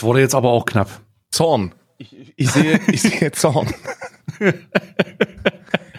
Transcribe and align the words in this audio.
Das 0.00 0.06
wurde 0.06 0.20
jetzt 0.20 0.34
aber 0.34 0.48
auch 0.48 0.64
knapp. 0.64 1.02
Zorn. 1.30 1.74
Ich, 1.98 2.32
ich 2.34 2.50
sehe, 2.50 2.80
ich 2.90 3.02
sehe 3.02 3.32
Zorn. 3.32 3.68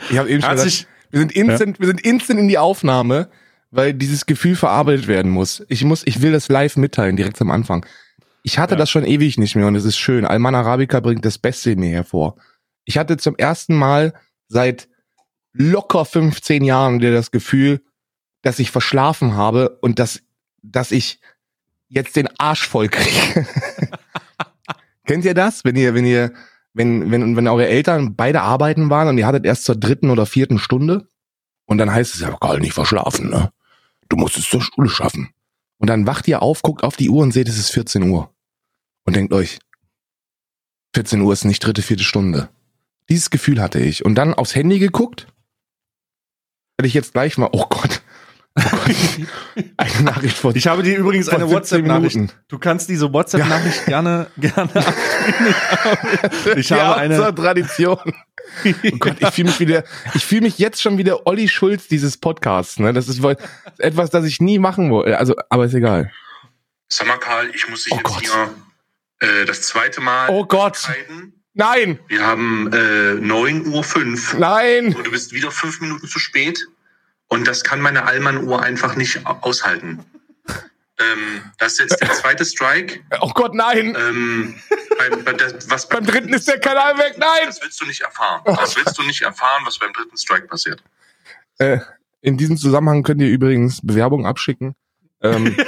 ich 0.09 0.17
habe 0.17 0.27
eben 0.27 0.41
schon 0.41 0.51
gesagt, 0.55 0.87
wir 1.11 1.19
sind 1.19 1.31
instant, 1.33 1.79
wir 1.79 1.85
sind 1.85 2.01
instant 2.01 2.39
in 2.39 2.47
die 2.47 2.57
Aufnahme, 2.57 3.29
weil 3.69 3.93
dieses 3.93 4.25
Gefühl 4.25 4.55
verarbeitet 4.55 5.07
werden 5.07 5.31
muss. 5.31 5.63
Ich 5.67 5.83
muss, 5.83 6.01
ich 6.07 6.23
will 6.23 6.31
das 6.31 6.49
live 6.49 6.77
mitteilen, 6.77 7.15
direkt 7.15 7.39
am 7.41 7.51
Anfang. 7.51 7.85
Ich 8.41 8.57
hatte 8.57 8.73
Ja. 8.73 8.79
das 8.79 8.89
schon 8.89 9.05
ewig 9.05 9.37
nicht 9.37 9.55
mehr 9.55 9.67
und 9.67 9.75
es 9.75 9.85
ist 9.85 9.99
schön. 9.99 10.25
Alman 10.25 10.55
Arabica 10.55 10.99
bringt 10.99 11.23
das 11.23 11.37
Beste 11.37 11.69
in 11.69 11.79
mir 11.79 11.91
hervor. 11.91 12.37
Ich 12.85 12.97
hatte 12.97 13.17
zum 13.17 13.35
ersten 13.35 13.75
Mal 13.75 14.15
seit 14.47 14.89
locker 15.53 16.05
15 16.05 16.63
Jahren 16.63 17.01
wieder 17.01 17.11
das 17.11 17.29
Gefühl, 17.29 17.81
dass 18.41 18.57
ich 18.57 18.71
verschlafen 18.71 19.35
habe 19.35 19.77
und 19.81 19.99
dass, 19.99 20.23
dass 20.63 20.91
ich 20.91 21.19
jetzt 21.91 22.15
den 22.15 22.29
Arsch 22.39 22.67
voll 22.67 22.89
kriege. 22.89 23.45
Kennt 25.05 25.25
ihr 25.25 25.33
das? 25.33 25.63
Wenn 25.65 25.75
ihr, 25.75 25.93
wenn 25.93 26.05
ihr, 26.05 26.33
wenn, 26.73 27.11
wenn, 27.11 27.35
wenn 27.35 27.47
eure 27.47 27.67
Eltern 27.67 28.15
beide 28.15 28.41
arbeiten 28.41 28.89
waren 28.89 29.09
und 29.09 29.17
ihr 29.17 29.27
hattet 29.27 29.45
erst 29.45 29.65
zur 29.65 29.75
dritten 29.75 30.09
oder 30.09 30.25
vierten 30.25 30.57
Stunde 30.57 31.07
und 31.65 31.77
dann 31.77 31.93
heißt 31.93 32.15
es 32.15 32.21
ja, 32.21 32.35
Karl, 32.39 32.59
nicht 32.59 32.73
verschlafen, 32.73 33.29
ne? 33.29 33.51
Du 34.09 34.17
musst 34.17 34.37
es 34.37 34.49
zur 34.49 34.61
Schule 34.61 34.89
schaffen. 34.89 35.29
Und 35.77 35.89
dann 35.89 36.05
wacht 36.05 36.27
ihr 36.27 36.41
auf, 36.41 36.61
guckt 36.61 36.83
auf 36.83 36.95
die 36.95 37.09
Uhr 37.09 37.23
und 37.23 37.31
seht, 37.31 37.47
es 37.47 37.57
ist 37.57 37.71
14 37.71 38.03
Uhr. 38.03 38.33
Und 39.03 39.15
denkt 39.15 39.33
euch, 39.33 39.59
14 40.93 41.21
Uhr 41.21 41.33
ist 41.33 41.45
nicht 41.45 41.65
dritte, 41.65 41.81
vierte 41.81 42.03
Stunde. 42.03 42.49
Dieses 43.09 43.29
Gefühl 43.29 43.61
hatte 43.61 43.79
ich. 43.79 44.05
Und 44.05 44.15
dann 44.15 44.33
aufs 44.33 44.53
Handy 44.53 44.79
geguckt. 44.79 45.27
Hätte 46.77 46.87
ich 46.87 46.93
jetzt 46.93 47.13
gleich 47.13 47.37
mal, 47.37 47.49
oh 47.51 47.65
Gott. 47.69 48.01
Eine 49.77 50.01
Nachricht 50.03 50.37
vor 50.37 50.53
Ich 50.55 50.67
habe 50.67 50.83
dir 50.83 50.97
übrigens 50.97 51.29
eine 51.29 51.47
17 51.47 51.55
WhatsApp-Nachricht. 51.55 52.35
Du 52.49 52.59
kannst 52.59 52.89
diese 52.89 53.11
WhatsApp-Nachricht 53.13 53.85
gerne, 53.85 54.27
gerne 54.37 54.69
abspielen. 54.75 55.55
Ich 56.57 56.71
habe, 56.71 56.81
ja, 56.81 56.93
eine. 56.95 57.15
zur 57.15 57.33
Tradition. 57.35 57.97
Oh 58.65 58.97
Gott, 58.99 59.15
ich 59.19 59.29
fühle 59.29 59.47
mich 59.49 59.59
wieder, 59.61 59.83
ich 60.13 60.25
fühle 60.25 60.41
mich 60.41 60.57
jetzt 60.59 60.81
schon 60.81 60.97
wieder 60.97 61.25
Olli 61.25 61.47
Schulz 61.47 61.87
dieses 61.87 62.17
Podcasts, 62.17 62.79
ne? 62.79 62.91
Das 62.91 63.07
ist 63.07 63.21
etwas, 63.77 64.09
das 64.09 64.25
ich 64.25 64.41
nie 64.41 64.59
machen 64.59 64.91
wollte. 64.91 65.17
Also, 65.17 65.35
aber 65.49 65.65
ist 65.65 65.73
egal. 65.73 66.11
Sag 66.89 67.07
mal, 67.07 67.17
Karl, 67.17 67.49
ich 67.55 67.69
muss 67.69 67.85
dich 67.85 67.93
Oh 67.93 67.97
jetzt 67.97 68.03
Gott. 68.03 68.21
hier 69.21 69.29
äh, 69.41 69.45
das 69.45 69.61
zweite 69.61 70.01
Mal 70.01 70.27
Oh 70.29 70.45
Gott. 70.45 70.75
entscheiden. 70.75 71.33
Nein! 71.53 71.99
Wir 72.07 72.25
haben 72.25 72.69
äh, 72.73 72.75
9.05 73.21 74.33
Uhr 74.33 74.39
Nein! 74.39 74.95
und 74.95 75.05
du 75.07 75.11
bist 75.11 75.31
wieder 75.33 75.51
fünf 75.51 75.79
Minuten 75.79 76.07
zu 76.07 76.19
spät. 76.19 76.65
Und 77.31 77.47
das 77.47 77.63
kann 77.63 77.79
meine 77.79 78.03
Allmann-Uhr 78.05 78.61
einfach 78.61 78.97
nicht 78.97 79.25
au- 79.25 79.37
aushalten. 79.41 80.03
Ähm, 80.99 81.41
das 81.59 81.73
ist 81.73 81.79
jetzt 81.79 82.01
der 82.01 82.11
zweite 82.11 82.43
Strike. 82.43 82.99
Oh 83.21 83.31
Gott, 83.33 83.55
nein! 83.55 83.95
Ähm, 83.97 84.55
beim, 84.99 85.23
bei 85.23 85.31
der, 85.33 85.53
was 85.69 85.87
Beim 85.87 86.05
dritten 86.05 86.33
ist 86.33 86.47
der 86.49 86.59
Kanal 86.59 86.97
weg. 86.97 87.15
Nein! 87.17 87.45
Das 87.45 87.61
willst 87.61 87.79
du 87.79 87.85
nicht 87.85 88.01
erfahren. 88.01 88.41
Das 88.45 88.75
willst 88.75 88.97
du 88.97 89.03
nicht 89.03 89.21
erfahren, 89.21 89.63
was 89.65 89.79
beim 89.79 89.93
dritten 89.93 90.17
Strike 90.17 90.47
passiert. 90.47 90.83
Äh, 91.57 91.79
in 92.19 92.37
diesem 92.37 92.57
Zusammenhang 92.57 93.01
könnt 93.03 93.21
ihr 93.21 93.29
übrigens 93.29 93.79
Bewerbung 93.81 94.27
abschicken. 94.27 94.75
Ähm, 95.23 95.55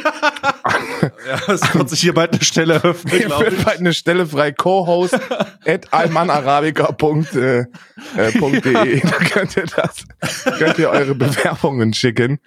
Ja, 1.27 1.53
es 1.53 1.73
wird 1.73 1.89
sich 1.89 2.01
hier 2.01 2.13
bald 2.13 2.33
eine 2.33 2.43
Stelle 2.43 2.83
öffnen, 2.83 3.13
Hier 3.17 3.25
glaube 3.27 3.45
wird 3.45 3.53
ich. 3.59 3.65
bald 3.65 3.79
eine 3.79 3.93
Stelle 3.93 4.25
frei. 4.25 4.51
Co-Host 4.51 5.19
at 5.65 5.93
almanarabica.de. 5.93 7.65
Äh, 8.17 8.31
.de. 8.61 8.99
Da 9.01 9.11
könnt 9.17 9.57
ihr 9.57 9.65
das, 9.75 10.05
könnt 10.57 10.79
ihr 10.79 10.89
eure 10.89 11.15
Bewerbungen 11.15 11.93
schicken. 11.93 12.39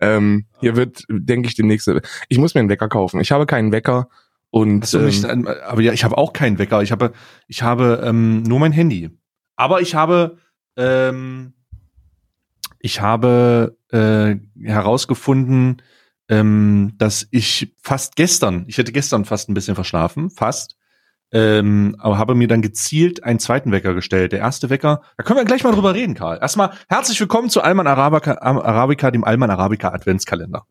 Ähm, 0.00 0.46
hier 0.60 0.76
wird, 0.76 1.04
denke 1.08 1.48
ich, 1.48 1.54
demnächst. 1.54 1.90
Ich 2.28 2.38
muss 2.38 2.54
mir 2.54 2.60
einen 2.60 2.68
Wecker 2.68 2.88
kaufen. 2.88 3.20
Ich 3.20 3.32
habe 3.32 3.46
keinen 3.46 3.72
Wecker 3.72 4.08
und 4.50 4.92
du 4.92 4.98
nicht, 5.00 5.24
ähm, 5.24 5.48
aber 5.48 5.80
ja, 5.80 5.92
ich 5.92 6.04
habe 6.04 6.18
auch 6.18 6.32
keinen 6.32 6.58
Wecker. 6.58 6.82
Ich 6.82 6.92
habe, 6.92 7.12
ich 7.48 7.62
habe 7.62 8.02
ähm, 8.04 8.42
nur 8.42 8.60
mein 8.60 8.72
Handy. 8.72 9.10
Aber 9.56 9.80
ich 9.80 9.94
habe, 9.94 10.38
ähm, 10.76 11.54
ich 12.78 13.00
habe 13.00 13.76
äh, 13.90 14.36
herausgefunden, 14.62 15.82
ähm, 16.28 16.94
dass 16.98 17.26
ich 17.30 17.74
fast 17.82 18.16
gestern, 18.16 18.64
ich 18.66 18.78
hätte 18.78 18.92
gestern 18.92 19.24
fast 19.24 19.48
ein 19.48 19.54
bisschen 19.54 19.74
verschlafen, 19.74 20.30
fast, 20.30 20.76
ähm, 21.32 21.96
aber 21.98 22.18
habe 22.18 22.34
mir 22.34 22.48
dann 22.48 22.62
gezielt 22.62 23.24
einen 23.24 23.38
zweiten 23.38 23.72
Wecker 23.72 23.94
gestellt. 23.94 24.32
Der 24.32 24.38
erste 24.40 24.70
Wecker, 24.70 25.02
da 25.16 25.24
können 25.24 25.38
wir 25.38 25.44
gleich 25.44 25.64
mal 25.64 25.72
drüber 25.72 25.94
reden, 25.94 26.14
Karl. 26.14 26.38
Erstmal 26.40 26.72
herzlich 26.88 27.18
willkommen 27.20 27.50
zu 27.50 27.62
Alman 27.62 27.86
Arabica, 27.86 28.38
Arabica 28.40 29.10
dem 29.10 29.24
Alman 29.24 29.50
Arabica 29.50 29.90
Adventskalender. 29.90 30.66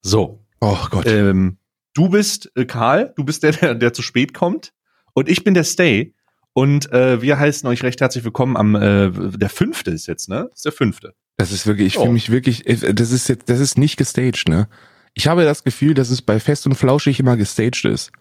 So. 0.00 0.44
oh 0.60 0.78
Gott. 0.90 1.06
Ähm, 1.06 1.58
du 1.94 2.08
bist 2.08 2.50
äh, 2.56 2.64
Karl, 2.64 3.12
du 3.16 3.24
bist 3.24 3.42
der, 3.42 3.52
der, 3.52 3.74
der 3.74 3.92
zu 3.92 4.02
spät 4.02 4.32
kommt. 4.34 4.72
Und 5.12 5.28
ich 5.28 5.44
bin 5.44 5.54
der 5.54 5.64
Stay. 5.64 6.14
Und 6.54 6.90
äh, 6.92 7.20
wir 7.22 7.38
heißen 7.38 7.68
euch 7.68 7.82
recht 7.82 8.00
herzlich 8.00 8.24
willkommen 8.24 8.56
am 8.56 8.74
äh, 8.74 9.10
der 9.12 9.50
fünfte 9.50 9.90
ist 9.90 10.06
jetzt, 10.06 10.28
ne? 10.28 10.46
Das 10.50 10.58
ist 10.60 10.64
der 10.64 10.72
fünfte. 10.72 11.14
Das 11.36 11.52
ist 11.52 11.66
wirklich, 11.66 11.86
ich 11.88 11.98
Oh. 11.98 12.02
fühle 12.02 12.14
mich 12.14 12.30
wirklich, 12.30 12.66
äh, 12.66 12.94
das 12.94 13.12
ist 13.12 13.28
jetzt, 13.28 13.48
das 13.50 13.60
ist 13.60 13.78
nicht 13.78 13.96
gestaged, 13.96 14.48
ne? 14.48 14.68
Ich 15.14 15.26
habe 15.26 15.44
das 15.44 15.64
Gefühl, 15.64 15.94
dass 15.94 16.10
es 16.10 16.22
bei 16.22 16.38
Fest 16.40 16.66
und 16.66 16.74
Flauschig 16.74 17.18
immer 17.20 17.36
gestaged 17.36 17.84
ist. 17.84 18.12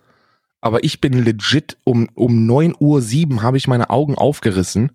Aber 0.61 0.83
ich 0.83 1.01
bin 1.01 1.13
legit 1.23 1.77
um, 1.83 2.09
um 2.15 2.47
9.07 2.49 3.31
Uhr 3.33 3.41
habe 3.43 3.57
ich 3.57 3.67
meine 3.67 3.89
Augen 3.89 4.15
aufgerissen, 4.15 4.91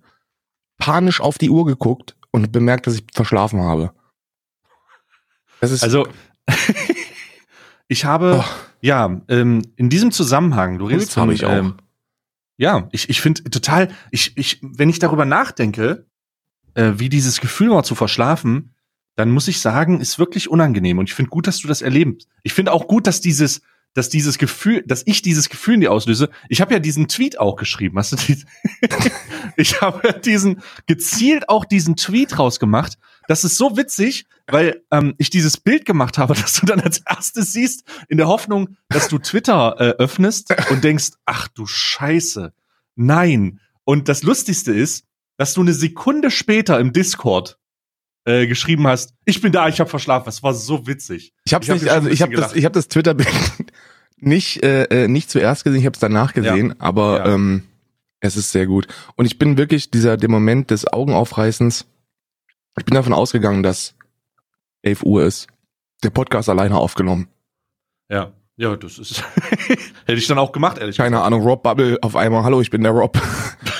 panisch 0.78 1.20
auf 1.20 1.38
die 1.38 1.50
Uhr 1.50 1.64
geguckt 1.64 2.16
und 2.32 2.50
bemerkt, 2.50 2.86
dass 2.86 2.96
ich 2.96 3.04
verschlafen 3.14 3.60
habe. 3.60 3.92
Das 5.60 5.70
ist, 5.70 5.82
Also 5.84 6.06
ich 7.88 8.04
habe 8.04 8.42
Oh. 8.42 8.44
ja 8.80 9.20
ähm, 9.28 9.62
in 9.76 9.88
diesem 9.88 10.10
Zusammenhang, 10.10 10.78
du 10.78 10.86
redest 10.86 11.16
habe 11.16 11.34
ich 11.34 11.44
auch. 11.44 11.52
Ähm, 11.52 11.74
ja, 12.56 12.88
ich 12.92 13.08
ich 13.08 13.20
finde 13.20 13.44
total, 13.44 13.88
ich 14.10 14.36
ich 14.36 14.58
wenn 14.62 14.88
ich 14.88 14.98
darüber 14.98 15.24
nachdenke, 15.24 16.06
äh, 16.74 16.92
wie 16.96 17.08
dieses 17.08 17.40
Gefühl 17.40 17.70
war 17.70 17.84
zu 17.84 17.94
verschlafen, 17.94 18.74
dann 19.14 19.30
muss 19.30 19.48
ich 19.48 19.60
sagen, 19.60 20.00
ist 20.00 20.18
wirklich 20.18 20.48
unangenehm. 20.48 20.98
Und 20.98 21.08
ich 21.08 21.14
finde 21.14 21.30
gut, 21.30 21.46
dass 21.46 21.58
du 21.58 21.68
das 21.68 21.82
erlebst. 21.82 22.28
Ich 22.42 22.54
finde 22.54 22.72
auch 22.72 22.88
gut, 22.88 23.06
dass 23.06 23.20
dieses, 23.20 23.60
dass 23.94 24.08
dieses 24.08 24.38
Gefühl, 24.38 24.82
dass 24.86 25.02
ich 25.06 25.22
dieses 25.22 25.48
Gefühl 25.48 25.74
in 25.74 25.80
dir 25.82 25.92
auslöse. 25.92 26.30
Ich 26.48 26.60
habe 26.60 26.72
ja 26.72 26.78
diesen 26.78 27.08
Tweet 27.08 27.38
auch 27.38 27.56
geschrieben. 27.56 27.98
Hast 27.98 28.12
du 28.12 28.16
die, 28.16 28.44
ich 29.56 29.80
habe 29.82 30.20
diesen 30.20 30.62
gezielt 30.86 31.48
auch 31.48 31.64
diesen 31.64 31.96
Tweet 31.96 32.38
rausgemacht. 32.38 32.98
Das 33.28 33.44
ist 33.44 33.56
so 33.56 33.76
witzig, 33.76 34.26
weil 34.46 34.82
ähm, 34.90 35.14
ich 35.18 35.30
dieses 35.30 35.58
Bild 35.58 35.84
gemacht 35.84 36.16
habe, 36.16 36.34
dass 36.40 36.54
du 36.54 36.66
dann 36.66 36.80
als 36.80 37.02
erstes 37.06 37.52
siehst, 37.52 37.84
in 38.08 38.16
der 38.16 38.28
Hoffnung, 38.28 38.76
dass 38.88 39.08
du 39.08 39.18
Twitter 39.18 39.76
äh, 39.78 40.02
öffnest 40.02 40.54
und 40.70 40.82
denkst, 40.84 41.10
ach 41.26 41.48
du 41.48 41.66
Scheiße, 41.66 42.52
nein. 42.94 43.60
Und 43.84 44.08
das 44.08 44.22
Lustigste 44.22 44.72
ist, 44.72 45.04
dass 45.36 45.54
du 45.54 45.60
eine 45.60 45.72
Sekunde 45.72 46.30
später 46.30 46.78
im 46.78 46.92
Discord 46.92 47.58
äh, 48.24 48.46
geschrieben 48.46 48.86
hast, 48.86 49.14
ich 49.24 49.40
bin 49.40 49.52
da, 49.52 49.68
ich 49.68 49.80
habe 49.80 49.90
verschlafen. 49.90 50.26
Das 50.26 50.42
war 50.42 50.54
so 50.54 50.86
witzig. 50.86 51.32
ich 51.44 51.54
habe 51.54 51.66
hab 51.66 51.74
nicht, 51.74 51.88
also 51.88 52.08
ich 52.08 52.22
habe 52.22 52.34
das, 52.34 52.54
ich 52.54 52.64
habe 52.64 52.72
das 52.74 52.88
Twitter-Bild 52.88 53.28
nicht, 54.18 54.62
äh, 54.62 54.84
äh, 54.84 55.08
nicht 55.08 55.30
zuerst 55.30 55.64
gesehen, 55.64 55.80
ich 55.80 55.86
habe 55.86 55.94
es 55.94 56.00
danach 56.00 56.32
gesehen, 56.32 56.80
aber 56.80 57.18
Ja. 57.26 57.34
ähm, 57.34 57.64
es 58.20 58.36
ist 58.36 58.52
sehr 58.52 58.66
gut. 58.66 58.86
Und 59.16 59.26
ich 59.26 59.38
bin 59.38 59.56
wirklich 59.58 59.90
dieser, 59.90 60.16
der 60.16 60.28
Moment 60.30 60.70
des 60.70 60.86
Augenaufreißens, 60.86 61.86
ich 62.78 62.84
bin 62.84 62.94
davon 62.94 63.12
ausgegangen, 63.12 63.62
dass 63.64 63.94
11 64.82 65.02
Uhr 65.02 65.24
ist. 65.24 65.48
Der 66.04 66.10
Podcast 66.10 66.48
alleine 66.48 66.76
aufgenommen. 66.76 67.28
Ja, 68.08 68.32
ja, 68.56 68.76
das 68.76 68.98
ist 68.98 69.22
hätte 70.06 70.18
ich 70.18 70.26
dann 70.28 70.38
auch 70.38 70.52
gemacht, 70.52 70.78
ehrlich 70.78 70.96
Keine 70.96 71.20
Ahnung, 71.22 71.42
Rob 71.42 71.62
Bubble 71.64 71.98
auf 72.02 72.14
einmal, 72.16 72.44
hallo, 72.44 72.60
ich 72.60 72.70
bin 72.70 72.82
der 72.82 72.92
Rob. 72.92 73.12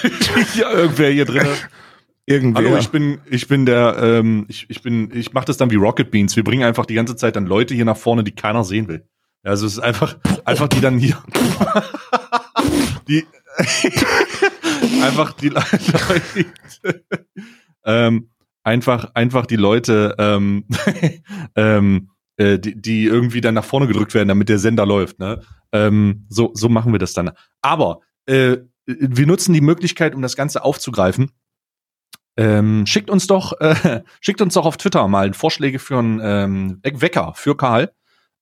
gesagt. 0.02 0.54
ja, 0.56 0.70
irgendwer 0.72 1.10
hier 1.10 1.24
drin. 1.24 1.46
Irgendwer. 2.26 2.64
Hallo, 2.64 2.76
ich 2.78 2.90
bin, 2.90 3.20
ich 3.28 3.48
bin 3.48 3.66
der, 3.66 3.96
ähm, 4.00 4.46
ich, 4.48 4.66
ich 4.70 4.82
bin, 4.82 5.10
ich 5.12 5.32
mache 5.32 5.46
das 5.46 5.56
dann 5.56 5.70
wie 5.70 5.76
Rocket 5.76 6.10
Beans. 6.10 6.36
Wir 6.36 6.44
bringen 6.44 6.62
einfach 6.62 6.86
die 6.86 6.94
ganze 6.94 7.16
Zeit 7.16 7.34
dann 7.34 7.46
Leute 7.46 7.74
hier 7.74 7.84
nach 7.84 7.96
vorne, 7.96 8.22
die 8.22 8.32
keiner 8.32 8.62
sehen 8.62 8.86
will. 8.86 9.04
Ja, 9.44 9.50
Also 9.50 9.66
es 9.66 9.72
ist 9.74 9.78
einfach, 9.80 10.16
einfach 10.44 10.68
die 10.68 10.80
dann 10.80 10.98
hier, 10.98 11.20
die, 13.08 13.24
einfach 15.02 15.32
die 15.32 15.48
Leute, 15.48 16.46
ähm, 17.84 18.30
einfach, 18.62 19.10
einfach 19.14 19.46
die 19.46 19.56
Leute, 19.56 20.14
ähm, 20.18 20.64
ähm, 21.56 22.10
äh, 22.36 22.60
die, 22.60 22.80
die 22.80 23.04
irgendwie 23.04 23.40
dann 23.40 23.54
nach 23.54 23.64
vorne 23.64 23.88
gedrückt 23.88 24.14
werden, 24.14 24.28
damit 24.28 24.48
der 24.48 24.60
Sender 24.60 24.86
läuft. 24.86 25.18
Ne? 25.18 25.42
Ähm, 25.72 26.26
so, 26.28 26.52
so 26.54 26.68
machen 26.68 26.92
wir 26.92 27.00
das 27.00 27.14
dann. 27.14 27.32
Aber 27.62 28.00
äh, 28.26 28.58
wir 28.86 29.26
nutzen 29.26 29.52
die 29.52 29.60
Möglichkeit, 29.60 30.14
um 30.14 30.22
das 30.22 30.36
Ganze 30.36 30.64
aufzugreifen. 30.64 31.32
Ähm, 32.36 32.86
schickt 32.86 33.10
uns 33.10 33.26
doch, 33.26 33.60
äh, 33.60 34.00
schickt 34.20 34.40
uns 34.40 34.54
doch 34.54 34.64
auf 34.64 34.76
Twitter 34.78 35.06
mal 35.08 35.32
Vorschläge 35.34 35.78
für 35.78 35.98
einen 35.98 36.20
ähm, 36.22 36.80
Wecker 36.82 37.32
für 37.36 37.56
Karl, 37.56 37.92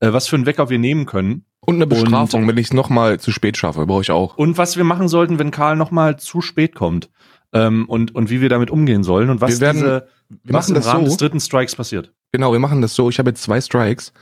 äh, 0.00 0.12
was 0.12 0.28
für 0.28 0.37
einen 0.37 0.46
Wecker 0.46 0.70
wir 0.70 0.78
nehmen 0.78 1.06
können 1.06 1.44
Und 1.60 1.76
eine 1.76 1.87
Bestrafung, 1.88 2.46
wenn 2.46 2.56
ich 2.56 2.69
es 2.69 2.72
nochmal 2.72 3.19
zu 3.19 3.32
spät 3.32 3.56
schaffe, 3.56 3.87
brauche 3.87 4.02
ich 4.02 4.10
auch. 4.12 4.37
und 4.37 4.58
was 4.58 4.76
wir 4.76 4.84
machen 4.84 5.08
sollten, 5.08 5.38
wenn 5.38 5.50
Karl 5.50 5.75
noch 5.76 5.90
mal 5.90 6.19
zu 6.19 6.40
spät 6.40 6.75
kommt 6.76 7.10
ähm, 7.52 7.87
und 7.88 8.14
und 8.14 8.31
wie 8.31 8.40
wir 8.40 8.48
damit 8.48 8.70
umgehen 8.70 9.02
sollen 9.02 9.28
und 9.28 9.40
was 9.40 9.52
Wir 9.52 9.60
werden- 9.60 9.76
diese 9.78 10.06
Wir 10.28 10.54
was 10.54 10.69
machen 10.69 10.76
im 10.76 10.82
das 10.82 10.87
Rahmen 10.87 11.04
so. 11.06 11.08
des 11.10 11.16
dritten 11.16 11.40
Strikes 11.40 11.75
passiert. 11.75 12.12
Genau, 12.31 12.52
wir 12.52 12.60
machen 12.60 12.81
das 12.82 12.94
so. 12.94 13.08
Ich 13.10 13.19
habe 13.19 13.31
jetzt 13.31 13.42
zwei 13.42 13.60
Strikes. 13.60 14.12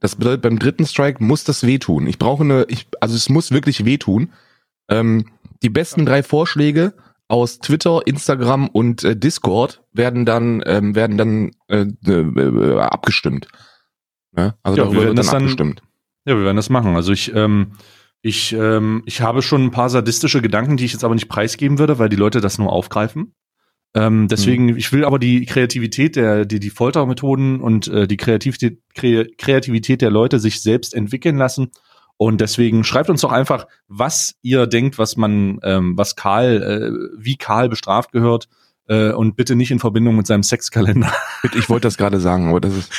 Das 0.00 0.16
bedeutet, 0.16 0.40
beim 0.40 0.58
dritten 0.58 0.86
Strike 0.86 1.22
muss 1.22 1.44
das 1.44 1.66
wehtun. 1.66 2.06
Ich 2.06 2.18
brauche 2.18 2.44
eine, 2.44 2.64
ich, 2.68 2.86
also 3.00 3.14
es 3.14 3.28
muss 3.28 3.50
wirklich 3.50 3.84
wehtun. 3.84 4.30
Ähm, 4.88 5.26
die 5.62 5.68
besten 5.68 6.06
drei 6.06 6.22
Vorschläge 6.22 6.94
aus 7.28 7.58
Twitter, 7.60 8.00
Instagram 8.06 8.68
und 8.68 9.04
äh, 9.04 9.16
Discord 9.16 9.82
werden 9.92 10.24
dann 10.24 10.62
ähm, 10.66 10.94
werden 10.94 11.16
dann 11.18 11.50
äh, 11.68 11.86
äh, 12.06 12.78
abgestimmt. 12.80 13.48
Ne? 14.32 14.54
Also 14.62 14.78
Ja, 14.78 14.84
wir 14.84 14.84
darüber 14.84 14.92
werden 14.92 14.94
wird 14.94 15.08
dann 15.08 15.16
das 15.16 15.26
dann- 15.30 15.42
abgestimmt. 15.42 15.82
Ja, 16.24 16.36
wir 16.36 16.44
werden 16.44 16.56
das 16.56 16.68
machen. 16.70 16.94
Also 16.96 17.12
ich, 17.12 17.34
ähm, 17.34 17.72
ich, 18.20 18.52
ähm, 18.52 19.02
ich 19.06 19.20
habe 19.22 19.40
schon 19.40 19.64
ein 19.64 19.70
paar 19.70 19.88
sadistische 19.88 20.42
Gedanken, 20.42 20.76
die 20.76 20.84
ich 20.84 20.92
jetzt 20.92 21.04
aber 21.04 21.14
nicht 21.14 21.28
preisgeben 21.28 21.78
würde, 21.78 21.98
weil 21.98 22.08
die 22.10 22.16
Leute 22.16 22.40
das 22.42 22.58
nur 22.58 22.70
aufgreifen. 22.72 23.32
Ähm, 23.94 24.28
deswegen, 24.28 24.76
ich 24.76 24.92
will 24.92 25.04
aber 25.06 25.18
die 25.18 25.46
Kreativität 25.46 26.16
der, 26.16 26.44
die, 26.44 26.60
die 26.60 26.68
Foltermethoden 26.68 27.60
und 27.60 27.88
äh, 27.88 28.06
die 28.06 28.18
Kreativität, 28.18 28.82
Kre 28.94 29.26
Kreativität 29.38 30.02
der 30.02 30.10
Leute 30.10 30.38
sich 30.38 30.60
selbst 30.60 30.92
entwickeln 30.94 31.36
lassen. 31.38 31.70
Und 32.18 32.40
deswegen 32.40 32.84
schreibt 32.84 33.10
uns 33.10 33.22
doch 33.22 33.32
einfach, 33.32 33.66
was 33.86 34.34
ihr 34.42 34.66
denkt, 34.66 34.98
was 34.98 35.16
man, 35.16 35.60
ähm, 35.62 35.96
was 35.96 36.16
Karl, 36.16 36.62
äh, 36.62 37.16
wie 37.16 37.36
Karl 37.36 37.68
bestraft 37.68 38.12
gehört. 38.12 38.48
Äh, 38.88 39.12
und 39.12 39.36
bitte 39.36 39.54
nicht 39.54 39.70
in 39.70 39.78
Verbindung 39.78 40.16
mit 40.16 40.26
seinem 40.26 40.42
Sexkalender. 40.42 41.12
Ich 41.54 41.70
wollte 41.70 41.86
das 41.86 41.96
gerade 41.96 42.20
sagen, 42.20 42.48
aber 42.48 42.60
das 42.60 42.74
ist 42.74 42.90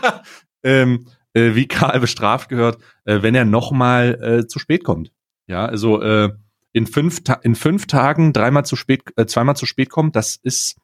ähm, 0.64 1.06
äh, 1.34 1.54
wie 1.54 1.68
Karl 1.68 2.00
bestraft 2.00 2.48
gehört, 2.48 2.78
äh, 3.04 3.22
wenn 3.22 3.34
er 3.34 3.44
nochmal 3.44 4.18
äh, 4.20 4.46
zu 4.46 4.58
spät 4.58 4.84
kommt. 4.84 5.12
Ja, 5.46 5.64
also 5.64 6.02
äh, 6.02 6.30
in 6.72 6.86
fünf, 6.86 7.22
Ta 7.22 7.34
in 7.34 7.54
fünf 7.54 7.86
Tagen 7.86 8.32
dreimal 8.32 8.64
zu 8.64 8.74
spät, 8.74 9.02
äh, 9.16 9.26
zweimal 9.26 9.56
zu 9.56 9.66
spät 9.66 9.90
kommt, 9.90 10.16
das 10.16 10.36
ist 10.36 10.76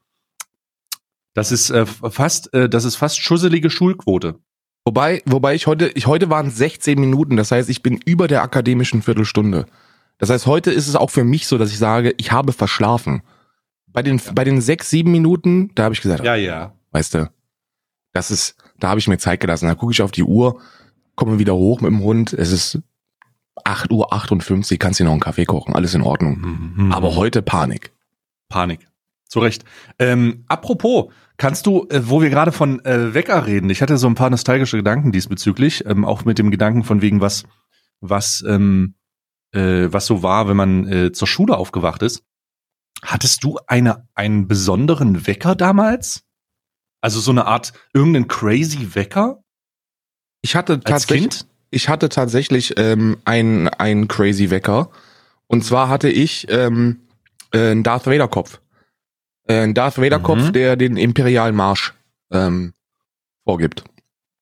das 1.35 1.51
ist 1.51 1.71
äh, 1.71 1.85
fast, 1.85 2.55
äh, 2.55 2.69
das 2.69 2.85
ist 2.85 2.97
fast 2.97 3.21
schusselige 3.21 3.69
Schulquote. 3.69 4.39
Wobei, 4.85 5.23
wobei 5.25 5.55
ich 5.55 5.67
heute, 5.67 5.89
ich 5.89 6.07
heute 6.07 6.29
waren 6.29 6.49
es 6.49 6.57
16 6.57 7.01
Minuten, 7.01 7.37
das 7.37 7.51
heißt, 7.51 7.71
ich 7.71 7.83
bin 7.83 7.99
über 8.05 8.29
der 8.29 8.43
akademischen 8.43 9.01
Viertelstunde. 9.01 9.65
Das 10.19 10.29
heißt, 10.29 10.47
heute 10.47 10.71
ist 10.71 10.89
es 10.89 10.95
auch 10.95 11.11
für 11.11 11.25
mich 11.25 11.47
so, 11.47 11.57
dass 11.57 11.71
ich 11.71 11.79
sage, 11.79 12.15
ich 12.19 12.33
habe 12.33 12.53
verschlafen. 12.53 13.23
Bei 13.87 14.03
den, 14.03 14.21
bei 14.35 14.45
den 14.45 14.61
sechs, 14.61 14.91
sieben 14.91 15.11
Minuten, 15.11 15.71
da 15.75 15.85
habe 15.85 15.95
ich 15.95 16.03
gesagt, 16.03 16.23
ja. 16.25 16.75
weißt 16.91 17.15
du, 17.15 17.31
das 18.13 18.31
ist, 18.31 18.57
da 18.79 18.89
habe 18.89 19.01
ich 19.01 19.09
mir 19.09 19.19
Zeit 19.19 19.41
gelassen. 19.41 19.67
Da 19.67 19.75
gucke 19.75 19.93
ich 19.93 20.03
auf 20.03 20.11
die 20.11 20.25
Uhr, 20.25 20.61
komme 21.15 21.39
wieder 21.39 21.55
hoch 21.55 21.81
mit 21.81 21.91
dem 21.91 22.03
Hund, 22.03 22.33
es 22.33 22.53
ist 22.53 22.81
8 23.65 23.91
Uhr 23.91 24.13
58, 24.13 24.79
kannst 24.79 25.01
dir 25.01 25.05
noch 25.05 25.13
einen 25.13 25.21
Kaffee 25.21 25.47
kochen, 25.47 25.75
alles 25.75 25.95
in 25.95 26.03
Ordnung. 26.03 26.75
Mhm. 26.77 26.93
Aber 26.93 27.15
heute 27.15 27.41
Panik. 27.41 27.93
Panik. 28.49 28.87
Zu 29.29 29.41
Recht. 29.41 29.65
Ähm, 29.99 30.45
apropos, 30.49 31.07
kannst 31.37 31.67
du, 31.67 31.87
äh, 31.91 32.09
wo 32.09 32.23
wir 32.23 32.31
gerade 32.31 32.53
von 32.53 32.85
äh, 32.85 33.15
Wecker 33.15 33.47
reden, 33.47 33.71
ich 33.71 33.83
hatte 33.83 33.99
so 33.99 34.07
ein 34.07 34.15
paar 34.15 34.31
nostalgische 34.31 34.77
Gedanken 34.77 35.13
diesbezüglich, 35.13 35.85
ähm, 35.87 36.05
auch 36.05 36.25
mit 36.25 36.39
dem 36.39 36.51
Gedanken 36.51 36.85
von 36.85 37.03
wegen, 37.03 37.21
was, 37.21 37.45
was, 38.01 38.45
ähm, 38.47 38.95
äh, 39.53 39.89
was 39.91 40.07
so 40.07 40.23
war, 40.23 40.49
wenn 40.49 40.57
man 40.57 40.87
äh, 40.87 41.13
zur 41.13 41.29
Schule 41.29 41.57
aufgewacht 41.57 42.03
ist. 42.03 42.23
Hattest 43.03 43.45
du 43.45 43.59
eine, 43.67 44.09
einen 44.15 44.49
besonderen 44.49 45.27
Wecker 45.27 45.55
damals? 45.55 46.25
Also 47.01 47.21
so 47.21 47.33
eine 47.33 47.47
Art, 47.47 47.75
irgendeinen 47.93 48.29
crazy 48.29 48.95
Wecker 48.95 49.43
Ich 50.41 50.57
hatte 50.57 50.75
als 50.75 50.85
tatsächlich, 50.85 51.41
Kind? 51.41 51.47
ich 51.71 51.89
hatte 51.89 52.09
tatsächlich 52.09 52.79
ähm, 52.79 53.19
einen, 53.25 53.69
einen 53.69 54.09
crazy 54.09 54.51
Wecker. 54.51 54.91
Und 55.47 55.65
zwar 55.65 55.89
hatte 55.89 56.09
ich 56.09 56.47
ähm, 56.49 57.03
äh, 57.53 57.73
einen 57.73 57.83
Darth 57.83 58.07
Vader 58.07 58.29
Kopf. 58.29 58.61
Äh, 59.47 59.61
einen 59.61 59.75
Darth 59.75 59.99
Vader 59.99 60.21
Kopf, 60.21 60.49
Mhm. 60.49 60.53
der 60.53 60.77
den 60.77 60.97
imperialen 60.97 61.55
Marsch 61.55 61.95
ähm, 62.31 62.73
vorgibt. 63.45 63.85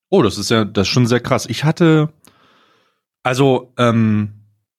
Oh, 0.08 0.22
das 0.22 0.38
ist 0.38 0.50
ja, 0.50 0.64
das 0.64 0.88
ist 0.88 0.92
schon 0.92 1.06
sehr 1.06 1.20
krass. 1.20 1.46
Ich 1.46 1.64
hatte, 1.64 2.12
also, 3.22 3.72
ähm, 3.78 4.32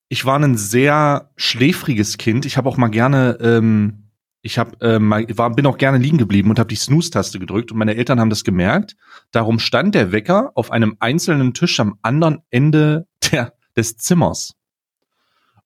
ich 0.10 0.26
war 0.26 0.38
ein 0.40 0.58
sehr 0.58 1.32
schläfriges 1.38 2.18
Kind. 2.18 2.46
Ich 2.46 2.56
habe 2.58 2.70
auch 2.70 2.78
mal 2.78 2.90
gerne, 2.90 3.38
ähm, 3.42 4.10
ich 4.42 4.60
habe, 4.60 4.78
ähm, 4.82 5.10
war, 5.10 5.50
bin 5.56 5.66
auch 5.66 5.78
gerne 5.78 5.98
liegen 5.98 6.18
geblieben 6.18 6.50
und 6.50 6.60
habe 6.60 6.68
die 6.70 6.76
Snooze-Taste 6.76 7.40
gedrückt 7.40 7.72
und 7.72 7.78
meine 7.78 7.96
Eltern 7.96 8.20
haben 8.20 8.30
das 8.30 8.44
gemerkt. 8.44 8.96
Darum 9.32 9.58
stand 9.60 9.96
der 9.96 10.12
Wecker 10.12 10.52
auf 10.56 10.70
einem 10.72 10.98
einzelnen 11.00 11.54
Tisch 11.54 11.80
am 11.80 11.98
anderen 12.02 12.40
Ende 12.52 13.08
der, 13.32 13.54
des 13.76 13.98
Zimmers. 13.98 14.54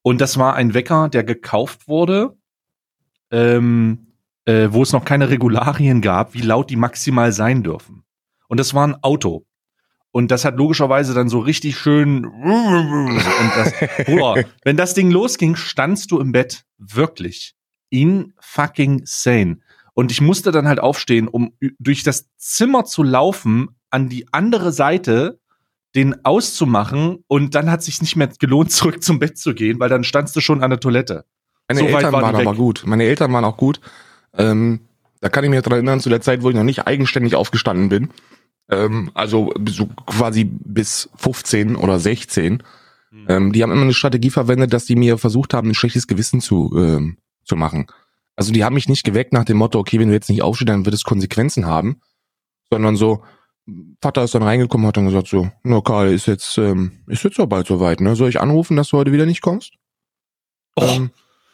Und 0.01 0.21
das 0.21 0.37
war 0.37 0.55
ein 0.55 0.73
Wecker, 0.73 1.09
der 1.09 1.23
gekauft 1.25 1.87
wurde, 1.89 2.37
ähm, 3.31 4.06
äh, 4.47 4.71
wo 4.71 4.81
es 4.81 4.93
noch 4.93 5.03
keine 5.05 5.29
Regularien 5.29 6.01
gab, 6.01 6.33
wie 6.33 6.41
laut 6.41 6.69
die 6.69 6.77
maximal 6.77 7.31
sein 7.33 7.63
dürfen. 7.63 8.03
Und 8.47 8.59
das 8.59 8.73
war 8.73 8.87
ein 8.87 8.95
Auto. 9.03 9.45
Und 10.11 10.31
das 10.31 10.45
hat 10.45 10.55
logischerweise 10.55 11.13
dann 11.13 11.27
so 11.27 11.39
richtig 11.39 11.77
schön. 11.77 12.25
Und 12.25 13.51
das, 13.55 13.73
Bruder, 14.05 14.45
wenn 14.63 14.77
das 14.77 14.93
Ding 14.93 15.11
losging, 15.11 15.57
standst 15.57 16.11
du 16.11 16.19
im 16.19 16.31
Bett. 16.31 16.63
Wirklich. 16.77 17.55
In 17.89 18.33
fucking 18.39 19.01
sane. 19.05 19.59
Und 19.93 20.11
ich 20.11 20.21
musste 20.21 20.51
dann 20.51 20.67
halt 20.67 20.79
aufstehen, 20.79 21.27
um 21.27 21.53
durch 21.77 22.03
das 22.03 22.29
Zimmer 22.37 22.85
zu 22.85 23.03
laufen, 23.03 23.69
an 23.89 24.07
die 24.07 24.31
andere 24.31 24.71
Seite, 24.71 25.39
den 25.93 26.23
auszumachen. 26.23 27.23
Und 27.27 27.53
dann 27.53 27.69
hat 27.69 27.83
sich 27.83 28.01
nicht 28.01 28.15
mehr 28.15 28.29
gelohnt, 28.39 28.71
zurück 28.71 29.03
zum 29.03 29.19
Bett 29.19 29.37
zu 29.37 29.53
gehen, 29.53 29.79
weil 29.79 29.89
dann 29.89 30.05
standst 30.05 30.35
du 30.37 30.39
schon 30.39 30.63
an 30.63 30.69
der 30.69 30.79
Toilette. 30.79 31.25
Meine 31.67 31.81
So 31.81 31.85
Eltern 31.87 32.13
waren 32.13 32.35
aber 32.35 32.55
gut. 32.55 32.83
Meine 32.85 33.03
Eltern 33.03 33.33
waren 33.33 33.43
auch 33.43 33.57
gut. 33.57 33.81
Ähm, 34.37 34.81
da 35.21 35.29
kann 35.29 35.43
ich 35.43 35.49
mich 35.49 35.61
dran 35.61 35.73
erinnern, 35.73 35.99
zu 35.99 36.09
der 36.09 36.21
Zeit, 36.21 36.43
wo 36.43 36.49
ich 36.49 36.55
noch 36.55 36.63
nicht 36.63 36.87
eigenständig 36.87 37.35
aufgestanden 37.35 37.89
bin. 37.89 38.09
Ähm, 38.69 39.11
also 39.13 39.53
so 39.67 39.87
quasi 40.05 40.43
bis 40.43 41.09
15 41.17 41.75
oder 41.75 41.99
16. 41.99 42.63
Hm. 43.09 43.25
Ähm, 43.27 43.53
die 43.53 43.63
haben 43.63 43.71
immer 43.71 43.81
eine 43.83 43.93
Strategie 43.93 44.29
verwendet, 44.29 44.73
dass 44.73 44.85
die 44.85 44.95
mir 44.95 45.17
versucht 45.17 45.53
haben, 45.53 45.69
ein 45.69 45.75
schlechtes 45.75 46.07
Gewissen 46.07 46.41
zu, 46.41 46.73
ähm, 46.77 47.17
zu 47.43 47.55
machen. 47.55 47.87
Also 48.35 48.51
die 48.53 48.63
haben 48.63 48.75
mich 48.75 48.89
nicht 48.89 49.03
geweckt 49.03 49.33
nach 49.33 49.45
dem 49.45 49.57
Motto, 49.57 49.79
okay, 49.79 49.99
wenn 49.99 50.09
du 50.09 50.13
jetzt 50.13 50.29
nicht 50.29 50.43
aufstehst, 50.43 50.69
dann 50.69 50.85
wird 50.85 50.93
es 50.93 51.03
Konsequenzen 51.03 51.65
haben. 51.65 52.01
Sondern 52.69 52.95
so, 52.97 53.23
Vater 54.01 54.23
ist 54.23 54.35
dann 54.35 54.43
reingekommen 54.43 54.85
und 54.85 54.89
hat 54.89 54.97
dann 54.97 55.05
gesagt 55.05 55.27
so, 55.27 55.49
na 55.63 55.81
Karl, 55.81 56.11
ist 56.11 56.27
jetzt, 56.27 56.57
ähm, 56.57 56.99
ist 57.07 57.23
jetzt 57.23 57.39
doch 57.39 57.47
bald 57.47 57.67
soweit, 57.67 58.01
ne? 58.01 58.15
Soll 58.15 58.29
ich 58.29 58.39
anrufen, 58.39 58.77
dass 58.77 58.89
du 58.89 58.97
heute 58.97 59.11
wieder 59.11 59.25
nicht 59.25 59.41
kommst? 59.41 59.73
Oh, 60.75 60.83
Ähm, 60.85 61.09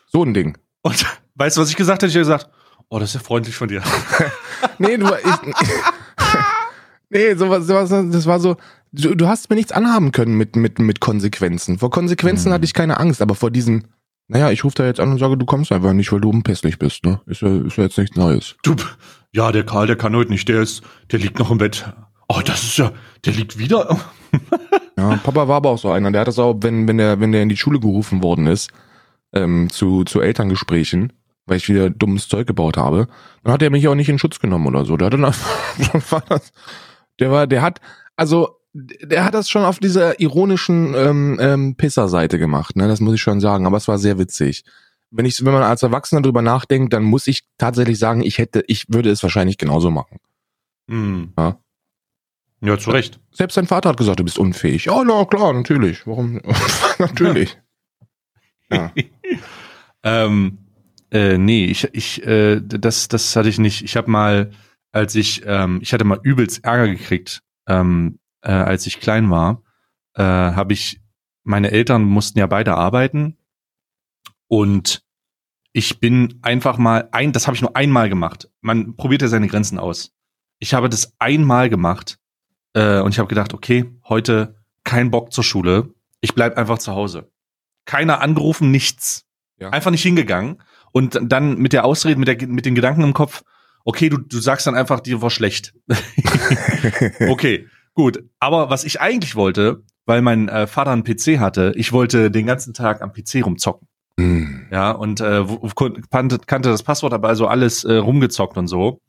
so 0.08 0.24
ein 0.24 0.34
Ding. 0.34 0.58
und 0.82 1.06
weißt 1.36 1.58
du, 1.58 1.62
was 1.62 1.70
ich 1.70 1.76
gesagt 1.76 2.02
hätte? 2.02 2.10
Ich 2.10 2.16
hätte 2.16 2.22
gesagt, 2.26 2.50
oh, 2.94 3.00
das 3.00 3.10
ist 3.10 3.16
ja 3.16 3.20
freundlich 3.22 3.56
von 3.56 3.68
dir. 3.68 3.82
Nee, 4.80 4.98
du, 4.98 5.06
ich, 5.08 5.54
nee, 7.10 7.34
sowas, 7.36 7.68
sowas, 7.68 7.90
das 7.90 8.26
war 8.26 8.40
so, 8.40 8.56
du, 8.92 9.16
du 9.16 9.28
hast 9.28 9.50
mir 9.50 9.56
nichts 9.56 9.72
anhaben 9.72 10.12
können 10.12 10.36
mit, 10.36 10.56
mit, 10.56 10.80
mit 10.80 11.00
Konsequenzen. 11.00 11.78
Vor 11.80 11.90
Konsequenzen 11.92 12.50
Mhm. 12.50 12.54
hatte 12.54 12.66
ich 12.66 12.74
keine 12.74 13.00
Angst, 13.00 13.22
aber 13.22 13.36
vor 13.36 13.52
diesen, 13.52 13.88
naja, 14.28 14.52
ich 14.52 14.64
rufe 14.64 14.76
da 14.76 14.86
jetzt 14.86 15.00
an 15.00 15.12
und 15.12 15.20
sage, 15.20 15.38
du 15.38 15.46
kommst 15.46 15.72
einfach 15.72 15.94
nicht, 15.94 16.12
weil 16.12 16.22
du 16.22 16.30
unpässlich 16.30 16.80
bist, 16.80 17.06
ne? 17.06 17.20
Ist 17.26 17.42
ja, 17.42 17.56
ist 17.66 17.78
ja 17.78 17.84
jetzt 17.84 17.98
nichts 17.98 18.16
Neues. 18.16 18.56
Du, 18.64 18.76
ja, 19.32 19.52
der 19.52 19.66
Karl, 19.66 19.88
der 19.88 19.96
kann 19.96 20.16
heute 20.16 20.32
nicht, 20.32 20.48
der 20.48 20.62
ist, 20.62 20.82
der 21.12 21.20
liegt 21.20 21.40
noch 21.40 21.52
im 21.52 21.58
Bett. 21.58 21.92
Oh, 22.30 22.42
das 22.44 22.64
ist 22.64 22.78
ja, 22.78 22.92
der 23.26 23.34
liegt 23.34 23.58
wieder. 23.58 24.00
Ja, 24.96 25.20
Papa 25.24 25.48
war 25.48 25.58
aber 25.58 25.72
auch 25.72 25.80
so 25.80 25.90
einer, 25.92 26.12
der 26.12 26.22
hat 26.22 26.28
das 26.28 26.38
auch, 26.38 26.56
wenn, 26.62 26.88
wenn 26.88 27.00
der, 27.00 27.20
wenn 27.20 27.32
der 27.32 27.42
in 27.42 27.50
die 27.50 27.58
Schule 27.58 27.80
gerufen 27.80 28.22
worden 28.22 28.46
ist, 28.46 28.70
ähm, 29.34 29.70
zu, 29.72 30.04
zu 30.04 30.22
Elterngesprächen, 30.22 31.12
weil 31.46 31.58
ich 31.58 31.70
wieder 31.70 31.90
dummes 31.90 32.28
Zeug 32.28 32.48
gebaut 32.48 32.78
habe, 32.78 33.08
dann 33.44 33.54
hat 33.54 33.62
er 33.62 33.70
mich 33.70 33.88
auch 33.88 33.96
nicht 33.96 34.10
in 34.10 34.20
Schutz 34.20 34.40
genommen 34.40 34.68
oder 34.68 34.86
so. 34.86 34.98
Der 34.98 35.08
hat 35.08 35.14
dann 35.14 35.22
war 36.10 36.24
das, 36.28 36.52
der 37.20 37.32
war, 37.32 37.48
der 37.48 37.62
hat, 37.62 37.82
also, 38.16 38.60
der 38.74 39.24
hat 39.24 39.34
das 39.34 39.50
schon 39.50 39.66
auf 39.66 39.80
dieser 39.80 40.20
ironischen 40.20 40.96
ähm, 40.96 41.38
ähm, 41.40 41.76
Pisser-Seite 41.76 42.40
gemacht, 42.40 42.76
ne? 42.76 42.88
Das 42.88 43.02
muss 43.02 43.14
ich 43.14 43.22
schon 43.22 43.40
sagen, 43.40 43.68
aber 43.68 43.78
es 43.78 43.88
war 43.88 44.00
sehr 44.00 44.18
witzig. 44.18 44.64
Wenn 45.12 45.26
ich, 45.26 45.46
wenn 45.46 45.54
man 45.54 45.62
als 45.62 45.84
Erwachsener 45.84 46.24
drüber 46.24 46.42
nachdenkt, 46.42 46.92
dann 46.92 47.04
muss 47.04 47.28
ich 47.28 47.44
tatsächlich 47.60 48.00
sagen, 48.00 48.24
ich 48.24 48.40
hätte, 48.40 48.64
ich 48.68 48.86
würde 48.90 49.12
es 49.12 49.22
wahrscheinlich 49.22 49.60
genauso 49.60 49.92
machen. 49.92 50.18
Hm. 50.90 51.34
Ja. 51.38 51.60
Ja, 52.62 52.80
zu 52.80 52.92
Recht. 52.92 53.20
Selbst 53.32 53.58
dein 53.58 53.68
Vater 53.68 53.90
hat 53.90 53.98
gesagt, 53.98 54.20
du 54.20 54.24
bist 54.24 54.40
unfähig. 54.40 54.86
Ja, 54.86 55.04
na 55.04 55.26
klar, 55.26 55.54
natürlich. 55.54 56.08
Warum? 56.08 56.42
natürlich. 56.98 57.58
Ja. 58.72 58.92
Ähm, 60.02 60.58
äh, 61.14 61.38
nee, 61.38 61.66
ich, 61.66 61.84
ich, 61.94 62.26
äh, 62.26 62.60
das, 62.60 63.08
das 63.08 63.36
hatte 63.36 63.48
ich 63.48 63.60
nicht. 63.60 63.84
Ich 63.84 63.96
habe 63.96 64.10
mal, 64.10 64.52
als 64.92 65.14
ich, 65.14 65.44
ähm, 65.46 65.80
ich 65.82 65.94
hatte 65.94 66.06
mal 66.06 66.20
übelst 66.24 66.66
Ärger 66.66 66.88
gekriegt, 66.88 67.44
ähm, 67.68 68.20
äh, 68.42 68.52
als 68.52 68.88
ich 68.88 69.00
klein 69.00 69.30
war, 69.30 69.62
äh, 70.16 70.24
habe 70.24 70.74
ich, 70.74 71.00
meine 71.44 71.72
Eltern 71.72 72.04
mussten 72.04 72.40
ja 72.40 72.48
beide 72.48 72.74
arbeiten 72.74 73.38
und 74.48 75.04
ich 75.72 76.00
bin 76.00 76.40
einfach 76.42 76.78
mal 76.78 77.10
ein, 77.12 77.32
das 77.32 77.46
habe 77.46 77.56
ich 77.56 77.62
nur 77.62 77.76
einmal 77.76 78.10
gemacht. 78.10 78.50
Man 78.62 78.96
probiert 78.96 79.22
ja 79.22 79.28
seine 79.28 79.48
Grenzen 79.48 79.78
aus. 79.78 80.14
Ich 80.60 80.74
habe 80.74 80.90
das 80.90 81.14
einmal 81.20 81.70
gemacht 81.70 82.18
äh, 82.74 83.00
und 83.02 83.12
ich 83.12 83.20
habe 83.20 83.30
gedacht, 83.30 83.54
okay, 83.54 83.86
heute 84.08 84.56
kein 84.84 85.12
Bock 85.12 85.32
zur 85.32 85.44
Schule. 85.44 85.94
Ich 86.22 86.34
bleib 86.34 86.58
einfach 86.58 86.80
zu 86.80 86.94
Hause. 86.94 87.32
Keiner 87.86 88.22
angerufen, 88.22 88.72
nichts. 88.72 89.26
Ja. 89.60 89.70
Einfach 89.70 89.92
nicht 89.92 90.04
hingegangen 90.04 90.58
und 90.94 91.20
dann 91.22 91.58
mit 91.58 91.74
der 91.74 91.84
Ausrede, 91.84 92.18
mit, 92.18 92.28
der, 92.30 92.48
mit 92.48 92.66
den 92.66 92.76
Gedanken 92.76 93.02
im 93.02 93.14
Kopf, 93.14 93.44
okay, 93.84 94.08
du, 94.10 94.18
du 94.18 94.40
sagst 94.40 94.66
dann 94.66 94.76
einfach, 94.76 95.02
dir 95.02 95.22
war 95.22 95.30
schlecht. 95.30 95.74
okay. 97.28 97.68
Gut, 97.96 98.24
aber 98.40 98.70
was 98.70 98.86
ich 98.86 99.02
eigentlich 99.02 99.36
wollte, 99.36 99.84
weil 100.06 100.22
mein 100.22 100.50
äh, 100.50 100.66
Vater 100.66 100.92
einen 100.92 101.04
PC 101.04 101.40
hatte, 101.40 101.74
ich 101.76 101.92
wollte 101.92 102.32
den 102.32 102.46
ganzen 102.46 102.74
Tag 102.74 103.02
am 103.02 103.12
PC 103.12 103.46
rumzocken. 103.46 103.88
Hm. 104.20 104.68
Ja, 104.72 104.92
und 104.92 105.22
äh, 105.22 105.46
kannte, 106.10 106.40
kannte 106.40 106.70
das 106.70 106.84
Passwort, 106.84 107.14
aber 107.14 107.28
also 107.28 107.48
alles 107.48 107.84
äh, 107.84 107.96
rumgezockt 107.96 108.58
und 108.58 108.68
so. 108.68 109.00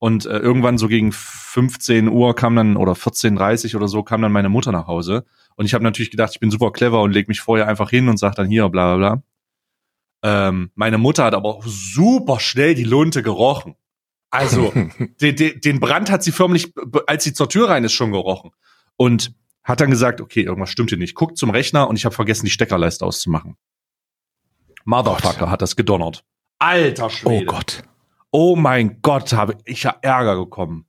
Und 0.00 0.26
äh, 0.26 0.38
irgendwann 0.38 0.78
so 0.78 0.86
gegen 0.86 1.10
15 1.12 2.08
Uhr 2.08 2.34
kam 2.36 2.54
dann, 2.54 2.76
oder 2.76 2.92
14.30 2.92 3.74
oder 3.74 3.88
so, 3.88 4.04
kam 4.04 4.22
dann 4.22 4.30
meine 4.30 4.48
Mutter 4.48 4.70
nach 4.70 4.86
Hause. 4.86 5.24
Und 5.56 5.66
ich 5.66 5.74
habe 5.74 5.82
natürlich 5.82 6.12
gedacht, 6.12 6.30
ich 6.34 6.40
bin 6.40 6.52
super 6.52 6.70
clever 6.70 7.02
und 7.02 7.12
leg 7.12 7.26
mich 7.26 7.40
vorher 7.40 7.66
einfach 7.66 7.90
hin 7.90 8.08
und 8.08 8.16
sag 8.16 8.36
dann 8.36 8.48
hier, 8.48 8.68
bla 8.68 8.96
bla 8.96 9.14
bla. 9.14 9.22
Ähm, 10.22 10.70
meine 10.74 10.98
Mutter 10.98 11.24
hat 11.24 11.34
aber 11.34 11.48
auch 11.48 11.64
super 11.66 12.40
schnell 12.40 12.74
die 12.74 12.84
Lunte 12.84 13.22
gerochen. 13.22 13.76
Also, 14.30 14.72
den, 15.20 15.36
den, 15.36 15.60
den 15.60 15.80
Brand 15.80 16.10
hat 16.10 16.22
sie 16.22 16.32
förmlich, 16.32 16.72
als 17.06 17.24
sie 17.24 17.32
zur 17.32 17.48
Tür 17.48 17.68
rein 17.70 17.84
ist, 17.84 17.92
schon 17.92 18.12
gerochen. 18.12 18.50
Und 18.96 19.32
hat 19.64 19.80
dann 19.80 19.90
gesagt, 19.90 20.20
okay, 20.20 20.42
irgendwas 20.42 20.70
stimmt 20.70 20.90
hier 20.90 20.98
nicht. 20.98 21.14
Guckt 21.14 21.36
zum 21.36 21.50
Rechner 21.50 21.88
und 21.88 21.96
ich 21.96 22.04
habe 22.04 22.14
vergessen, 22.14 22.46
die 22.46 22.50
Steckerleiste 22.50 23.04
auszumachen. 23.04 23.56
Motherfucker 24.84 25.50
hat 25.50 25.60
das 25.60 25.76
gedonnert. 25.76 26.24
Alter 26.58 27.06
oh 27.06 27.10
Schwede. 27.10 27.44
Gott. 27.46 27.82
Oh 28.30 28.56
mein 28.56 29.00
Gott, 29.02 29.32
habe 29.34 29.58
ich 29.64 29.82
ja 29.82 29.94
Ärger 30.00 30.36
bekommen. 30.36 30.86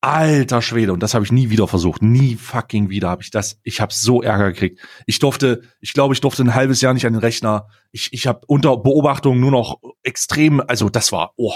Alter 0.00 0.62
Schwede, 0.62 0.92
und 0.92 1.02
das 1.02 1.14
habe 1.14 1.24
ich 1.24 1.32
nie 1.32 1.50
wieder 1.50 1.66
versucht. 1.66 2.02
Nie 2.02 2.36
fucking 2.36 2.88
wieder 2.88 3.08
habe 3.08 3.22
ich 3.22 3.30
das. 3.30 3.58
Ich 3.64 3.80
habe 3.80 3.92
so 3.92 4.22
Ärger 4.22 4.52
gekriegt. 4.52 4.80
Ich 5.06 5.18
durfte, 5.18 5.62
ich 5.80 5.92
glaube, 5.92 6.14
ich 6.14 6.20
durfte 6.20 6.44
ein 6.44 6.54
halbes 6.54 6.80
Jahr 6.80 6.94
nicht 6.94 7.04
an 7.06 7.14
den 7.14 7.20
Rechner. 7.20 7.66
Ich, 7.90 8.12
ich 8.12 8.26
habe 8.28 8.42
unter 8.46 8.76
Beobachtung 8.76 9.40
nur 9.40 9.50
noch 9.50 9.80
extrem, 10.04 10.60
also 10.66 10.88
das 10.88 11.10
war, 11.10 11.32
oh, 11.36 11.52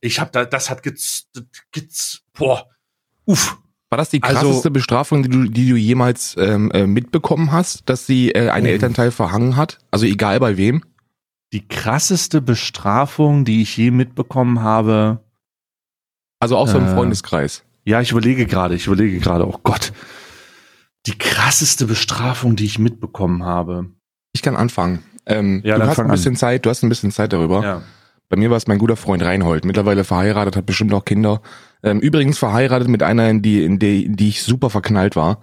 ich 0.00 0.18
habe 0.18 0.30
da, 0.32 0.44
das 0.44 0.68
hat 0.68 0.82
gez, 0.82 1.28
gez, 1.72 2.22
boah, 2.36 2.66
uff. 3.24 3.56
War 3.88 3.98
das 3.98 4.10
die 4.10 4.20
Also- 4.20 4.40
krasseste 4.40 4.70
Bestrafung, 4.72 5.22
die 5.22 5.28
du, 5.28 5.44
die 5.44 5.68
du 5.68 5.76
jemals 5.76 6.34
ähm, 6.38 6.72
äh, 6.72 6.88
mitbekommen 6.88 7.52
hast, 7.52 7.88
dass 7.88 8.04
sie 8.04 8.32
äh, 8.32 8.50
einen. 8.50 8.66
Elternteil 8.66 9.12
verhangen 9.12 9.54
hat? 9.56 9.78
Also 9.92 10.06
egal 10.06 10.40
bei 10.40 10.56
wem? 10.56 10.82
Die 11.52 11.66
krasseste 11.68 12.40
Bestrafung, 12.40 13.44
die 13.44 13.62
ich 13.62 13.76
je 13.76 13.92
mitbekommen 13.92 14.60
habe. 14.60 15.20
Also 16.40 16.56
auch 16.56 16.66
so 16.66 16.78
im 16.78 16.86
Äh. 16.86 16.94
Freundeskreis. 16.94 17.62
Ja, 17.86 18.00
ich 18.00 18.10
überlege 18.10 18.46
gerade, 18.46 18.74
ich 18.74 18.86
überlege 18.86 19.18
gerade, 19.20 19.46
oh 19.46 19.58
Gott. 19.62 19.92
Die 21.06 21.16
krasseste 21.16 21.86
Bestrafung, 21.86 22.56
die 22.56 22.64
ich 22.64 22.78
mitbekommen 22.78 23.44
habe. 23.44 23.86
Ich 24.32 24.42
kann 24.42 24.56
anfangen. 24.56 25.02
Ähm, 25.24 25.62
Ja, 25.64 25.78
du 25.78 25.86
hast 25.86 25.98
ein 26.00 26.08
bisschen 26.08 26.32
an. 26.32 26.36
Zeit, 26.36 26.66
du 26.66 26.70
hast 26.70 26.82
ein 26.82 26.88
bisschen 26.88 27.12
Zeit 27.12 27.32
darüber. 27.32 27.62
Ja. 27.62 27.82
Bei 28.28 28.36
mir 28.36 28.50
war 28.50 28.56
es 28.56 28.66
mein 28.66 28.78
guter 28.78 28.96
Freund 28.96 29.22
Reinhold, 29.22 29.64
mittlerweile 29.64 30.02
verheiratet, 30.02 30.56
hat 30.56 30.66
bestimmt 30.66 30.92
auch 30.92 31.04
Kinder. 31.04 31.42
Ähm, 31.84 32.00
übrigens 32.00 32.38
verheiratet 32.38 32.88
mit 32.88 33.04
einer, 33.04 33.30
in 33.30 33.40
die, 33.40 33.62
in 33.64 33.78
die, 33.78 34.04
in 34.04 34.16
die 34.16 34.28
ich 34.30 34.42
super 34.42 34.68
verknallt 34.68 35.14
war. 35.14 35.40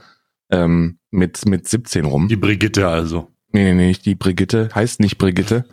Ähm, 0.52 1.00
mit, 1.10 1.46
mit 1.46 1.68
17 1.68 2.04
rum. 2.04 2.28
Die 2.28 2.36
Brigitte 2.36 2.88
also. 2.90 3.32
nee, 3.54 3.64
nee, 3.64 3.74
nee, 3.74 3.88
nicht 3.88 4.06
die 4.06 4.16
Brigitte. 4.16 4.70
Heißt 4.76 5.00
nicht 5.00 5.18
Brigitte. 5.18 5.66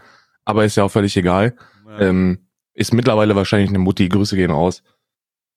Aber 0.45 0.65
ist 0.65 0.77
ja 0.77 0.85
auch 0.85 0.91
völlig 0.91 1.17
egal. 1.17 1.57
Ähm, 1.99 2.47
ist 2.75 2.95
mittlerweile 2.95 3.35
wahrscheinlich 3.35 3.71
eine 3.71 3.81
Mutti. 3.81 4.09
Grüße 4.09 4.37
gehen 4.37 4.53
raus. 4.53 4.85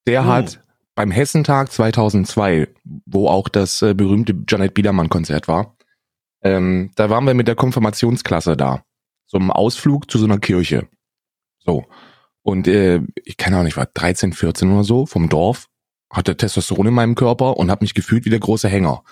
Der 0.07 0.23
Oh. 0.23 0.25
hat 0.25 0.62
beim 0.95 1.11
Hessentag 1.11 1.71
2002, 1.71 2.67
wo 3.05 3.27
auch 3.27 3.49
das 3.49 3.81
äh, 3.81 3.93
berühmte 3.93 4.35
Janet 4.47 4.73
Biedermann 4.73 5.09
Konzert 5.09 5.47
war, 5.47 5.75
ähm, 6.41 6.91
da 6.95 7.09
waren 7.09 7.25
wir 7.25 7.33
mit 7.33 7.47
der 7.47 7.55
Konfirmationsklasse 7.55 8.57
da. 8.57 8.83
So 9.25 9.37
einem 9.37 9.51
Ausflug 9.51 10.11
zu 10.11 10.19
so 10.19 10.25
einer 10.25 10.39
Kirche. 10.39 10.87
So. 11.59 11.85
Und 12.41 12.67
äh, 12.67 13.01
ich 13.23 13.37
keine 13.37 13.57
Ahnung, 13.57 13.67
ich 13.67 13.77
war 13.77 13.87
13, 13.91 14.33
14 14.33 14.71
oder 14.71 14.83
so 14.83 15.05
vom 15.05 15.29
Dorf, 15.29 15.67
hatte 16.11 16.35
Testosteron 16.35 16.87
in 16.87 16.93
meinem 16.93 17.15
Körper 17.15 17.57
und 17.57 17.71
habe 17.71 17.83
mich 17.83 17.93
gefühlt 17.93 18.25
wie 18.25 18.29
der 18.29 18.39
große 18.39 18.67
Hänger. 18.67 19.03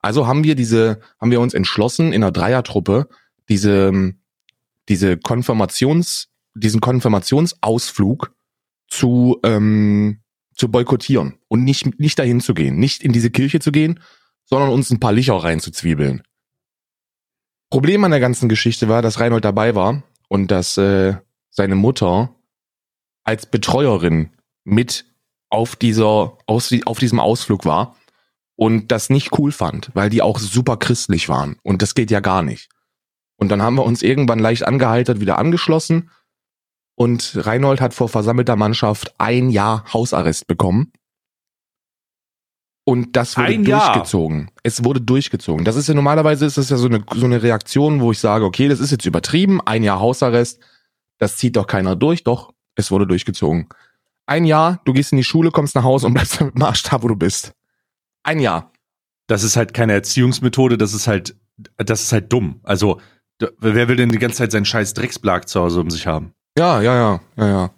Also 0.00 0.26
haben 0.26 0.44
wir 0.44 0.56
diese, 0.56 1.00
haben 1.20 1.30
wir 1.30 1.40
uns 1.40 1.54
entschlossen, 1.54 2.12
in 2.12 2.22
einer 2.22 2.32
Dreiertruppe 2.32 3.08
diese, 3.48 4.12
diese 4.88 5.16
Konfirmations, 5.16 6.28
diesen 6.54 6.80
Konfirmationsausflug 6.80 8.34
zu, 8.88 9.38
ähm, 9.44 10.20
zu 10.54 10.68
boykottieren 10.70 11.34
und 11.48 11.64
nicht, 11.64 11.98
nicht 11.98 12.18
dahin 12.18 12.40
zu 12.40 12.54
gehen, 12.54 12.78
nicht 12.78 13.02
in 13.02 13.12
diese 13.12 13.30
Kirche 13.30 13.60
zu 13.60 13.72
gehen, 13.72 14.00
sondern 14.44 14.70
uns 14.70 14.90
ein 14.90 15.00
paar 15.00 15.12
Licher 15.12 15.34
reinzuzwiebeln. 15.34 16.22
Problem 17.70 18.04
an 18.04 18.10
der 18.10 18.20
ganzen 18.20 18.48
Geschichte 18.48 18.88
war, 18.88 19.02
dass 19.02 19.20
Reinhold 19.20 19.44
dabei 19.44 19.74
war 19.74 20.02
und 20.28 20.50
dass 20.50 20.76
äh, 20.76 21.16
seine 21.50 21.74
Mutter 21.74 22.34
als 23.24 23.46
Betreuerin 23.46 24.30
mit 24.64 25.06
auf 25.50 25.76
dieser 25.76 26.38
aus, 26.46 26.72
auf 26.84 26.98
diesem 26.98 27.20
Ausflug 27.20 27.64
war 27.64 27.96
und 28.56 28.92
das 28.92 29.10
nicht 29.10 29.38
cool 29.38 29.50
fand, 29.50 29.90
weil 29.94 30.10
die 30.10 30.22
auch 30.22 30.38
super 30.38 30.76
christlich 30.76 31.28
waren 31.28 31.56
und 31.62 31.82
das 31.82 31.94
geht 31.94 32.10
ja 32.10 32.20
gar 32.20 32.42
nicht. 32.42 32.68
Und 33.36 33.48
dann 33.48 33.62
haben 33.62 33.76
wir 33.76 33.84
uns 33.84 34.02
irgendwann 34.02 34.38
leicht 34.38 34.64
angeheitert 34.64 35.20
wieder 35.20 35.38
angeschlossen 35.38 36.10
und 36.96 37.32
Reinhold 37.36 37.80
hat 37.80 37.94
vor 37.94 38.08
versammelter 38.08 38.56
Mannschaft 38.56 39.14
ein 39.18 39.50
Jahr 39.50 39.84
Hausarrest 39.92 40.46
bekommen. 40.46 40.92
Und 42.86 43.16
das 43.16 43.36
wurde 43.38 43.48
Ein 43.48 43.64
Jahr? 43.64 43.92
durchgezogen. 43.92 44.50
Es 44.62 44.84
wurde 44.84 45.00
durchgezogen. 45.00 45.64
Das 45.64 45.74
ist 45.76 45.88
ja 45.88 45.94
normalerweise 45.94 46.44
ist 46.44 46.58
das 46.58 46.68
ja 46.68 46.76
so 46.76 46.86
eine, 46.86 47.02
so 47.14 47.24
eine 47.24 47.42
Reaktion, 47.42 48.00
wo 48.00 48.12
ich 48.12 48.18
sage, 48.18 48.44
okay, 48.44 48.68
das 48.68 48.78
ist 48.78 48.90
jetzt 48.90 49.06
übertrieben, 49.06 49.60
ein 49.62 49.82
Jahr 49.82 50.00
Hausarrest, 50.00 50.60
das 51.18 51.38
zieht 51.38 51.56
doch 51.56 51.66
keiner 51.66 51.96
durch, 51.96 52.24
doch, 52.24 52.52
es 52.74 52.90
wurde 52.90 53.06
durchgezogen. 53.06 53.68
Ein 54.26 54.44
Jahr, 54.44 54.80
du 54.84 54.92
gehst 54.92 55.12
in 55.12 55.16
die 55.18 55.24
Schule, 55.24 55.50
kommst 55.50 55.74
nach 55.74 55.84
Hause 55.84 56.06
und 56.06 56.14
bleibst 56.14 56.40
mit 56.40 56.54
dem 56.54 56.62
Arsch 56.62 56.82
da, 56.82 57.02
wo 57.02 57.08
du 57.08 57.16
bist. 57.16 57.54
Ein 58.22 58.38
Jahr. 58.38 58.70
Das 59.26 59.42
ist 59.42 59.56
halt 59.56 59.72
keine 59.72 59.94
Erziehungsmethode, 59.94 60.76
das 60.76 60.92
ist 60.92 61.06
halt, 61.06 61.36
das 61.76 62.02
ist 62.02 62.12
halt 62.12 62.30
dumm. 62.32 62.60
Also, 62.64 63.00
wer 63.60 63.88
will 63.88 63.96
denn 63.96 64.10
die 64.10 64.18
ganze 64.18 64.38
Zeit 64.38 64.52
seinen 64.52 64.66
scheiß 64.66 64.92
Drecksblag 64.92 65.48
zu 65.48 65.60
Hause 65.60 65.80
um 65.80 65.90
sich 65.90 66.06
haben? 66.06 66.34
Ja, 66.56 66.80
ja, 66.80 66.94
ja, 66.94 67.20
ja, 67.36 67.46
ja. 67.48 67.70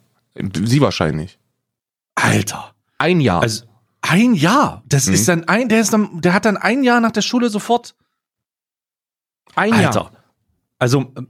Sie 0.64 0.80
wahrscheinlich. 0.80 1.38
Alter. 2.14 2.74
Ein 2.98 3.20
Jahr. 3.20 3.42
Also, 3.42 3.64
ein 4.02 4.34
Jahr. 4.34 4.82
Das 4.86 5.06
Mhm. 5.06 5.14
ist 5.14 5.28
dann 5.28 5.44
ein, 5.48 5.68
der 5.68 5.80
ist 5.80 5.92
dann, 5.92 6.20
der 6.20 6.32
hat 6.34 6.44
dann 6.44 6.56
ein 6.56 6.82
Jahr 6.84 7.00
nach 7.00 7.12
der 7.12 7.22
Schule 7.22 7.48
sofort. 7.48 7.94
ein 9.54 9.72
Alter. 9.72 10.10
Also, 10.78 11.12
ähm, 11.16 11.28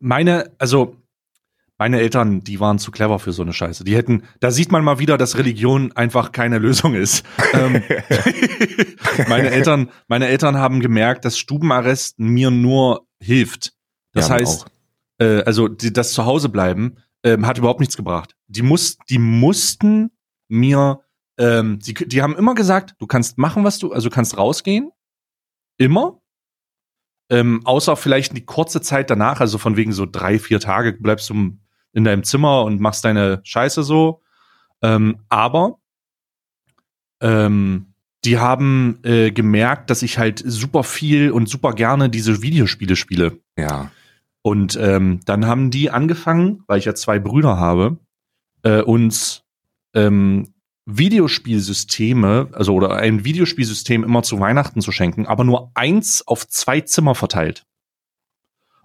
meine, 0.00 0.50
also, 0.58 0.96
meine 1.76 2.00
Eltern, 2.00 2.42
die 2.42 2.58
waren 2.58 2.80
zu 2.80 2.90
clever 2.90 3.20
für 3.20 3.32
so 3.32 3.42
eine 3.42 3.52
Scheiße. 3.52 3.84
Die 3.84 3.94
hätten, 3.94 4.24
da 4.40 4.50
sieht 4.50 4.72
man 4.72 4.82
mal 4.82 4.98
wieder, 4.98 5.16
dass 5.16 5.38
Religion 5.38 5.92
einfach 5.92 6.32
keine 6.32 6.58
Lösung 6.58 6.94
ist. 6.94 7.24
ähm, 7.52 7.82
meine 9.28 9.50
Eltern, 9.50 9.90
meine 10.08 10.26
Eltern 10.26 10.56
haben 10.56 10.80
gemerkt, 10.80 11.24
dass 11.24 11.38
Stubenarrest 11.38 12.18
mir 12.18 12.50
nur 12.50 13.06
hilft. 13.20 13.74
Das 14.12 14.28
Ja, 14.28 14.34
heißt, 14.34 14.62
auch. 14.64 14.68
Äh, 15.18 15.42
also 15.42 15.68
die, 15.68 15.92
das 15.92 16.12
Zuhause 16.12 16.48
bleiben 16.48 16.96
ähm, 17.22 17.46
hat 17.46 17.58
überhaupt 17.58 17.80
nichts 17.80 17.96
gebracht. 17.96 18.34
Die 18.46 18.62
muss, 18.62 18.98
die 19.08 19.18
mussten 19.18 20.10
mir, 20.48 21.00
ähm, 21.38 21.78
die, 21.80 21.94
die 21.94 22.22
haben 22.22 22.36
immer 22.36 22.54
gesagt, 22.54 22.94
du 22.98 23.06
kannst 23.06 23.38
machen, 23.38 23.64
was 23.64 23.78
du, 23.78 23.92
also 23.92 24.08
du 24.08 24.14
kannst 24.14 24.36
rausgehen, 24.36 24.90
immer, 25.76 26.20
ähm, 27.30 27.60
außer 27.64 27.96
vielleicht 27.96 28.36
die 28.36 28.44
kurze 28.44 28.80
Zeit 28.80 29.10
danach, 29.10 29.40
also 29.40 29.58
von 29.58 29.76
wegen 29.76 29.92
so 29.92 30.06
drei, 30.06 30.38
vier 30.38 30.60
Tage 30.60 30.92
bleibst 30.92 31.28
du 31.30 31.58
in 31.92 32.04
deinem 32.04 32.24
Zimmer 32.24 32.64
und 32.64 32.80
machst 32.80 33.04
deine 33.04 33.40
Scheiße 33.42 33.82
so. 33.82 34.22
Ähm, 34.82 35.24
aber 35.28 35.78
ähm, 37.20 37.94
die 38.24 38.38
haben 38.38 39.00
äh, 39.02 39.30
gemerkt, 39.30 39.90
dass 39.90 40.02
ich 40.02 40.18
halt 40.18 40.42
super 40.44 40.84
viel 40.84 41.30
und 41.30 41.48
super 41.48 41.72
gerne 41.72 42.08
diese 42.10 42.42
Videospiele 42.42 42.96
spiele. 42.96 43.38
Ja. 43.56 43.90
Und 44.42 44.76
ähm, 44.80 45.20
dann 45.24 45.46
haben 45.46 45.70
die 45.70 45.90
angefangen, 45.90 46.62
weil 46.66 46.78
ich 46.78 46.84
ja 46.84 46.94
zwei 46.94 47.18
Brüder 47.18 47.58
habe, 47.58 47.98
äh, 48.62 48.82
uns 48.82 49.42
ähm, 49.94 50.54
Videospielsysteme, 50.86 52.48
also 52.52 52.74
oder 52.74 52.96
ein 52.96 53.24
Videospielsystem 53.24 54.04
immer 54.04 54.22
zu 54.22 54.40
Weihnachten 54.40 54.80
zu 54.80 54.90
schenken, 54.90 55.26
aber 55.26 55.44
nur 55.44 55.70
eins 55.74 56.26
auf 56.26 56.48
zwei 56.48 56.80
Zimmer 56.80 57.14
verteilt. 57.14 57.66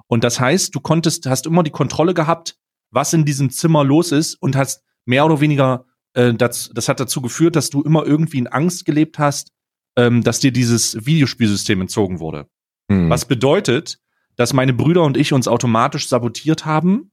Und 0.08 0.24
das 0.24 0.40
heißt, 0.40 0.76
du 0.76 0.82
konntest, 0.82 1.26
hast 1.28 1.46
immer 1.46 1.64
die 1.64 1.72
Kontrolle 1.72 2.14
gehabt, 2.14 2.58
was 2.92 3.14
in 3.14 3.26
diesem 3.26 3.50
Zimmer 3.50 3.84
los 3.84 4.12
ist 4.12 4.36
und 4.36 4.56
hast 4.56 4.84
mehr 5.06 5.26
oder 5.26 5.40
weniger, 5.40 5.86
äh, 6.14 6.34
das, 6.34 6.72
das 6.74 6.90
hat 6.90 7.00
dazu 7.00 7.22
geführt, 7.22 7.56
dass 7.56 7.70
du 7.70 7.82
immer 7.82 8.06
irgendwie 8.06 8.40
in 8.40 8.48
Angst 8.48 8.86
gelebt 8.86 9.18
hast, 9.18 9.52
ähm, 9.98 10.24
dass 10.24 10.40
dir 10.40 10.52
dieses 10.52 11.06
Videospielsystem 11.06 11.82
entzogen 11.82 12.20
wurde. 12.20 12.48
Hm. 12.92 13.10
Was 13.10 13.26
bedeutet, 13.26 14.00
dass 14.36 14.54
meine 14.54 14.74
Brüder 14.74 15.04
und 15.04 15.18
ich 15.18 15.34
uns 15.34 15.48
automatisch 15.48 16.08
sabotiert 16.08 16.66
haben 16.66 17.12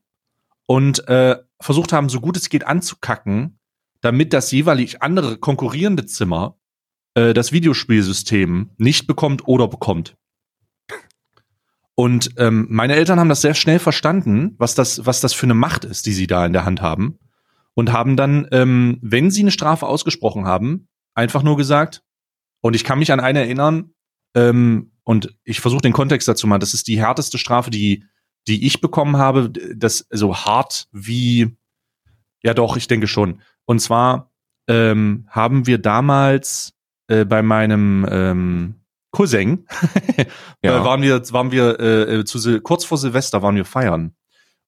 und 0.67 1.07
äh, 1.09 1.37
versucht 1.61 1.93
haben, 1.93 2.09
so 2.09 2.21
gut 2.21 2.37
es 2.37 2.49
geht 2.49 2.67
anzukacken, 2.67 3.59
damit 4.01 4.33
das 4.33 4.51
jeweilig 4.51 5.03
andere 5.03 5.37
konkurrierende 5.37 6.07
Zimmer 6.07 6.57
äh, 7.15 7.35
das 7.35 7.53
Videospielsystem 7.53 8.71
nicht 8.79 9.07
bekommt 9.07 9.47
oder 9.47 9.69
bekommt. 9.69 10.17
Und 11.95 12.31
ähm, 12.39 12.67
meine 12.71 12.95
Eltern 12.95 13.21
haben 13.21 13.29
das 13.29 13.43
sehr 13.43 13.53
schnell 13.55 13.79
verstanden, 13.79 14.55
was 14.57 14.75
das, 14.75 15.05
was 15.05 15.21
das 15.21 15.35
für 15.35 15.45
eine 15.45 15.55
Macht 15.55 15.85
ist, 15.85 16.07
die 16.07 16.13
sie 16.13 16.27
da 16.27 16.47
in 16.47 16.55
der 16.55 16.65
Hand 16.65 16.81
haben. 16.81 17.19
Und 17.75 17.93
haben 17.93 18.17
dann, 18.17 18.49
ähm, 18.53 18.99
wenn 19.03 19.31
sie 19.31 19.43
eine 19.43 19.51
Strafe 19.51 19.87
ausgesprochen 19.87 20.47
haben, 20.47 20.89
einfach 21.15 21.43
nur 21.43 21.57
gesagt, 21.57 22.03
Und 22.63 22.77
ich 22.77 22.85
kann 22.85 22.99
mich 22.99 23.13
an 23.13 23.21
eine 23.21 23.41
erinnern, 23.41 23.95
ähm, 24.35 24.90
und 25.05 25.35
ich 25.45 25.61
versuche 25.61 25.83
den 25.83 25.93
Kontext 25.93 26.29
dazu 26.29 26.47
mal. 26.47 26.59
Das 26.59 26.75
ist 26.75 26.89
die 26.89 26.99
härteste 27.01 27.39
Strafe, 27.39 27.71
die, 27.71 28.05
die 28.49 28.67
ich 28.67 28.81
bekommen 28.81 29.17
habe. 29.17 29.51
Das 29.51 30.07
so 30.11 30.37
hart 30.37 30.89
wie, 30.93 31.57
ja 32.43 32.55
doch, 32.55 32.77
ich 32.77 32.89
denke 32.89 33.07
schon. 33.07 33.41
Und 33.65 33.81
zwar 33.81 34.33
ähm, 34.69 35.27
haben 35.29 35.67
wir 35.67 35.79
damals 35.79 36.75
äh, 37.09 37.25
bei 37.25 37.43
meinem 37.43 38.07
ähm, 38.11 38.75
Cousin, 39.11 39.67
Ja. 40.63 40.81
äh, 40.81 40.85
waren 40.85 41.03
wir, 41.03 41.21
waren 41.33 41.51
wir 41.51 41.81
äh, 41.81 42.25
zu 42.25 42.39
Sil 42.39 42.61
kurz 42.61 42.85
vor 42.85 42.99
Silvester 42.99 43.43
waren 43.43 43.57
wir 43.57 43.65
feiern. 43.65 44.15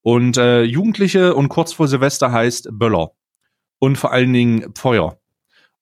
Und 0.01 0.35
äh, 0.37 0.63
Jugendliche 0.63 1.33
und 1.33 1.47
kurz 1.47 1.71
vor 1.71 1.87
Silvester 1.87 2.31
heißt 2.31 2.69
Böller. 2.73 3.11
Und 3.79 3.97
vor 3.97 4.11
allen 4.11 4.33
Dingen 4.33 4.73
Feuer. 4.75 5.17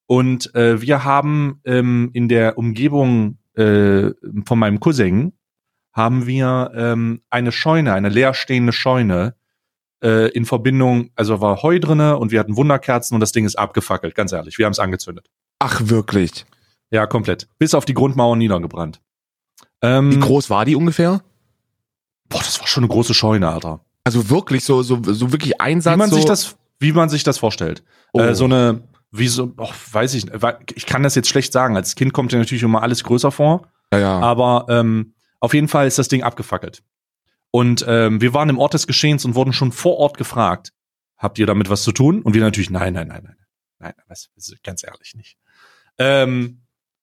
Und 0.05 0.53
äh, 0.55 0.81
wir 0.81 1.03
haben 1.03 1.61
ähm, 1.65 2.09
in 2.13 2.27
der 2.27 2.57
Umgebung 2.57 3.37
äh, 3.55 4.11
von 4.45 4.59
meinem 4.59 4.79
Cousin 4.79 5.33
haben 5.93 6.25
wir 6.25 6.71
ähm, 6.75 7.21
eine 7.29 7.51
Scheune, 7.51 7.93
eine 7.93 8.09
leerstehende 8.09 8.71
Scheune 8.71 9.35
äh, 10.03 10.29
in 10.31 10.45
Verbindung, 10.45 11.11
also 11.15 11.41
war 11.41 11.61
Heu 11.61 11.79
drinne 11.79 12.17
und 12.17 12.31
wir 12.31 12.39
hatten 12.39 12.55
Wunderkerzen 12.55 13.15
und 13.15 13.21
das 13.21 13.31
Ding 13.31 13.45
ist 13.45 13.57
abgefackelt, 13.57 14.15
ganz 14.15 14.31
ehrlich. 14.31 14.57
Wir 14.57 14.65
haben 14.65 14.71
es 14.71 14.79
angezündet. 14.79 15.29
Ach, 15.59 15.81
wirklich. 15.83 16.45
Ja, 16.91 17.05
komplett. 17.07 17.47
Bis 17.57 17.73
auf 17.73 17.85
die 17.85 17.93
Grundmauer 17.93 18.35
niedergebrannt. 18.35 19.01
Ähm, 19.81 20.11
Wie 20.11 20.19
groß 20.19 20.49
war 20.49 20.65
die 20.65 20.75
ungefähr? 20.75 21.21
Boah, 22.29 22.39
das 22.39 22.59
war 22.59 22.67
schon 22.67 22.83
eine 22.83 22.91
große 22.91 23.13
Scheune, 23.13 23.49
Alter. 23.49 23.81
Also 24.03 24.29
wirklich 24.29 24.63
so, 24.63 24.83
so, 24.83 25.01
so 25.03 25.31
wirklich 25.31 25.61
Einsatz. 25.61 25.93
Wie 25.93 25.97
man 25.97 26.09
so, 26.09 26.15
sich 26.15 26.25
das, 26.25 26.55
wie 26.79 26.91
man 26.91 27.09
sich 27.09 27.23
das 27.23 27.37
vorstellt. 27.37 27.83
Oh. 28.13 28.19
Äh, 28.19 28.35
so 28.35 28.45
eine, 28.45 28.81
wie 29.11 29.27
so, 29.27 29.53
oh, 29.57 29.69
weiß 29.91 30.13
ich, 30.13 30.25
ich 30.75 30.85
kann 30.85 31.03
das 31.03 31.15
jetzt 31.15 31.29
schlecht 31.29 31.51
sagen. 31.53 31.75
Als 31.75 31.95
Kind 31.95 32.13
kommt 32.13 32.31
dir 32.31 32.37
natürlich 32.37 32.63
immer 32.63 32.81
alles 32.81 33.03
größer 33.03 33.31
vor. 33.31 33.67
Ja, 33.93 33.99
ja. 33.99 34.19
Aber 34.19 34.65
ähm, 34.69 35.13
auf 35.39 35.53
jeden 35.53 35.67
Fall 35.67 35.87
ist 35.87 35.99
das 35.99 36.07
Ding 36.07 36.23
abgefackelt. 36.23 36.83
Und 37.51 37.83
ähm, 37.87 38.21
wir 38.21 38.33
waren 38.33 38.49
im 38.49 38.57
Ort 38.57 38.73
des 38.73 38.87
Geschehens 38.87 39.25
und 39.25 39.35
wurden 39.35 39.51
schon 39.51 39.73
vor 39.73 39.97
Ort 39.97 40.17
gefragt, 40.17 40.71
habt 41.17 41.37
ihr 41.39 41.45
damit 41.45 41.69
was 41.69 41.83
zu 41.83 41.91
tun? 41.91 42.21
Und 42.21 42.33
wir 42.33 42.41
natürlich, 42.41 42.69
nein, 42.69 42.93
nein, 42.93 43.09
nein, 43.09 43.23
nein, 43.23 43.35
nein, 43.79 43.93
das 44.07 44.29
ist 44.35 44.63
ganz 44.63 44.83
ehrlich 44.83 45.13
nicht. 45.15 45.37
Ähm, 45.97 46.61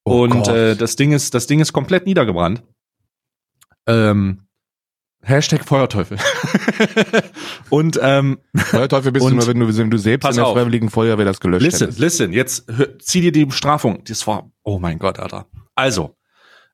Oh 0.09 0.23
und 0.23 0.31
Gott. 0.31 0.49
äh, 0.49 0.75
das 0.75 0.97
Ding 0.97 1.12
ist, 1.12 1.35
das 1.35 1.47
Ding 1.47 1.61
ist 1.61 1.75
komplett 1.75 2.07
niedergebrannt. 2.07 2.62
Ähm, 3.87 4.48
Hashtag 5.22 5.64
Feuerteufel. 5.64 6.18
und 7.70 7.98
ähm, 8.02 8.38
Feuerteufel 8.54 9.12
bist 9.12 9.25
und- 9.26 9.32
du 9.32 9.37
nur, 9.38 9.46
wenn 9.46 9.58
du, 9.60 9.76
wenn 9.76 9.90
du 9.90 9.98
selbst 9.98 10.28
in 10.28 10.37
der 10.37 10.46
auf. 10.46 10.54
Freiwilligen 10.54 10.90
Feuerwehr 10.90 11.25
das 11.25 11.40
gelöscht 11.40 11.62
listen, 11.64 11.80
hättest. 11.87 11.98
listen, 11.98 12.32
jetzt 12.32 12.64
hör, 12.70 12.98
zieh 12.98 13.20
dir 13.20 13.32
die 13.32 13.44
Bestrafung. 13.44 14.02
Das 14.04 14.26
war, 14.26 14.50
oh 14.62 14.78
mein 14.78 14.98
Gott, 14.98 15.18
Alter. 15.18 15.46
Also, 15.75 16.16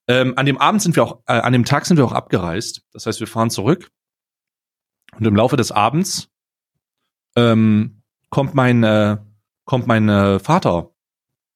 ähm, 0.08 0.34
an 0.36 0.46
dem 0.46 0.58
Abend 0.58 0.82
sind 0.82 0.94
wir 0.96 1.02
auch, 1.04 1.20
äh, 1.26 1.32
an 1.32 1.52
dem 1.52 1.64
Tag 1.64 1.86
sind 1.86 1.96
wir 1.96 2.04
auch 2.04 2.12
abgereist. 2.12 2.82
Das 2.92 3.06
heißt, 3.06 3.20
wir 3.20 3.26
fahren 3.26 3.50
zurück. 3.50 3.90
Und 5.18 5.26
im 5.26 5.36
Laufe 5.36 5.56
des 5.56 5.72
Abends 5.72 6.28
ähm, 7.36 8.02
kommt 8.30 8.54
mein, 8.54 8.82
äh, 8.84 9.16
kommt 9.64 9.86
mein 9.86 10.08
äh, 10.08 10.38
Vater 10.38 10.90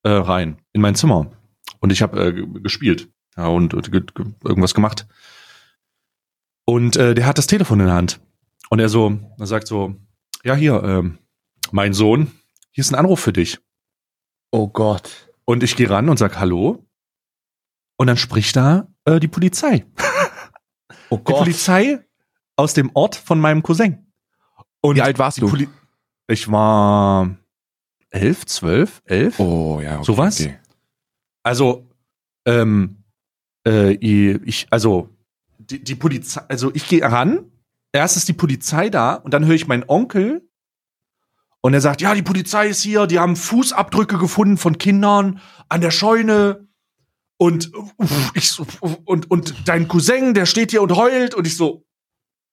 äh, 0.04 0.08
rein 0.10 0.58
in 0.72 0.80
mein 0.80 0.94
Zimmer. 0.94 1.30
Und 1.80 1.90
ich 1.92 2.02
habe 2.02 2.24
äh, 2.24 2.32
ge- 2.32 2.46
gespielt. 2.62 3.08
Ja, 3.36 3.46
und, 3.48 3.74
und 3.74 3.92
ge 3.92 4.00
ge 4.14 4.26
irgendwas 4.44 4.74
gemacht. 4.74 5.06
Und 6.68 6.96
äh, 6.96 7.14
der 7.14 7.24
hat 7.24 7.38
das 7.38 7.46
Telefon 7.46 7.80
in 7.80 7.86
der 7.86 7.94
Hand. 7.94 8.20
Und 8.68 8.78
er 8.78 8.90
so, 8.90 9.18
er 9.38 9.46
sagt 9.46 9.66
so, 9.66 9.96
ja, 10.44 10.54
hier, 10.54 10.82
ähm, 10.84 11.18
mein 11.70 11.94
Sohn, 11.94 12.30
hier 12.72 12.82
ist 12.82 12.90
ein 12.90 12.94
Anruf 12.94 13.20
für 13.20 13.32
dich. 13.32 13.58
Oh 14.50 14.68
Gott. 14.68 15.30
Und 15.46 15.62
ich 15.62 15.76
gehe 15.76 15.88
ran 15.88 16.10
und 16.10 16.18
sag 16.18 16.38
Hallo. 16.38 16.86
Und 17.96 18.06
dann 18.06 18.18
spricht 18.18 18.54
da 18.54 18.86
äh, 19.06 19.18
die 19.18 19.28
Polizei. 19.28 19.86
Oh 21.08 21.16
Die 21.16 21.24
Gott. 21.24 21.38
Polizei 21.38 22.06
aus 22.54 22.74
dem 22.74 22.90
Ort 22.92 23.16
von 23.16 23.40
meinem 23.40 23.62
Cousin. 23.62 24.12
Und 24.82 24.96
Wie 24.96 25.00
alt 25.00 25.18
warst 25.18 25.38
die 25.38 25.40
du? 25.40 25.48
Poli 25.48 25.70
ich 26.30 26.52
war 26.52 27.34
elf, 28.10 28.44
zwölf, 28.44 29.00
elf. 29.06 29.40
Oh, 29.40 29.80
ja. 29.80 29.94
Okay, 29.96 30.04
Sowas? 30.04 30.40
Okay. 30.42 30.58
Also, 31.42 31.88
ähm, 32.44 33.04
äh, 33.66 33.92
ich, 33.92 34.66
also, 34.70 35.08
die, 35.70 35.82
die 35.82 35.94
Polizei, 35.94 36.42
also 36.48 36.70
ich 36.74 36.88
gehe 36.88 37.02
ran, 37.02 37.50
erst 37.92 38.16
ist 38.16 38.28
die 38.28 38.34
Polizei 38.34 38.90
da 38.90 39.14
und 39.14 39.32
dann 39.34 39.44
höre 39.46 39.54
ich 39.54 39.66
meinen 39.66 39.84
Onkel 39.86 40.48
und 41.60 41.74
er 41.74 41.80
sagt, 41.80 42.00
ja, 42.00 42.14
die 42.14 42.22
Polizei 42.22 42.68
ist 42.68 42.82
hier, 42.82 43.06
die 43.06 43.18
haben 43.18 43.36
Fußabdrücke 43.36 44.18
gefunden 44.18 44.56
von 44.56 44.78
Kindern 44.78 45.40
an 45.68 45.80
der 45.80 45.90
Scheune 45.90 46.68
und 47.36 47.72
ich 48.34 48.50
so, 48.50 48.66
und 49.04 49.30
und 49.30 49.68
dein 49.68 49.88
Cousin, 49.88 50.34
der 50.34 50.46
steht 50.46 50.70
hier 50.70 50.82
und 50.82 50.96
heult 50.96 51.34
und 51.34 51.46
ich 51.46 51.56
so 51.56 51.84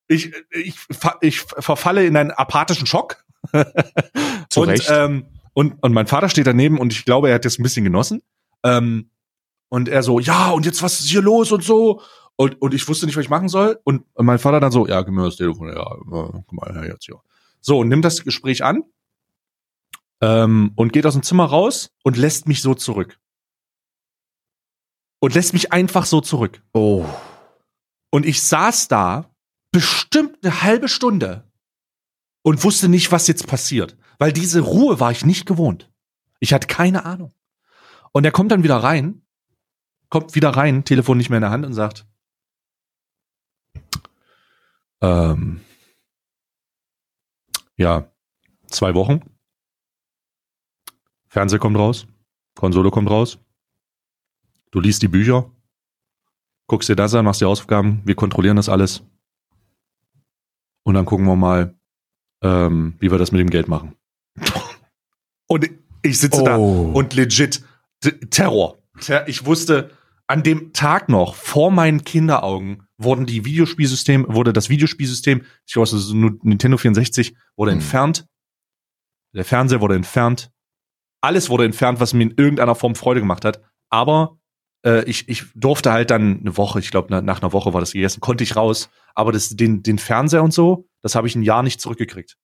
ich 0.08 0.34
ich 0.52 0.76
ich 1.22 1.42
verfalle 1.42 2.06
in 2.06 2.16
einen 2.16 2.32
apathischen 2.32 2.88
Schock. 2.88 3.24
Zu 4.50 4.62
und, 4.62 4.70
Recht. 4.70 4.88
Ähm, 4.90 5.28
und 5.54 5.82
und 5.82 5.94
mein 5.94 6.08
Vater 6.08 6.30
steht 6.30 6.48
daneben 6.48 6.78
und 6.80 6.94
ich 6.94 7.06
glaube, 7.06 7.30
er 7.30 7.36
hat 7.36 7.46
das 7.46 7.60
ein 7.60 7.64
bisschen 7.64 7.84
genossen. 7.84 8.22
Ähm, 8.64 9.10
und 9.70 9.90
er 9.90 10.04
so, 10.04 10.20
ja, 10.20 10.52
und 10.52 10.66
jetzt 10.66 10.84
was 10.84 11.00
ist 11.00 11.10
hier 11.10 11.22
los 11.22 11.52
und 11.52 11.64
so. 11.64 12.02
Und, 12.38 12.62
und 12.62 12.74
ich 12.74 12.88
wusste 12.88 13.06
nicht, 13.06 13.16
was 13.16 13.24
ich 13.24 13.30
machen 13.30 13.50
soll. 13.50 13.80
Und 13.84 14.06
mein 14.18 14.40
Vater 14.40 14.60
dann 14.60 14.72
so, 14.72 14.88
ja, 14.88 15.02
gib 15.02 15.14
mir 15.14 15.24
das 15.24 15.38
Telefon, 15.38 15.70
ja, 15.70 15.82
äh, 15.82 16.32
guck 16.32 16.54
mal 16.54 16.74
her 16.74 16.88
jetzt 16.88 17.06
hier. 17.06 17.20
So, 17.62 17.80
und 17.80 17.88
nimmt 17.88 18.06
das 18.06 18.24
Gespräch 18.24 18.64
an 18.64 18.84
ähm, 20.22 20.72
und 20.76 20.94
geht 20.94 21.06
aus 21.06 21.14
dem 21.14 21.24
Zimmer 21.24 21.46
raus 21.46 21.92
und 22.04 22.18
lässt 22.18 22.48
mich 22.48 22.62
so 22.62 22.76
zurück. 22.76 23.20
Und 25.20 25.34
lässt 25.34 25.54
mich 25.54 25.72
einfach 25.72 26.06
so 26.06 26.22
zurück. 26.22 26.62
Oh. 26.74 27.06
Und 28.12 28.26
ich 28.26 28.44
saß 28.44 28.88
da 28.90 29.30
bestimmt 29.72 30.38
eine 30.44 30.62
halbe 30.62 30.88
Stunde 30.88 31.50
und 32.44 32.64
wusste 32.64 32.90
nicht, 32.90 33.12
was 33.12 33.28
jetzt 33.28 33.48
passiert. 33.48 33.98
Weil 34.20 34.32
diese 34.32 34.62
Ruhe 34.62 35.00
war 35.00 35.12
ich 35.12 35.26
nicht 35.26 35.46
gewohnt. 35.46 35.92
Ich 36.40 36.54
hatte 36.54 36.68
keine 36.68 37.06
Ahnung. 37.06 37.34
Und 38.12 38.24
er 38.24 38.32
kommt 38.32 38.52
dann 38.52 38.64
wieder 38.64 38.78
rein, 38.78 39.24
kommt 40.10 40.36
wieder 40.36 40.52
rein, 40.52 40.86
Telefon 40.86 41.18
nicht 41.18 41.30
mehr 41.30 41.38
in 41.38 41.42
der 41.42 41.52
Hand 41.52 41.66
und 41.66 41.74
sagt, 41.74 42.06
ähm, 45.06 45.62
ja, 47.78 48.10
zwei 48.68 48.94
Wochen. 48.96 49.22
Fernseher 51.28 51.60
kommt 51.60 51.78
raus, 51.78 52.08
Konsole 52.56 52.92
kommt 52.92 53.10
raus. 53.10 53.40
Du 54.72 54.80
liest 54.80 55.02
die 55.02 55.08
Bücher, 55.08 55.52
guckst 56.68 56.90
dir 56.90 56.96
das 56.96 57.14
an, 57.14 57.26
machst 57.26 57.42
die 57.42 57.46
Hausaufgaben, 57.46 58.02
wir 58.06 58.16
kontrollieren 58.16 58.56
das 58.58 58.70
alles. 58.70 59.04
Und 60.84 60.96
dann 60.96 61.06
gucken 61.06 61.26
wir 61.26 61.36
mal, 61.36 61.76
ähm, 62.42 62.96
wie 63.00 63.12
wir 63.12 63.18
das 63.18 63.32
mit 63.32 63.40
dem 63.42 63.50
Geld 63.50 63.68
machen. 63.68 63.96
Und 65.48 65.70
ich 66.02 66.20
sitze 66.20 66.44
da 66.44 66.58
Oh. 66.58 66.92
und 66.94 67.14
legit 67.14 67.64
Terror. 68.30 68.78
Ter 69.02 69.28
ich 69.28 69.46
wusste, 69.46 69.92
an 70.28 70.44
dem 70.44 70.74
Tag 70.74 71.10
noch, 71.10 71.36
vor 71.36 71.72
meinen 71.72 72.04
Kinderaugen, 72.04 72.85
wurden 72.98 73.26
die 73.26 73.46
Videospielsystem, 73.46 74.26
wurde 74.30 74.54
das 74.54 74.70
Videospielsystem, 74.70 75.44
ich 75.66 75.74
glaube, 75.74 75.86
es 75.86 75.94
ist 75.94 76.14
nur 76.14 76.38
Nintendo 76.44 76.78
64, 76.78 77.36
wurde 77.56 77.72
Hm. 77.72 77.80
entfernt. 77.80 78.26
Der 79.34 79.46
Fernseher 79.46 79.82
wurde 79.82 79.96
entfernt. 79.96 80.52
Alles 81.22 81.50
wurde 81.50 81.66
entfernt, 81.66 82.00
was 82.00 82.14
mir 82.14 82.24
in 82.24 82.36
irgendeiner 82.38 82.76
Form 82.76 82.96
Freude 82.96 83.20
gemacht 83.20 83.44
hat. 83.44 83.62
Aber 83.90 84.40
äh, 84.86 85.04
ich, 85.06 85.28
ich 85.28 85.44
durfte 85.56 85.92
halt 85.92 86.10
dann 86.10 86.40
eine 86.40 86.56
Woche, 86.58 86.80
ich 86.80 86.92
glaube, 86.92 87.22
nach 87.22 87.42
einer 87.42 87.52
Woche 87.52 87.74
war 87.74 87.82
das 87.82 87.92
gegessen, 87.92 88.22
konnte 88.22 88.44
ich 88.44 88.56
raus. 88.56 88.90
Aber 89.14 89.32
das, 89.32 89.50
den, 89.50 89.84
den 89.84 89.98
Fernseher 89.98 90.44
und 90.44 90.54
so, 90.54 90.88
das 91.02 91.16
habe 91.16 91.28
ich 91.28 91.36
ein 91.36 91.44
Jahr 91.44 91.64
nicht 91.64 91.82
zurückgekriegt. 91.82 92.38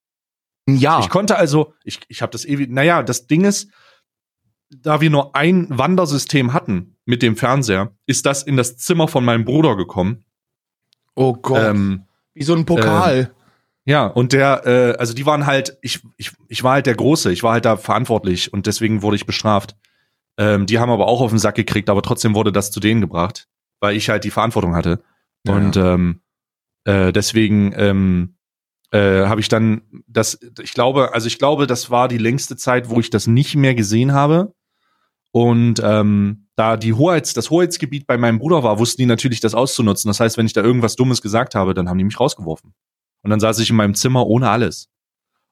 Ja. 0.68 1.00
Ich 1.00 1.10
konnte 1.10 1.38
also, 1.38 1.74
ich, 1.84 2.00
ich 2.08 2.22
habe 2.22 2.32
das 2.32 2.46
ewig, 2.46 2.70
naja, 2.70 3.04
das 3.04 3.28
Ding 3.28 3.46
ist, 3.46 3.70
da 4.70 5.02
wir 5.02 5.10
nur 5.10 5.36
ein 5.36 5.68
Wandersystem 5.70 6.54
hatten 6.54 6.98
mit 7.06 7.22
dem 7.22 7.36
Fernseher, 7.36 7.96
ist 8.06 8.26
das 8.26 8.44
in 8.44 8.58
das 8.58 8.78
Zimmer 8.78 9.08
von 9.08 9.26
meinem 9.26 9.44
Bruder 9.46 9.76
gekommen. 9.76 10.24
Oh 11.16 11.34
Gott. 11.34 11.64
Ähm, 11.64 12.04
Wie 12.34 12.44
so 12.44 12.56
ein 12.56 12.66
Pokal. 12.66 13.32
ja, 13.86 14.08
und 14.08 14.34
der, 14.34 14.66
äh, 14.66 14.98
also 14.98 15.14
die 15.14 15.26
waren 15.26 15.46
halt, 15.46 15.78
ich, 15.82 16.02
ich, 16.18 16.32
ich 16.48 16.64
war 16.64 16.74
halt 16.74 16.86
der 16.86 16.96
Große, 16.96 17.32
ich 17.32 17.44
war 17.44 17.54
halt 17.54 17.66
da 17.66 17.78
verantwortlich 17.78 18.54
und 18.54 18.68
deswegen 18.68 19.02
wurde 19.02 19.16
ich 19.16 19.26
bestraft. 19.26 19.76
Ähm, 20.38 20.66
die 20.66 20.80
haben 20.80 20.90
aber 20.90 21.08
auch 21.08 21.22
auf 21.22 21.32
den 21.32 21.40
Sack 21.40 21.56
gekriegt, 21.56 21.90
aber 21.90 22.02
trotzdem 22.02 22.36
wurde 22.36 22.52
das 22.52 22.72
zu 22.72 22.80
denen 22.80 23.02
gebracht, 23.02 23.48
weil 23.80 23.96
ich 23.96 24.10
halt 24.10 24.24
die 24.24 24.32
Verantwortung 24.32 24.76
hatte. 24.76 25.04
Ja, 25.46 25.54
und 25.54 25.76
ähm, 25.78 26.22
äh, 26.86 27.12
deswegen 27.12 27.74
ähm, 27.76 28.36
äh, 28.92 29.26
habe 29.26 29.42
ich 29.42 29.48
dann 29.48 29.82
das, 30.08 30.40
ich 30.62 30.74
glaube, 30.74 31.14
also 31.14 31.28
ich 31.28 31.40
glaube, 31.40 31.68
das 31.68 31.90
war 31.90 32.08
die 32.08 32.18
längste 32.18 32.58
Zeit, 32.58 32.90
wo 32.90 33.00
ich 33.00 33.10
das 33.10 33.28
nicht 33.28 33.56
mehr 33.56 33.76
gesehen 33.76 34.14
habe. 34.14 34.54
Und 35.32 35.82
ähm, 35.84 36.48
da 36.62 36.78
die 36.78 36.94
Hoheits, 36.94 37.34
das 37.34 37.50
Hoheitsgebiet 37.50 38.06
bei 38.06 38.20
meinem 38.20 38.38
Bruder 38.38 38.62
war, 38.62 38.78
wussten 38.78 39.02
die 39.02 39.08
natürlich 39.08 39.40
das 39.40 39.56
auszunutzen. 39.56 40.10
Das 40.10 40.20
heißt, 40.20 40.38
wenn 40.38 40.46
ich 40.46 40.54
da 40.54 40.62
irgendwas 40.62 40.96
Dummes 40.96 41.24
gesagt 41.24 41.56
habe, 41.56 41.74
dann 41.74 41.90
haben 41.90 41.98
die 41.98 42.04
mich 42.04 42.20
rausgeworfen. 42.20 42.76
Und 43.24 43.32
dann 43.32 43.40
saß 43.40 43.58
ich 43.58 43.72
in 43.72 43.76
meinem 43.76 43.96
Zimmer 43.96 44.28
ohne 44.28 44.48
alles. 44.48 44.88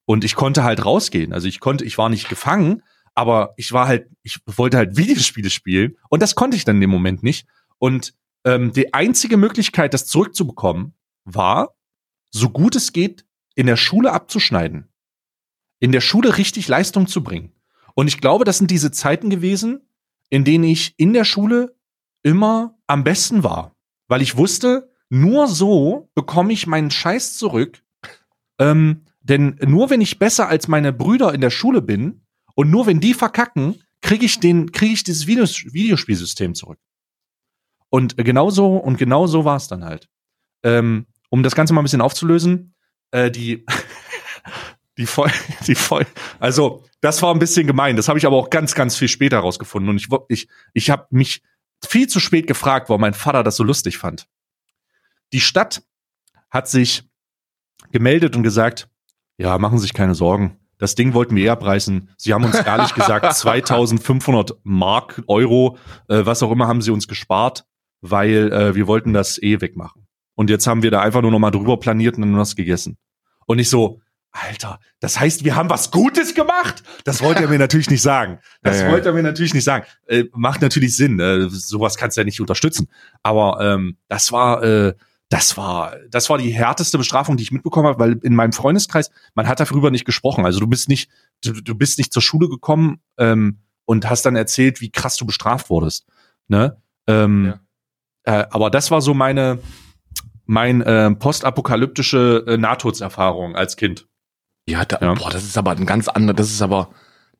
Und 0.06 0.24
ich 0.24 0.36
konnte 0.36 0.64
halt 0.64 0.86
rausgehen. 0.86 1.34
Also 1.34 1.48
ich 1.48 1.60
konnte, 1.60 1.84
ich 1.84 1.98
war 1.98 2.10
nicht 2.10 2.30
gefangen, 2.30 2.84
aber 3.16 3.56
ich 3.58 3.74
war 3.74 3.88
halt, 3.88 4.08
ich 4.22 4.40
wollte 4.46 4.78
halt 4.78 4.98
Videospiele 4.98 5.50
spielen 5.50 5.98
und 6.10 6.22
das 6.22 6.36
konnte 6.36 6.56
ich 6.56 6.64
dann 6.64 6.76
in 6.76 6.82
dem 6.82 6.92
Moment 6.92 7.24
nicht. 7.24 7.48
Und 7.80 8.14
ähm, 8.46 8.72
die 8.72 8.94
einzige 8.94 9.38
Möglichkeit, 9.38 9.96
das 9.96 10.06
zurückzubekommen, 10.06 10.94
war, 11.26 11.74
so 12.30 12.52
gut 12.52 12.76
es 12.76 12.94
geht, 12.94 13.26
in 13.56 13.66
der 13.66 13.78
Schule 13.78 14.14
abzuschneiden. 14.14 14.90
In 15.80 15.92
der 15.92 16.02
Schule 16.02 16.38
richtig 16.38 16.68
Leistung 16.68 17.08
zu 17.08 17.24
bringen. 17.24 17.52
Und 17.96 18.08
ich 18.08 18.22
glaube, 18.22 18.46
das 18.46 18.60
sind 18.60 18.70
diese 18.70 18.92
Zeiten 18.92 19.32
gewesen, 19.32 19.89
in 20.30 20.44
denen 20.44 20.64
ich 20.64 20.94
in 20.98 21.14
der 21.14 21.26
Schule 21.26 21.76
immer 22.24 22.78
am 22.88 23.04
besten 23.04 23.44
war. 23.44 23.76
Weil 24.08 24.22
ich 24.22 24.38
wusste, 24.38 24.92
nur 25.10 25.48
so 25.48 26.10
bekomme 26.16 26.54
ich 26.54 26.68
meinen 26.68 26.92
Scheiß 26.92 27.38
zurück. 27.38 27.84
Ähm, 28.60 29.06
denn 29.22 29.60
nur 29.66 29.90
wenn 29.90 30.02
ich 30.02 30.20
besser 30.20 30.48
als 30.48 30.68
meine 30.68 30.94
Brüder 30.94 31.34
in 31.34 31.42
der 31.42 31.50
Schule 31.50 31.82
bin 31.82 32.26
und 32.56 32.70
nur 32.70 32.88
wenn 32.88 33.00
die 33.00 33.14
verkacken, 33.14 33.82
kriege 34.02 34.26
ich 34.26 34.40
den, 34.40 34.72
kriege 34.72 34.94
ich 34.94 35.04
dieses 35.04 35.28
Videos 35.28 35.64
Videospielsystem 35.66 36.56
zurück. 36.56 36.80
Und 37.90 38.18
genauso 38.18 38.78
und 38.78 38.98
genau 38.98 39.28
so 39.28 39.46
war 39.46 39.58
es 39.58 39.68
dann 39.68 39.84
halt. 39.84 40.08
Ähm, 40.64 41.08
um 41.30 41.44
das 41.44 41.56
Ganze 41.56 41.74
mal 41.74 41.82
ein 41.82 41.86
bisschen 41.86 42.02
aufzulösen, 42.02 42.76
äh, 43.12 43.32
die 43.32 43.66
die 44.98 45.06
voll, 45.06 45.32
die 45.68 45.76
voll, 45.76 46.06
also 46.40 46.84
das 47.02 47.22
war 47.22 47.34
ein 47.34 47.40
bisschen 47.40 47.68
gemein. 47.68 47.96
Das 47.96 48.08
habe 48.08 48.20
ich 48.20 48.26
aber 48.26 48.36
auch 48.36 48.50
ganz, 48.50 48.76
ganz 48.76 48.98
viel 48.98 49.08
später 49.08 49.38
herausgefunden 49.38 49.90
und 49.90 49.98
ich, 49.98 50.08
ich, 50.28 50.48
ich 50.74 50.90
habe 50.90 51.08
mich 51.12 51.42
viel 51.86 52.08
zu 52.08 52.20
spät 52.20 52.48
gefragt, 52.48 52.90
warum 52.90 53.02
mein 53.02 53.14
Vater 53.14 53.44
das 53.44 53.56
so 53.56 53.64
lustig 53.64 53.98
fand. 53.98 54.28
Die 55.32 55.40
Stadt 55.40 55.84
hat 56.50 56.68
sich 56.68 57.04
gemeldet 57.92 58.36
und 58.36 58.44
gesagt, 58.44 58.90
ja, 59.38 59.58
machen 59.58 59.78
Sie 59.78 59.84
sich 59.84 59.94
keine 59.94 60.16
Sorgen. 60.16 60.58
Das 60.78 60.96
Ding 60.96 61.14
wollten 61.14 61.36
wir 61.36 61.44
eher 61.46 61.56
preisen. 61.56 62.10
Sie 62.18 62.34
haben 62.34 62.44
uns 62.44 62.56
ehrlich 62.66 62.94
gesagt 62.94 63.34
2500 63.34 64.58
Mark, 64.64 65.22
Euro, 65.28 65.78
äh, 66.08 66.26
was 66.26 66.42
auch 66.42 66.52
immer 66.52 66.68
haben 66.68 66.82
sie 66.82 66.92
uns 66.92 67.08
gespart, 67.08 67.66
weil 68.02 68.52
äh, 68.52 68.76
wir 68.76 68.88
wollten 68.88 69.14
das 69.14 69.42
eh 69.42 69.62
wegmachen. 69.62 70.08
Und 70.36 70.50
jetzt 70.50 70.68
haben 70.68 70.84
wir 70.84 70.92
da 70.92 71.02
einfach 71.02 71.22
nur 71.22 71.32
noch 71.32 71.40
mal 71.40 71.52
drüber 71.52 71.78
planiert 71.78 72.16
und 72.16 72.22
dann 72.22 72.38
was 72.38 72.56
gegessen. 72.56 72.98
Und 73.46 73.60
ich 73.60 73.70
so, 73.70 74.02
Alter, 74.32 74.80
das 75.00 75.20
heißt, 75.20 75.44
wir 75.44 75.56
haben 75.56 75.70
was 75.70 75.90
Gutes 75.92 76.36
gemacht? 76.36 76.84
Das 77.04 77.22
wollte 77.22 77.44
er 77.44 77.50
mir 77.50 77.58
natürlich 77.60 77.90
nicht 77.90 78.02
sagen. 78.02 78.40
Das 78.62 78.82
ja, 78.82 78.92
wollte 78.92 79.10
er 79.10 79.14
mir 79.14 79.24
natürlich 79.24 79.54
nicht 79.54 79.64
sagen. 79.64 79.86
Äh, 80.08 80.26
macht 80.34 80.62
natürlich 80.62 80.96
Sinn. 80.96 81.20
Äh, 81.20 81.50
sowas 81.50 81.98
kannst 81.98 82.16
du 82.16 82.22
ja 82.22 82.26
nicht 82.26 82.40
unterstützen. 82.40 82.88
Aber 83.24 83.60
ähm, 83.60 83.98
das 84.08 84.32
war, 84.32 84.64
äh, 84.64 84.94
das 85.30 85.58
war, 85.58 85.96
das 86.10 86.30
war 86.30 86.38
die 86.38 86.52
härteste 86.52 86.98
Bestrafung, 86.98 87.38
die 87.38 87.44
ich 87.44 87.52
mitbekommen 87.52 87.88
habe, 87.88 88.00
weil 88.00 88.20
in 88.24 88.36
meinem 88.36 88.52
Freundeskreis, 88.52 89.12
man 89.36 89.48
hat 89.48 89.60
darüber 89.60 89.92
nicht 89.92 90.06
gesprochen. 90.06 90.46
Also 90.46 90.60
du 90.60 90.68
bist 90.68 90.90
nicht, 90.90 91.10
du, 91.44 91.54
du 91.54 91.76
bist 91.76 91.98
nicht 91.98 92.12
zur 92.12 92.22
Schule 92.22 92.50
gekommen 92.50 93.00
ähm, 93.18 93.60
und 93.86 94.10
hast 94.10 94.26
dann 94.26 94.36
erzählt, 94.36 94.82
wie 94.82 94.92
krass 94.92 95.18
du 95.18 95.26
bestraft 95.26 95.70
wurdest. 95.70 96.08
Ne? 96.48 96.82
Ähm, 97.08 97.54
ja. 98.26 98.42
äh, 98.42 98.48
aber 98.50 98.70
das 98.70 98.92
war 98.92 99.02
so 99.02 99.14
meine, 99.14 99.60
mein 100.46 100.82
äh, 100.82 101.12
postapokalyptische 101.12 102.44
äh, 102.48 102.58
Nahtodserfahrung 102.58 103.56
als 103.56 103.78
Kind. 103.78 104.09
Ja, 104.70 104.86
da, 104.86 105.00
ja, 105.02 105.14
boah, 105.16 105.32
das 105.32 105.44
ist 105.44 105.58
aber 105.58 105.72
ein 105.72 105.86
ganz 105.86 106.08
anderes, 106.08 106.38
das 106.38 106.52
ist 106.52 106.62
aber, 106.62 106.90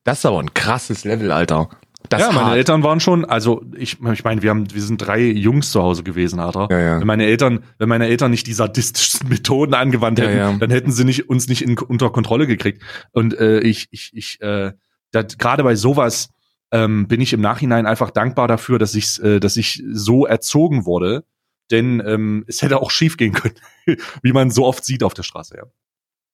das 0.04 0.18
ist 0.18 0.26
aber 0.26 0.40
ein 0.40 0.52
krasses 0.52 1.04
Level, 1.04 1.30
Alter. 1.30 1.68
Das 2.08 2.22
ja, 2.22 2.32
meine 2.32 2.46
hart. 2.46 2.56
Eltern 2.56 2.82
waren 2.82 2.98
schon, 2.98 3.24
also 3.24 3.62
ich, 3.76 3.98
ich 4.00 4.24
meine, 4.24 4.42
wir 4.42 4.50
haben, 4.50 4.72
wir 4.72 4.82
sind 4.82 4.98
drei 4.98 5.20
Jungs 5.20 5.70
zu 5.70 5.80
Hause 5.80 6.02
gewesen, 6.02 6.40
Alter. 6.40 6.66
Ja, 6.70 6.80
ja. 6.80 7.00
Wenn 7.00 7.06
meine 7.06 7.26
Eltern, 7.26 7.62
wenn 7.78 7.88
meine 7.88 8.08
Eltern 8.08 8.32
nicht 8.32 8.46
die 8.46 8.52
sadistischen 8.52 9.28
Methoden 9.28 9.74
angewandt 9.74 10.18
hätten, 10.18 10.36
ja, 10.36 10.52
dann 10.52 10.70
hätten 10.70 10.90
sie 10.90 11.04
nicht 11.04 11.28
uns 11.28 11.46
nicht 11.46 11.62
in, 11.62 11.78
unter 11.78 12.10
Kontrolle 12.10 12.46
gekriegt. 12.46 12.82
Und 13.12 13.38
äh, 13.38 13.60
ich, 13.60 13.88
ich, 13.92 14.10
ich, 14.14 14.40
äh, 14.40 14.72
gerade 15.12 15.62
bei 15.62 15.76
sowas 15.76 16.30
ähm, 16.72 17.06
bin 17.06 17.20
ich 17.20 17.32
im 17.32 17.40
Nachhinein 17.40 17.86
einfach 17.86 18.10
dankbar 18.10 18.48
dafür, 18.48 18.78
dass 18.78 18.94
ich, 18.94 19.22
äh, 19.22 19.38
dass 19.38 19.56
ich 19.56 19.82
so 19.92 20.26
erzogen 20.26 20.86
wurde, 20.86 21.24
denn 21.70 22.02
ähm, 22.04 22.44
es 22.48 22.62
hätte 22.62 22.80
auch 22.80 22.90
schief 22.90 23.18
gehen 23.18 23.34
können, 23.34 23.54
wie 24.22 24.32
man 24.32 24.50
so 24.50 24.64
oft 24.64 24.84
sieht 24.84 25.04
auf 25.04 25.14
der 25.14 25.22
Straße. 25.22 25.56
Ja. 25.56 25.64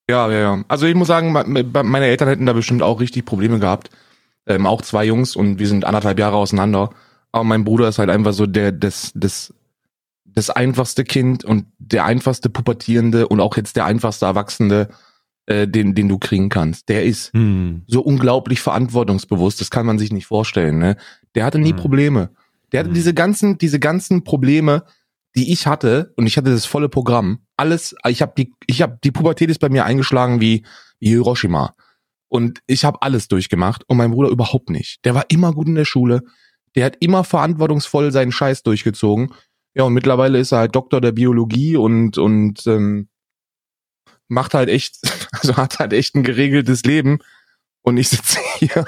Ja, 0.09 0.31
ja, 0.31 0.39
ja. 0.39 0.65
Also 0.69 0.87
ich 0.87 0.95
muss 0.95 1.09
sagen, 1.09 1.33
meine 1.33 2.07
Eltern 2.07 2.29
hätten 2.29 2.47
da 2.47 2.53
bestimmt 2.53 2.83
auch 2.83 3.01
richtig 3.01 3.25
Probleme 3.25 3.59
gehabt. 3.59 3.91
Ähm, 4.47 4.67
auch 4.67 4.83
zwei 4.83 5.05
Jungs 5.05 5.35
und 5.35 5.59
wir 5.59 5.67
sind 5.67 5.85
anderthalb 5.85 6.19
Jahre 6.19 6.37
auseinander. 6.37 6.91
Aber 7.33 7.45
mein 7.45 7.65
Bruder 7.65 7.89
ist 7.89 7.99
halt 7.99 8.11
einfach 8.11 8.33
so 8.33 8.47
der, 8.47 8.71
das, 8.71 9.11
das, 9.15 9.53
das 10.25 10.51
einfachste 10.51 11.03
Kind 11.03 11.45
und 11.45 11.67
der 11.79 12.05
einfachste 12.05 12.49
Pubertierende 12.49 13.27
und 13.27 13.41
auch 13.41 13.57
jetzt 13.57 13.75
der 13.77 13.85
einfachste 13.85 14.27
Erwachsene, 14.27 14.89
äh, 15.47 15.67
den, 15.67 15.95
den 15.95 16.09
du 16.09 16.19
kriegen 16.19 16.49
kannst. 16.49 16.89
Der 16.89 17.05
ist 17.05 17.33
hm. 17.33 17.83
so 17.89 18.01
unglaublich 18.01 18.61
verantwortungsbewusst, 18.61 19.61
das 19.61 19.71
kann 19.71 19.87
man 19.87 19.99
sich 19.99 20.13
nicht 20.13 20.27
vorstellen. 20.27 20.79
Ne? 20.79 20.97
Der 21.35 21.45
hatte 21.45 21.59
nie 21.59 21.71
hm. 21.71 21.77
Probleme. 21.77 22.31
Der 22.71 22.81
hatte 22.81 22.91
hm. 22.91 22.95
diese 22.95 23.15
ganzen, 23.15 23.59
diese 23.59 23.81
ganzen 23.81 24.23
Probleme, 24.23 24.85
die 25.37 25.53
ich 25.53 25.67
hatte, 25.67 26.13
und 26.17 26.27
ich 26.27 26.37
hatte 26.37 26.51
das 26.51 26.67
volle 26.67 26.89
Programm, 26.89 27.41
alles, 27.57 27.95
ich 28.09 28.23
habe 28.23 28.33
die, 28.37 28.53
ich 28.67 28.83
habe 28.83 28.99
die 29.05 29.11
Pubertät 29.11 29.51
ist 29.51 29.59
bei 29.59 29.69
mir 29.69 29.85
eingeschlagen 29.85 30.41
wie, 30.41 30.65
wie 30.99 31.09
Hiroshima. 31.09 31.75
Und 32.29 32.61
ich 32.67 32.85
habe 32.85 33.03
alles 33.03 33.29
durchgemacht 33.29 33.85
und 33.87 33.99
mein 33.99 34.11
Bruder 34.11 34.31
überhaupt 34.31 34.71
nicht. 34.71 35.05
Der 35.05 35.15
war 35.15 35.25
immer 35.29 35.53
gut 35.53 35.69
in 35.69 35.75
der 35.75 35.85
Schule, 35.85 36.23
der 36.75 36.87
hat 36.87 36.97
immer 37.01 37.25
verantwortungsvoll 37.25 38.13
seinen 38.13 38.33
Scheiß 38.33 38.63
durchgezogen. 38.63 39.33
Ja, 39.75 39.85
und 39.85 39.93
mittlerweile 39.93 40.39
ist 40.39 40.53
er 40.53 40.59
halt 40.59 40.75
Doktor 40.75 41.01
der 41.01 41.13
Biologie 41.13 41.77
und, 41.77 42.19
und 42.19 42.67
ähm, 42.67 43.09
macht 44.29 44.55
halt 44.55 44.69
echt, 44.69 44.99
also 45.33 45.57
hat 45.57 45.79
halt 45.79 45.93
echt 45.93 46.15
ein 46.15 46.23
geregeltes 46.23 46.83
Leben. 46.85 47.19
Und 47.83 47.99
ich 47.99 48.09
sitze 48.09 48.39
hier 48.59 48.87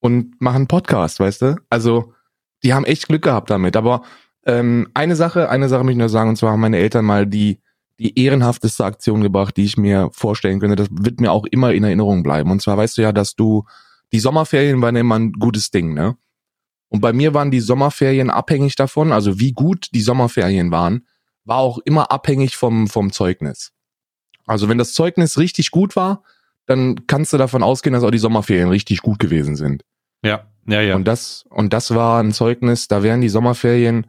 und 0.00 0.40
mache 0.40 0.56
einen 0.56 0.68
Podcast, 0.68 1.20
weißt 1.20 1.42
du? 1.42 1.56
Also, 1.70 2.14
die 2.62 2.72
haben 2.72 2.84
echt 2.84 3.08
Glück 3.08 3.22
gehabt 3.22 3.50
damit. 3.50 3.76
Aber 3.76 4.02
ähm, 4.46 4.88
eine 4.94 5.16
Sache, 5.16 5.50
eine 5.50 5.68
Sache 5.68 5.84
möchte 5.84 5.92
ich 5.92 5.98
nur 5.98 6.08
sagen, 6.08 6.30
und 6.30 6.36
zwar 6.36 6.52
haben 6.52 6.60
meine 6.60 6.78
Eltern 6.78 7.04
mal 7.04 7.26
die, 7.26 7.60
die 7.98 8.18
ehrenhafteste 8.18 8.84
Aktion 8.84 9.20
gebracht, 9.20 9.56
die 9.56 9.64
ich 9.64 9.76
mir 9.76 10.08
vorstellen 10.12 10.60
könnte. 10.60 10.76
Das 10.76 10.88
wird 10.90 11.20
mir 11.20 11.32
auch 11.32 11.44
immer 11.46 11.72
in 11.72 11.84
Erinnerung 11.84 12.22
bleiben. 12.22 12.50
Und 12.50 12.62
zwar 12.62 12.76
weißt 12.76 12.96
du 12.98 13.02
ja, 13.02 13.12
dass 13.12 13.34
du, 13.34 13.64
die 14.12 14.20
Sommerferien 14.20 14.80
waren 14.80 14.96
immer 14.96 15.18
ein 15.18 15.32
gutes 15.32 15.70
Ding, 15.70 15.94
ne? 15.94 16.16
Und 16.88 17.00
bei 17.00 17.12
mir 17.12 17.34
waren 17.34 17.50
die 17.50 17.60
Sommerferien 17.60 18.30
abhängig 18.30 18.76
davon, 18.76 19.10
also 19.10 19.40
wie 19.40 19.50
gut 19.50 19.88
die 19.92 20.02
Sommerferien 20.02 20.70
waren, 20.70 21.04
war 21.44 21.58
auch 21.58 21.78
immer 21.78 22.12
abhängig 22.12 22.56
vom, 22.56 22.86
vom 22.86 23.10
Zeugnis. 23.10 23.72
Also 24.46 24.68
wenn 24.68 24.78
das 24.78 24.92
Zeugnis 24.92 25.36
richtig 25.36 25.72
gut 25.72 25.96
war, 25.96 26.22
dann 26.66 27.06
kannst 27.08 27.32
du 27.32 27.38
davon 27.38 27.64
ausgehen, 27.64 27.92
dass 27.92 28.04
auch 28.04 28.12
die 28.12 28.18
Sommerferien 28.18 28.68
richtig 28.68 29.02
gut 29.02 29.18
gewesen 29.18 29.56
sind. 29.56 29.84
Ja, 30.22 30.46
ja, 30.66 30.80
ja. 30.80 30.94
Und 30.94 31.06
das, 31.06 31.44
und 31.50 31.72
das 31.72 31.94
war 31.94 32.20
ein 32.20 32.32
Zeugnis, 32.32 32.86
da 32.86 33.02
wären 33.02 33.20
die 33.20 33.28
Sommerferien 33.28 34.06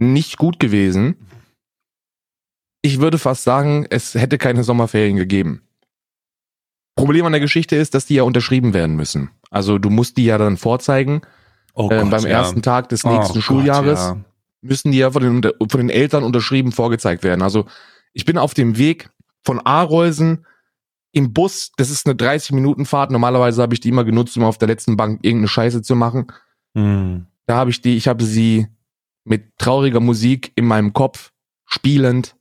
nicht 0.00 0.38
gut 0.38 0.58
gewesen. 0.58 1.16
Ich 2.82 3.00
würde 3.00 3.18
fast 3.18 3.44
sagen, 3.44 3.86
es 3.90 4.14
hätte 4.14 4.38
keine 4.38 4.64
Sommerferien 4.64 5.16
gegeben. 5.16 5.62
Problem 6.96 7.26
an 7.26 7.32
der 7.32 7.40
Geschichte 7.40 7.76
ist, 7.76 7.94
dass 7.94 8.06
die 8.06 8.14
ja 8.14 8.22
unterschrieben 8.24 8.74
werden 8.74 8.96
müssen. 8.96 9.30
Also 9.50 9.78
du 9.78 9.90
musst 9.90 10.16
die 10.16 10.24
ja 10.24 10.38
dann 10.38 10.56
vorzeigen. 10.56 11.22
Oh 11.74 11.90
äh, 11.90 12.00
Gott, 12.00 12.10
beim 12.10 12.24
ja. 12.24 12.30
ersten 12.30 12.62
Tag 12.62 12.88
des 12.88 13.04
nächsten 13.04 13.38
oh 13.38 13.40
Schuljahres 13.40 14.08
Gott, 14.08 14.16
ja. 14.16 14.24
müssen 14.62 14.92
die 14.92 14.98
ja 14.98 15.10
von 15.10 15.22
den, 15.22 15.52
von 15.68 15.80
den 15.80 15.90
Eltern 15.90 16.24
unterschrieben 16.24 16.72
vorgezeigt 16.72 17.22
werden. 17.22 17.42
Also 17.42 17.66
ich 18.12 18.24
bin 18.24 18.36
auf 18.36 18.52
dem 18.54 18.78
Weg 18.78 19.10
von 19.44 19.60
Areusen 19.60 20.44
im 21.12 21.32
Bus. 21.32 21.70
Das 21.76 21.90
ist 21.90 22.06
eine 22.06 22.16
30 22.16 22.52
Minuten 22.52 22.84
Fahrt. 22.84 23.10
Normalerweise 23.10 23.62
habe 23.62 23.74
ich 23.74 23.80
die 23.80 23.90
immer 23.90 24.04
genutzt, 24.04 24.36
um 24.36 24.44
auf 24.44 24.58
der 24.58 24.68
letzten 24.68 24.96
Bank 24.96 25.20
irgendeine 25.22 25.48
Scheiße 25.48 25.82
zu 25.82 25.94
machen. 25.94 26.26
Hm. 26.74 27.26
Da 27.46 27.56
habe 27.56 27.70
ich 27.70 27.80
die, 27.80 27.96
ich 27.96 28.08
habe 28.08 28.24
sie 28.24 28.66
mit 29.28 29.58
trauriger 29.58 30.00
Musik 30.00 30.52
in 30.56 30.66
meinem 30.66 30.92
Kopf 30.92 31.32
spielend 31.66 32.36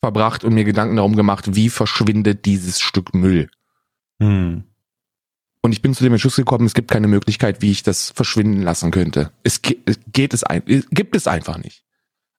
verbracht 0.00 0.44
und 0.44 0.54
mir 0.54 0.64
Gedanken 0.64 0.96
darum 0.96 1.16
gemacht, 1.16 1.54
wie 1.54 1.68
verschwindet 1.68 2.44
dieses 2.44 2.80
Stück 2.80 3.14
Müll. 3.14 3.48
Hm. 4.20 4.64
Und 5.62 5.72
ich 5.72 5.82
bin 5.82 5.94
zu 5.94 6.04
dem 6.04 6.12
Entschluss 6.12 6.36
gekommen, 6.36 6.64
es 6.64 6.74
gibt 6.74 6.90
keine 6.90 7.08
Möglichkeit, 7.08 7.60
wie 7.60 7.72
ich 7.72 7.82
das 7.82 8.10
verschwinden 8.10 8.62
lassen 8.62 8.92
könnte. 8.92 9.32
Es 9.42 9.62
geht 9.62 10.32
es 10.32 10.44
ein, 10.44 10.62
gibt 10.90 11.16
es 11.16 11.26
einfach 11.26 11.58
nicht. 11.58 11.82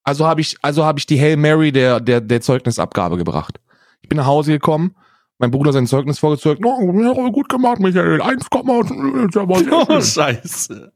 Also 0.04 0.26
habe 0.26 0.40
ich, 0.40 0.56
also 0.62 0.86
habe 0.86 1.00
ich 1.00 1.06
die 1.06 1.20
Hail 1.20 1.36
Mary 1.36 1.74
der, 1.74 2.00
der, 2.00 2.22
der 2.22 2.40
Zeugnisabgabe 2.40 3.18
gebracht. 3.18 3.60
Ich 4.02 4.08
bin 4.08 4.18
nach 4.18 4.26
Hause 4.26 4.54
gekommen, 4.54 4.96
mein 5.40 5.52
Bruder 5.52 5.74
sein 5.74 5.88
Zeugnis 5.88 6.20
vorgezeigt. 6.20 6.62
Oh, 6.64 7.32
gut 7.32 7.50
gemacht, 7.50 7.80
Michael. 7.80 8.22
1,8. 8.22 9.90
Oh, 9.90 10.02
scheiße. 10.02 10.94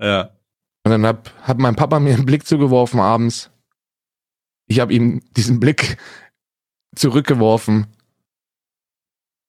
Ja. 0.00 0.30
Und 0.84 0.90
dann 0.90 1.06
hab, 1.06 1.30
hat 1.42 1.58
mein 1.58 1.76
Papa 1.76 1.98
mir 1.98 2.14
einen 2.14 2.26
Blick 2.26 2.46
zugeworfen 2.46 3.00
abends. 3.00 3.50
Ich 4.66 4.80
habe 4.80 4.92
ihm 4.92 5.20
diesen 5.36 5.60
Blick 5.60 5.96
zurückgeworfen. 6.94 7.86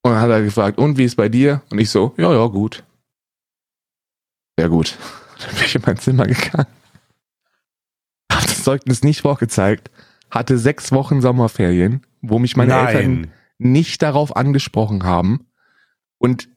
Und 0.02 0.12
dann 0.12 0.21
hat 0.21 0.30
er 0.30 0.41
gefragt, 0.43 0.78
und 0.78 0.98
wie 0.98 1.04
ist 1.04 1.15
bei 1.15 1.30
dir? 1.30 1.62
Und 1.69 1.80
ich 1.80 1.89
so, 1.89 2.13
ja, 2.17 2.32
ja, 2.32 2.45
gut. 2.48 2.84
Sehr 4.58 4.69
gut. 4.69 4.98
Dann 5.39 5.56
bin 5.56 5.65
ich 5.65 5.76
in 5.76 5.82
mein 5.86 5.98
Zimmer 5.98 6.26
gegangen. 6.28 6.67
Hab 8.32 8.43
das 8.43 8.63
Zeugnis 8.63 9.04
nicht 9.04 9.21
vorgezeigt. 9.21 9.91
Hatte 10.32 10.58
sechs 10.58 10.91
Wochen 10.93 11.21
Sommerferien, 11.21 12.06
wo 12.21 12.39
mich 12.39 12.56
meine 12.56 12.74
Nein. 12.74 12.88
Eltern 12.95 13.32
nicht 13.58 14.02
darauf 14.02 14.36
angesprochen 14.36 15.04
haben. 15.04 15.48
Und 16.19 16.50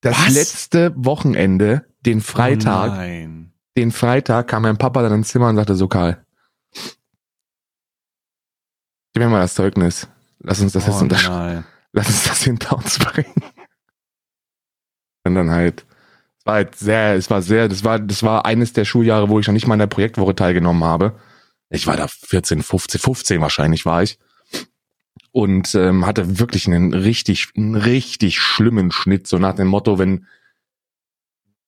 Das 0.00 0.16
Was? 0.26 0.34
letzte 0.34 0.92
Wochenende, 0.96 1.86
den 2.06 2.20
Freitag, 2.20 2.92
Oh 2.92 2.94
nein. 2.94 3.49
Den 3.76 3.92
Freitag 3.92 4.48
kam 4.48 4.62
mein 4.62 4.78
Papa 4.78 5.02
dann 5.02 5.12
ins 5.12 5.28
Zimmer 5.28 5.48
und 5.48 5.56
sagte 5.56 5.74
so, 5.74 5.88
Karl, 5.88 6.24
gib 9.12 9.22
mir 9.22 9.28
mal 9.28 9.40
das 9.40 9.54
Zeugnis. 9.54 10.08
Lass 10.40 10.60
uns 10.60 10.72
das 10.72 10.86
jetzt 10.86 10.96
oh 10.96 11.02
unterschreiben. 11.02 11.54
nein. 11.54 11.64
Lass 11.92 12.08
uns 12.08 12.24
das 12.24 12.42
hinter 12.42 12.76
uns 12.76 12.98
bringen. 12.98 13.34
Und 15.24 15.34
dann 15.34 15.50
halt, 15.50 15.84
es 16.38 16.46
war 16.46 16.54
halt 16.54 16.76
sehr, 16.76 17.14
es 17.14 17.30
war 17.30 17.42
sehr, 17.42 17.68
das 17.68 17.84
war, 17.84 17.98
das 17.98 18.22
war 18.22 18.46
eines 18.46 18.72
der 18.72 18.84
Schuljahre, 18.84 19.28
wo 19.28 19.40
ich 19.40 19.46
noch 19.46 19.54
nicht 19.54 19.66
mal 19.66 19.74
in 19.74 19.80
der 19.80 19.86
Projektwoche 19.86 20.34
teilgenommen 20.34 20.84
habe. 20.84 21.18
Ich 21.68 21.86
war 21.86 21.96
da 21.96 22.06
14, 22.08 22.62
15, 22.62 23.00
15 23.00 23.40
wahrscheinlich 23.40 23.86
war 23.86 24.02
ich. 24.02 24.18
Und 25.32 25.74
ähm, 25.74 26.06
hatte 26.06 26.38
wirklich 26.40 26.66
einen 26.66 26.94
richtig, 26.94 27.48
einen 27.56 27.76
richtig 27.76 28.38
schlimmen 28.40 28.90
Schnitt, 28.90 29.26
so 29.26 29.38
nach 29.38 29.54
dem 29.54 29.68
Motto, 29.68 29.98
wenn 29.98 30.26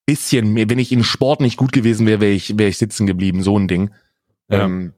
bisschen 0.06 0.52
mehr, 0.52 0.68
wenn 0.68 0.78
ich 0.78 0.92
in 0.92 1.04
Sport 1.04 1.40
nicht 1.40 1.56
gut 1.56 1.72
gewesen 1.72 2.06
wäre, 2.06 2.20
wäre 2.20 2.32
ich, 2.32 2.58
wäre 2.58 2.68
ich 2.68 2.78
sitzen 2.78 3.06
geblieben, 3.06 3.42
so 3.42 3.58
ein 3.58 3.68
Ding. 3.68 3.90
Ja. 4.48 4.64
Ähm, 4.64 4.94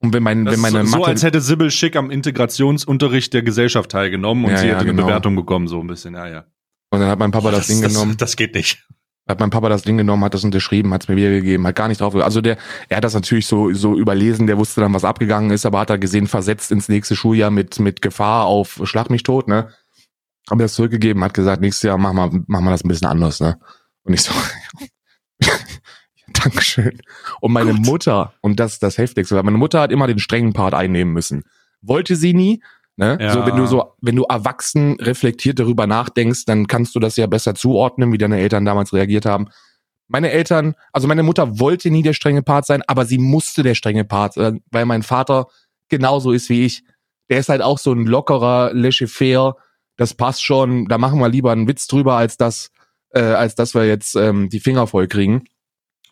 und 0.00 0.12
wenn, 0.12 0.22
mein, 0.22 0.44
Das 0.44 0.54
wenn 0.54 0.60
meine 0.60 0.80
ist 0.82 0.90
so, 0.90 0.98
Mathe, 0.98 1.10
als 1.10 1.22
hätte 1.22 1.40
Sibyl 1.40 1.70
Schick 1.70 1.96
am 1.96 2.10
Integrationsunterricht 2.10 3.32
der 3.32 3.42
Gesellschaft 3.42 3.90
teilgenommen 3.90 4.44
und 4.44 4.50
Ja, 4.50 4.58
sie 4.58 4.66
ja, 4.66 4.72
hätte 4.74 4.82
eine 4.82 4.90
genau. 4.90 5.06
Bewertung 5.06 5.34
bekommen, 5.34 5.66
so 5.66 5.80
ein 5.80 5.86
bisschen. 5.86 6.14
Ja, 6.14 6.28
ja. 6.28 6.44
und 6.90 7.00
dann 7.00 7.08
hat 7.08 7.18
mein 7.18 7.30
Papa 7.30 7.48
Boah, 7.50 7.56
das, 7.56 7.66
Ding 7.68 7.80
genommen. 7.80 8.16
Das, 8.18 8.36
geht 8.36 8.54
nicht. 8.54 8.86
hat 9.26 9.40
mein 9.40 9.48
Papa 9.48 9.70
das 9.70 9.82
Ding 9.82 9.96
genommen, 9.96 10.22
hat 10.22 10.34
das 10.34 10.44
unterschrieben, 10.44 10.92
hat 10.92 11.04
es 11.04 11.08
mir 11.08 11.16
wiedergegeben, 11.16 11.66
hat 11.66 11.74
gar 11.74 11.88
nicht 11.88 12.02
drauf. 12.02 12.14
Also 12.16 12.42
der, 12.42 12.58
er 12.90 12.98
hat 12.98 13.04
das 13.04 13.14
natürlich 13.14 13.46
so 13.46 13.72
so 13.72 13.96
überlesen, 13.96 14.46
der 14.46 14.58
wusste 14.58 14.82
dann, 14.82 14.92
was 14.92 15.04
abgegangen 15.04 15.50
ist, 15.50 15.64
aber 15.64 15.80
hat 15.80 15.88
er 15.88 15.96
gesehen, 15.96 16.26
versetzt 16.26 16.70
ins 16.70 16.90
nächste 16.90 17.16
Schuljahr 17.16 17.50
mit 17.50 17.80
mit 17.80 18.02
Gefahr 18.02 18.44
auf 18.44 18.82
Schlag 18.84 19.08
mich 19.08 19.22
tot, 19.22 19.48
ne? 19.48 19.70
Hab 20.50 20.58
mir 20.58 20.64
das 20.64 20.74
zurückgegeben, 20.74 21.24
hat 21.24 21.32
gesagt, 21.32 21.62
nächstes 21.62 21.84
Jahr 21.84 21.96
machen 21.96 22.16
wir 22.16 22.44
machen 22.46 22.64
wir 22.64 22.70
das 22.72 22.84
ein 22.84 22.88
bisschen 22.88 23.08
anders, 23.08 23.40
ne? 23.40 23.58
Und 24.04 24.14
ich 24.14 24.22
so, 24.22 24.32
Dankeschön. 26.32 27.00
Und 27.40 27.52
meine 27.52 27.72
Gut. 27.72 27.86
Mutter, 27.86 28.34
und 28.40 28.60
das 28.60 28.74
ist 28.74 28.82
das 28.82 28.98
Heftigste, 28.98 29.36
weil 29.36 29.42
meine 29.42 29.58
Mutter 29.58 29.80
hat 29.80 29.92
immer 29.92 30.06
den 30.06 30.18
strengen 30.18 30.52
Part 30.52 30.74
einnehmen 30.74 31.12
müssen. 31.12 31.44
Wollte 31.82 32.16
sie 32.16 32.34
nie, 32.34 32.62
ne? 32.96 33.18
Ja. 33.20 33.32
So, 33.32 33.46
wenn 33.46 33.56
du 33.56 33.66
so, 33.66 33.94
wenn 34.00 34.16
du 34.16 34.24
erwachsen 34.24 34.96
reflektiert 35.00 35.58
darüber 35.58 35.86
nachdenkst, 35.86 36.44
dann 36.46 36.66
kannst 36.66 36.94
du 36.94 37.00
das 37.00 37.16
ja 37.16 37.26
besser 37.26 37.54
zuordnen, 37.54 38.12
wie 38.12 38.18
deine 38.18 38.38
Eltern 38.38 38.64
damals 38.64 38.92
reagiert 38.92 39.26
haben. 39.26 39.48
Meine 40.08 40.30
Eltern, 40.30 40.74
also 40.92 41.08
meine 41.08 41.22
Mutter 41.22 41.58
wollte 41.58 41.90
nie 41.90 42.02
der 42.02 42.12
strenge 42.12 42.42
Part 42.42 42.66
sein, 42.66 42.82
aber 42.86 43.06
sie 43.06 43.18
musste 43.18 43.62
der 43.62 43.74
strenge 43.74 44.04
Part 44.04 44.34
sein, 44.34 44.62
weil 44.70 44.84
mein 44.86 45.02
Vater 45.02 45.46
genauso 45.88 46.32
ist 46.32 46.48
wie 46.48 46.66
ich. 46.66 46.84
Der 47.30 47.38
ist 47.38 47.48
halt 47.48 47.62
auch 47.62 47.78
so 47.78 47.92
ein 47.92 48.04
lockerer, 48.04 48.70
laissez-faire, 48.74 49.56
das 49.96 50.14
passt 50.14 50.44
schon, 50.44 50.86
da 50.86 50.98
machen 50.98 51.20
wir 51.20 51.28
lieber 51.28 51.52
einen 51.52 51.68
Witz 51.68 51.86
drüber, 51.86 52.16
als 52.16 52.36
das, 52.36 52.70
äh, 53.14 53.20
als 53.20 53.54
dass 53.54 53.74
wir 53.74 53.86
jetzt 53.86 54.16
ähm, 54.16 54.48
die 54.48 54.60
Finger 54.60 54.86
voll 54.86 55.08
kriegen. 55.08 55.44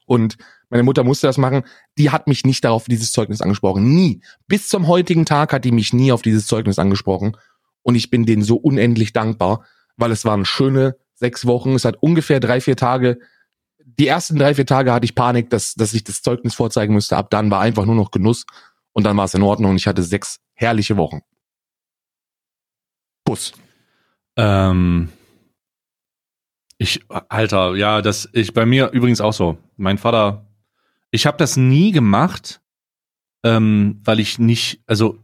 Und 0.06 0.36
meine 0.70 0.82
Mutter 0.82 1.04
musste 1.04 1.26
das 1.26 1.38
machen. 1.38 1.64
Die 1.98 2.10
hat 2.10 2.26
mich 2.26 2.44
nicht 2.44 2.64
darauf 2.64 2.84
dieses 2.84 3.12
Zeugnis 3.12 3.42
angesprochen. 3.42 3.94
Nie. 3.94 4.22
Bis 4.46 4.68
zum 4.68 4.88
heutigen 4.88 5.26
Tag 5.26 5.52
hat 5.52 5.64
die 5.64 5.72
mich 5.72 5.92
nie 5.92 6.12
auf 6.12 6.22
dieses 6.22 6.46
Zeugnis 6.46 6.78
angesprochen. 6.78 7.36
Und 7.82 7.94
ich 7.94 8.10
bin 8.10 8.24
denen 8.24 8.42
so 8.42 8.56
unendlich 8.56 9.12
dankbar, 9.12 9.64
weil 9.96 10.12
es 10.12 10.24
waren 10.24 10.44
schöne 10.44 10.96
sechs 11.14 11.46
Wochen. 11.46 11.74
Es 11.74 11.84
hat 11.84 11.96
ungefähr 12.00 12.40
drei, 12.40 12.60
vier 12.60 12.76
Tage. 12.76 13.18
Die 13.84 14.06
ersten 14.06 14.38
drei, 14.38 14.54
vier 14.54 14.66
Tage 14.66 14.92
hatte 14.92 15.04
ich 15.04 15.14
Panik, 15.14 15.50
dass, 15.50 15.74
dass 15.74 15.92
ich 15.92 16.04
das 16.04 16.22
Zeugnis 16.22 16.54
vorzeigen 16.54 16.94
müsste. 16.94 17.16
Ab 17.16 17.30
dann 17.30 17.50
war 17.50 17.60
einfach 17.60 17.84
nur 17.84 17.94
noch 17.94 18.10
Genuss. 18.10 18.46
Und 18.92 19.04
dann 19.04 19.16
war 19.16 19.26
es 19.26 19.34
in 19.34 19.42
Ordnung. 19.42 19.72
Und 19.72 19.76
ich 19.76 19.86
hatte 19.86 20.02
sechs 20.02 20.38
herrliche 20.54 20.96
Wochen. 20.96 21.20
Bus. 23.24 23.52
Ähm, 24.36 25.10
ich, 26.78 27.04
Alter, 27.08 27.74
ja, 27.76 28.02
das, 28.02 28.28
ich, 28.32 28.52
bei 28.52 28.66
mir 28.66 28.90
übrigens 28.90 29.20
auch 29.20 29.32
so. 29.32 29.58
Mein 29.76 29.98
Vater, 29.98 30.46
ich 31.10 31.26
habe 31.26 31.36
das 31.38 31.56
nie 31.56 31.92
gemacht, 31.92 32.60
ähm, 33.44 34.00
weil 34.04 34.20
ich 34.20 34.38
nicht, 34.38 34.80
also, 34.86 35.18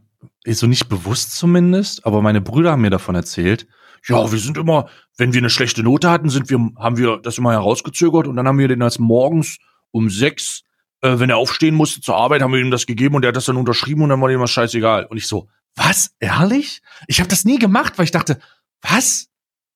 so 0.45 0.67
nicht 0.67 0.89
bewusst 0.89 1.33
zumindest, 1.35 2.05
aber 2.05 2.21
meine 2.21 2.41
Brüder 2.41 2.71
haben 2.71 2.81
mir 2.81 2.89
davon 2.89 3.15
erzählt. 3.15 3.67
Ja, 4.07 4.31
wir 4.31 4.39
sind 4.39 4.57
immer, 4.57 4.87
wenn 5.17 5.33
wir 5.33 5.41
eine 5.41 5.49
schlechte 5.49 5.83
Note 5.83 6.09
hatten, 6.09 6.29
sind 6.29 6.49
wir, 6.49 6.57
haben 6.77 6.97
wir 6.97 7.17
das 7.17 7.37
immer 7.37 7.51
herausgezögert 7.51 8.27
und 8.27 8.35
dann 8.37 8.47
haben 8.47 8.57
wir 8.57 8.67
den 8.67 8.81
als 8.81 8.99
morgens 8.99 9.57
um 9.91 10.09
sechs, 10.09 10.63
äh, 11.01 11.19
wenn 11.19 11.29
er 11.29 11.37
aufstehen 11.37 11.75
musste 11.75 12.01
zur 12.01 12.15
Arbeit, 12.15 12.41
haben 12.41 12.53
wir 12.53 12.59
ihm 12.59 12.71
das 12.71 12.85
gegeben 12.85 13.15
und 13.15 13.23
er 13.23 13.29
hat 13.29 13.35
das 13.35 13.45
dann 13.45 13.57
unterschrieben 13.57 14.03
und 14.03 14.09
dann 14.09 14.21
war 14.21 14.29
ihm 14.29 14.39
was 14.39 14.51
scheißegal. 14.51 15.05
Und 15.05 15.17
ich 15.17 15.27
so, 15.27 15.49
was? 15.75 16.11
Ehrlich? 16.19 16.81
Ich 17.07 17.19
habe 17.19 17.29
das 17.29 17.45
nie 17.45 17.59
gemacht, 17.59 17.97
weil 17.97 18.05
ich 18.05 18.11
dachte, 18.11 18.39
was? 18.81 19.28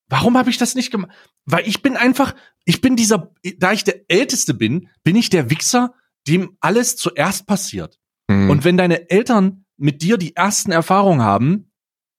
Warum 0.10 0.38
habe 0.38 0.50
ich 0.50 0.58
das 0.58 0.76
nicht 0.76 0.92
gemacht? 0.92 1.12
Weil 1.46 1.68
ich 1.68 1.82
bin 1.82 1.98
einfach, 1.98 2.36
ich 2.66 2.82
bin 2.82 2.96
dieser, 2.96 3.32
da 3.58 3.72
ich 3.72 3.84
der 3.84 4.10
Älteste 4.10 4.54
bin, 4.54 4.90
bin 5.04 5.16
ich 5.16 5.30
der 5.30 5.50
Wichser, 5.50 5.94
dem 6.28 6.58
alles 6.60 6.96
zuerst 6.96 7.48
passiert. 7.48 8.00
Hm. 8.30 8.50
Und 8.50 8.64
wenn 8.64 8.78
deine 8.78 9.10
Eltern 9.10 9.66
mit 9.78 10.02
dir 10.02 10.18
die 10.18 10.36
ersten 10.36 10.72
Erfahrungen 10.72 11.22
haben, 11.22 11.72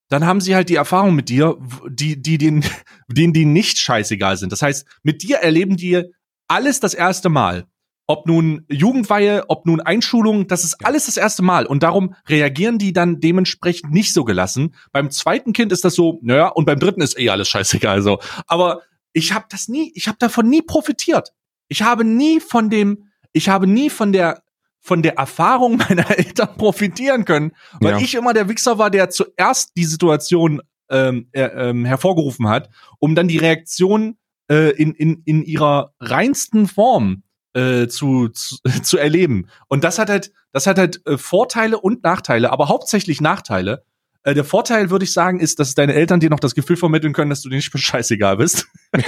dann 0.09 0.25
haben 0.25 0.41
sie 0.41 0.55
halt 0.55 0.69
die 0.69 0.75
Erfahrung 0.75 1.15
mit 1.15 1.29
dir, 1.29 1.57
die, 1.89 2.21
die, 2.21 2.37
denen, 2.37 2.63
denen 3.07 3.33
die 3.33 3.45
nicht 3.45 3.77
scheißegal 3.77 4.37
sind. 4.37 4.51
Das 4.51 4.61
heißt, 4.61 4.85
mit 5.03 5.23
dir 5.23 5.37
erleben 5.37 5.77
die 5.77 6.03
alles 6.47 6.79
das 6.79 6.93
erste 6.93 7.29
Mal. 7.29 7.65
Ob 8.07 8.27
nun 8.27 8.65
Jugendweihe, 8.69 9.45
ob 9.47 9.65
nun 9.65 9.81
Einschulung, 9.81 10.47
das 10.47 10.63
ist 10.63 10.85
alles 10.85 11.07
das 11.07 11.17
erste 11.17 11.41
Mal. 11.41 11.65
Und 11.65 11.81
darum 11.81 12.13
reagieren 12.27 12.77
die 12.77 12.93
dann 12.93 13.19
dementsprechend 13.19 13.91
nicht 13.91 14.13
so 14.13 14.23
gelassen. 14.23 14.75
Beim 14.91 15.09
zweiten 15.09 15.53
Kind 15.53 15.71
ist 15.71 15.83
das 15.83 15.95
so, 15.95 16.19
naja, 16.21 16.49
und 16.49 16.65
beim 16.65 16.79
dritten 16.79 17.01
ist 17.01 17.17
eh 17.19 17.29
alles 17.29 17.49
scheißegal 17.49 18.01
so. 18.03 18.19
Aber 18.45 18.81
ich 19.13 19.33
habe 19.33 19.45
das 19.49 19.67
nie, 19.67 19.91
ich 19.95 20.07
habe 20.07 20.17
davon 20.19 20.47
nie 20.49 20.61
profitiert. 20.61 21.29
Ich 21.67 21.81
habe 21.81 22.03
nie 22.03 22.39
von 22.39 22.69
dem, 22.69 23.09
ich 23.33 23.49
habe 23.49 23.65
nie 23.65 23.89
von 23.89 24.11
der 24.13 24.43
von 24.81 25.01
der 25.01 25.15
Erfahrung 25.17 25.77
meiner 25.89 26.15
Eltern 26.15 26.55
profitieren 26.57 27.25
können, 27.25 27.53
weil 27.81 27.93
Ja. 27.93 27.97
ich 27.99 28.13
immer 28.13 28.33
der 28.33 28.49
Wichser 28.49 28.77
war, 28.77 28.91
der 28.91 29.09
zuerst 29.09 29.71
die 29.75 29.85
Situation 29.85 30.61
ähm, 30.91 31.27
äh, 31.31 31.41
ähm, 31.41 31.85
hervorgerufen 31.85 32.47
hat, 32.47 32.69
um 32.99 33.15
dann 33.15 33.27
die 33.27 33.39
Reaktion 33.39 34.15
äh, 34.47 34.69
in, 34.79 34.93
in, 34.93 35.23
in 35.25 35.41
ihrer 35.41 35.95
reinsten 35.99 36.67
Form 36.67 37.23
äh, 37.55 37.87
zu, 37.87 38.27
zu, 38.29 38.57
zu 38.83 38.97
erleben. 38.97 39.47
Und 39.67 39.83
das 39.83 39.97
hat 39.97 40.09
halt, 40.09 40.31
das 40.51 40.67
hat 40.67 40.77
halt 40.77 41.01
äh, 41.07 41.17
Vorteile 41.17 41.79
und 41.79 42.03
Nachteile, 42.03 42.51
aber 42.51 42.67
hauptsächlich 42.67 43.21
Nachteile. 43.21 43.83
Äh, 44.23 44.33
der 44.33 44.43
Vorteil, 44.43 44.89
würde 44.89 45.05
ich 45.05 45.13
sagen, 45.13 45.39
ist, 45.39 45.59
dass 45.59 45.75
deine 45.75 45.93
Eltern 45.93 46.19
dir 46.19 46.29
noch 46.29 46.39
das 46.39 46.55
Gefühl 46.55 46.75
vermitteln 46.77 47.13
können, 47.13 47.29
dass 47.29 47.41
du 47.41 47.49
dir 47.49 47.55
nicht 47.55 47.71
scheißegal 47.79 48.37
bist. 48.37 48.67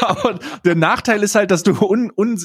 aber 0.00 0.38
der 0.64 0.74
Nachteil 0.74 1.22
ist 1.22 1.34
halt, 1.34 1.50
dass 1.50 1.62
du 1.62 1.72
un, 1.80 2.12
un, 2.16 2.38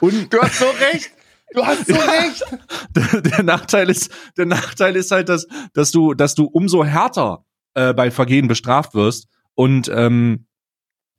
un, 0.00 0.26
Du 0.28 0.40
hast 0.40 0.58
so 0.58 0.66
recht. 0.92 1.10
Du 1.54 1.64
hast 1.64 1.86
so 1.86 1.94
recht. 1.94 2.44
der, 2.90 3.22
der 3.22 3.42
Nachteil 3.42 3.88
ist, 3.88 4.10
der 4.36 4.44
Nachteil 4.44 4.96
ist 4.96 5.10
halt, 5.10 5.30
dass, 5.30 5.46
dass 5.72 5.90
du, 5.90 6.12
dass 6.12 6.34
du 6.34 6.44
umso 6.44 6.84
härter 6.84 7.46
äh, 7.72 7.94
bei 7.94 8.10
Vergehen 8.10 8.48
bestraft 8.48 8.94
wirst. 8.94 9.28
Und 9.54 9.90
ähm, 9.94 10.47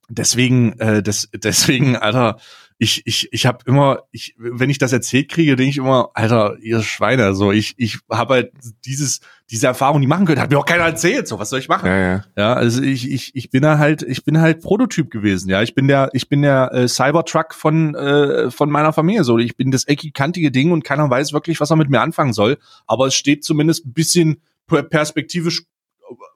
deswegen, 0.09 0.77
äh, 0.79 1.01
das, 1.01 1.29
deswegen, 1.43 1.95
Alter, 1.95 2.37
ich, 2.81 3.01
ich, 3.05 3.27
ich 3.33 3.45
habe 3.45 3.59
immer, 3.65 4.03
ich, 4.11 4.35
wenn 4.37 4.69
ich 4.69 4.77
das 4.77 4.93
erzählt 4.93 5.27
kriege, 5.29 5.57
denke 5.57 5.69
ich 5.69 5.77
immer, 5.77 6.11
Alter, 6.13 6.55
ihr 6.61 6.81
Schweine, 6.81 7.33
so 7.33 7.51
ich, 7.51 7.73
ich 7.75 7.99
habe 8.09 8.35
halt 8.35 8.51
dieses, 8.85 9.19
diese 9.51 9.67
Erfahrung, 9.67 9.99
die 9.99 10.07
machen 10.07 10.25
können, 10.25 10.39
hat 10.39 10.49
mir 10.49 10.57
auch 10.57 10.65
keiner 10.65 10.85
erzählt, 10.85 11.27
so 11.27 11.39
was 11.39 11.49
soll 11.49 11.59
ich 11.59 11.67
machen? 11.67 11.87
Ja, 11.87 11.97
ja. 11.97 12.23
Ja, 12.37 12.53
also 12.53 12.81
ich, 12.81 13.11
ich, 13.11 13.35
ich 13.35 13.49
bin 13.49 13.63
da 13.63 13.79
halt, 13.79 14.01
ich 14.03 14.23
bin 14.23 14.39
halt 14.39 14.61
Prototyp 14.61 15.11
gewesen, 15.11 15.49
ja. 15.49 15.61
Ich 15.61 15.75
bin 15.75 15.89
der, 15.89 16.09
ich 16.13 16.29
bin 16.29 16.41
der 16.41 16.71
äh, 16.73 16.87
Cybertruck 16.87 17.53
von, 17.53 17.95
äh, 17.95 18.49
von 18.49 18.69
meiner 18.69 18.93
Familie. 18.93 19.25
So, 19.25 19.37
ich 19.37 19.57
bin 19.57 19.71
das 19.71 19.85
eckig-kantige 19.85 20.49
Ding 20.49 20.71
und 20.71 20.85
keiner 20.85 21.09
weiß 21.09 21.33
wirklich, 21.33 21.59
was 21.59 21.71
er 21.71 21.75
mit 21.75 21.89
mir 21.89 21.99
anfangen 21.99 22.31
soll. 22.31 22.59
Aber 22.87 23.07
es 23.07 23.13
steht 23.15 23.43
zumindest 23.43 23.87
ein 23.87 23.93
bisschen 23.93 24.41
per- 24.67 24.83
perspektivisch 24.83 25.63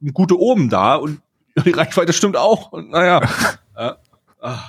äh, 0.03 0.11
gute 0.11 0.37
oben 0.37 0.67
da 0.69 0.95
und 0.95 1.21
die 1.65 1.71
Reichweite 1.71 2.11
stimmt 2.11 2.35
auch. 2.35 2.73
Und 2.73 2.89
naja. 2.89 3.21
ja. 3.77 3.97
Ah. 4.41 4.59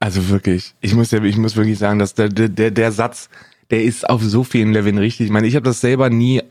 Also 0.00 0.28
wirklich, 0.28 0.74
ich 0.80 0.94
muss 0.94 1.10
ja, 1.10 1.22
ich 1.22 1.36
muss 1.36 1.56
wirklich 1.56 1.78
sagen, 1.78 1.98
dass 1.98 2.14
der, 2.14 2.28
der, 2.28 2.70
der, 2.70 2.92
Satz, 2.92 3.28
der 3.70 3.84
ist 3.84 4.08
auf 4.08 4.22
so 4.22 4.42
vielen 4.42 4.72
Leveln 4.72 4.98
richtig. 4.98 5.26
Ich 5.26 5.32
meine, 5.32 5.46
ich 5.46 5.54
habe 5.54 5.64
das 5.64 5.80
selber 5.80 6.10
nie 6.10 6.42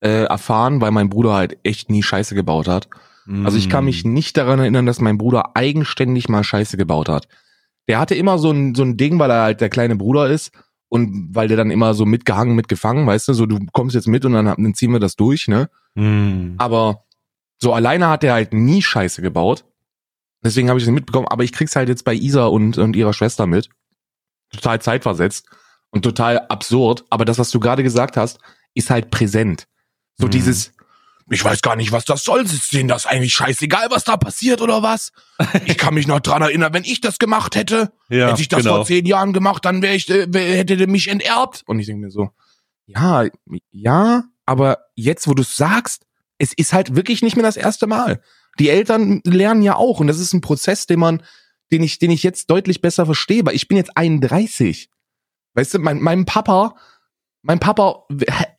äh, 0.00 0.24
erfahren, 0.24 0.80
weil 0.80 0.90
mein 0.90 1.10
Bruder 1.10 1.34
halt 1.34 1.58
echt 1.64 1.90
nie 1.90 2.02
Scheiße 2.02 2.34
gebaut 2.34 2.68
hat. 2.68 2.88
Also 3.44 3.56
ich 3.56 3.70
kann 3.70 3.86
mich 3.86 4.04
nicht 4.04 4.36
daran 4.36 4.58
erinnern, 4.58 4.84
dass 4.84 5.00
mein 5.00 5.16
Bruder 5.16 5.56
eigenständig 5.56 6.28
mal 6.28 6.44
Scheiße 6.44 6.76
gebaut 6.76 7.08
hat. 7.08 7.26
Der 7.88 7.98
hatte 7.98 8.14
immer 8.14 8.38
so 8.38 8.50
ein, 8.50 8.74
so 8.74 8.82
ein 8.82 8.98
Ding, 8.98 9.18
weil 9.18 9.30
er 9.30 9.42
halt 9.42 9.62
der 9.62 9.70
kleine 9.70 9.96
Bruder 9.96 10.28
ist 10.28 10.52
und 10.90 11.34
weil 11.34 11.48
der 11.48 11.56
dann 11.56 11.70
immer 11.70 11.94
so 11.94 12.04
mitgehangen, 12.04 12.54
mitgefangen, 12.54 13.06
weißt 13.06 13.28
du, 13.28 13.32
so 13.32 13.46
du 13.46 13.60
kommst 13.72 13.94
jetzt 13.94 14.08
mit 14.08 14.26
und 14.26 14.34
dann, 14.34 14.44
dann 14.44 14.74
ziehen 14.74 14.92
wir 14.92 15.00
das 15.00 15.16
durch, 15.16 15.48
ne? 15.48 15.70
Mm. 15.94 16.56
Aber 16.58 17.04
so 17.58 17.72
alleine 17.72 18.08
hat 18.08 18.24
er 18.24 18.34
halt 18.34 18.52
nie 18.52 18.82
Scheiße 18.82 19.22
gebaut. 19.22 19.64
Deswegen 20.44 20.68
habe 20.68 20.78
ich 20.78 20.84
es 20.84 20.88
nicht 20.88 20.94
mitbekommen, 20.94 21.26
aber 21.28 21.42
ich 21.44 21.52
krieg's 21.52 21.74
halt 21.74 21.88
jetzt 21.88 22.04
bei 22.04 22.14
Isa 22.14 22.46
und, 22.46 22.76
und 22.78 22.94
ihrer 22.96 23.14
Schwester 23.14 23.46
mit. 23.46 23.68
Total 24.52 24.80
zeitversetzt 24.80 25.46
und 25.90 26.02
total 26.02 26.38
absurd. 26.48 27.04
Aber 27.10 27.24
das, 27.24 27.38
was 27.38 27.50
du 27.50 27.58
gerade 27.60 27.82
gesagt 27.82 28.16
hast, 28.16 28.38
ist 28.74 28.90
halt 28.90 29.10
präsent. 29.10 29.66
So 30.16 30.26
Mhm. 30.26 30.30
dieses, 30.30 30.72
ich 31.30 31.42
weiß 31.44 31.62
gar 31.62 31.76
nicht, 31.76 31.92
was 31.92 32.04
das 32.04 32.22
soll. 32.24 32.42
Ist 32.42 32.72
denen 32.74 32.88
das 32.88 33.06
eigentlich 33.06 33.32
scheißegal, 33.34 33.86
was 33.90 34.04
da 34.04 34.16
passiert 34.16 34.60
oder 34.60 34.82
was? 34.82 35.12
Ich 35.64 35.78
kann 35.78 35.94
mich 35.94 36.06
noch 36.06 36.20
dran 36.20 36.42
erinnern, 36.42 36.74
wenn 36.74 36.84
ich 36.84 37.00
das 37.00 37.18
gemacht 37.18 37.56
hätte, 37.56 37.92
Ja, 38.10 38.28
hätte 38.28 38.42
ich 38.42 38.48
das 38.48 38.62
genau. 38.62 38.76
vor 38.76 38.84
zehn 38.86 39.06
Jahren 39.06 39.32
gemacht, 39.32 39.64
dann 39.64 39.80
wäre 39.82 39.94
ich, 39.94 40.08
äh, 40.10 40.26
hätte 40.56 40.76
der 40.76 40.88
mich 40.88 41.08
enterbt. 41.08 41.62
Und 41.66 41.78
ich 41.80 41.86
denke 41.86 42.02
mir 42.04 42.10
so, 42.10 42.30
ja, 42.86 43.24
ja, 43.70 44.24
aber 44.44 44.78
jetzt, 44.94 45.26
wo 45.26 45.32
du 45.32 45.40
es 45.42 45.56
sagst, 45.56 46.04
es 46.36 46.52
ist 46.52 46.72
halt 46.74 46.94
wirklich 46.96 47.22
nicht 47.22 47.34
mehr 47.36 47.44
das 47.44 47.56
erste 47.56 47.86
Mal. 47.86 48.20
Die 48.58 48.68
Eltern 48.68 49.20
lernen 49.24 49.62
ja 49.62 49.76
auch 49.76 50.00
und 50.00 50.06
das 50.06 50.18
ist 50.18 50.32
ein 50.32 50.40
Prozess, 50.40 50.86
den 50.86 51.00
man, 51.00 51.22
den 51.72 51.82
ich, 51.82 51.98
den 51.98 52.10
ich 52.10 52.22
jetzt 52.22 52.50
deutlich 52.50 52.80
besser 52.80 53.06
verstehe, 53.06 53.44
weil 53.44 53.54
ich 53.54 53.68
bin 53.68 53.76
jetzt 53.76 53.96
31. 53.96 54.90
Weißt 55.54 55.74
du, 55.74 55.78
mein, 55.78 56.00
mein 56.00 56.24
Papa, 56.24 56.76
mein 57.42 57.60
Papa 57.60 58.06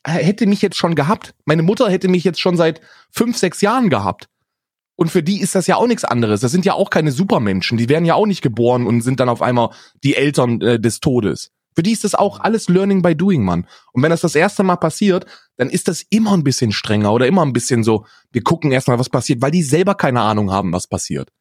hätte 0.05 0.45
mich 0.45 0.62
jetzt 0.62 0.77
schon 0.77 0.95
gehabt. 0.95 1.34
Meine 1.45 1.63
Mutter 1.63 1.89
hätte 1.89 2.08
mich 2.08 2.23
jetzt 2.23 2.39
schon 2.39 2.55
seit 2.55 2.81
fünf, 3.10 3.38
sechs 3.38 3.62
Jahren 3.62 3.89
gehabt. 3.89 4.29
Und 4.95 5.12
für 5.12 5.23
die 5.23 5.41
ist 5.41 5.55
das 5.55 5.67
ja 5.67 5.75
auch 5.75 5.88
nichts 5.88 6.05
anderes. 6.05 6.39
Das 6.39 6.51
sind 6.51 6.65
ja 6.65 6.73
auch 6.73 6.89
keine 6.89 7.12
Supermenschen. 7.12 7.77
Die 7.77 7.89
werden 7.89 8.05
ja 8.05 8.15
auch 8.15 8.27
nicht 8.27 8.41
geboren 8.41 8.88
und 8.88 9.01
sind 9.01 9.19
dann 9.19 9.27
auf 9.27 9.41
einmal 9.41 9.71
die 10.03 10.15
Eltern 10.15 10.62
äh, 10.62 10.79
des 10.79 10.99
Todes. 11.01 11.51
Für 11.75 11.83
die 11.83 11.91
ist 11.91 12.03
das 12.03 12.15
auch 12.15 12.39
alles 12.39 12.69
Learning 12.69 13.01
by 13.01 13.15
Doing, 13.15 13.43
Mann. 13.43 13.67
Und 13.91 14.01
wenn 14.01 14.09
das 14.09 14.21
das 14.21 14.35
erste 14.35 14.63
Mal 14.63 14.77
passiert, 14.77 15.25
dann 15.57 15.69
ist 15.69 15.88
das 15.88 16.03
immer 16.09 16.33
ein 16.33 16.43
bisschen 16.43 16.71
strenger 16.71 17.11
oder 17.11 17.27
immer 17.27 17.43
ein 17.43 17.53
bisschen 17.53 17.83
so, 17.83 18.05
wir 18.31 18.43
gucken 18.43 18.71
erstmal, 18.71 18.99
was 18.99 19.09
passiert, 19.09 19.41
weil 19.41 19.51
die 19.51 19.63
selber 19.63 19.95
keine 19.95 20.21
Ahnung 20.21 20.51
haben, 20.51 20.73
was 20.73 20.88
passiert. 20.88 21.31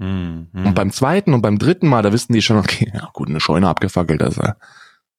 Hm, 0.00 0.48
hm. 0.52 0.66
Und 0.66 0.74
beim 0.74 0.90
zweiten 0.90 1.34
und 1.34 1.42
beim 1.42 1.58
dritten 1.58 1.88
Mal, 1.88 2.02
da 2.02 2.12
wissen 2.12 2.32
die 2.32 2.42
schon, 2.42 2.56
okay, 2.56 2.90
ja 2.92 3.10
gut, 3.12 3.28
eine 3.28 3.40
Scheune 3.40 3.68
abgefackelt, 3.68 4.20
das 4.20 4.38
äh, 4.38 4.54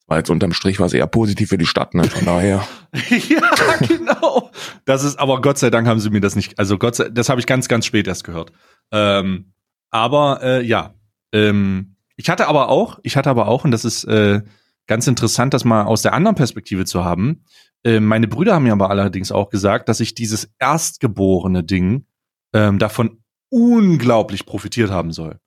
war 0.08 0.18
jetzt 0.18 0.30
unterm 0.30 0.54
Strich 0.54 0.80
was 0.80 0.94
eher 0.94 1.08
positiv 1.08 1.50
für 1.50 1.58
die 1.58 1.66
Stadt, 1.66 1.94
ne? 1.94 2.04
Von 2.04 2.26
daher. 2.26 2.68
ja, 3.10 3.78
genau. 3.88 4.52
Das 4.86 5.04
ist, 5.04 5.18
aber 5.18 5.42
Gott 5.42 5.58
sei 5.58 5.70
Dank 5.70 5.88
haben 5.88 6.00
sie 6.00 6.10
mir 6.10 6.22
das 6.22 6.36
nicht, 6.36 6.60
also 6.60 6.78
Gott 6.78 6.96
sei, 6.96 7.10
das 7.10 7.30
habe 7.30 7.40
ich 7.40 7.48
ganz, 7.48 7.68
ganz 7.68 7.86
spät 7.86 8.08
erst 8.08 8.24
gehört. 8.24 8.52
Ähm, 8.92 9.54
aber 9.90 10.42
äh, 10.44 10.62
ja, 10.64 10.94
ähm, 11.32 11.96
ich 12.18 12.30
hatte 12.30 12.48
aber 12.48 12.70
auch, 12.70 13.00
ich 13.04 13.18
hatte 13.18 13.30
aber 13.30 13.48
auch, 13.48 13.64
und 13.64 13.72
das 13.72 13.86
ist 13.86 14.04
äh, 14.06 14.42
ganz 14.88 15.08
interessant, 15.08 15.54
das 15.54 15.66
mal 15.66 15.84
aus 15.84 16.02
der 16.02 16.14
anderen 16.14 16.36
Perspektive 16.36 16.86
zu 16.86 17.04
haben. 17.04 17.44
Äh, 17.84 18.00
meine 18.00 18.28
Brüder 18.28 18.56
haben 18.56 18.64
mir 18.64 18.74
aber 18.74 18.90
allerdings 18.90 19.32
auch 19.32 19.50
gesagt, 19.50 19.90
dass 19.90 20.00
ich 20.00 20.16
dieses 20.16 20.50
erstgeborene 20.60 21.64
Ding 21.64 22.06
ähm, 22.54 22.80
davon 22.80 23.20
unglaublich 23.50 24.46
profitiert 24.46 24.92
haben 24.92 25.12
soll. 25.12 25.40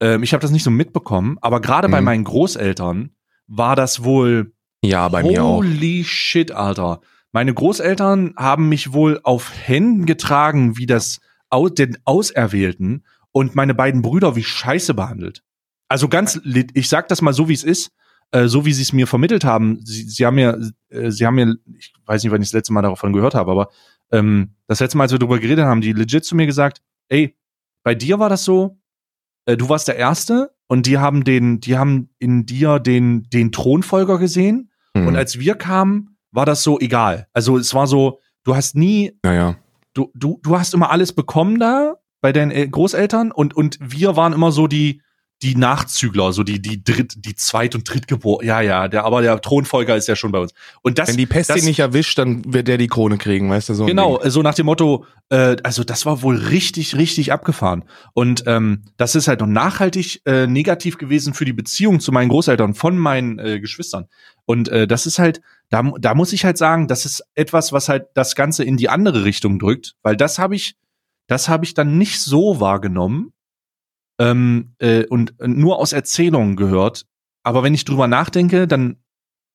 Ähm, 0.00 0.22
ich 0.22 0.32
habe 0.32 0.42
das 0.42 0.50
nicht 0.50 0.64
so 0.64 0.70
mitbekommen, 0.70 1.38
aber 1.40 1.60
gerade 1.60 1.88
bei 1.88 2.00
Mhm. 2.00 2.04
meinen 2.04 2.24
Großeltern 2.24 3.10
war 3.46 3.76
das 3.76 4.04
wohl 4.04 4.52
Ja, 4.82 5.08
bei 5.08 5.22
mir 5.22 5.44
auch. 5.44 5.56
Holy 5.56 6.04
shit, 6.04 6.52
Alter. 6.52 7.00
Meine 7.32 7.52
Großeltern 7.54 8.34
haben 8.36 8.68
mich 8.68 8.92
wohl 8.92 9.20
auf 9.22 9.52
Händen 9.66 10.06
getragen, 10.06 10.76
wie 10.78 10.86
das 10.86 11.20
den 11.76 11.98
Auserwählten 12.04 13.04
und 13.32 13.54
meine 13.56 13.74
beiden 13.74 14.02
Brüder 14.02 14.36
wie 14.36 14.44
Scheiße 14.44 14.94
behandelt. 14.94 15.42
Also 15.88 16.08
ganz, 16.08 16.40
ich 16.44 16.88
sag 16.88 17.08
das 17.08 17.22
mal 17.22 17.32
so, 17.32 17.48
wie 17.48 17.54
es 17.54 17.64
ist, 17.64 17.90
äh, 18.32 18.46
so 18.48 18.64
wie 18.64 18.72
sie 18.72 18.82
es 18.82 18.92
mir 18.92 19.06
vermittelt 19.06 19.44
haben. 19.44 19.80
Sie, 19.84 20.02
sie 20.04 20.24
haben 20.26 20.34
mir, 20.36 20.58
äh, 20.90 21.10
sie 21.10 21.26
haben 21.26 21.34
mir, 21.34 21.56
ich 21.78 21.92
weiß 22.06 22.22
nicht, 22.22 22.32
wann 22.32 22.42
ich 22.42 22.48
das 22.48 22.54
letzte 22.54 22.72
Mal 22.72 22.82
davon 22.82 23.12
gehört 23.12 23.34
habe, 23.34 23.50
aber 23.50 23.68
ähm, 24.12 24.54
das 24.66 24.80
letzte 24.80 24.96
Mal, 24.98 25.04
als 25.04 25.12
wir 25.12 25.18
darüber 25.18 25.38
geredet 25.38 25.64
haben, 25.64 25.80
die 25.80 25.92
legit 25.92 26.24
zu 26.24 26.34
mir 26.36 26.46
gesagt, 26.46 26.82
ey, 27.08 27.36
bei 27.82 27.94
dir 27.94 28.18
war 28.18 28.28
das 28.28 28.44
so, 28.44 28.78
äh, 29.46 29.56
du 29.56 29.68
warst 29.68 29.88
der 29.88 29.96
Erste 29.96 30.52
und 30.68 30.86
die 30.86 30.98
haben 30.98 31.24
den, 31.24 31.60
die 31.60 31.76
haben 31.78 32.10
in 32.18 32.46
dir 32.46 32.78
den, 32.78 33.24
den 33.30 33.52
Thronfolger 33.52 34.18
gesehen 34.18 34.66
Hm. 34.96 35.06
und 35.06 35.16
als 35.16 35.38
wir 35.38 35.54
kamen, 35.54 36.16
war 36.32 36.46
das 36.46 36.64
so 36.64 36.80
egal. 36.80 37.28
Also 37.32 37.56
es 37.58 37.72
war 37.74 37.86
so, 37.86 38.18
du 38.42 38.56
hast 38.56 38.74
nie, 38.74 39.12
naja. 39.22 39.56
du, 39.94 40.10
du, 40.14 40.40
du 40.42 40.58
hast 40.58 40.74
immer 40.74 40.90
alles 40.90 41.12
bekommen 41.12 41.60
da 41.60 41.94
bei 42.20 42.32
deinen 42.32 42.50
El- 42.50 42.68
Großeltern 42.68 43.30
und, 43.30 43.54
und 43.54 43.78
wir 43.80 44.16
waren 44.16 44.32
immer 44.32 44.50
so 44.50 44.66
die, 44.66 45.00
die 45.42 45.56
Nachzügler, 45.56 46.32
so 46.32 46.42
die, 46.42 46.60
die 46.60 46.84
Dritt, 46.84 47.14
die 47.24 47.34
Zweit- 47.34 47.74
und 47.74 47.88
Drittgeburt. 47.88 48.44
Ja, 48.44 48.60
ja, 48.60 48.88
der, 48.88 49.04
aber 49.04 49.22
der 49.22 49.40
Thronfolger 49.40 49.96
ist 49.96 50.06
ja 50.06 50.14
schon 50.14 50.32
bei 50.32 50.38
uns. 50.38 50.52
Und 50.82 50.98
das, 50.98 51.08
Wenn 51.08 51.16
die 51.16 51.26
Pest 51.26 51.48
das, 51.48 51.58
ihn 51.58 51.64
nicht 51.64 51.78
erwischt, 51.78 52.18
dann 52.18 52.52
wird 52.52 52.68
der 52.68 52.76
die 52.76 52.88
Krone 52.88 53.16
kriegen, 53.16 53.48
weißt 53.48 53.70
du 53.70 53.74
so. 53.74 53.86
Genau, 53.86 54.18
Ding. 54.18 54.30
so 54.30 54.42
nach 54.42 54.54
dem 54.54 54.66
Motto, 54.66 55.06
äh, 55.30 55.56
also 55.62 55.82
das 55.82 56.04
war 56.04 56.20
wohl 56.20 56.36
richtig, 56.36 56.94
richtig 56.94 57.32
abgefahren. 57.32 57.84
Und 58.12 58.44
ähm, 58.46 58.82
das 58.98 59.14
ist 59.14 59.28
halt 59.28 59.40
noch 59.40 59.46
nachhaltig 59.46 60.20
äh, 60.26 60.46
negativ 60.46 60.98
gewesen 60.98 61.32
für 61.32 61.46
die 61.46 61.54
Beziehung 61.54 62.00
zu 62.00 62.12
meinen 62.12 62.28
Großeltern 62.28 62.74
von 62.74 62.98
meinen 62.98 63.38
äh, 63.38 63.60
Geschwistern. 63.60 64.08
Und 64.44 64.68
äh, 64.68 64.86
das 64.86 65.06
ist 65.06 65.18
halt, 65.18 65.40
da, 65.70 65.90
da 65.98 66.14
muss 66.14 66.34
ich 66.34 66.44
halt 66.44 66.58
sagen, 66.58 66.86
das 66.86 67.06
ist 67.06 67.24
etwas, 67.34 67.72
was 67.72 67.88
halt 67.88 68.08
das 68.14 68.34
Ganze 68.34 68.64
in 68.64 68.76
die 68.76 68.90
andere 68.90 69.24
Richtung 69.24 69.58
drückt, 69.58 69.94
weil 70.02 70.16
das 70.16 70.38
habe 70.38 70.54
ich, 70.54 70.76
das 71.28 71.48
habe 71.48 71.64
ich 71.64 71.72
dann 71.72 71.96
nicht 71.96 72.20
so 72.20 72.60
wahrgenommen 72.60 73.32
ähm, 74.20 74.74
äh, 74.78 75.06
und 75.06 75.34
nur 75.40 75.78
aus 75.78 75.92
Erzählungen 75.92 76.54
gehört. 76.54 77.06
Aber 77.42 77.62
wenn 77.62 77.74
ich 77.74 77.86
drüber 77.86 78.06
nachdenke, 78.06 78.68
dann 78.68 78.98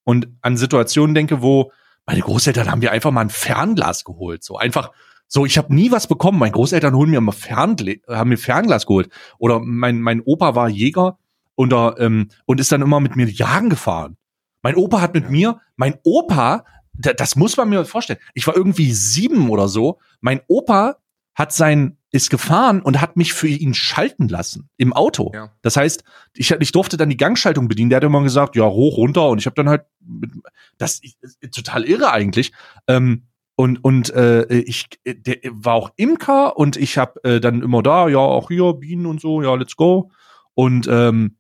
und 0.04 0.28
an 0.42 0.58
Situationen 0.58 1.16
denke, 1.16 1.42
wo 1.42 1.72
meine 2.06 2.22
Großeltern 2.22 2.70
haben 2.70 2.80
mir 2.80 2.92
einfach 2.92 3.12
mal 3.12 3.22
ein 3.22 3.30
Fernglas 3.30 4.04
geholt, 4.04 4.44
so 4.44 4.58
einfach 4.58 4.92
so, 5.28 5.46
ich 5.46 5.58
habe 5.58 5.74
nie 5.74 5.92
was 5.92 6.08
bekommen. 6.08 6.38
Meine 6.38 6.52
Großeltern 6.52 6.96
holen 6.96 7.10
mir 7.10 7.20
mal 7.22 7.32
Ferngla 7.32 7.94
haben 8.10 8.30
mir 8.30 8.38
Fernglas 8.38 8.86
geholt. 8.86 9.10
Oder 9.40 9.60
mein, 9.60 10.00
mein 10.00 10.22
Opa 10.22 10.54
war 10.54 10.70
Jäger 10.70 11.18
und, 11.56 11.74
er, 11.74 11.96
ähm, 12.00 12.30
und 12.46 12.60
ist 12.60 12.72
dann 12.72 12.84
immer 12.84 13.00
mit 13.00 13.16
mir 13.16 13.28
jagen 13.28 13.70
gefahren. 13.70 14.18
Mein 14.62 14.76
Opa 14.76 15.02
hat 15.02 15.14
mit 15.16 15.30
mir, 15.30 15.60
mein 15.78 15.96
Opa, 16.04 16.64
da, 16.94 17.14
das 17.14 17.36
muss 17.36 17.58
man 17.58 17.70
mir 17.70 17.86
vorstellen. 17.86 18.20
Ich 18.36 18.46
war 18.46 18.56
irgendwie 18.56 18.92
sieben 18.94 19.50
oder 19.50 19.68
so. 19.68 20.00
Mein 20.22 20.42
Opa 20.48 20.98
hat 21.36 21.52
sein, 21.52 21.98
ist 22.12 22.30
gefahren 22.30 22.82
und 22.82 23.02
hat 23.02 23.18
mich 23.18 23.34
für 23.34 23.48
ihn 23.48 23.74
schalten 23.74 24.30
lassen 24.30 24.70
im 24.78 24.94
Auto. 24.94 25.32
Ja. 25.34 25.52
Das 25.62 25.76
heißt, 25.76 26.04
ich, 26.34 26.50
ich 26.52 26.72
durfte 26.72 26.96
dann 26.96 27.10
die 27.10 27.18
Gangschaltung 27.18 27.68
bedienen. 27.68 27.90
Der 27.90 27.98
hat 27.98 28.04
immer 28.06 28.24
gesagt, 28.24 28.56
ja, 28.56 28.66
hoch, 28.66 28.98
runter. 28.98 29.28
Und 29.28 29.40
ich 29.40 29.46
habe 29.46 29.56
dann 29.56 29.68
halt, 29.68 29.84
mit, 30.00 30.32
das 30.78 31.02
ist 31.02 31.54
total 31.54 31.84
irre 31.84 32.12
eigentlich. 32.12 32.54
Ähm, 32.88 33.28
und 33.58 33.84
und 33.84 34.14
äh, 34.14 34.46
ich 34.54 34.88
der 35.06 35.38
war 35.52 35.76
auch 35.76 35.92
Imker 35.96 36.58
und 36.58 36.76
ich 36.76 36.98
habe 36.98 37.24
äh, 37.24 37.40
dann 37.40 37.62
immer 37.62 37.82
da, 37.84 38.10
ja, 38.10 38.18
auch 38.18 38.50
hier 38.50 38.74
Bienen 38.74 39.06
und 39.06 39.22
so, 39.22 39.42
ja, 39.42 39.56
let's 39.56 39.78
go. 39.78 40.12
Und 40.56 40.88
ähm, 40.90 41.38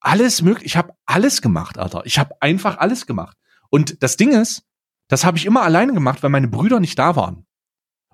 alles 0.00 0.42
möglich, 0.42 0.66
ich 0.66 0.76
habe 0.76 0.94
alles 1.04 1.42
gemacht, 1.42 1.78
Alter. 1.78 2.02
Ich 2.04 2.18
habe 2.18 2.34
einfach 2.40 2.78
alles 2.78 3.06
gemacht. 3.06 3.36
Und 3.68 4.02
das 4.02 4.16
Ding 4.16 4.32
ist, 4.32 4.64
das 5.08 5.24
habe 5.24 5.36
ich 5.36 5.44
immer 5.44 5.62
alleine 5.62 5.92
gemacht, 5.92 6.22
weil 6.22 6.30
meine 6.30 6.48
Brüder 6.48 6.80
nicht 6.80 6.98
da 6.98 7.16
waren. 7.16 7.46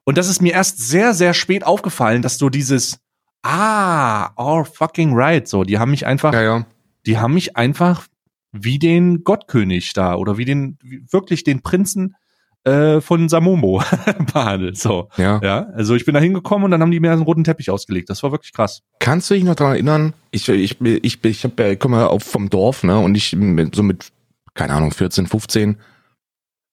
Und 0.06 0.16
das 0.16 0.28
ist 0.28 0.40
mir 0.40 0.52
erst 0.52 0.78
sehr, 0.78 1.14
sehr 1.14 1.34
spät 1.34 1.64
aufgefallen, 1.64 2.22
dass 2.22 2.38
so 2.38 2.48
dieses, 2.48 3.00
ah, 3.42 4.30
all 4.36 4.64
fucking 4.64 5.14
right, 5.14 5.46
so, 5.46 5.64
die 5.64 5.78
haben 5.78 5.90
mich 5.90 6.06
einfach, 6.06 6.32
Ja, 6.32 6.42
ja. 6.42 6.66
die 7.06 7.18
haben 7.18 7.34
mich 7.34 7.56
einfach 7.56 8.06
wie 8.52 8.78
den 8.78 9.24
Gottkönig 9.24 9.92
da 9.94 10.14
oder 10.14 10.38
wie 10.38 10.44
den, 10.44 10.78
wie, 10.80 11.04
wirklich 11.10 11.42
den 11.42 11.60
Prinzen 11.60 12.14
äh, 12.62 13.00
von 13.00 13.28
Samomo 13.28 13.82
behandelt, 14.32 14.78
so. 14.78 15.08
Ja. 15.16 15.40
Ja, 15.42 15.66
also 15.74 15.96
ich 15.96 16.04
bin 16.04 16.14
da 16.14 16.20
hingekommen 16.20 16.66
und 16.66 16.70
dann 16.70 16.82
haben 16.82 16.92
die 16.92 17.00
mir 17.00 17.12
einen 17.12 17.22
roten 17.22 17.42
Teppich 17.44 17.70
ausgelegt. 17.70 18.08
Das 18.08 18.22
war 18.22 18.30
wirklich 18.30 18.52
krass. 18.52 18.82
Kannst 19.00 19.28
du 19.28 19.34
dich 19.34 19.42
noch 19.44 19.56
daran 19.56 19.74
erinnern? 19.74 20.12
Ich, 20.30 20.48
ich, 20.48 20.80
ich, 20.80 21.24
ich, 21.24 21.44
hab, 21.44 21.58
ich 21.60 21.78
komme 21.80 21.98
ja 21.98 22.06
auch 22.06 22.22
vom 22.22 22.48
Dorf, 22.48 22.84
ne? 22.84 22.98
Und 22.98 23.16
ich 23.16 23.36
so 23.72 23.82
mit, 23.82 24.12
keine 24.54 24.72
Ahnung, 24.72 24.92
14, 24.92 25.26
15 25.26 25.76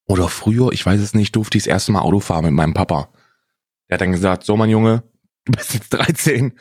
oder 0.05 0.27
früher, 0.29 0.71
ich 0.71 0.85
weiß 0.85 0.99
es 0.99 1.13
nicht, 1.13 1.35
durfte 1.35 1.57
ich 1.57 1.63
das 1.63 1.71
erste 1.71 1.91
Mal 1.91 2.01
Auto 2.01 2.19
fahren 2.19 2.45
mit 2.45 2.53
meinem 2.53 2.73
Papa. 2.73 3.09
Der 3.93 3.97
hat 3.97 4.01
dann 4.01 4.11
gesagt, 4.11 4.43
so 4.43 4.57
mein 4.57 4.71
Junge, 4.71 5.03
du 5.45 5.51
bist 5.51 5.75
jetzt 5.75 5.93
13, 5.93 6.53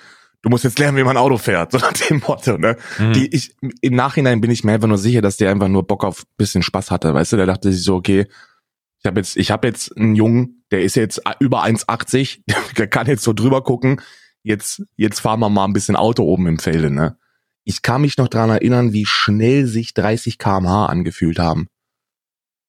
du 0.43 0.51
musst 0.51 0.65
jetzt 0.65 0.79
lernen, 0.79 0.99
wie 0.99 1.03
man 1.03 1.17
Auto 1.17 1.39
fährt. 1.39 1.73
So 1.73 1.79
nach 1.79 1.95
dem 1.95 2.19
Motto, 2.19 2.59
ne? 2.59 2.77
Mhm. 2.99 3.15
Die, 3.15 3.35
ich, 3.35 3.57
Im 3.81 3.95
Nachhinein 3.95 4.43
bin 4.43 4.51
ich 4.51 4.65
mir 4.65 4.73
einfach 4.73 4.87
nur 4.87 4.99
sicher, 4.99 5.23
dass 5.23 5.39
der 5.39 5.51
einfach 5.51 5.69
nur 5.69 5.87
Bock 5.87 6.05
auf 6.05 6.27
bisschen 6.37 6.63
Spaß 6.63 6.91
hatte. 6.91 7.15
Weißt 7.15 7.33
du, 7.33 7.39
der 7.39 7.47
dachte 7.47 7.73
sich 7.73 7.85
so, 7.85 7.95
okay, 7.95 8.27
ich 8.99 9.07
habe 9.07 9.19
jetzt, 9.19 9.39
ich 9.39 9.51
habe 9.51 9.67
jetzt 9.67 9.97
einen 9.97 10.15
Jungen, 10.15 10.63
der 10.71 10.83
ist 10.83 10.95
jetzt 10.95 11.23
über 11.41 11.65
1,80, 11.65 12.41
der 12.77 12.87
kann 12.87 13.07
jetzt 13.07 13.25
so 13.25 13.33
drüber 13.33 13.65
gucken. 13.65 14.03
Jetzt, 14.43 14.83
jetzt 14.97 15.21
fahren 15.21 15.41
wir 15.41 15.49
mal 15.49 15.65
ein 15.65 15.73
bisschen 15.73 15.97
Auto 15.97 16.25
oben 16.25 16.47
im 16.49 16.59
Felde, 16.59 16.91
ne? 16.91 17.17
Ich 17.65 17.81
kann 17.81 18.03
mich 18.03 18.19
noch 18.19 18.29
dran 18.29 18.51
erinnern, 18.51 18.93
wie 18.93 19.07
schnell 19.07 19.65
sich 19.65 19.95
30 19.95 20.37
kmh 20.37 20.85
angefühlt 20.85 21.39
haben. 21.39 21.69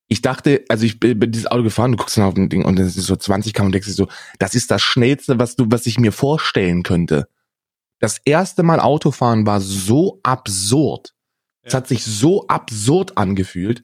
Ich 0.08 0.22
dachte, 0.22 0.64
also 0.70 0.86
ich 0.86 1.00
bin 1.00 1.20
dieses 1.32 1.48
Auto 1.48 1.64
gefahren, 1.64 1.92
du 1.94 1.98
guckst 1.98 2.18
dann 2.18 2.26
auf 2.26 2.34
dem 2.34 2.50
Ding 2.50 2.66
und 2.66 2.78
das 2.78 2.98
ist 2.98 3.06
so 3.06 3.16
20 3.16 3.54
km 3.54 3.66
und 3.68 3.72
denkst 3.72 3.88
dir 3.88 3.94
so, 3.94 4.08
das 4.38 4.54
ist 4.54 4.70
das 4.70 4.82
schnellste, 4.82 5.40
was 5.40 5.56
du, 5.56 5.66
was 5.70 5.86
ich 5.86 5.98
mir 5.98 6.12
vorstellen 6.12 6.84
könnte. 6.84 7.28
Das 8.00 8.20
erste 8.26 8.64
Mal 8.64 8.80
Autofahren 8.80 9.46
war 9.46 9.62
so 9.62 10.20
absurd. 10.24 11.14
Es 11.62 11.74
Ja. 11.74 11.78
hat 11.78 11.88
sich 11.88 12.04
so 12.04 12.48
absurd 12.48 13.18
angefühlt. 13.18 13.84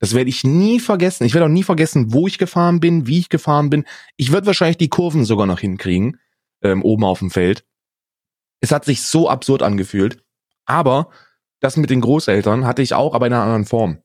Das 0.00 0.14
werde 0.14 0.30
ich 0.30 0.42
nie 0.44 0.80
vergessen. 0.80 1.24
Ich 1.24 1.34
werde 1.34 1.46
auch 1.46 1.50
nie 1.50 1.64
vergessen, 1.64 2.12
wo 2.12 2.26
ich 2.26 2.38
gefahren 2.38 2.80
bin, 2.80 3.06
wie 3.06 3.18
ich 3.18 3.28
gefahren 3.28 3.68
bin. 3.68 3.84
Ich 4.16 4.32
würde 4.32 4.46
wahrscheinlich 4.46 4.78
die 4.78 4.88
Kurven 4.88 5.24
sogar 5.24 5.46
noch 5.46 5.58
hinkriegen, 5.60 6.18
ähm, 6.62 6.82
oben 6.82 7.04
auf 7.04 7.18
dem 7.18 7.30
Feld. 7.30 7.64
Es 8.60 8.72
hat 8.72 8.84
sich 8.84 9.02
so 9.02 9.28
absurd 9.28 9.62
angefühlt. 9.62 10.22
Aber 10.64 11.10
das 11.60 11.76
mit 11.76 11.90
den 11.90 12.00
Großeltern 12.00 12.64
hatte 12.66 12.82
ich 12.82 12.94
auch, 12.94 13.14
aber 13.14 13.26
in 13.26 13.32
einer 13.32 13.42
anderen 13.42 13.64
Form. 13.64 13.98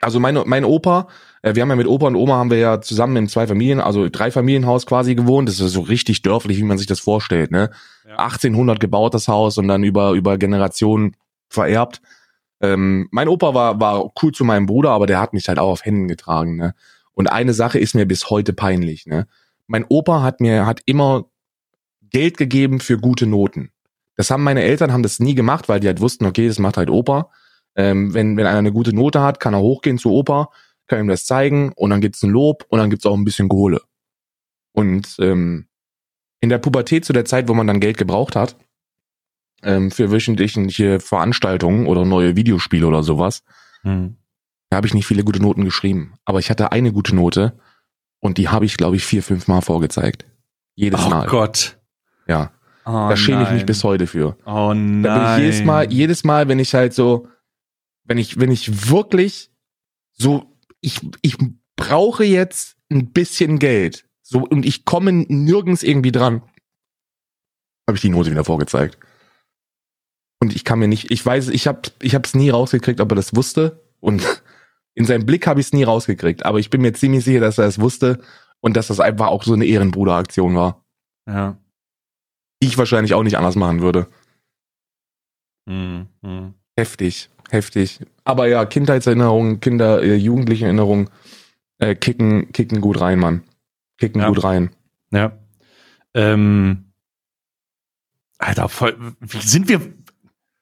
Also 0.00 0.20
meine, 0.20 0.44
mein 0.46 0.64
Opa, 0.64 1.08
äh, 1.42 1.54
wir 1.54 1.62
haben 1.62 1.70
ja 1.70 1.76
mit 1.76 1.86
Opa 1.86 2.06
und 2.06 2.16
Oma 2.16 2.34
haben 2.34 2.50
wir 2.50 2.58
ja 2.58 2.80
zusammen 2.80 3.16
in 3.16 3.28
zwei 3.28 3.46
Familien, 3.46 3.80
also 3.80 4.08
drei 4.08 4.30
Familienhaus 4.30 4.86
quasi 4.86 5.14
gewohnt. 5.14 5.48
Das 5.48 5.60
ist 5.60 5.72
so 5.72 5.80
richtig 5.80 6.22
dörflich, 6.22 6.58
wie 6.58 6.62
man 6.62 6.78
sich 6.78 6.86
das 6.86 7.00
vorstellt, 7.00 7.50
ne? 7.50 7.70
Ja. 8.06 8.16
1800 8.16 8.80
gebaut 8.80 9.14
das 9.14 9.28
Haus 9.28 9.58
und 9.58 9.68
dann 9.68 9.82
über 9.82 10.12
über 10.12 10.38
Generationen 10.38 11.16
vererbt. 11.48 12.00
Ähm, 12.60 13.08
mein 13.10 13.28
Opa 13.28 13.54
war 13.54 13.80
war 13.80 14.12
cool 14.22 14.32
zu 14.32 14.44
meinem 14.44 14.66
Bruder, 14.66 14.90
aber 14.90 15.06
der 15.06 15.20
hat 15.20 15.32
mich 15.32 15.48
halt 15.48 15.58
auch 15.58 15.70
auf 15.70 15.84
Händen 15.84 16.08
getragen, 16.08 16.56
ne? 16.56 16.74
Und 17.14 17.26
eine 17.26 17.52
Sache 17.52 17.80
ist 17.80 17.94
mir 17.94 18.06
bis 18.06 18.30
heute 18.30 18.52
peinlich, 18.52 19.06
ne? 19.06 19.26
Mein 19.66 19.84
Opa 19.88 20.22
hat 20.22 20.40
mir 20.40 20.66
hat 20.66 20.80
immer 20.86 21.26
Geld 22.10 22.36
gegeben 22.36 22.80
für 22.80 22.98
gute 22.98 23.26
Noten. 23.26 23.70
Das 24.16 24.30
haben 24.30 24.42
meine 24.42 24.62
Eltern 24.62 24.92
haben 24.92 25.02
das 25.02 25.20
nie 25.20 25.34
gemacht, 25.34 25.68
weil 25.68 25.80
die 25.80 25.86
halt 25.86 26.00
wussten, 26.00 26.26
okay, 26.26 26.48
das 26.48 26.58
macht 26.58 26.76
halt 26.76 26.90
Opa. 26.90 27.30
Ähm, 27.78 28.12
wenn, 28.12 28.36
wenn 28.36 28.46
einer 28.46 28.58
eine 28.58 28.72
gute 28.72 28.92
Note 28.94 29.22
hat, 29.22 29.38
kann 29.40 29.54
er 29.54 29.60
hochgehen 29.60 29.96
zu 29.98 30.10
Opa, 30.10 30.50
kann 30.88 30.98
ihm 31.00 31.08
das 31.08 31.24
zeigen 31.24 31.72
und 31.76 31.90
dann 31.90 32.00
gibt's 32.00 32.22
ein 32.24 32.30
Lob 32.30 32.66
und 32.68 32.78
dann 32.80 32.90
gibt's 32.90 33.06
auch 33.06 33.16
ein 33.16 33.24
bisschen 33.24 33.48
Kohle. 33.48 33.80
Und 34.72 35.16
ähm, 35.20 35.68
in 36.40 36.48
der 36.48 36.58
Pubertät 36.58 37.04
zu 37.04 37.12
der 37.12 37.24
Zeit, 37.24 37.48
wo 37.48 37.54
man 37.54 37.66
dann 37.68 37.78
Geld 37.80 37.96
gebraucht 37.96 38.34
hat, 38.36 38.56
ähm, 39.62 39.90
für 39.90 40.10
wöchentliche 40.10 41.00
Veranstaltungen 41.00 41.86
oder 41.86 42.04
neue 42.04 42.36
Videospiele 42.36 42.86
oder 42.86 43.02
sowas, 43.02 43.42
Hm. 43.82 44.16
da 44.70 44.76
habe 44.78 44.86
ich 44.88 44.94
nicht 44.94 45.06
viele 45.06 45.22
gute 45.24 45.40
Noten 45.40 45.64
geschrieben. 45.64 46.14
Aber 46.24 46.40
ich 46.40 46.50
hatte 46.50 46.72
eine 46.72 46.92
gute 46.92 47.14
Note 47.14 47.58
und 48.20 48.38
die 48.38 48.48
habe 48.48 48.64
ich, 48.64 48.76
glaube 48.76 48.96
ich, 48.96 49.04
vier, 49.04 49.22
fünf 49.22 49.46
Mal 49.46 49.60
vorgezeigt. 49.60 50.26
Jedes 50.74 51.04
Oh 51.06 51.08
Mal. 51.10 51.26
Gott. 51.28 51.78
Ja. 52.26 52.50
Oh 52.84 52.90
da 53.08 53.16
schäme 53.16 53.42
ich 53.44 53.50
mich 53.50 53.66
bis 53.66 53.84
heute 53.84 54.06
für. 54.08 54.36
Oh 54.46 54.72
nein. 54.74 55.02
Da 55.02 55.36
bin 55.36 55.44
ich 55.44 55.44
jedes 55.52 55.64
Mal, 55.64 55.92
jedes 55.92 56.24
Mal, 56.24 56.48
wenn 56.48 56.58
ich 56.58 56.74
halt 56.74 56.92
so, 56.94 57.28
wenn 58.08 58.18
ich, 58.18 58.40
wenn 58.40 58.50
ich 58.50 58.90
wirklich 58.90 59.50
so, 60.14 60.56
ich, 60.80 61.00
ich 61.22 61.36
brauche 61.76 62.24
jetzt 62.24 62.76
ein 62.90 63.12
bisschen 63.12 63.58
Geld. 63.58 64.06
So, 64.22 64.40
und 64.40 64.66
ich 64.66 64.84
komme 64.84 65.12
nirgends 65.12 65.82
irgendwie 65.82 66.12
dran. 66.12 66.42
Habe 67.86 67.96
ich 67.96 68.00
die 68.00 68.08
Note 68.08 68.30
wieder 68.30 68.44
vorgezeigt. 68.44 68.98
Und 70.40 70.54
ich 70.54 70.64
kann 70.64 70.78
mir 70.78 70.88
nicht, 70.88 71.10
ich 71.10 71.24
weiß, 71.24 71.48
ich 71.48 71.66
habe 71.66 71.82
ich 72.00 72.14
hab's 72.14 72.34
nie 72.34 72.50
rausgekriegt, 72.50 73.00
ob 73.00 73.12
er 73.12 73.16
das 73.16 73.36
wusste. 73.36 73.84
Und 74.00 74.22
in 74.94 75.04
seinem 75.04 75.26
Blick 75.26 75.46
habe 75.46 75.60
ich 75.60 75.66
es 75.66 75.72
nie 75.72 75.84
rausgekriegt. 75.84 76.46
Aber 76.46 76.58
ich 76.58 76.70
bin 76.70 76.80
mir 76.80 76.92
ziemlich 76.94 77.24
sicher, 77.24 77.40
dass 77.40 77.58
er 77.58 77.66
es 77.66 77.80
wusste 77.80 78.20
und 78.60 78.76
dass 78.76 78.88
das 78.88 79.00
einfach 79.00 79.28
auch 79.28 79.44
so 79.44 79.52
eine 79.52 79.66
Ehrenbruderaktion 79.66 80.54
war. 80.56 80.84
ja. 81.28 81.58
Ich 82.60 82.76
wahrscheinlich 82.76 83.14
auch 83.14 83.22
nicht 83.22 83.38
anders 83.38 83.54
machen 83.54 83.82
würde. 83.82 84.08
Hm, 85.68 86.08
hm. 86.24 86.54
Heftig, 86.76 87.30
heftig. 87.50 88.00
Aber 88.24 88.46
ja, 88.48 88.64
Kindheitserinnerungen, 88.66 89.60
Kinder, 89.60 90.02
äh, 90.02 90.14
jugendliche 90.16 90.64
Erinnerungen 90.66 91.10
äh, 91.78 91.94
kicken, 91.94 92.52
kicken 92.52 92.80
gut 92.80 93.00
rein, 93.00 93.18
Mann. 93.18 93.42
Kicken 93.98 94.20
Ja. 94.20 94.28
gut 94.28 94.42
rein. 94.44 94.70
Ja. 95.10 95.32
Ähm, 96.14 96.84
Alter, 98.38 98.68
voll, 98.68 98.96
wie 99.20 99.40
sind 99.40 99.68
wir, 99.68 99.80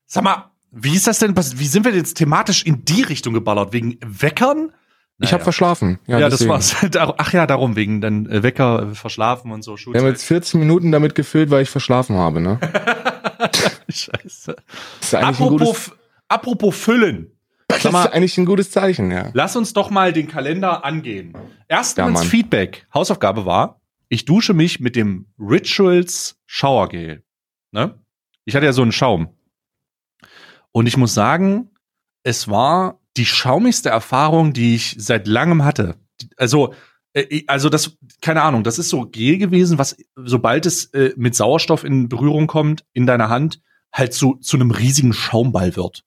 sag 0.07 0.25
mal, 0.25 0.51
wie 0.71 0.95
ist 0.95 1.07
das 1.07 1.19
denn, 1.19 1.35
pass- 1.35 1.59
wie 1.59 1.67
sind 1.67 1.85
wir 1.85 1.95
jetzt 1.95 2.15
thematisch 2.15 2.65
in 2.65 2.85
die 2.85 3.03
Richtung 3.03 3.35
geballert? 3.35 3.73
Wegen 3.73 3.99
Weckern? 4.05 4.73
Ich 5.19 5.33
habe 5.33 5.43
verschlafen. 5.43 5.99
Ja, 6.07 6.19
Ja, 6.19 6.29
das 6.29 6.47
war's. 6.47 6.77
Ach 6.97 7.33
ja, 7.33 7.47
darum, 7.47 7.75
wegen 7.77 8.03
dann 8.03 8.27
äh, 8.27 8.43
Wecker, 8.43 8.91
äh, 8.91 8.95
verschlafen 8.95 9.51
und 9.51 9.63
so. 9.63 9.73
Wir 9.73 9.77
haben 9.77 9.79
Schulzeit. 9.95 10.09
jetzt 10.11 10.25
14 10.25 10.61
Minuten 10.61 10.93
damit 10.93 11.15
gefüllt, 11.15 11.51
weil 11.51 11.63
ich 11.63 11.71
verschlafen 11.71 12.17
habe, 12.17 12.41
ne? 12.43 12.59
Scheiße. 13.89 14.57
Ist 15.01 15.15
eigentlich 15.15 15.41
Apropos, 15.41 15.93
apropos 16.29 16.77
füllen. 16.77 17.33
das 17.69 17.85
mal, 17.91 18.05
ist 18.05 18.13
eigentlich 18.13 18.39
ein 18.39 18.47
gutes 18.47 18.71
Zeichen, 18.71 19.11
ja. 19.11 19.31
Lass 19.35 19.57
uns 19.57 19.73
doch 19.73 19.91
mal 19.91 20.13
den 20.13 20.29
Kalender 20.29 20.85
angehen. 20.85 21.35
Erstens 21.69 22.23
Ja. 22.23 22.29
Feedback. 22.29 22.87
Hausaufgabe 22.95 23.45
war, 23.45 23.81
ich 24.09 24.25
dusche 24.25 24.55
mich 24.55 24.81
mit 24.81 24.97
dem 24.97 25.27
Rituals 25.39 26.39
Showergel. 26.47 27.25
Ne? 27.73 27.99
Ich 28.45 28.55
hatte 28.55 28.67
ja 28.67 28.73
so 28.73 28.83
einen 28.83 28.93
Schaum. 28.93 29.29
Und 30.73 30.87
ich 30.87 30.97
muss 30.97 31.15
sagen, 31.15 31.71
es 32.23 32.49
war 32.49 33.01
die 33.17 33.27
schaumigste 33.27 33.89
Erfahrung, 33.89 34.53
die 34.53 34.75
ich 34.75 34.95
seit 34.99 35.27
langem 35.27 35.65
hatte. 35.65 35.97
Also, 36.37 36.75
äh, 37.15 37.43
also 37.47 37.69
das, 37.69 37.97
keine 38.21 38.43
Ahnung, 38.43 38.63
das 38.63 38.79
ist 38.79 38.91
so 38.91 39.07
Gel 39.07 39.39
gewesen, 39.39 39.79
was, 39.79 39.97
sobald 40.17 40.67
es 40.67 40.87
äh, 40.93 41.13
mit 41.17 41.35
Sauerstoff 41.35 41.83
in 41.83 42.09
Berührung 42.09 42.47
kommt, 42.47 42.85
in 42.93 43.07
deiner 43.07 43.29
Hand, 43.29 43.61
halt 43.93 44.13
zu, 44.13 44.35
zu 44.37 44.57
einem 44.57 44.71
riesigen 44.71 45.13
Schaumball 45.13 45.77
wird. 45.77 46.05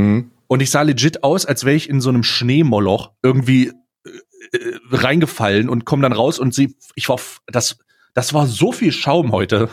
Mhm. 0.00 0.30
Und 0.46 0.60
ich 0.62 0.70
sah 0.70 0.82
legit 0.82 1.22
aus, 1.22 1.46
als 1.46 1.64
wäre 1.64 1.76
ich 1.76 1.88
in 1.88 2.00
so 2.00 2.08
einem 2.08 2.22
Schneemoloch 2.24 3.12
irgendwie 3.22 3.68
äh, 4.04 4.56
äh, 4.56 4.78
reingefallen 4.90 5.68
und 5.68 5.84
komme 5.84 6.02
dann 6.02 6.12
raus 6.12 6.38
und 6.38 6.52
sie, 6.54 6.74
ich 6.96 7.08
war, 7.08 7.20
das, 7.46 7.78
das 8.14 8.34
war 8.34 8.46
so 8.46 8.72
viel 8.72 8.90
Schaum 8.92 9.30
heute, 9.32 9.68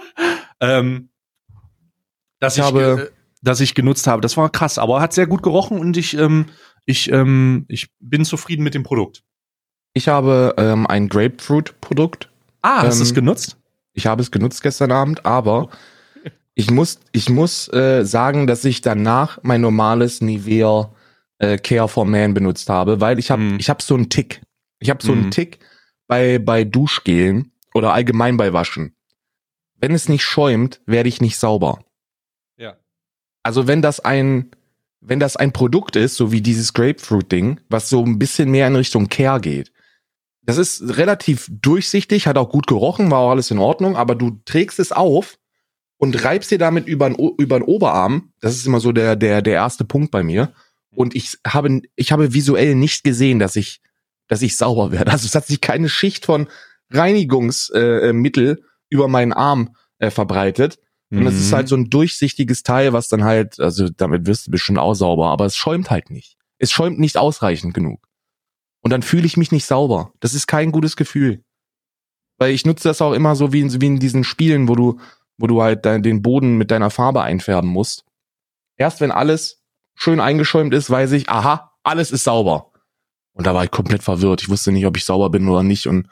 ähm, 0.60 1.10
dass 2.40 2.54
Ich 2.54 2.58
ich, 2.60 2.64
habe- 2.64 3.12
dass 3.42 3.60
ich 3.60 3.74
genutzt 3.74 4.06
habe. 4.08 4.20
Das 4.22 4.36
war 4.36 4.50
krass, 4.50 4.78
aber 4.78 5.00
hat 5.00 5.12
sehr 5.12 5.26
gut 5.26 5.42
gerochen 5.42 5.78
und 5.78 5.96
ich, 5.96 6.16
ähm, 6.18 6.46
ich, 6.84 7.10
ähm, 7.12 7.64
ich 7.68 7.88
bin 8.00 8.24
zufrieden 8.24 8.62
mit 8.64 8.74
dem 8.74 8.82
Produkt. 8.82 9.22
Ich 9.92 10.08
habe 10.08 10.54
ähm, 10.58 10.86
ein 10.86 11.08
Grapefruit-Produkt. 11.08 12.28
Ah, 12.62 12.82
hast 12.82 12.98
du 12.98 13.02
es 13.04 13.10
Ähm, 13.10 13.14
genutzt? 13.16 13.56
Ich 13.92 14.06
habe 14.06 14.20
es 14.22 14.30
genutzt 14.30 14.62
gestern 14.62 14.92
Abend, 14.92 15.24
aber 15.24 15.68
ich 16.58 16.70
muss, 16.70 16.98
ich 17.12 17.28
muss 17.28 17.68
äh, 17.72 18.04
sagen, 18.04 18.46
dass 18.46 18.64
ich 18.64 18.80
danach 18.80 19.38
mein 19.42 19.60
normales 19.60 20.22
Nivea 20.22 20.90
äh, 21.38 21.58
Care 21.58 21.86
for 21.86 22.06
Man 22.06 22.32
benutzt 22.32 22.70
habe, 22.70 23.00
weil 23.00 23.18
ich 23.18 23.30
habe, 23.30 23.42
Mhm. 23.42 23.58
ich 23.60 23.68
habe 23.68 23.82
so 23.82 23.94
einen 23.94 24.08
Tick. 24.08 24.40
Ich 24.80 24.88
habe 24.90 25.04
so 25.04 25.12
Mhm. 25.14 25.22
einen 25.22 25.30
Tick 25.30 25.58
bei 26.08 26.38
bei 26.38 26.64
Duschgelen 26.64 27.52
oder 27.74 27.92
allgemein 27.92 28.38
bei 28.38 28.52
Waschen. 28.54 28.96
Wenn 29.78 29.92
es 29.92 30.08
nicht 30.08 30.24
schäumt, 30.24 30.80
werde 30.86 31.10
ich 31.10 31.20
nicht 31.20 31.36
sauber. 31.36 31.78
Ja. 32.56 32.76
Also 33.42 33.66
wenn 33.68 33.82
das 33.82 34.00
ein 34.00 34.50
wenn 35.02 35.20
das 35.20 35.36
ein 35.36 35.52
Produkt 35.52 35.94
ist, 35.94 36.16
so 36.16 36.32
wie 36.32 36.40
dieses 36.40 36.72
Grapefruit-Ding, 36.72 37.60
was 37.68 37.90
so 37.90 38.02
ein 38.02 38.18
bisschen 38.18 38.50
mehr 38.50 38.66
in 38.66 38.74
Richtung 38.76 39.08
Care 39.08 39.40
geht, 39.40 39.70
das 40.42 40.56
ist 40.56 40.96
relativ 40.96 41.48
durchsichtig, 41.50 42.26
hat 42.26 42.38
auch 42.38 42.48
gut 42.48 42.66
gerochen, 42.66 43.10
war 43.10 43.18
auch 43.20 43.30
alles 43.30 43.50
in 43.50 43.58
Ordnung, 43.58 43.94
aber 43.94 44.14
du 44.14 44.40
trägst 44.46 44.80
es 44.80 44.90
auf 44.90 45.38
und 45.98 46.24
reibst 46.24 46.50
dir 46.50 46.58
damit 46.58 46.86
über 46.86 47.08
den, 47.08 47.16
über 47.38 47.58
den 47.58 47.64
Oberarm. 47.66 48.32
Das 48.40 48.54
ist 48.54 48.66
immer 48.66 48.80
so 48.80 48.92
der, 48.92 49.16
der, 49.16 49.42
der 49.42 49.54
erste 49.54 49.84
Punkt 49.84 50.10
bei 50.10 50.22
mir. 50.22 50.52
Und 50.94 51.14
ich 51.14 51.38
habe, 51.46 51.82
ich 51.94 52.12
habe 52.12 52.32
visuell 52.34 52.74
nicht 52.74 53.04
gesehen, 53.04 53.38
dass 53.38 53.56
ich, 53.56 53.80
dass 54.28 54.42
ich 54.42 54.56
sauber 54.56 54.92
werde. 54.92 55.10
Also 55.12 55.26
es 55.26 55.34
hat 55.34 55.46
sich 55.46 55.60
keine 55.60 55.88
Schicht 55.88 56.26
von 56.26 56.48
Reinigungsmittel 56.90 58.48
äh, 58.58 58.62
über 58.88 59.08
meinen 59.08 59.32
Arm 59.32 59.74
äh, 59.98 60.10
verbreitet. 60.10 60.78
Und 61.10 61.26
es 61.26 61.38
ist 61.38 61.52
Mhm. 61.52 61.56
halt 61.56 61.68
so 61.68 61.76
ein 61.76 61.88
durchsichtiges 61.88 62.62
Teil, 62.64 62.92
was 62.92 63.08
dann 63.08 63.22
halt, 63.22 63.60
also 63.60 63.88
damit 63.88 64.26
wirst 64.26 64.46
du 64.46 64.50
bestimmt 64.50 64.78
auch 64.78 64.94
sauber, 64.94 65.28
aber 65.28 65.46
es 65.46 65.54
schäumt 65.56 65.88
halt 65.90 66.10
nicht. 66.10 66.36
Es 66.58 66.72
schäumt 66.72 66.98
nicht 66.98 67.16
ausreichend 67.16 67.74
genug. 67.74 68.08
Und 68.80 68.90
dann 68.90 69.02
fühle 69.02 69.24
ich 69.26 69.36
mich 69.36 69.52
nicht 69.52 69.66
sauber. 69.66 70.12
Das 70.20 70.34
ist 70.34 70.46
kein 70.48 70.72
gutes 70.72 70.96
Gefühl. 70.96 71.44
Weil 72.38 72.52
ich 72.52 72.66
nutze 72.66 72.88
das 72.88 73.00
auch 73.00 73.12
immer 73.12 73.36
so 73.36 73.52
wie 73.52 73.60
in, 73.60 73.80
wie 73.80 73.86
in 73.86 73.98
diesen 74.00 74.24
Spielen, 74.24 74.68
wo 74.68 74.74
du, 74.74 74.98
wo 75.38 75.46
du 75.46 75.62
halt 75.62 75.84
den 75.84 76.22
Boden 76.22 76.56
mit 76.56 76.70
deiner 76.70 76.90
Farbe 76.90 77.22
einfärben 77.22 77.70
musst. 77.70 78.04
Erst 78.76 79.00
wenn 79.00 79.10
alles 79.10 79.62
schön 79.94 80.20
eingeschäumt 80.20 80.74
ist, 80.74 80.90
weiß 80.90 81.12
ich, 81.12 81.28
aha, 81.28 81.72
alles 81.82 82.10
ist 82.10 82.24
sauber. 82.24 82.72
Und 83.32 83.46
da 83.46 83.54
war 83.54 83.64
ich 83.64 83.70
komplett 83.70 84.02
verwirrt. 84.02 84.42
Ich 84.42 84.48
wusste 84.48 84.72
nicht, 84.72 84.86
ob 84.86 84.96
ich 84.96 85.04
sauber 85.04 85.30
bin 85.30 85.48
oder 85.48 85.62
nicht 85.62 85.86
und 85.86 86.08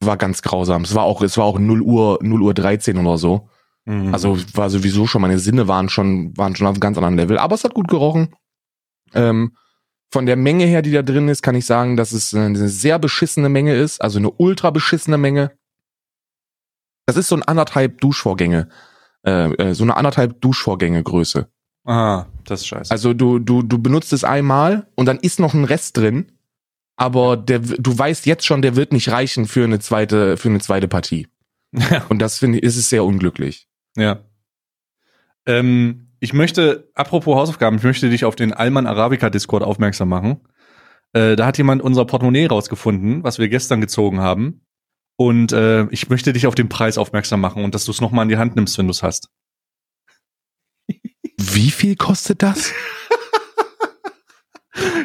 war 0.00 0.16
ganz 0.16 0.42
grausam. 0.42 0.82
Es 0.82 0.94
war 0.94 1.04
auch, 1.04 1.22
es 1.22 1.36
war 1.36 1.44
auch 1.44 1.58
0 1.58 1.82
Uhr, 1.82 2.18
0 2.22 2.42
Uhr 2.42 2.54
13 2.54 2.98
oder 2.98 3.18
so. 3.18 3.48
Mhm. 3.84 4.12
Also 4.12 4.38
war 4.54 4.70
sowieso 4.70 5.06
schon, 5.06 5.22
meine 5.22 5.38
Sinne 5.38 5.68
waren 5.68 5.88
schon, 5.88 6.36
waren 6.36 6.56
schon 6.56 6.66
auf 6.66 6.74
einem 6.74 6.80
ganz 6.80 6.96
anderen 6.96 7.16
Level. 7.16 7.38
Aber 7.38 7.54
es 7.54 7.64
hat 7.64 7.74
gut 7.74 7.88
gerochen. 7.88 8.34
Ähm, 9.14 9.56
von 10.10 10.26
der 10.26 10.36
Menge 10.36 10.64
her, 10.64 10.82
die 10.82 10.92
da 10.92 11.02
drin 11.02 11.28
ist, 11.28 11.42
kann 11.42 11.54
ich 11.54 11.66
sagen, 11.66 11.96
dass 11.96 12.12
es 12.12 12.32
eine 12.34 12.68
sehr 12.68 12.98
beschissene 12.98 13.48
Menge 13.48 13.74
ist. 13.74 14.00
Also 14.00 14.18
eine 14.18 14.30
ultra 14.30 14.70
beschissene 14.70 15.18
Menge. 15.18 15.52
Das 17.06 17.16
ist 17.16 17.28
so 17.28 17.36
ein 17.36 17.42
anderthalb 17.42 18.00
Duschvorgänge. 18.00 18.68
Äh, 19.24 19.52
äh, 19.54 19.74
so 19.74 19.84
eine 19.84 19.96
anderthalb 19.96 20.40
Duschvorgänge 20.40 21.02
Größe. 21.02 21.48
ah, 21.84 22.26
das 22.44 22.60
ist 22.60 22.66
scheiße. 22.66 22.90
Also 22.90 23.14
du, 23.14 23.38
du, 23.38 23.62
du 23.62 23.78
benutzt 23.78 24.12
es 24.12 24.24
einmal 24.24 24.88
und 24.94 25.06
dann 25.06 25.18
ist 25.18 25.40
noch 25.40 25.54
ein 25.54 25.64
Rest 25.64 25.96
drin. 25.96 26.32
Aber 26.96 27.36
der, 27.36 27.58
du 27.58 27.96
weißt 27.96 28.26
jetzt 28.26 28.46
schon, 28.46 28.62
der 28.62 28.74
wird 28.74 28.92
nicht 28.92 29.10
reichen 29.10 29.46
für 29.46 29.64
eine 29.64 29.78
zweite, 29.78 30.36
für 30.36 30.48
eine 30.48 30.60
zweite 30.60 30.88
Partie. 30.88 31.28
Ja. 31.72 32.04
Und 32.08 32.20
das 32.20 32.38
finde 32.38 32.58
ich, 32.58 32.64
ist 32.64 32.76
es 32.76 32.88
sehr 32.88 33.04
unglücklich. 33.04 33.68
Ja. 33.96 34.20
Ähm, 35.44 36.08
ich 36.20 36.32
möchte, 36.32 36.90
apropos 36.94 37.36
Hausaufgaben, 37.36 37.76
ich 37.76 37.84
möchte 37.84 38.08
dich 38.08 38.24
auf 38.24 38.34
den 38.34 38.52
Alman 38.52 38.86
Arabica 38.86 39.28
Discord 39.30 39.62
aufmerksam 39.62 40.08
machen. 40.08 40.40
Äh, 41.12 41.36
da 41.36 41.46
hat 41.46 41.58
jemand 41.58 41.82
unser 41.82 42.04
Portemonnaie 42.04 42.46
rausgefunden, 42.46 43.22
was 43.22 43.38
wir 43.38 43.48
gestern 43.48 43.80
gezogen 43.80 44.20
haben. 44.20 44.65
Und 45.16 45.52
äh, 45.52 45.86
ich 45.90 46.08
möchte 46.10 46.32
dich 46.32 46.46
auf 46.46 46.54
den 46.54 46.68
Preis 46.68 46.98
aufmerksam 46.98 47.40
machen 47.40 47.64
und 47.64 47.74
dass 47.74 47.84
du 47.86 47.90
es 47.90 48.00
nochmal 48.02 48.24
in 48.24 48.28
die 48.28 48.36
Hand 48.36 48.54
nimmst, 48.56 48.76
wenn 48.78 48.86
du 48.86 48.90
es 48.90 49.02
hast. 49.02 49.30
Wie 51.38 51.70
viel 51.70 51.96
kostet 51.96 52.42
das? 52.42 52.72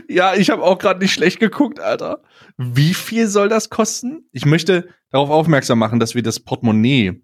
Ja, 0.10 0.36
ich 0.36 0.50
habe 0.50 0.64
auch 0.64 0.78
gerade 0.78 1.00
nicht 1.00 1.14
schlecht 1.14 1.40
geguckt, 1.40 1.80
Alter. 1.80 2.22
Wie 2.58 2.94
viel 2.94 3.28
soll 3.28 3.48
das 3.48 3.70
kosten? 3.70 4.26
Ich 4.34 4.46
möchte 4.46 4.90
darauf 5.12 5.30
aufmerksam 5.30 5.80
machen, 5.80 6.00
dass 6.02 6.14
wir 6.14 6.22
das 6.24 6.42
Portemonnaie. 6.42 7.22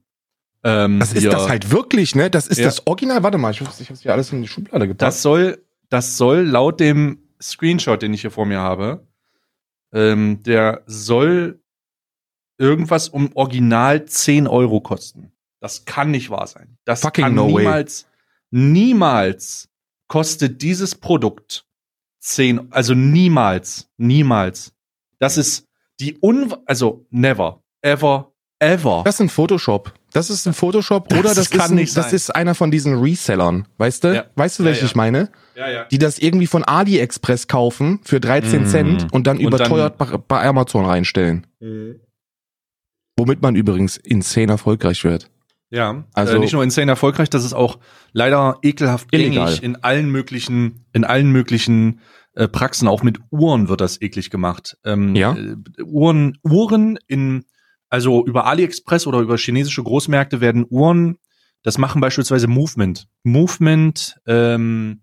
Ähm, 0.64 1.00
Das 1.00 1.12
ist 1.12 1.20
hier- 1.22 1.30
das 1.32 1.50
halt 1.50 1.72
wirklich, 1.72 2.16
ne? 2.16 2.30
Das 2.30 2.48
ist 2.48 2.60
Ja. 2.60 2.66
das 2.66 2.88
Original. 2.88 3.22
Warte 3.24 3.38
mal, 3.38 3.52
ich, 3.52 3.60
ich 3.60 3.90
hab's 3.90 4.02
hier 4.02 4.14
alles 4.14 4.32
in 4.32 4.42
die 4.42 4.48
Schublade 4.48 4.88
gepackt. 4.88 5.02
Das 5.02 5.22
soll, 5.22 5.62
das 5.90 6.16
soll 6.16 6.40
laut 6.44 6.80
dem 6.80 7.20
Screenshot, 7.42 8.02
den 8.02 8.14
ich 8.14 8.22
hier 8.22 8.32
vor 8.32 8.46
mir 8.46 8.60
habe, 8.60 9.06
ähm, 9.92 10.42
der 10.44 10.84
soll 10.86 11.60
irgendwas 12.58 13.10
um 13.10 13.30
original 13.36 14.06
10 14.06 14.48
Euro 14.48 14.82
kosten. 14.82 15.32
Das 15.60 15.86
kann 15.86 16.12
nicht 16.12 16.30
wahr 16.30 16.48
sein. 16.48 16.78
Das 16.86 17.02
Fucking 17.02 17.24
kann 17.26 17.36
no 17.36 17.46
way. 17.54 17.64
niemals, 17.64 18.08
niemals 18.52 19.70
kostet 20.08 20.62
dieses 20.62 20.96
Produkt 20.96 21.66
10, 22.22 22.72
also 22.72 22.94
niemals, 22.94 23.90
niemals. 23.98 24.74
Das 25.20 25.38
ist 25.38 25.66
die 26.00 26.18
un, 26.22 26.54
also 26.66 27.06
never, 27.10 27.64
ever, 27.82 28.32
ever. 28.60 29.02
Das 29.04 29.16
ist 29.16 29.22
ein 29.22 29.30
Photoshop. 29.30 29.94
Das 30.14 30.30
ist 30.30 30.48
ein 30.48 30.54
Photoshop 30.54 31.10
Das 31.10 31.20
oder 31.20 31.36
das, 31.36 31.50
kann 31.50 31.60
ist, 31.62 31.70
ein, 31.72 31.76
nicht 31.76 31.98
das 31.98 32.06
sein. 32.08 32.16
ist 32.16 32.36
einer 32.36 32.56
von 32.56 32.72
diesen 32.72 33.00
Resellern. 33.00 33.68
Weißt 33.78 34.04
du? 34.04 34.16
Ja. 34.16 34.26
Weißt 34.36 34.58
du, 34.60 34.64
Ja, 34.64 34.70
welche 34.70 34.82
ja. 34.82 34.86
ich 34.88 34.96
meine? 34.96 35.30
ja, 35.56 35.70
ja. 35.70 35.86
Die 35.86 35.98
das 35.98 36.18
irgendwie 36.20 36.48
von 36.48 36.64
AliExpress 36.64 37.48
kaufen 37.48 38.00
für 38.04 38.20
13 38.20 38.62
Mhm. 38.62 38.68
Cent 38.68 39.14
und 39.14 39.28
dann 39.28 39.38
Und 39.38 39.44
überteuert 39.44 39.98
bei, 39.98 40.06
bei 40.18 40.44
Amazon 40.46 40.86
reinstellen. 40.86 41.46
Womit 43.18 43.42
man 43.42 43.56
übrigens 43.56 43.98
insane 43.98 44.52
erfolgreich 44.52 45.04
wird. 45.04 45.30
Ja, 45.70 46.06
Also- 46.14 46.36
äh, 46.36 46.40
nicht 46.40 46.54
nur 46.54 46.64
insane 46.64 46.90
erfolgreich, 46.92 47.30
das 47.30 47.44
ist 47.44 47.54
auch 47.54 47.80
leider 48.14 48.60
ekelhaft 48.62 49.08
Illegal. 49.12 49.48
gängig 49.48 49.64
in 49.64 49.76
allen 49.84 50.10
möglichen, 50.12 50.86
in 50.94 51.04
allen 51.04 51.32
möglichen 51.32 52.00
äh, 52.36 52.48
Praxen. 52.48 52.88
Auch 52.88 53.02
mit 53.04 53.20
Uhren 53.32 53.68
wird 53.68 53.82
das 53.82 54.00
eklig 54.02 54.30
gemacht. 54.30 54.78
Ähm, 54.86 55.16
Ja? 55.16 55.36
Äh, 55.36 55.56
Uhren, 55.84 56.38
Uhren 56.44 56.98
in, 57.08 57.44
also 57.90 58.26
über 58.26 58.46
AliExpress 58.46 59.08
oder 59.08 59.20
über 59.20 59.38
chinesische 59.38 59.84
Großmärkte 59.84 60.40
werden 60.40 60.66
Uhren, 60.70 61.18
das 61.64 61.78
machen 61.80 62.00
beispielsweise 62.00 62.48
Movement. 62.48 63.08
Movement, 63.24 64.16
ähm, 64.28 65.02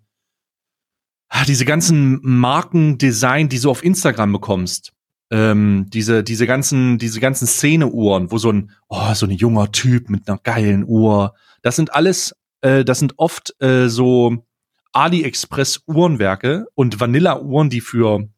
diese 1.48 1.64
ganzen 1.64 2.20
Markendesign, 2.22 3.48
die 3.48 3.58
du 3.58 3.68
auf 3.70 3.82
Instagram 3.84 4.32
bekommst. 4.32 4.92
Ähm, 5.34 5.86
diese, 5.88 6.22
diese 6.22 6.46
ganzen, 6.46 6.96
diese 6.98 7.18
ganzen 7.18 7.48
Szene-Uhren, 7.48 8.30
wo 8.30 8.38
so 8.38 8.52
ein, 8.52 8.70
oh, 8.88 9.14
so 9.14 9.26
ein 9.26 9.32
junger 9.32 9.72
Typ 9.72 10.08
mit 10.08 10.28
einer 10.28 10.38
geilen 10.38 10.84
Uhr. 10.86 11.34
Das 11.62 11.74
sind 11.74 11.92
alles, 11.92 12.36
äh, 12.60 12.84
das 12.84 13.00
sind 13.00 13.14
oft 13.16 13.52
äh, 13.60 13.88
so 13.88 14.44
AliExpress-Uhrenwerke 14.92 16.66
und 16.74 17.00
Vanilla-Uhren, 17.00 17.68
die 17.68 17.80
für 17.80 18.28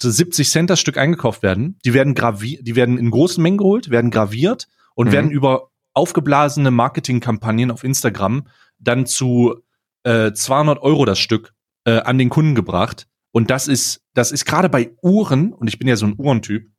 so 0.00 0.10
70 0.10 0.48
Cent 0.50 0.70
das 0.70 0.80
Stück 0.80 0.96
eingekauft 0.96 1.42
werden. 1.42 1.78
Die 1.84 1.92
werden 1.92 2.14
graviert, 2.14 2.66
die 2.66 2.76
werden 2.76 2.96
in 2.98 3.10
großen 3.10 3.42
Mengen 3.42 3.58
geholt, 3.58 3.90
werden 3.90 4.10
graviert 4.10 4.68
und 4.94 5.08
Mhm. 5.08 5.12
werden 5.12 5.30
über 5.30 5.70
aufgeblasene 5.92 6.70
Marketingkampagnen 6.70 7.70
auf 7.70 7.84
Instagram 7.84 8.46
dann 8.78 9.06
zu 9.06 9.56
äh, 10.04 10.32
200 10.32 10.80
Euro 10.80 11.04
das 11.04 11.18
Stück 11.18 11.52
äh, 11.84 11.98
an 12.00 12.18
den 12.18 12.28
Kunden 12.28 12.54
gebracht. 12.54 13.06
Und 13.36 13.50
das 13.50 13.68
ist, 13.68 14.00
das 14.14 14.32
ist 14.32 14.46
gerade 14.46 14.70
bei 14.70 14.92
Uhren, 15.02 15.52
und 15.52 15.68
ich 15.68 15.78
bin 15.78 15.86
ja 15.86 15.96
so 15.96 16.06
ein 16.06 16.14
Uhrentyp, 16.16 16.70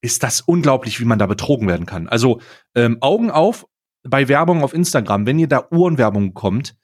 ist 0.00 0.22
das 0.22 0.42
unglaublich, 0.42 1.00
wie 1.00 1.04
man 1.04 1.18
da 1.18 1.26
betrogen 1.26 1.66
werden 1.66 1.86
kann. 1.86 2.06
Also 2.06 2.40
ähm, 2.76 2.98
Augen 3.00 3.32
auf 3.32 3.66
bei 4.04 4.28
Werbung 4.28 4.62
auf 4.62 4.74
Instagram, 4.74 5.26
wenn 5.26 5.40
ihr 5.40 5.48
da 5.48 5.66
Uhrenwerbung 5.72 6.28
bekommt, 6.28 6.76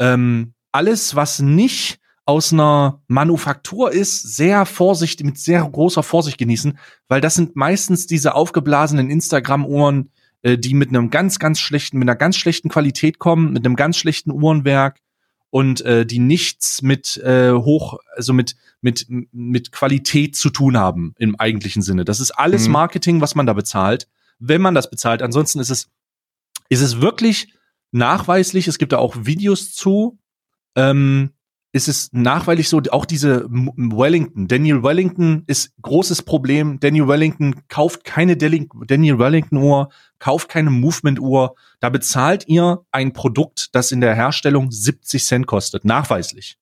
ähm, 0.00 0.54
alles, 0.72 1.14
was 1.14 1.38
nicht 1.38 2.00
aus 2.24 2.52
einer 2.52 3.00
Manufaktur 3.06 3.92
ist, 3.92 4.34
sehr 4.34 4.66
vorsichtig, 4.66 5.26
mit 5.26 5.38
sehr 5.38 5.62
großer 5.62 6.02
Vorsicht 6.02 6.38
genießen, 6.38 6.76
weil 7.06 7.20
das 7.20 7.36
sind 7.36 7.54
meistens 7.54 8.08
diese 8.08 8.34
aufgeblasenen 8.34 9.10
Instagram-Uhren, 9.10 10.10
äh, 10.42 10.58
die 10.58 10.74
mit 10.74 10.88
einem 10.88 11.10
ganz, 11.10 11.38
ganz 11.38 11.60
schlechten, 11.60 12.00
mit 12.00 12.08
einer 12.08 12.18
ganz 12.18 12.34
schlechten 12.34 12.68
Qualität 12.68 13.20
kommen, 13.20 13.52
mit 13.52 13.64
einem 13.64 13.76
ganz 13.76 13.96
schlechten 13.96 14.32
Uhrenwerk 14.32 14.98
und 15.52 15.82
äh, 15.82 16.06
die 16.06 16.18
nichts 16.18 16.80
mit 16.80 17.18
äh, 17.18 17.52
hoch, 17.52 17.98
also 18.16 18.32
mit 18.32 18.56
mit 18.80 19.06
mit 19.32 19.70
Qualität 19.70 20.34
zu 20.34 20.48
tun 20.48 20.78
haben 20.78 21.14
im 21.18 21.36
eigentlichen 21.38 21.82
Sinne. 21.82 22.06
Das 22.06 22.20
ist 22.20 22.30
alles 22.30 22.66
Mhm. 22.66 22.72
Marketing, 22.72 23.20
was 23.20 23.34
man 23.34 23.44
da 23.44 23.52
bezahlt, 23.52 24.08
wenn 24.38 24.62
man 24.62 24.74
das 24.74 24.88
bezahlt. 24.88 25.20
Ansonsten 25.20 25.60
ist 25.60 25.68
es 25.68 25.90
ist 26.70 26.80
es 26.80 27.02
wirklich 27.02 27.52
nachweislich. 27.90 28.66
Es 28.66 28.78
gibt 28.78 28.94
da 28.94 28.98
auch 28.98 29.14
Videos 29.26 29.74
zu. 29.74 30.18
Ähm, 30.74 31.32
ist 31.72 31.88
es 31.88 32.10
nachweislich 32.12 32.68
so, 32.68 32.82
auch 32.90 33.06
diese 33.06 33.46
Wellington, 33.48 34.46
Daniel 34.46 34.82
Wellington 34.82 35.42
ist 35.46 35.72
großes 35.80 36.22
Problem. 36.22 36.78
Daniel 36.80 37.08
Wellington 37.08 37.66
kauft 37.68 38.04
keine 38.04 38.36
Daniel 38.36 39.18
Wellington 39.18 39.56
Uhr, 39.56 39.88
kauft 40.18 40.50
keine 40.50 40.68
Movement 40.68 41.18
Uhr. 41.18 41.54
Da 41.80 41.88
bezahlt 41.88 42.46
ihr 42.46 42.84
ein 42.92 43.14
Produkt, 43.14 43.74
das 43.74 43.90
in 43.90 44.02
der 44.02 44.14
Herstellung 44.14 44.70
70 44.70 45.24
Cent 45.24 45.46
kostet, 45.46 45.86
nachweislich. 45.86 46.58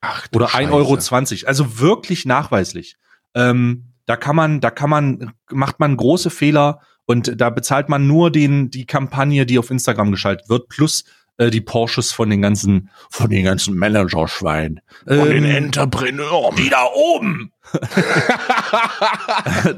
Ach, 0.00 0.26
Oder 0.34 0.48
Scheiße. 0.48 0.72
1,20 0.72 0.72
Euro. 0.72 1.48
Also 1.48 1.78
wirklich 1.78 2.24
nachweislich. 2.24 2.96
Ähm, 3.34 3.92
da 4.06 4.16
kann 4.16 4.34
man, 4.34 4.60
da 4.60 4.70
kann 4.70 4.90
man, 4.90 5.32
macht 5.50 5.78
man 5.78 5.96
große 5.96 6.30
Fehler 6.30 6.80
und 7.04 7.38
da 7.40 7.50
bezahlt 7.50 7.90
man 7.90 8.06
nur 8.06 8.30
den, 8.30 8.70
die 8.70 8.86
Kampagne, 8.86 9.44
die 9.44 9.58
auf 9.58 9.70
Instagram 9.70 10.10
geschaltet 10.10 10.48
wird, 10.48 10.68
plus 10.68 11.04
äh, 11.38 11.50
die 11.50 11.60
Porsches 11.60 12.12
von 12.12 12.28
den 12.30 12.42
ganzen, 12.42 12.90
von 13.10 13.30
den 13.30 13.44
ganzen 13.44 13.76
Managerschweinen. 13.76 14.80
Von 15.06 15.28
den 15.30 15.44
Ähm, 15.44 15.64
Entrepreneuren. 15.64 16.56
die 16.56 16.68
da 16.70 16.84
oben. 16.94 17.52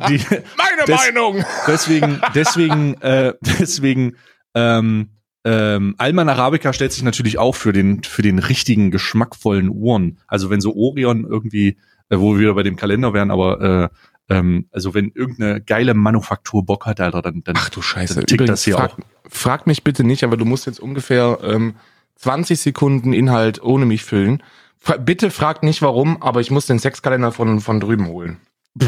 die, 0.09 0.21
Meine 0.57 0.85
Des- 0.87 0.97
Meinung. 0.97 1.45
deswegen, 1.67 2.21
deswegen, 2.35 2.95
äh, 3.01 3.35
deswegen, 3.59 4.17
ähm, 4.55 5.11
ähm, 5.45 5.95
Alman 5.99 6.29
Arabica 6.31 6.73
stellt 6.73 6.93
sich 6.93 7.03
natürlich 7.03 7.39
auch 7.39 7.55
für 7.55 7.73
den, 7.73 8.03
für 8.03 8.23
den 8.23 8.39
richtigen, 8.39 8.91
geschmackvollen 8.91 9.69
Uhren. 9.69 10.19
Also 10.27 10.49
wenn 10.51 10.61
so 10.63 10.75
Orion 10.75 11.25
irgendwie, 11.25 11.77
äh, 12.09 12.19
wo 12.19 12.33
wir 12.35 12.41
wieder 12.41 12.55
bei 12.55 12.63
dem 12.63 12.77
Kalender 12.77 13.13
wären, 13.13 13.31
aber 13.31 13.61
äh, 13.61 13.89
ähm, 14.29 14.69
also 14.71 14.95
wenn 14.95 15.11
irgendeine 15.11 15.61
geile 15.61 15.95
Manufaktur 15.95 16.65
Bock 16.65 16.87
hat, 16.87 17.01
Alter, 17.01 17.23
dann, 17.23 17.43
dann 17.45 17.57
Ach 17.59 17.69
du 17.69 17.83
Scheiße. 17.83 18.25
Tickt 18.25 18.49
das 18.49 18.65
hier 18.65 18.77
frag, 18.77 18.97
frag 19.29 19.67
mich 19.67 19.85
bitte 19.85 20.05
nicht, 20.05 20.25
aber 20.25 20.37
du 20.37 20.45
musst 20.45 20.67
jetzt 20.67 20.81
ungefähr 20.81 21.39
ähm, 21.43 21.77
20 22.17 22.61
Sekunden 22.61 23.13
Inhalt 23.13 23.63
ohne 23.63 23.87
mich 23.87 24.05
füllen. 24.05 24.43
Fra 24.79 24.97
bitte 24.97 25.31
frag 25.31 25.63
nicht 25.63 25.83
warum, 25.83 26.23
aber 26.23 26.41
ich 26.41 26.51
muss 26.51 26.67
den 26.67 26.79
Sexkalender 26.79 27.33
von, 27.33 27.61
von 27.61 27.81
drüben 27.81 28.07
holen. 28.09 28.39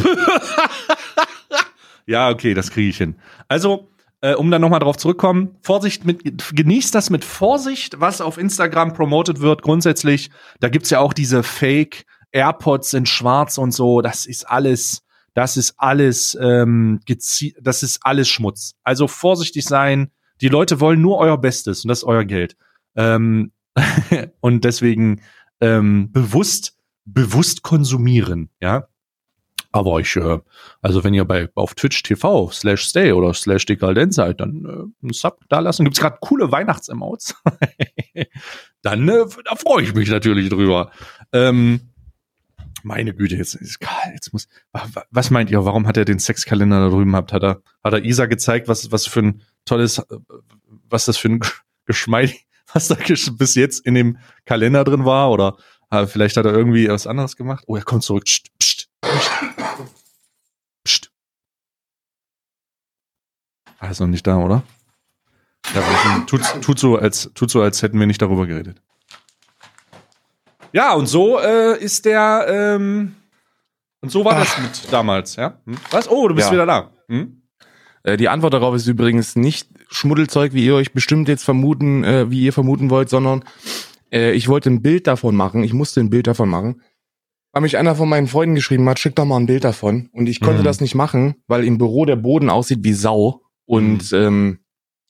Ja, 2.07 2.31
okay, 2.31 2.55
das 2.55 2.71
kriege 2.71 2.89
ich 2.89 2.97
hin. 2.97 3.17
Also, 3.49 3.89
äh, 4.21 4.35
um 4.35 4.51
dann 4.51 4.61
nochmal 4.61 4.81
drauf 4.81 4.97
zurückkommen, 4.97 5.57
Vorsicht 5.63 6.05
mit, 6.05 6.55
genießt 6.55 6.95
das 6.95 7.11
mit 7.11 7.25
Vorsicht, 7.25 8.01
was 8.01 8.21
auf 8.21 8.39
Instagram 8.39 8.95
promotet 8.95 9.41
wird, 9.41 9.63
grundsätzlich. 9.63 10.31
Da 10.61 10.69
gibt's 10.69 10.91
ja 10.91 11.01
auch 11.01 11.13
diese 11.13 11.43
Fake 11.43 12.07
AirPods 12.31 12.95
in 12.95 13.07
Schwarz 13.07 13.59
und 13.59 13.73
so. 13.73 14.01
Das 14.01 14.25
ist 14.25 14.49
alles, 14.49 15.03
das 15.37 15.59
ist 15.59 15.75
alles, 15.77 16.37
ähm, 16.41 17.01
das 17.61 17.83
ist 17.83 18.01
alles 18.01 18.27
Schmutz. 18.27 18.75
Also 18.83 19.07
vorsichtig 19.07 19.65
sein. 19.65 20.11
Die 20.41 20.49
Leute 20.49 20.81
wollen 20.81 21.03
nur 21.03 21.19
euer 21.19 21.39
Bestes 21.39 21.85
und 21.85 21.89
das 21.89 21.99
ist 21.99 22.05
euer 22.05 22.25
Geld. 22.25 22.57
Ähm, 22.97 23.53
und 24.41 24.65
deswegen 24.65 25.21
ähm, 25.61 26.11
bewusst, 26.11 26.79
bewusst 27.05 27.63
konsumieren, 27.63 28.49
ja. 28.63 28.89
Aber 29.73 30.01
ich, 30.01 30.17
äh, 30.17 30.39
also 30.81 31.05
wenn 31.05 31.13
ihr 31.13 31.27
bei 31.27 31.51
auf 31.55 31.75
Twitch 31.75 32.03
TV 32.03 32.51
slash 32.51 32.87
stay 32.87 33.13
oder 33.13 33.35
slash 33.35 33.67
dekadent 33.67 34.15
seid, 34.15 34.41
dann 34.41 34.65
äh, 34.65 35.03
einen 35.03 35.13
Sub 35.13 35.41
da 35.51 35.59
lassen. 35.59 35.85
Gibt's 35.85 36.01
gerade 36.01 36.17
coole 36.23 36.51
Weihnachtsemotes. 36.51 37.35
dann 38.81 39.07
äh, 39.07 39.27
da 39.45 39.55
freue 39.55 39.83
ich 39.83 39.95
mich 39.95 40.09
natürlich 40.09 40.49
drüber. 40.49 40.93
Ähm, 41.31 41.91
meine 42.87 43.15
Güte, 43.15 43.35
jetzt 43.37 43.55
ist 43.57 43.79
jetzt 44.15 44.33
muss. 44.33 44.47
wa- 44.73 44.87
wa- 44.93 45.05
Was 45.11 45.31
meint 45.31 45.51
ihr? 45.51 45.65
Warum 45.65 45.87
hat 45.89 45.97
er 45.97 46.05
den 46.05 46.19
Sexkalender 46.21 46.81
da 46.81 46.89
drüben 46.89 47.17
habt? 47.17 47.33
Hat 47.33 47.43
er 47.43 47.61
hat 47.83 47.93
er 47.93 48.05
Isa 48.05 48.27
gezeigt, 48.27 48.69
was 48.69 48.93
was 48.93 49.07
für 49.07 49.21
ein 49.21 49.43
tolles, 49.65 49.99
äh, 49.99 50.05
was 50.89 51.05
das 51.07 51.17
für 51.19 51.29
ein 51.29 51.41
Geschmeid, 51.85 52.35
was 52.73 52.89
da 52.89 52.97
bis 53.33 53.55
jetzt 53.57 53.85
in 53.85 53.95
dem 53.95 54.19
Kalender 54.45 54.85
drin 54.85 55.05
war 55.05 55.31
oder 55.31 55.57
äh, 55.91 56.07
vielleicht 56.07 56.37
hat 56.37 56.47
er 56.47 56.53
irgendwie 56.55 56.89
was 56.89 57.07
anderes 57.07 57.37
gemacht. 57.37 57.65
Oh, 57.67 57.77
er 57.77 57.83
kommt 57.83 58.05
zurück. 58.05 58.25
Psst, 58.25 58.49
psst. 58.59 58.89
Psst. 60.85 61.11
Er 63.81 63.91
ist 63.91 64.01
noch 64.01 64.07
nicht 64.07 64.27
da, 64.27 64.37
oder? 64.39 64.63
Ja, 65.75 66.21
tut, 66.27 66.41
tut, 66.63 66.79
so, 66.79 66.97
als, 66.97 67.31
tut 67.35 67.51
so, 67.51 67.61
als 67.63 67.83
hätten 67.83 67.99
wir 67.99 68.07
nicht 68.07 68.23
darüber 68.23 68.47
geredet. 68.47 68.81
Ja, 70.77 70.93
und 70.93 71.07
so 71.07 71.39
äh, 71.41 71.83
ist 71.83 72.05
der, 72.05 72.47
ähm, 72.79 73.15
und 74.03 74.11
so 74.11 74.27
war 74.27 74.35
das 74.35 74.59
mit 74.61 74.93
damals, 74.93 75.37
ja? 75.37 75.59
Hm? 75.65 75.77
Was? 75.91 76.07
Oh, 76.11 76.29
du 76.29 76.35
bist 76.35 76.49
Ja. 76.49 76.53
wieder 76.53 76.67
da. 76.67 76.91
Hm? 77.09 77.41
Äh, 78.03 78.19
die 78.19 78.29
Antwort 78.29 78.53
darauf 78.53 78.75
ist 78.75 78.87
übrigens 78.87 79.37
nicht 79.37 79.71
Schmuddelzeug, 79.89 80.53
wie 80.53 80.67
ihr 80.67 80.75
euch 80.75 80.93
bestimmt 80.93 81.29
jetzt 81.29 81.45
vermuten, 81.45 82.05
äh, 82.05 82.31
wie 82.31 82.43
ihr 82.43 82.53
vermuten 82.53 82.91
wollt, 82.91 83.09
sondern 83.09 83.43
äh, 84.13 84.33
ich 84.33 84.49
wollte 84.49 84.69
ein 84.69 84.83
Bild 84.83 85.07
davon 85.07 85.35
machen. 85.35 85.65
Ich 85.65 85.73
musste 85.73 86.01
ein 86.01 86.11
Bild 86.11 86.27
davon 86.27 86.49
machen. 86.51 86.83
weil 87.53 87.63
mich 87.63 87.79
einer 87.79 87.95
von 87.97 88.07
meinen 88.11 88.27
Freunden 88.27 88.55
geschrieben 88.55 88.87
hat, 88.87 88.99
schick 88.99 89.15
doch 89.17 89.25
mal 89.25 89.39
ein 89.39 89.47
Bild 89.47 89.65
davon. 89.65 90.11
Und 90.13 90.29
ich 90.29 90.41
konnte 90.43 90.61
Mhm. 90.61 90.65
das 90.65 90.83
nicht 90.83 90.95
machen, 90.95 91.37
weil 91.47 91.65
im 91.65 91.79
Büro 91.79 92.05
der 92.05 92.17
Boden 92.17 92.51
aussieht 92.51 92.81
wie 92.83 92.93
Sau. 92.93 93.41
Und 93.65 94.13
ähm, 94.13 94.59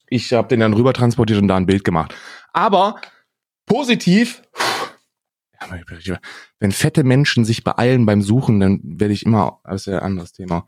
ich 0.08 0.32
habe 0.32 0.46
den 0.46 0.60
dann 0.60 0.72
rüber 0.72 0.92
transportiert 0.92 1.42
und 1.42 1.48
da 1.48 1.56
ein 1.56 1.66
Bild 1.66 1.82
gemacht. 1.82 2.14
Aber 2.52 3.00
positiv, 3.66 4.42
wenn 6.60 6.72
fette 6.72 7.04
Menschen 7.04 7.44
sich 7.44 7.64
beeilen 7.64 8.06
beim 8.06 8.22
Suchen, 8.22 8.60
dann 8.60 8.80
werde 8.82 9.14
ich 9.14 9.24
immer, 9.26 9.60
das 9.64 9.82
ist 9.82 9.86
ja 9.86 9.98
ein 9.98 10.04
anderes 10.04 10.32
Thema. 10.32 10.66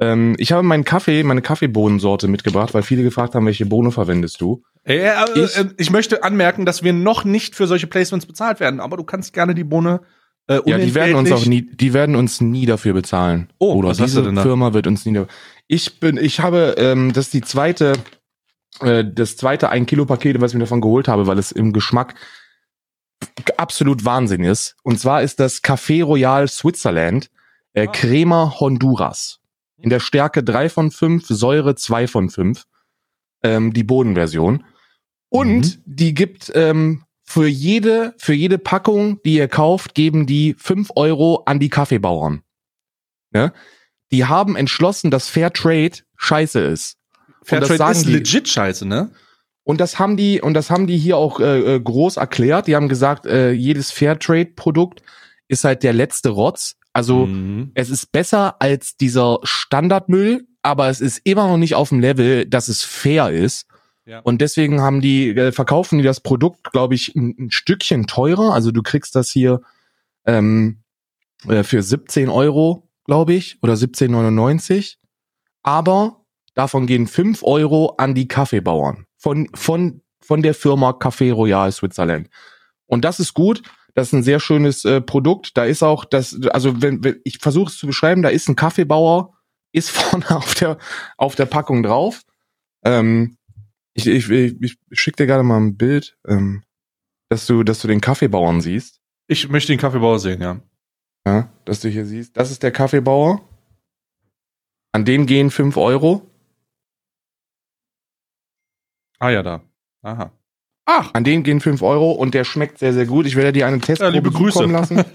Ähm, 0.00 0.34
ich 0.38 0.50
habe 0.52 0.62
meinen 0.64 0.84
Kaffee, 0.84 1.22
meine 1.22 1.42
Kaffeebohnensorte 1.42 2.26
mitgebracht, 2.28 2.74
weil 2.74 2.82
viele 2.82 3.02
gefragt 3.04 3.34
haben, 3.34 3.46
welche 3.46 3.66
Bohne 3.66 3.92
verwendest 3.92 4.40
du? 4.40 4.62
Äh, 4.84 4.96
äh, 4.98 5.14
Ich- 5.36 5.56
äh, 5.56 5.66
ich 5.76 5.90
möchte 5.90 6.24
anmerken, 6.24 6.66
dass 6.66 6.82
wir 6.82 6.92
noch 6.92 7.24
nicht 7.24 7.54
für 7.54 7.66
solche 7.66 7.86
Placements 7.86 8.26
bezahlt 8.26 8.58
werden, 8.60 8.80
aber 8.80 8.96
du 8.96 9.04
kannst 9.04 9.32
gerne 9.32 9.54
die 9.54 9.64
Bohne 9.64 10.00
äh, 10.46 10.60
Ja, 10.66 10.76
die 10.76 10.94
werden 10.94 11.14
uns 11.14 11.32
auch 11.32 11.46
nie, 11.46 11.62
die 11.62 11.94
werden 11.94 12.16
uns 12.16 12.40
nie 12.42 12.66
dafür 12.66 12.92
bezahlen. 12.92 13.48
Oh, 13.58 13.74
Oder 13.76 13.88
was 13.90 14.00
hast 14.00 14.14
du 14.14 14.18
diese 14.18 14.22
denn 14.24 14.34
da? 14.36 14.42
Firma 14.42 14.74
wird 14.74 14.86
uns 14.86 15.06
nie. 15.06 15.14
da- 15.14 15.26
Ich 15.68 16.00
bin, 16.00 16.18
ich 16.18 16.40
habe, 16.40 16.74
ähm, 16.76 17.12
das 17.14 17.26
ist 17.26 17.32
die 17.34 17.40
zweite, 17.40 17.94
äh, 18.80 19.04
das 19.10 19.36
zweite 19.38 19.70
ein 19.70 19.86
Kilo 19.86 20.04
Paket, 20.04 20.40
was 20.42 20.50
ich 20.50 20.54
mir 20.56 20.64
davon 20.64 20.80
geholt 20.82 21.08
habe, 21.08 21.26
weil 21.26 21.38
es 21.38 21.50
im 21.52 21.72
Geschmack 21.72 22.14
absolut 23.56 24.04
Wahnsinn 24.04 24.44
ist. 24.44 24.76
Und 24.82 24.98
zwar 25.00 25.22
ist 25.22 25.40
das 25.40 25.62
Café 25.62 26.02
Royal 26.04 26.48
Switzerland 26.48 27.30
äh, 27.72 27.86
Ah. 27.86 27.90
Crema 27.92 28.54
Honduras. 28.60 29.40
In 29.78 29.90
der 29.90 30.00
Stärke 30.00 30.42
3 30.42 30.68
von 30.68 30.90
5, 30.90 31.26
Säure 31.28 31.74
2 31.74 32.06
von 32.06 32.30
5. 32.30 32.64
Ähm, 33.42 33.72
die 33.72 33.84
Bodenversion. 33.84 34.64
Und 35.28 35.80
die 35.84 36.14
gibt 36.14 36.50
ähm, 36.54 37.04
für 37.24 37.46
jede, 37.48 38.14
für 38.18 38.32
jede 38.34 38.58
Packung, 38.58 39.20
die 39.24 39.34
ihr 39.36 39.48
kauft, 39.48 39.94
geben 39.94 40.26
die 40.26 40.54
5 40.56 40.90
Euro 40.96 41.42
an 41.46 41.58
die 41.58 41.68
Kaffeebauern. 41.70 42.42
Ne? 43.32 43.52
Die 44.12 44.24
haben 44.26 44.54
entschlossen, 44.56 45.10
dass 45.10 45.28
Fair 45.28 45.52
Trade 45.52 45.92
scheiße 46.16 46.60
ist. 46.60 46.96
Fairtrade 47.42 47.92
ist 47.92 48.06
die- 48.06 48.12
legit 48.12 48.48
scheiße, 48.48 48.86
ne? 48.86 49.10
Und 49.64 49.80
das 49.80 49.98
haben 49.98 50.16
die, 50.16 50.40
und 50.40 50.54
das 50.54 50.70
haben 50.70 50.86
die 50.86 50.98
hier 50.98 51.16
auch 51.16 51.40
äh, 51.40 51.76
äh, 51.76 51.80
groß 51.80 52.18
erklärt. 52.18 52.66
Die 52.66 52.76
haben 52.76 52.88
gesagt, 52.88 53.24
äh, 53.26 53.50
jedes 53.52 53.90
Fairtrade-Produkt 53.90 55.02
ist 55.48 55.64
halt 55.64 55.82
der 55.82 55.94
letzte 55.94 56.28
Rotz. 56.30 56.76
Also 56.92 57.26
Mhm. 57.26 57.72
es 57.74 57.90
ist 57.90 58.12
besser 58.12 58.56
als 58.60 58.96
dieser 58.96 59.38
Standardmüll, 59.42 60.46
aber 60.62 60.88
es 60.88 61.00
ist 61.00 61.18
immer 61.24 61.48
noch 61.48 61.56
nicht 61.56 61.74
auf 61.74 61.88
dem 61.88 62.00
Level, 62.00 62.46
dass 62.46 62.68
es 62.68 62.82
fair 62.82 63.30
ist. 63.30 63.66
Ja. 64.06 64.20
Und 64.20 64.42
deswegen 64.42 64.82
haben 64.82 65.00
die, 65.00 65.30
äh, 65.30 65.50
verkaufen 65.50 65.98
die 65.98 66.04
das 66.04 66.20
Produkt, 66.20 66.70
glaube 66.72 66.94
ich, 66.94 67.14
ein, 67.16 67.34
ein 67.38 67.50
Stückchen 67.50 68.06
teurer. 68.06 68.52
Also 68.52 68.70
du 68.70 68.82
kriegst 68.82 69.16
das 69.16 69.30
hier 69.30 69.62
ähm, 70.26 70.82
äh, 71.48 71.62
für 71.62 71.82
17 71.82 72.28
Euro, 72.28 72.86
glaube 73.06 73.32
ich, 73.32 73.58
oder 73.62 73.74
17,99. 73.74 74.96
Aber 75.62 76.20
davon 76.54 76.86
gehen 76.86 77.06
5 77.06 77.42
Euro 77.42 77.94
an 77.96 78.14
die 78.14 78.28
Kaffeebauern 78.28 79.06
von, 79.24 79.48
von, 79.54 80.02
von 80.20 80.42
der 80.42 80.52
Firma 80.52 80.90
Café 80.90 81.32
Royal 81.32 81.72
Switzerland. 81.72 82.28
Und 82.84 83.06
das 83.06 83.20
ist 83.20 83.32
gut. 83.32 83.62
Das 83.94 84.08
ist 84.08 84.12
ein 84.12 84.22
sehr 84.22 84.38
schönes 84.38 84.84
äh, 84.84 85.00
Produkt. 85.00 85.56
Da 85.56 85.64
ist 85.64 85.82
auch 85.82 86.04
das, 86.04 86.38
also 86.50 86.82
wenn, 86.82 87.02
wenn 87.02 87.20
ich 87.24 87.38
versuche 87.38 87.70
es 87.70 87.78
zu 87.78 87.86
beschreiben, 87.86 88.20
da 88.20 88.28
ist 88.28 88.50
ein 88.50 88.56
Kaffeebauer, 88.56 89.32
ist 89.72 89.90
vorne 89.98 90.28
auf 90.30 90.54
der 90.56 90.76
auf 91.16 91.36
der 91.36 91.46
Packung 91.46 91.82
drauf. 91.82 92.20
Ähm, 92.84 93.38
ich 93.94 94.06
ich, 94.06 94.28
ich, 94.28 94.76
ich 94.90 95.00
schicke 95.00 95.16
dir 95.16 95.26
gerade 95.26 95.42
mal 95.42 95.56
ein 95.56 95.78
Bild, 95.78 96.18
ähm, 96.28 96.62
dass 97.30 97.46
du 97.46 97.62
dass 97.62 97.80
du 97.80 97.88
den 97.88 98.02
Kaffeebauern 98.02 98.60
siehst, 98.60 99.00
Ich 99.26 99.48
möchte 99.48 99.72
den 99.72 99.80
Kaffeebauer 99.80 100.18
sehen, 100.18 100.42
ja. 100.42 100.60
ja, 101.26 101.50
dass 101.64 101.80
du 101.80 101.88
hier 101.88 102.04
siehst. 102.04 102.36
Das 102.36 102.50
ist 102.50 102.62
der 102.62 102.72
Kaffeebauer. 102.72 103.40
An 104.92 105.06
den 105.06 105.24
gehen 105.24 105.50
5 105.50 105.78
Euro. 105.78 106.30
Ah 109.24 109.30
ja, 109.30 109.42
da. 109.42 109.62
Aha. 110.02 110.30
Ach, 110.84 111.14
An 111.14 111.24
den 111.24 111.42
gehen 111.44 111.60
5 111.60 111.80
Euro 111.80 112.12
und 112.12 112.34
der 112.34 112.44
schmeckt 112.44 112.78
sehr, 112.78 112.92
sehr 112.92 113.06
gut. 113.06 113.24
Ich 113.24 113.36
werde 113.36 113.52
dir 113.52 113.66
eine 113.66 113.78
ja, 113.78 113.82
Testprobe 113.82 114.30
Grüße. 114.30 114.52
zukommen 114.58 114.72
lassen. 114.74 115.02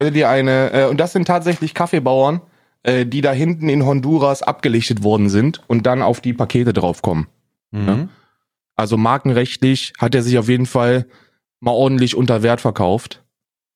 Ich 0.00 0.04
werde 0.06 0.14
dir 0.14 0.28
eine, 0.30 0.70
äh, 0.72 0.86
und 0.86 0.98
das 0.98 1.12
sind 1.12 1.26
tatsächlich 1.26 1.74
Kaffeebauern, 1.74 2.40
äh, 2.84 3.04
die 3.04 3.20
da 3.20 3.32
hinten 3.32 3.68
in 3.68 3.84
Honduras 3.84 4.42
abgelichtet 4.44 5.02
worden 5.02 5.28
sind 5.28 5.60
und 5.66 5.86
dann 5.86 6.02
auf 6.02 6.20
die 6.20 6.32
Pakete 6.32 6.72
draufkommen. 6.72 7.26
mhm. 7.72 8.08
Also 8.76 8.96
markenrechtlich 8.96 9.92
hat 9.98 10.14
er 10.14 10.22
sich 10.22 10.38
auf 10.38 10.48
jeden 10.48 10.66
Fall 10.66 11.06
mal 11.58 11.72
ordentlich 11.72 12.14
unter 12.14 12.44
Wert 12.44 12.60
verkauft. 12.60 13.24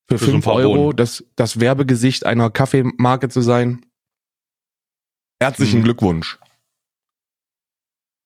Für 0.09 0.17
Für 0.17 0.23
so 0.25 0.31
ein 0.31 0.35
5 0.35 0.45
paar 0.45 0.55
Euro 0.55 0.93
das, 0.93 1.25
das 1.35 1.59
Werbegesicht 1.59 2.25
einer 2.25 2.49
Kaffeemarke 2.49 3.27
zu 3.27 3.41
sein. 3.41 3.85
Herzlichen 5.41 5.81
Mhm. 5.81 5.83
Glückwunsch. 5.83 6.39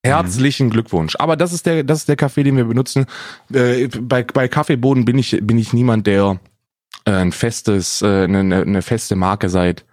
Herzlichen 0.08 0.70
Glückwunsch. 0.70 1.16
Aber 1.20 1.36
das 1.36 1.54
ist 1.54 1.66
der, 1.66 1.84
das 1.84 2.00
ist 2.00 2.10
der 2.10 2.16
Kaffee, 2.16 2.44
den 2.44 2.58
wir 2.58 2.66
benutzen. 2.66 3.06
Äh, 3.54 3.88
bei, 3.88 4.24
bei 4.24 4.48
Kaffeebohnen 4.48 5.06
bin 5.06 5.18
ich, 5.18 5.40
bin 5.42 5.58
ich 5.58 5.74
niemand, 5.74 6.08
der 6.08 6.40
äh, 7.06 7.12
ein 7.12 7.32
festes, 7.32 8.02
äh, 8.02 8.24
eine, 8.24 8.40
eine 8.40 8.62
eine 8.62 8.82
feste 8.82 9.16
Marke 9.16 9.50
seit, 9.50 9.86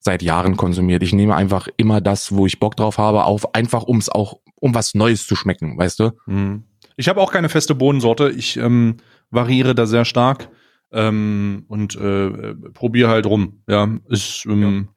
seit 0.00 0.22
Jahren 0.22 0.56
konsumiert. 0.56 1.02
Ich 1.02 1.12
nehme 1.12 1.34
einfach 1.34 1.68
immer 1.76 2.00
das, 2.00 2.32
wo 2.32 2.46
ich 2.46 2.60
Bock 2.60 2.76
drauf 2.76 2.98
habe, 2.98 3.24
auf, 3.24 3.54
einfach 3.54 3.82
um 3.82 3.98
es 3.98 4.08
auch, 4.08 4.40
um 4.56 4.74
was 4.74 4.94
Neues 4.94 5.26
zu 5.26 5.36
schmecken, 5.36 5.78
weißt 5.78 6.00
du? 6.00 6.10
Mhm. 6.26 6.64
Ich 6.96 7.08
habe 7.08 7.20
auch 7.20 7.32
keine 7.32 7.48
feste 7.48 7.74
Bohnensorte. 7.74 8.30
Ich 8.30 8.56
ähm, 8.56 8.96
variiere 9.30 9.74
da 9.74 9.86
sehr 9.86 10.04
stark 10.04 10.48
ähm, 10.92 11.64
und 11.68 11.94
äh, 11.96 12.54
probiere 12.74 13.08
halt 13.08 13.26
rum. 13.26 13.62
Ja, 13.68 13.88
ist, 14.08 14.44
ähm, 14.46 14.88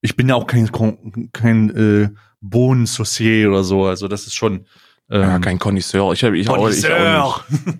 ich 0.00 0.16
bin 0.16 0.28
ja 0.28 0.34
auch 0.34 0.46
kein 0.46 0.70
kein 1.32 1.70
äh, 1.70 2.08
Bohnensossier 2.50 3.48
oder 3.48 3.64
so. 3.64 3.84
Also 3.86 4.08
das 4.08 4.26
ist 4.26 4.34
schon 4.34 4.66
ähm, 5.10 5.20
Ja, 5.22 5.38
kein 5.38 5.58
Connoisseur. 5.58 6.12
Ich, 6.12 6.22
ich, 6.22 6.48
auch, 6.48 6.68
ich, 6.68 6.88
auch 6.90 7.48
nicht, 7.48 7.78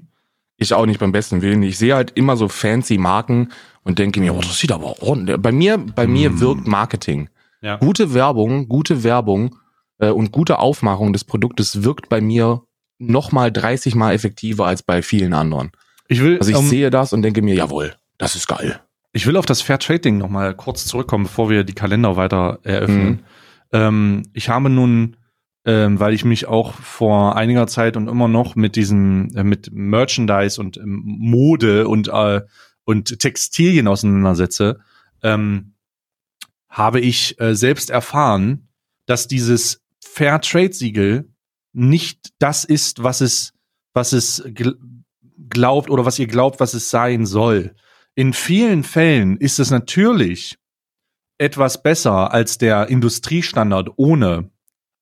ich 0.57 0.75
auch 0.75 0.87
nicht 0.87 1.01
beim 1.01 1.13
besten 1.13 1.43
Willen. 1.43 1.63
Ich 1.63 1.79
sehe 1.79 1.95
halt 1.95 2.13
immer 2.15 2.37
so 2.37 2.49
fancy 2.49 2.99
Marken 2.99 3.51
und 3.83 3.99
denke 3.99 4.21
mir, 4.21 4.35
oh, 4.35 4.41
das 4.41 4.59
sieht 4.59 4.73
aber 4.73 5.03
ordentlich. 5.03 5.37
Bei 5.39 5.53
mir, 5.53 5.79
bei 5.79 6.07
mir 6.07 6.31
Mm. 6.31 6.41
wirkt 6.41 6.67
Marketing. 6.67 7.29
Ja. 7.61 7.77
Gute 7.77 8.15
Werbung, 8.15 8.69
gute 8.69 9.05
Werbung 9.05 9.57
äh, 9.99 10.09
und 10.11 10.33
gute 10.33 10.59
Aufmachung 10.59 11.13
des 11.13 11.25
Produktes 11.25 11.83
wirkt 11.83 12.09
bei 12.09 12.21
mir 12.21 12.63
noch 12.99 13.33
mal 13.33 13.51
30 13.51 13.95
mal 13.95 14.13
effektiver 14.15 14.67
als 14.67 14.83
bei 14.83 15.03
vielen 15.03 15.33
anderen. 15.35 15.73
Ich 16.09 16.21
will, 16.23 16.39
Also 16.39 16.51
ich 16.51 16.59
ähm, 16.59 16.69
sehe 16.69 16.91
das 16.91 17.13
und 17.13 17.23
denke 17.23 17.43
mir, 17.43 17.55
jawohl, 17.55 17.95
das 18.19 18.37
ist 18.37 18.47
geil. 18.47 18.81
ich 19.13 19.27
will 19.27 19.37
auf 19.37 19.47
das 19.47 19.63
Fair 19.63 19.79
Trading 19.79 20.19
noch 20.19 20.29
mal 20.29 20.55
kurz 20.55 20.85
zurückkommen, 20.87 21.25
bevor 21.25 21.49
wir 21.51 21.65
die 21.65 21.73
Kalender 21.75 22.17
weiter 22.17 22.59
eröffnen. 22.63 23.07
Mhm. 23.09 23.19
Ähm, 23.75 24.23
ich 24.33 24.49
habe 24.49 24.71
nun, 24.71 25.17
ähm, 25.67 26.01
weil 26.01 26.15
ich 26.15 26.25
mich 26.25 26.47
auch 26.47 26.73
vor 26.75 27.37
einiger 27.37 27.67
Zeit 27.67 27.99
und 27.99 28.09
immer 28.09 28.29
noch 28.29 28.55
mit 28.55 28.77
diesem, 28.77 29.29
äh, 29.35 29.45
mit 29.45 29.71
Merchandise 29.73 30.59
und 30.61 30.79
ähm, 30.79 31.03
Mode 31.05 31.89
und 31.89 32.09
äh, 32.09 32.43
und 32.85 33.19
Textilien 33.19 33.89
auseinandersetze, 33.89 34.79
ähm, 35.23 35.75
habe 36.69 37.01
ich 37.01 37.41
äh, 37.41 37.55
selbst 37.55 37.91
erfahren, 37.91 38.69
dass 39.07 39.27
dieses 39.27 39.83
Fair 40.01 40.41
Trade 40.41 40.73
Siegel 40.73 41.31
nicht 41.73 42.33
das 42.39 42.65
ist, 42.65 43.03
was 43.03 43.21
es, 43.21 43.53
was 43.93 44.13
es 44.13 44.43
gl 44.47 44.77
glaubt 45.49 45.91
oder 45.91 46.05
was 46.05 46.19
ihr 46.19 46.27
glaubt, 46.27 46.61
was 46.61 46.75
es 46.75 46.91
sein 46.91 47.27
soll. 47.27 47.75
In 48.15 48.33
vielen 48.33 48.85
Fällen 48.85 49.37
ist 49.37 49.59
es 49.59 49.71
natürlich 49.71 50.59
etwas 51.39 51.83
besser 51.83 52.33
als 52.33 52.59
der 52.59 52.89
Industriestandard 52.89 53.91
ohne, 53.97 54.51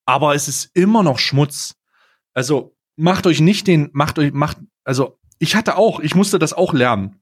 aber 0.07 0.35
es 0.35 0.49
ist 0.49 0.71
immer 0.75 1.03
noch 1.03 1.19
Schmutz. 1.19 1.77
Also 2.35 2.75
macht 2.97 3.27
euch 3.27 3.41
nicht 3.41 3.67
den, 3.67 3.91
macht 3.93 4.19
euch, 4.19 4.33
macht, 4.33 4.59
also 4.85 5.19
ich 5.39 5.55
hatte 5.57 5.77
auch, 5.77 6.01
ich 6.01 6.15
musste 6.15 6.39
das 6.39 6.53
auch 6.53 6.73
lernen. 6.73 7.21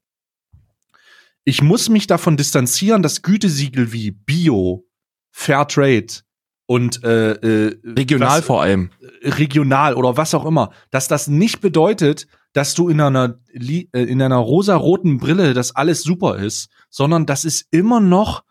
Ich 1.43 1.61
muss 1.61 1.89
mich 1.89 2.07
davon 2.07 2.37
distanzieren, 2.37 3.01
dass 3.01 3.21
Gütesiegel 3.23 3.91
wie 3.91 4.11
Bio, 4.11 4.85
Fairtrade 5.31 6.21
und 6.67 7.03
äh, 7.03 7.31
äh, 7.33 7.79
Regional 7.83 8.39
was- 8.39 8.45
vor 8.45 8.61
allem. 8.61 8.91
regional 9.23 9.95
oder 9.95 10.17
was 10.17 10.33
auch 10.33 10.45
immer, 10.45 10.71
dass 10.91 11.07
das 11.07 11.27
nicht 11.27 11.59
bedeutet, 11.61 12.27
dass 12.53 12.75
du 12.75 12.89
in 12.89 13.01
einer 13.01 13.39
äh, 13.53 13.85
in 13.91 14.21
einer 14.21 14.37
rosaroten 14.37 15.17
Brille 15.17 15.53
das 15.53 15.75
alles 15.75 16.03
super 16.03 16.37
ist, 16.37 16.69
sondern 16.89 17.25
das 17.25 17.43
ist 17.43 17.67
immer 17.71 17.99
noch 17.99 18.43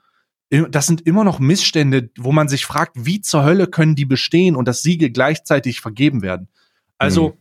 das 0.50 0.86
sind 0.86 1.06
immer 1.06 1.22
noch 1.22 1.38
Missstände, 1.38 2.10
wo 2.18 2.32
man 2.32 2.48
sich 2.48 2.66
fragt, 2.66 3.06
wie 3.06 3.20
zur 3.20 3.44
Hölle 3.44 3.68
können 3.68 3.94
die 3.94 4.04
bestehen 4.04 4.56
und 4.56 4.66
das 4.66 4.82
Siegel 4.82 5.10
gleichzeitig 5.10 5.80
vergeben 5.80 6.22
werden. 6.22 6.48
Also 6.98 7.38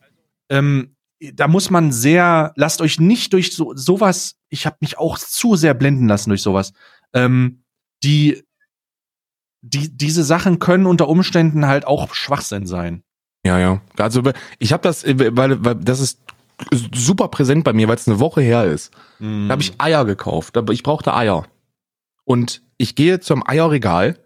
ähm, 0.50 0.96
da 1.34 1.48
muss 1.48 1.70
man 1.70 1.92
sehr, 1.92 2.54
lasst 2.56 2.82
euch 2.82 3.00
nicht 3.00 3.34
durch 3.34 3.56
so 3.56 3.76
sowas. 3.76 4.38
Ich 4.50 4.66
habe 4.66 4.78
mich 4.80 4.98
auch 4.98 5.18
zu 5.18 5.56
sehr 5.56 5.74
blenden 5.74 6.08
lassen 6.08 6.30
durch 6.30 6.42
sowas. 6.42 6.74
Ähm, 7.14 7.64
die 8.04 8.44
die 9.62 9.90
diese 9.90 10.24
Sachen 10.24 10.60
können 10.60 10.86
unter 10.86 11.10
Umständen 11.10 11.66
halt 11.66 11.86
auch 11.86 12.14
Schwachsinn 12.14 12.66
sein. 12.66 13.04
Ja, 13.46 13.60
ja. 13.60 13.82
Also 13.98 14.22
ich 14.60 14.72
habe 14.72 14.84
das, 14.84 15.04
äh, 15.04 15.36
weil, 15.36 15.64
weil 15.64 15.76
das 15.76 16.00
ist 16.00 16.20
super 16.94 17.30
präsent 17.30 17.64
bei 17.64 17.74
mir, 17.74 17.88
weil 17.88 17.96
es 17.96 18.08
eine 18.08 18.20
Woche 18.20 18.42
her 18.42 18.66
ist. 18.66 18.94
Mhm. 19.20 19.48
Da 19.48 19.54
habe 19.54 19.62
ich 19.62 19.74
Eier 19.80 20.06
gekauft. 20.06 20.58
Aber 20.58 20.74
ich 20.74 20.84
brauchte 20.84 21.14
Eier. 21.14 21.46
Und 22.24 22.62
ich 22.80 22.96
gehe 22.96 23.20
zum 23.20 23.48
Eierregal 23.48 24.18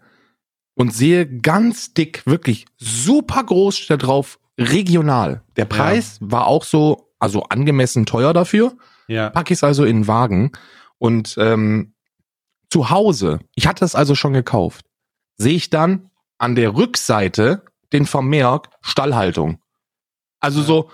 und 0.74 0.94
sehe 0.94 1.26
ganz 1.26 1.92
dick, 1.92 2.22
wirklich 2.24 2.64
super 2.78 3.44
groß 3.44 3.76
steht 3.76 3.90
da 3.90 3.96
drauf, 3.98 4.38
regional. 4.58 5.42
Der 5.56 5.66
Preis 5.66 6.16
war 6.20 6.46
auch 6.46 6.64
so, 6.64 7.12
also 7.18 7.42
angemessen 7.44 8.06
teuer 8.06 8.32
dafür. 8.32 8.76
ja. 9.08 9.28
Pack 9.28 9.50
ich 9.50 9.58
es 9.58 9.64
also 9.64 9.84
in 9.84 9.98
den 9.98 10.06
Wagen 10.06 10.52
und 10.98 11.34
ähm, 11.38 11.94
zu 12.70 12.90
Hause, 12.90 13.40
ich 13.54 13.66
hatte 13.66 13.84
es 13.84 13.94
also 13.94 14.14
schon 14.14 14.32
gekauft, 14.32 14.86
sehe 15.36 15.54
ich 15.54 15.68
dann 15.70 16.10
an 16.38 16.54
der 16.54 16.74
Rückseite 16.74 17.62
den 17.92 18.06
Vermerk 18.06 18.70
Stallhaltung. 18.80 19.58
Also 20.40 20.60
Ja. 20.60 20.66
so, 20.66 20.90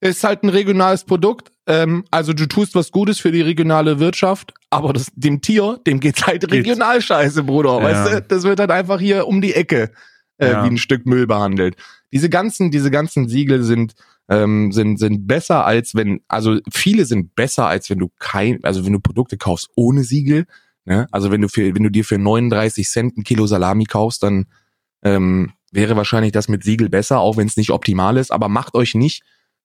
ist 0.00 0.22
halt 0.24 0.42
ein 0.42 0.48
regionales 0.50 1.04
Produkt. 1.04 1.50
Ähm, 1.66 2.04
also 2.10 2.32
du 2.32 2.46
tust 2.46 2.74
was 2.74 2.90
Gutes 2.92 3.18
für 3.20 3.32
die 3.32 3.40
regionale 3.40 3.98
Wirtschaft, 3.98 4.52
aber 4.74 4.92
das, 4.92 5.08
dem 5.14 5.40
Tier, 5.40 5.80
dem 5.86 6.00
geht's 6.00 6.26
halt 6.26 6.50
regional 6.50 7.00
scheiße, 7.00 7.42
Bruder. 7.42 7.78
Ja. 7.78 7.82
Weißt 7.82 8.12
du, 8.12 8.22
das 8.22 8.42
wird 8.44 8.60
halt 8.60 8.70
einfach 8.70 9.00
hier 9.00 9.26
um 9.26 9.40
die 9.40 9.54
Ecke 9.54 9.90
äh, 10.38 10.50
Ja. 10.50 10.64
wie 10.64 10.68
ein 10.68 10.78
Stück 10.78 11.06
Müll 11.06 11.26
behandelt. 11.26 11.76
Diese 12.12 12.28
ganzen, 12.28 12.70
diese 12.70 12.90
ganzen 12.90 13.28
Siegel 13.28 13.62
sind 13.62 13.94
ähm, 14.28 14.72
sind 14.72 14.98
sind 14.98 15.26
besser 15.26 15.66
als 15.66 15.94
wenn, 15.94 16.20
also 16.28 16.58
viele 16.72 17.04
sind 17.04 17.34
besser 17.34 17.66
als 17.66 17.90
wenn 17.90 17.98
du 17.98 18.10
kein, 18.18 18.62
also 18.64 18.84
wenn 18.86 18.92
du 18.94 19.00
Produkte 19.00 19.36
kaufst 19.36 19.68
ohne 19.76 20.02
Siegel. 20.02 20.46
Ne? 20.86 21.06
Also 21.10 21.30
wenn 21.30 21.42
du 21.42 21.48
für, 21.48 21.74
wenn 21.74 21.82
du 21.82 21.90
dir 21.90 22.04
für 22.04 22.18
39 22.18 22.88
Cent 22.88 23.16
ein 23.18 23.24
Kilo 23.24 23.46
Salami 23.46 23.84
kaufst, 23.84 24.22
dann 24.22 24.46
ähm, 25.02 25.52
wäre 25.72 25.96
wahrscheinlich 25.96 26.32
das 26.32 26.48
mit 26.48 26.64
Siegel 26.64 26.88
besser, 26.88 27.20
auch 27.20 27.36
wenn 27.36 27.46
es 27.46 27.56
nicht 27.56 27.70
optimal 27.70 28.16
ist. 28.16 28.30
Aber 28.30 28.48
macht 28.48 28.74
euch 28.74 28.94
nicht, 28.94 29.22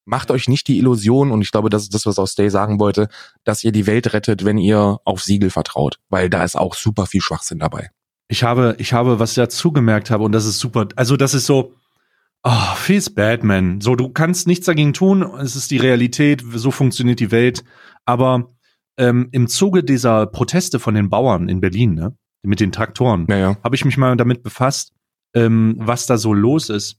macht 0.09 0.31
euch 0.31 0.49
nicht 0.49 0.67
die 0.67 0.77
Illusion, 0.79 1.31
und 1.31 1.41
ich 1.41 1.51
glaube, 1.51 1.69
das 1.69 1.83
ist 1.83 1.93
das, 1.93 2.05
was 2.05 2.19
auch 2.19 2.27
Stay 2.27 2.49
sagen 2.49 2.79
wollte, 2.79 3.07
dass 3.43 3.63
ihr 3.63 3.71
die 3.71 3.87
Welt 3.87 4.13
rettet, 4.13 4.43
wenn 4.43 4.57
ihr 4.57 4.99
auf 5.05 5.21
Siegel 5.21 5.49
vertraut, 5.49 5.99
weil 6.09 6.29
da 6.29 6.43
ist 6.43 6.57
auch 6.57 6.75
super 6.75 7.05
viel 7.05 7.21
Schwachsinn 7.21 7.59
dabei. 7.59 7.89
Ich 8.27 8.43
habe, 8.43 8.75
ich 8.79 8.93
habe, 8.93 9.19
was 9.19 9.31
ich 9.31 9.35
dazu 9.35 9.71
gemerkt 9.71 10.09
habe, 10.11 10.23
und 10.23 10.31
das 10.31 10.45
ist 10.45 10.59
super, 10.59 10.87
also 10.95 11.15
das 11.15 11.33
ist 11.33 11.45
so, 11.45 11.73
oh, 12.43 12.75
feels 12.75 13.09
bad, 13.09 13.43
man. 13.43 13.81
So, 13.81 13.95
du 13.95 14.09
kannst 14.09 14.47
nichts 14.47 14.65
dagegen 14.65 14.93
tun, 14.93 15.21
es 15.39 15.55
ist 15.55 15.71
die 15.71 15.77
Realität, 15.77 16.43
so 16.53 16.71
funktioniert 16.71 17.19
die 17.19 17.31
Welt. 17.31 17.63
Aber 18.05 18.51
ähm, 18.97 19.29
im 19.31 19.47
Zuge 19.47 19.83
dieser 19.83 20.25
Proteste 20.25 20.79
von 20.79 20.95
den 20.95 21.09
Bauern 21.09 21.49
in 21.49 21.61
Berlin, 21.61 21.93
ne, 21.93 22.15
mit 22.43 22.59
den 22.59 22.71
Traktoren, 22.71 23.25
Naja. 23.27 23.57
habe 23.63 23.75
ich 23.75 23.85
mich 23.85 23.97
mal 23.97 24.15
damit 24.17 24.43
befasst, 24.43 24.93
ähm, 25.33 25.75
was 25.77 26.05
da 26.05 26.17
so 26.17 26.33
los 26.33 26.69
ist. 26.69 26.97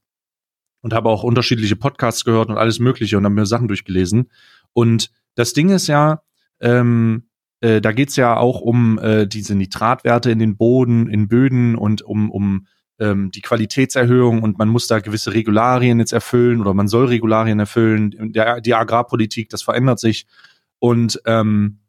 Und 0.83 0.95
habe 0.95 1.11
auch 1.11 1.23
unterschiedliche 1.23 1.77
Podcasts 1.77 2.25
gehört 2.25 2.49
und 2.49 2.57
alles 2.57 2.79
Mögliche 2.79 3.19
und 3.19 3.25
habe 3.25 3.35
mir 3.35 3.47
Sachen 3.47 3.69
durchgelesen. 3.69 4.31
Und 4.73 5.11
das 5.35 5.53
Ding 5.53 5.69
ist 5.69 5.89
ja, 5.89 6.23
ähm, 6.61 7.29
äh, 7.61 7.81
da 7.81 7.93
geht's 7.93 8.17
ja 8.17 8.37
auch 8.37 8.61
um 8.61 8.99
äh, 8.99 9.27
diese 9.27 9.55
Nitratwerte 9.55 10.31
in 10.31 10.39
den 10.39 10.57
Boden, 10.57 11.09
in 11.09 11.29
Böden 11.29 11.77
und 11.77 12.03
um, 12.03 12.31
um 12.31 12.67
ähm, 12.99 13.31
die 13.31 13.41
Qualitätserhöhung 13.41 14.43
und 14.43 14.59
man 14.59 14.69
muss 14.69 14.87
da 14.87 15.01
gewisse 15.01 15.33
Regularien 15.33 15.99
jetzt 15.99 16.13
erfüllen 16.13 16.61
oder 16.61 16.75
man 16.75 16.89
soll 16.89 17.07
Regularien 17.07 17.59
erfüllen. 17.59 18.33
Der, 18.33 18.61
die 18.61 18.75
Agrarpolitik, 18.75 19.49
das 19.49 19.63
verändert 19.63 19.99
sich. 19.99 20.27
Und 20.79 21.21
ähm, 21.27 21.81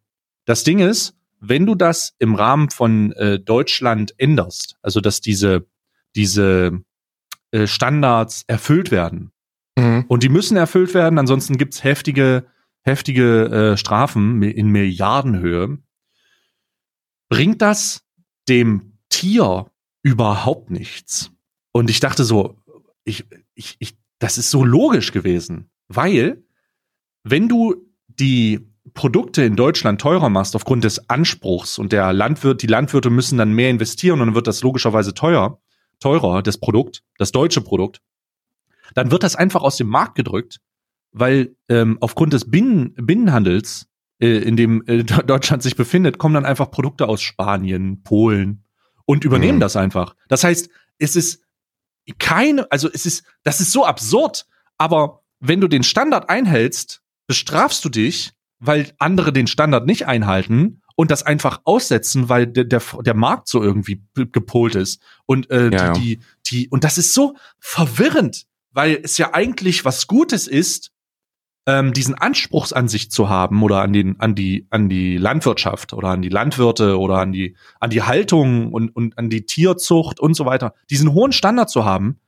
das 0.46 0.64
Ding 0.64 0.80
ist, 0.80 1.16
wenn 1.40 1.66
du 1.66 1.76
das 1.76 2.16
im 2.20 2.36
Rahmen 2.36 2.70
von 2.70 3.12
äh, 3.14 3.40
Deutschland 3.40 4.14
änderst, 4.18 4.78
also 4.82 5.02
dass 5.02 5.22
diese, 5.22 5.66
diese 6.16 6.82
äh, 7.52 7.68
Standards 7.68 8.44
erfüllt 8.48 8.92
werden, 8.92 9.32
Mhm. 9.78 10.04
und 10.10 10.24
die 10.24 10.30
müssen 10.30 10.58
erfüllt 10.58 10.94
werden, 10.94 11.18
ansonsten 11.18 11.58
gibt's 11.58 11.84
heftige, 11.84 12.46
heftige 12.84 13.46
äh, 13.74 13.78
Strafen 13.78 14.42
in 14.44 14.68
Milliardenhöhe. 14.68 15.78
Bringt 17.30 17.62
das 17.62 18.04
dem 18.50 18.98
Tier 19.10 19.72
überhaupt 20.04 20.72
nichts? 20.72 21.32
Und 21.72 21.90
ich 21.90 22.02
dachte 22.02 22.24
so, 22.26 22.58
ich, 23.06 23.26
ich, 23.56 23.78
ich, 23.80 23.98
das 24.20 24.38
ist 24.38 24.52
so 24.52 24.66
logisch 24.66 25.12
gewesen, 25.14 25.70
weil 25.88 26.44
wenn 27.24 27.48
du 27.48 27.76
die 28.08 28.68
Produkte 28.94 29.44
in 29.44 29.56
Deutschland 29.56 30.02
teurer 30.02 30.30
machst 30.30 30.56
aufgrund 30.56 30.84
des 30.84 31.10
Anspruchs 31.10 31.78
und 31.80 31.94
der 31.94 32.12
Landwirt, 32.12 32.62
die 32.62 32.68
Landwirte 32.68 33.10
müssen 33.10 33.38
dann 33.38 33.54
mehr 33.54 33.70
investieren 33.70 34.20
und 34.20 34.28
dann 34.28 34.36
wird 34.36 34.48
das 34.48 34.64
logischerweise 34.64 35.14
teuer, 35.14 35.61
teurer, 36.02 36.42
das 36.42 36.58
Produkt, 36.58 37.04
das 37.18 37.32
deutsche 37.32 37.62
Produkt, 37.62 38.02
dann 38.94 39.12
wird 39.12 39.24
das 39.24 39.38
einfach 39.38 39.62
aus 39.62 39.78
dem 39.78 39.88
Markt 39.88 40.16
gedrückt, 40.16 40.60
weil 41.14 41.56
ähm, 41.70 41.98
aufgrund 42.02 42.34
des 42.34 42.52
Binnen, 42.52 42.94
Binnenhandels, 42.96 43.88
äh, 44.20 44.38
in 44.40 44.58
dem 44.58 44.84
äh, 44.88 45.04
Deutschland 45.04 45.64
sich 45.64 45.78
befindet, 45.78 46.18
kommen 46.18 46.36
dann 46.36 46.46
einfach 46.46 46.70
Produkte 46.72 47.08
aus 47.08 47.22
Spanien, 47.22 48.04
Polen 48.04 48.66
und 49.06 49.24
übernehmen 49.24 49.58
Mhm. 49.58 49.62
das 49.62 49.78
einfach. 49.78 50.16
Das 50.28 50.44
heißt, 50.44 50.70
es 51.00 51.16
ist 51.16 51.44
keine, 52.20 52.70
also 52.72 52.90
es 52.92 53.06
ist, 53.06 53.24
das 53.44 53.62
ist 53.62 53.72
so 53.72 53.86
absurd, 53.86 54.46
aber 54.78 55.24
wenn 55.40 55.62
du 55.62 55.68
den 55.68 55.84
Standard 55.84 56.30
einhältst, 56.30 57.02
bestrafst 57.28 57.86
du 57.86 57.90
dich, 57.90 58.34
weil 58.60 58.92
andere 59.00 59.34
den 59.34 59.48
Standard 59.48 59.86
nicht 59.86 60.08
einhalten 60.08 60.81
und 61.02 61.10
das 61.10 61.24
einfach 61.24 61.62
aussetzen, 61.64 62.30
weil 62.30 62.46
der, 62.46 62.64
der, 62.64 62.80
der 63.00 63.16
Markt 63.16 63.48
so 63.48 63.64
irgendwie 63.64 64.04
gepolt 64.14 64.76
ist. 64.76 65.02
Und 65.26 65.50
äh, 65.50 65.72
ja. 65.72 65.94
die, 65.94 66.18
die, 66.18 66.20
die, 66.46 66.70
und 66.70 66.84
das 66.84 67.00
ist 67.00 67.16
so 67.16 67.36
verwirrend, 67.60 68.46
weil 68.72 69.00
es 69.02 69.18
ja 69.18 69.34
eigentlich 69.34 69.84
was 69.84 70.06
Gutes 70.06 70.48
ist, 70.48 70.92
ähm, 71.66 71.92
diesen 71.92 72.14
Anspruchs 72.14 72.72
an 72.72 72.88
sich 72.88 73.10
zu 73.10 73.30
haben 73.30 73.64
oder 73.64 73.82
an 73.82 73.94
den, 73.94 74.20
an 74.20 74.36
die, 74.36 74.68
an 74.70 74.90
die 74.90 75.18
Landwirtschaft 75.18 75.94
oder 75.94 76.10
an 76.10 76.22
die 76.22 76.30
Landwirte 76.30 77.00
oder 77.00 77.18
an 77.18 77.32
die, 77.32 77.56
an 77.80 77.90
die 77.90 78.04
Haltung 78.04 78.72
und, 78.72 78.96
und 78.96 79.18
an 79.18 79.32
die 79.32 79.48
Tierzucht 79.48 80.20
und 80.20 80.36
so 80.36 80.46
weiter, 80.46 80.76
diesen 80.92 81.14
hohen 81.14 81.32
Standard 81.32 81.72
zu 81.72 81.84
haben. 81.84 82.20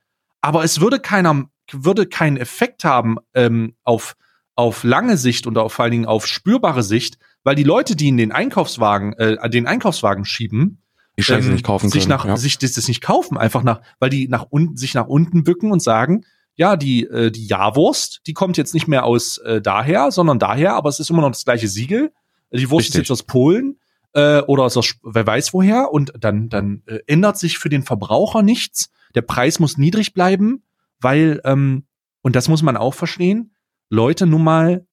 Aber 0.41 0.63
es 0.63 0.81
würde 0.81 0.99
keiner, 0.99 1.45
würde 1.71 2.07
keinen 2.07 2.37
Effekt 2.37 2.85
haben 2.85 3.17
ähm, 3.35 3.75
auf, 3.83 4.15
auf 4.55 4.83
lange 4.83 5.17
Sicht 5.17 5.45
und 5.45 5.59
auf 5.59 5.73
vor 5.73 5.83
allen 5.83 5.91
Dingen 5.91 6.05
auf 6.07 6.25
spürbare 6.25 6.81
Sicht, 6.81 7.19
weil 7.43 7.55
die 7.55 7.63
Leute, 7.63 7.95
die 7.95 8.07
in 8.07 8.17
den 8.17 8.31
Einkaufswagen, 8.31 9.13
äh, 9.13 9.49
den 9.49 9.67
Einkaufswagen 9.67 10.25
schieben, 10.25 10.81
Die 11.17 11.23
Scheiße 11.23 11.47
ähm, 11.47 11.53
nicht 11.53 11.65
kaufen 11.65 11.89
sich 11.89 12.03
können. 12.03 12.09
nach 12.17 12.25
ja. 12.25 12.37
sich 12.37 12.57
das, 12.57 12.73
das 12.73 12.87
nicht 12.87 13.01
kaufen 13.01 13.37
einfach 13.37 13.63
nach 13.63 13.81
weil 13.99 14.09
die 14.09 14.27
nach 14.27 14.47
unten 14.49 14.77
sich 14.77 14.93
nach 14.93 15.07
unten 15.07 15.43
bücken 15.43 15.71
und 15.71 15.81
sagen 15.81 16.25
ja 16.55 16.75
die 16.75 17.03
äh, 17.05 17.29
die 17.31 17.45
Jahrwurst 17.45 18.21
die 18.25 18.33
kommt 18.33 18.57
jetzt 18.57 18.73
nicht 18.73 18.87
mehr 18.87 19.03
aus 19.05 19.37
äh, 19.39 19.61
daher 19.61 20.11
sondern 20.11 20.39
daher 20.39 20.73
aber 20.73 20.89
es 20.89 20.99
ist 20.99 21.09
immer 21.09 21.21
noch 21.21 21.31
das 21.31 21.45
gleiche 21.45 21.67
Siegel 21.67 22.11
die 22.51 22.69
Wurst 22.69 22.89
ist 22.89 22.95
Richtig. 22.95 23.09
jetzt 23.09 23.11
aus 23.11 23.23
Polen 23.23 23.77
äh, 24.13 24.41
oder 24.41 24.63
aus 24.63 24.77
Sp- 24.81 25.01
wer 25.03 25.25
weiß 25.27 25.53
woher 25.53 25.91
und 25.91 26.13
dann 26.19 26.49
dann 26.49 26.81
äh, 26.87 26.99
ändert 27.07 27.37
sich 27.37 27.57
für 27.59 27.69
den 27.69 27.83
Verbraucher 27.83 28.41
nichts 28.41 28.89
der 29.15 29.21
Preis 29.23 29.59
muss 29.59 29.77
niedrig 29.77 30.13
bleiben 30.13 30.63
weil 30.99 31.41
ähm, 31.45 31.83
und 32.21 32.35
das 32.35 32.47
muss 32.49 32.61
man 32.63 32.77
auch 32.77 32.93
verstehen 32.95 33.53
Leute 33.89 34.25
nun 34.25 34.43
mal 34.43 34.85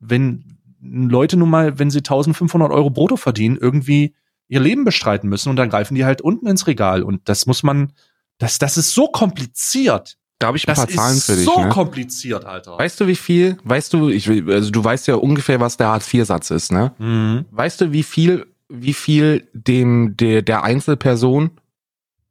wenn 0.00 0.58
Leute 0.82 1.36
nun 1.36 1.50
mal 1.50 1.78
wenn 1.78 1.90
sie 1.90 1.98
1500 1.98 2.70
Euro 2.70 2.90
brutto 2.90 3.16
verdienen 3.16 3.56
irgendwie 3.60 4.14
ihr 4.48 4.60
Leben 4.60 4.84
bestreiten 4.84 5.28
müssen 5.28 5.48
und 5.50 5.56
dann 5.56 5.70
greifen 5.70 5.94
die 5.94 6.04
halt 6.04 6.20
unten 6.20 6.46
ins 6.46 6.66
Regal 6.66 7.02
und 7.02 7.28
das 7.28 7.46
muss 7.46 7.62
man, 7.62 7.92
das, 8.38 8.58
das 8.58 8.76
ist 8.76 8.92
so 8.92 9.06
kompliziert. 9.06 10.16
Da 10.40 10.48
habe 10.48 10.56
ich 10.56 10.66
ein 10.66 10.74
Das 10.74 10.78
paar 10.78 10.88
Zahlen 10.88 11.16
ist 11.18 11.26
für 11.26 11.36
dich. 11.36 11.44
so 11.44 11.62
ne? 11.62 11.68
kompliziert, 11.68 12.46
Alter. 12.46 12.78
Weißt 12.78 12.98
du, 12.98 13.06
wie 13.06 13.14
viel, 13.14 13.58
weißt 13.62 13.92
du, 13.92 14.08
ich 14.08 14.28
also 14.28 14.70
du 14.70 14.82
weißt 14.82 15.06
ja 15.06 15.16
ungefähr, 15.16 15.60
was 15.60 15.76
der 15.76 15.88
Hartz-IV-Satz 15.88 16.50
ist, 16.50 16.72
ne? 16.72 16.92
Mhm. 16.98 17.44
Weißt 17.50 17.80
du, 17.82 17.92
wie 17.92 18.02
viel, 18.02 18.46
wie 18.68 18.94
viel 18.94 19.46
dem, 19.52 20.16
der, 20.16 20.40
der 20.42 20.64
Einzelperson 20.64 21.50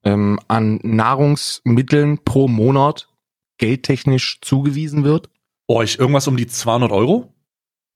ähm, 0.03 0.39
an 0.47 0.79
Nahrungsmitteln 0.83 2.23
pro 2.25 2.47
Monat 2.47 3.09
geldtechnisch 3.59 4.39
zugewiesen 4.41 5.03
wird? 5.03 5.29
Oh, 5.67 5.83
ich 5.83 5.99
irgendwas 5.99 6.27
um 6.27 6.35
die 6.35 6.47
200 6.47 6.91
Euro? 6.91 7.31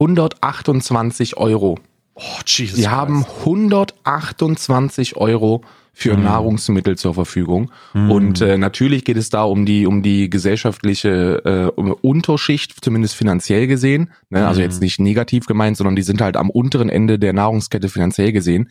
128 0.03 1.37
Euro. 1.37 1.79
Oh, 2.15 2.21
Jesus. 2.45 2.77
Sie 2.77 2.87
haben 2.87 3.25
128 3.45 5.15
Euro 5.17 5.61
für 5.93 6.17
Mhm. 6.17 6.23
Nahrungsmittel 6.23 6.97
zur 6.97 7.13
Verfügung. 7.13 7.71
Mhm. 7.93 8.11
Und 8.11 8.41
äh, 8.41 8.57
natürlich 8.57 9.05
geht 9.05 9.17
es 9.17 9.29
da 9.29 9.43
um 9.43 9.65
die 9.65 9.85
um 9.85 10.01
die 10.03 10.29
gesellschaftliche 10.29 11.71
äh, 11.77 11.81
Unterschicht, 12.01 12.83
zumindest 12.83 13.15
finanziell 13.15 13.67
gesehen. 13.67 14.11
Ne? 14.29 14.47
Also 14.47 14.59
Mhm. 14.59 14.65
jetzt 14.65 14.81
nicht 14.81 14.99
negativ 14.99 15.45
gemeint, 15.45 15.77
sondern 15.77 15.95
die 15.95 16.01
sind 16.01 16.19
halt 16.21 16.35
am 16.35 16.49
unteren 16.49 16.89
Ende 16.89 17.17
der 17.19 17.33
Nahrungskette 17.33 17.89
finanziell 17.89 18.31
gesehen. 18.31 18.69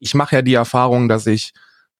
Ich 0.00 0.14
mache 0.14 0.36
ja 0.36 0.42
die 0.42 0.54
Erfahrung, 0.54 1.08
dass 1.08 1.26
ich 1.26 1.52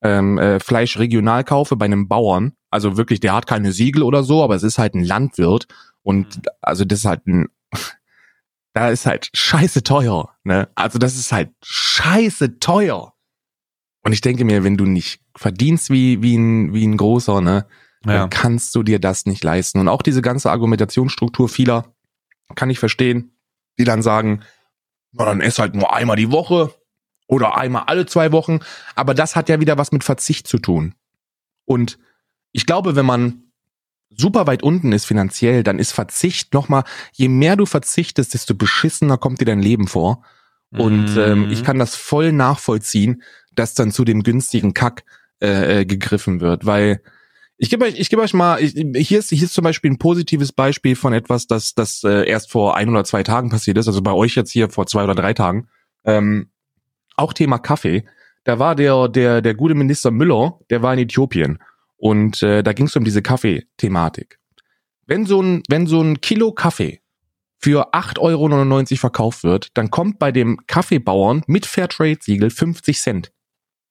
ähm, 0.02 0.36
äh, 0.38 0.60
Fleisch 0.60 0.98
regional 0.98 1.42
kaufe 1.44 1.76
bei 1.76 1.86
einem 1.86 2.06
Bauern. 2.08 2.52
Also 2.70 2.96
wirklich, 2.98 3.20
der 3.20 3.34
hat 3.34 3.46
keine 3.46 3.72
Siegel 3.72 4.02
oder 4.02 4.22
so, 4.22 4.42
aber 4.44 4.54
es 4.54 4.62
ist 4.62 4.78
halt 4.78 4.94
ein 4.94 5.04
Landwirt. 5.04 5.66
Und 6.02 6.36
Mhm. 6.36 6.42
also 6.60 6.84
das 6.84 6.98
ist 7.00 7.04
halt 7.06 7.26
ein 7.26 7.46
da 8.76 8.90
ist 8.90 9.06
halt 9.06 9.30
scheiße 9.32 9.84
teuer. 9.84 10.36
Ne? 10.44 10.68
Also 10.74 10.98
das 10.98 11.16
ist 11.16 11.32
halt 11.32 11.50
scheiße 11.64 12.58
teuer. 12.58 13.14
Und 14.02 14.12
ich 14.12 14.20
denke 14.20 14.44
mir, 14.44 14.64
wenn 14.64 14.76
du 14.76 14.84
nicht 14.84 15.22
verdienst 15.34 15.88
wie, 15.88 16.20
wie, 16.20 16.36
ein, 16.36 16.74
wie 16.74 16.86
ein 16.86 16.98
großer, 16.98 17.40
ne, 17.40 17.66
ja. 18.04 18.12
dann 18.12 18.30
kannst 18.30 18.74
du 18.74 18.82
dir 18.82 18.98
das 18.98 19.24
nicht 19.24 19.42
leisten. 19.42 19.80
Und 19.80 19.88
auch 19.88 20.02
diese 20.02 20.20
ganze 20.20 20.50
Argumentationsstruktur 20.50 21.48
vieler, 21.48 21.94
kann 22.54 22.68
ich 22.68 22.78
verstehen, 22.78 23.34
die 23.78 23.84
dann 23.84 24.02
sagen, 24.02 24.42
na 25.12 25.24
dann 25.24 25.40
ess 25.40 25.58
halt 25.58 25.74
nur 25.74 25.94
einmal 25.94 26.16
die 26.16 26.30
Woche 26.30 26.74
oder 27.28 27.56
einmal 27.56 27.84
alle 27.86 28.04
zwei 28.04 28.30
Wochen. 28.30 28.60
Aber 28.94 29.14
das 29.14 29.36
hat 29.36 29.48
ja 29.48 29.58
wieder 29.58 29.78
was 29.78 29.90
mit 29.90 30.04
Verzicht 30.04 30.46
zu 30.46 30.58
tun. 30.58 30.94
Und 31.64 31.98
ich 32.52 32.66
glaube, 32.66 32.94
wenn 32.94 33.06
man 33.06 33.45
super 34.10 34.46
weit 34.46 34.62
unten 34.62 34.92
ist 34.92 35.04
finanziell, 35.04 35.62
dann 35.62 35.78
ist 35.78 35.92
Verzicht 35.92 36.54
nochmal, 36.54 36.84
je 37.12 37.28
mehr 37.28 37.56
du 37.56 37.66
verzichtest, 37.66 38.34
desto 38.34 38.54
beschissener 38.54 39.18
kommt 39.18 39.40
dir 39.40 39.44
dein 39.46 39.60
Leben 39.60 39.88
vor. 39.88 40.22
Und 40.70 41.14
Mhm. 41.14 41.20
ähm, 41.20 41.46
ich 41.50 41.62
kann 41.62 41.78
das 41.78 41.96
voll 41.96 42.32
nachvollziehen, 42.32 43.22
dass 43.54 43.74
dann 43.74 43.92
zu 43.92 44.04
dem 44.04 44.22
günstigen 44.22 44.74
Kack 44.74 45.04
äh, 45.40 45.80
äh, 45.80 45.84
gegriffen 45.86 46.40
wird, 46.40 46.66
weil 46.66 47.00
ich 47.58 47.70
gebe 47.70 47.86
euch, 47.86 47.98
ich 47.98 48.10
gebe 48.10 48.20
euch 48.20 48.34
mal, 48.34 48.62
ich, 48.62 48.72
hier 49.08 49.18
ist 49.18 49.30
hier 49.30 49.44
ist 49.44 49.54
zum 49.54 49.64
Beispiel 49.64 49.90
ein 49.90 49.98
positives 49.98 50.52
Beispiel 50.52 50.94
von 50.96 51.12
etwas, 51.14 51.46
das 51.46 51.74
das 51.74 52.02
äh, 52.04 52.28
erst 52.28 52.50
vor 52.50 52.76
ein 52.76 52.88
oder 52.90 53.04
zwei 53.04 53.22
Tagen 53.22 53.48
passiert 53.48 53.78
ist, 53.78 53.86
also 53.86 54.02
bei 54.02 54.12
euch 54.12 54.34
jetzt 54.34 54.50
hier 54.50 54.68
vor 54.68 54.86
zwei 54.86 55.04
oder 55.04 55.14
drei 55.14 55.32
Tagen. 55.32 55.68
Ähm, 56.04 56.50
auch 57.16 57.32
Thema 57.32 57.58
Kaffee. 57.58 58.04
Da 58.44 58.58
war 58.58 58.74
der 58.74 59.08
der 59.08 59.40
der 59.40 59.54
gute 59.54 59.74
Minister 59.74 60.10
Müller, 60.10 60.58
der 60.68 60.82
war 60.82 60.92
in 60.92 61.00
Äthiopien 61.00 61.58
und 61.96 62.42
äh, 62.42 62.62
da 62.62 62.72
ging 62.72 62.86
es 62.86 62.96
um 62.96 63.04
diese 63.04 63.22
Kaffee-Thematik. 63.22 64.38
Wenn 65.06 65.26
so 65.26 65.40
ein 65.40 65.62
wenn 65.68 65.86
so 65.86 66.00
ein 66.00 66.20
Kilo 66.20 66.52
Kaffee 66.52 67.00
für 67.58 67.94
8,99 67.94 68.20
Euro 68.20 68.96
verkauft 68.96 69.44
wird, 69.44 69.76
dann 69.76 69.90
kommt 69.90 70.18
bei 70.18 70.32
dem 70.32 70.58
Kaffeebauern 70.66 71.42
mit 71.46 71.66
Fairtrade-Siegel 71.66 72.50
50 72.50 73.00
Cent 73.00 73.32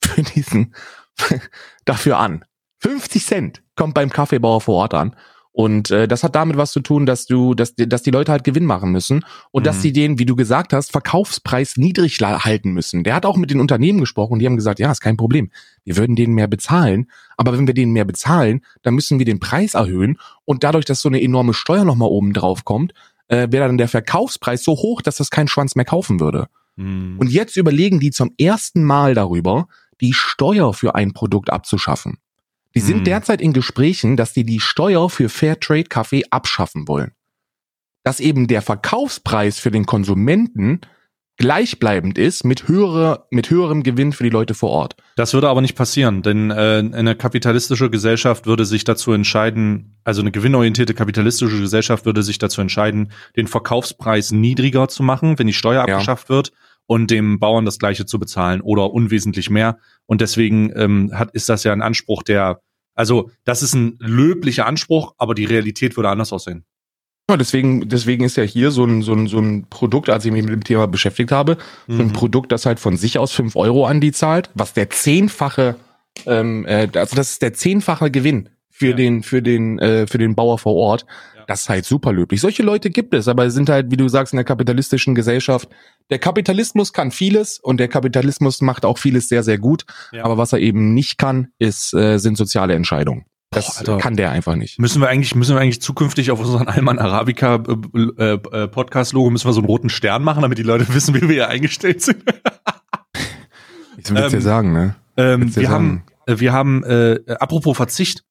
für 0.04 0.22
diesen 0.24 0.76
dafür 1.86 2.20
an. 2.20 2.46
50 2.80 3.26
Cent 3.26 3.64
kommt 3.76 3.94
beim 3.94 4.10
Kaffeebauer 4.10 4.62
vor 4.62 4.76
Ort 4.76 4.94
an. 4.94 5.16
Und 5.58 5.90
äh, 5.90 6.06
das 6.06 6.26
hat 6.26 6.36
damit 6.36 6.58
was 6.58 6.74
zu 6.74 6.82
tun, 6.82 7.06
dass 7.06 7.28
du, 7.28 7.54
dass, 7.54 7.76
die- 7.76 7.88
dass 7.88 8.04
die 8.04 8.12
Leute 8.12 8.30
halt 8.34 8.44
Gewinn 8.44 8.66
machen 8.66 8.92
müssen 8.92 9.24
und 9.52 9.66
dass 9.66 9.78
Mhm. 9.78 9.82
sie 9.82 9.94
den, 9.94 10.20
wie 10.20 10.26
du 10.26 10.36
gesagt 10.36 10.74
hast, 10.74 10.92
Verkaufspreis 10.92 11.78
niedrig 11.78 12.20
halten 12.20 12.74
müssen. 12.74 13.06
Der 13.06 13.16
hat 13.16 13.26
auch 13.26 13.38
mit 13.38 13.52
den 13.52 13.62
Unternehmen 13.62 14.02
gesprochen 14.02 14.34
und 14.34 14.40
die 14.40 14.48
haben 14.48 14.58
gesagt, 14.58 14.80
ja, 14.80 14.92
ist 14.92 15.00
kein 15.00 15.16
Problem. 15.16 15.50
Wir 15.86 15.96
würden 15.96 16.18
denen 16.18 16.34
mehr 16.34 16.48
bezahlen, 16.48 17.10
aber 17.38 17.54
wenn 17.58 17.68
wir 17.68 17.74
denen 17.74 17.94
mehr 17.94 18.04
bezahlen, 18.04 18.66
dann 18.82 18.96
müssen 18.96 19.18
wir 19.18 19.26
den 19.26 19.40
Preis 19.40 19.76
erhöhen 19.76 20.18
und 20.44 20.66
dadurch, 20.66 20.84
dass 20.84 21.00
so 21.02 21.08
eine 21.08 21.22
enorme 21.22 21.54
Steuer 21.54 21.86
nochmal 21.86 22.10
oben 22.10 22.34
drauf 22.34 22.66
kommt, 22.66 22.92
äh, 23.30 23.48
wäre 23.50 23.68
dann 23.68 23.78
der 23.78 23.88
Verkaufspreis 23.88 24.62
so 24.62 24.74
hoch, 24.74 25.02
dass 25.02 25.16
das 25.16 25.30
kein 25.30 25.48
Schwanz 25.48 25.76
mehr 25.78 25.86
kaufen 25.86 26.20
würde. 26.20 26.48
Mhm. 26.76 27.16
Und 27.18 27.32
jetzt 27.32 27.56
überlegen 27.56 28.02
die 28.02 28.12
zum 28.12 28.34
ersten 28.38 28.84
Mal 28.84 29.14
darüber, 29.16 29.68
die 30.02 30.12
Steuer 30.12 30.74
für 30.74 30.96
ein 30.96 31.14
Produkt 31.14 31.50
abzuschaffen. 31.50 32.18
Die 32.76 32.82
sind 32.82 32.98
Hm. 32.98 33.04
derzeit 33.06 33.42
in 33.42 33.54
Gesprächen, 33.54 34.18
dass 34.18 34.34
die 34.34 34.44
die 34.44 34.60
Steuer 34.60 35.10
für 35.10 35.30
Fairtrade 35.30 35.86
Kaffee 35.86 36.24
abschaffen 36.30 36.88
wollen. 36.88 37.14
Dass 38.04 38.20
eben 38.20 38.48
der 38.48 38.62
Verkaufspreis 38.62 39.60
für 39.60 39.72
den 39.72 39.86
Konsumenten 39.86 40.82
gleichbleibend 41.38 42.18
ist 42.18 42.46
mit 42.46 42.68
höherer, 42.70 43.28
mit 43.30 43.50
höherem 43.50 43.84
Gewinn 43.84 44.14
für 44.14 44.24
die 44.24 44.30
Leute 44.30 44.54
vor 44.54 44.70
Ort. 44.70 44.96
Das 45.18 45.34
würde 45.34 45.50
aber 45.50 45.62
nicht 45.62 45.76
passieren, 45.76 46.22
denn 46.22 46.50
äh, 46.50 46.56
eine 46.94 47.16
kapitalistische 47.16 47.90
Gesellschaft 47.90 48.46
würde 48.46 48.64
sich 48.64 48.86
dazu 48.86 49.12
entscheiden, 49.12 49.98
also 50.06 50.22
eine 50.22 50.32
gewinnorientierte 50.32 50.94
kapitalistische 50.94 51.60
Gesellschaft 51.60 52.06
würde 52.06 52.24
sich 52.24 52.38
dazu 52.38 52.62
entscheiden, 52.62 53.12
den 53.36 53.48
Verkaufspreis 53.48 54.32
niedriger 54.32 54.88
zu 54.88 55.04
machen, 55.04 55.38
wenn 55.38 55.48
die 55.48 55.54
Steuer 55.54 55.86
Ja. 55.88 55.96
abgeschafft 55.96 56.30
wird 56.30 56.54
und 56.88 57.10
dem 57.12 57.40
Bauern 57.40 57.66
das 57.66 57.80
gleiche 57.80 58.06
zu 58.06 58.20
bezahlen 58.20 58.62
oder 58.62 58.92
unwesentlich 58.94 59.50
mehr. 59.50 59.78
Und 60.06 60.22
deswegen 60.22 60.72
ähm, 60.76 61.12
hat, 61.14 61.32
ist 61.34 61.50
das 61.50 61.64
ja 61.64 61.74
ein 61.74 61.82
Anspruch, 61.82 62.24
der, 62.24 62.60
also 62.94 63.32
das 63.44 63.64
ist 63.64 63.74
ein 63.74 63.98
löblicher 64.00 64.66
Anspruch, 64.68 65.14
aber 65.18 65.34
die 65.36 65.46
Realität 65.46 65.96
würde 65.98 66.10
anders 66.10 66.32
aussehen. 66.32 66.64
Ja, 67.28 67.38
deswegen, 67.38 67.90
deswegen 67.90 68.24
ist 68.24 68.38
ja 68.38 68.44
hier 68.44 68.70
so 68.70 68.86
ein, 68.86 69.02
so 69.02 69.14
ein, 69.14 69.26
so 69.26 69.40
ein 69.40 69.66
Produkt, 69.68 70.10
als 70.12 70.26
ich 70.26 70.32
mich 70.32 70.44
mit 70.44 70.54
dem 70.54 70.64
Thema 70.64 70.86
beschäftigt 70.88 71.32
habe, 71.32 71.58
so 71.88 72.00
ein 72.04 72.10
Mhm. 72.10 72.14
Produkt, 72.14 72.52
das 72.52 72.68
halt 72.68 72.80
von 72.80 72.98
sich 72.98 73.18
aus 73.18 73.32
fünf 73.32 73.56
Euro 73.56 73.88
an 73.88 74.00
die 74.00 74.12
zahlt, 74.12 74.52
was 74.54 74.74
der 74.74 74.92
zehnfache, 74.92 75.76
ähm, 76.28 76.66
äh, 76.68 76.88
also 76.94 77.16
das 77.16 77.32
ist 77.32 77.42
der 77.42 77.54
zehnfache 77.54 78.12
Gewinn 78.12 78.50
für 78.70 78.90
Ja. 78.90 78.96
den, 78.96 79.24
für 79.24 79.42
den, 79.42 79.80
äh, 79.80 80.06
für 80.06 80.20
den 80.20 80.36
Bauer 80.36 80.60
vor 80.60 80.76
Ort. 80.76 81.08
Das 81.48 81.62
ist 81.62 81.70
halt 81.70 81.86
super 81.86 82.12
löblich. 82.12 82.42
Solche 82.42 82.64
Leute 82.64 82.90
gibt 82.90 83.14
es, 83.14 83.28
aber 83.28 83.46
es 83.46 83.54
sind 83.54 83.70
halt, 83.70 83.92
wie 83.92 83.98
du 83.98 84.08
sagst, 84.08 84.34
in 84.34 84.38
der 84.38 84.44
kapitalistischen 84.46 85.16
Gesellschaft. 85.16 85.70
Der 86.10 86.20
Kapitalismus 86.20 86.94
kann 86.94 87.12
vieles 87.12 87.60
und 87.60 87.78
der 87.78 87.88
Kapitalismus 87.88 88.62
macht 88.62 88.86
auch 88.86 88.98
vieles 88.98 89.30
sehr, 89.30 89.44
sehr 89.44 89.58
gut. 89.58 89.86
Ja. 90.12 90.24
Aber 90.26 90.38
was 90.38 90.54
er 90.54 90.60
eben 90.60 90.94
nicht 90.94 91.18
kann, 91.18 91.50
ist, 91.60 91.94
äh, 91.94 92.18
sind 92.18 92.38
soziale 92.38 92.74
Entscheidungen. 92.74 93.26
Das 93.52 93.84
Boah, 93.84 94.00
kann 94.00 94.18
der 94.18 94.32
einfach 94.32 94.56
nicht. 94.56 94.80
Müssen 94.80 95.02
wir 95.02 95.08
eigentlich, 95.08 95.34
müssen 95.36 95.56
wir 95.56 95.62
eigentlich 95.62 95.82
zukünftig 95.82 96.32
auf 96.32 96.40
unseren 96.40 96.68
Alman 96.68 97.00
Arabica 97.00 97.64
äh, 97.96 98.34
äh, 98.34 98.68
Podcast 98.68 99.14
Logo 99.14 99.30
müssen 99.30 99.48
wir 99.48 99.54
so 99.54 99.62
einen 99.62 99.68
roten 99.68 99.90
Stern 99.90 100.24
machen, 100.24 100.42
damit 100.42 100.58
die 100.58 100.64
Leute 100.64 100.86
wissen, 100.94 101.16
wie 101.16 101.22
wir 101.22 101.30
hier 101.30 101.50
eingestellt 101.50 102.02
sind. 102.02 102.24
Ich 103.98 104.12
will 104.12 104.18
Ähm, 104.18 104.30
dir 104.30 104.42
sagen, 104.42 104.74
ne? 104.74 104.96
Ähm, 105.18 105.56
wir, 105.56 105.64
sagen? 105.64 105.70
haben, 105.70 106.04
äh, 106.28 106.40
wir 106.40 106.54
haben, 106.54 106.84
äh, 106.84 107.20
apropos 107.40 107.76
Verzicht, 107.78 108.24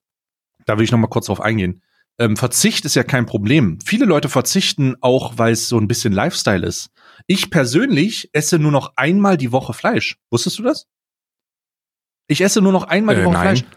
da 0.67 0.77
will 0.77 0.85
ich 0.85 0.93
noch 0.93 0.99
mal 0.99 1.09
kurz 1.09 1.27
drauf 1.27 1.41
eingehen. 1.41 1.81
Ähm, 2.19 2.37
Verzicht 2.37 2.85
ist 2.85 2.95
ja 2.95 3.03
kein 3.03 3.27
Problem. 3.27 3.79
Viele 3.85 4.05
Leute 4.05 4.29
verzichten 4.29 4.97
auch, 5.01 5.37
weil 5.37 5.53
es 5.53 5.69
so 5.69 5.79
ein 5.79 5.89
bisschen 5.89 6.13
Lifestyle 6.13 6.67
ist. 6.67 6.91
Ich 7.27 7.51
persönlich 7.51 8.31
esse 8.33 8.59
nur 8.59 8.71
noch 8.71 8.93
einmal 8.97 9.37
die 9.37 9.53
Woche 9.53 9.73
Fleisch. 9.73 10.19
Wusstest 10.31 10.59
du 10.59 10.63
das? 10.63 10.87
Ich 12.27 12.41
esse 12.41 12.61
nur 12.61 12.73
noch 12.73 12.85
einmal 12.85 13.17
die 13.17 13.23
Äh, 13.23 13.25
Woche 13.25 13.35
nein. 13.35 13.57
Fleisch. 13.57 13.71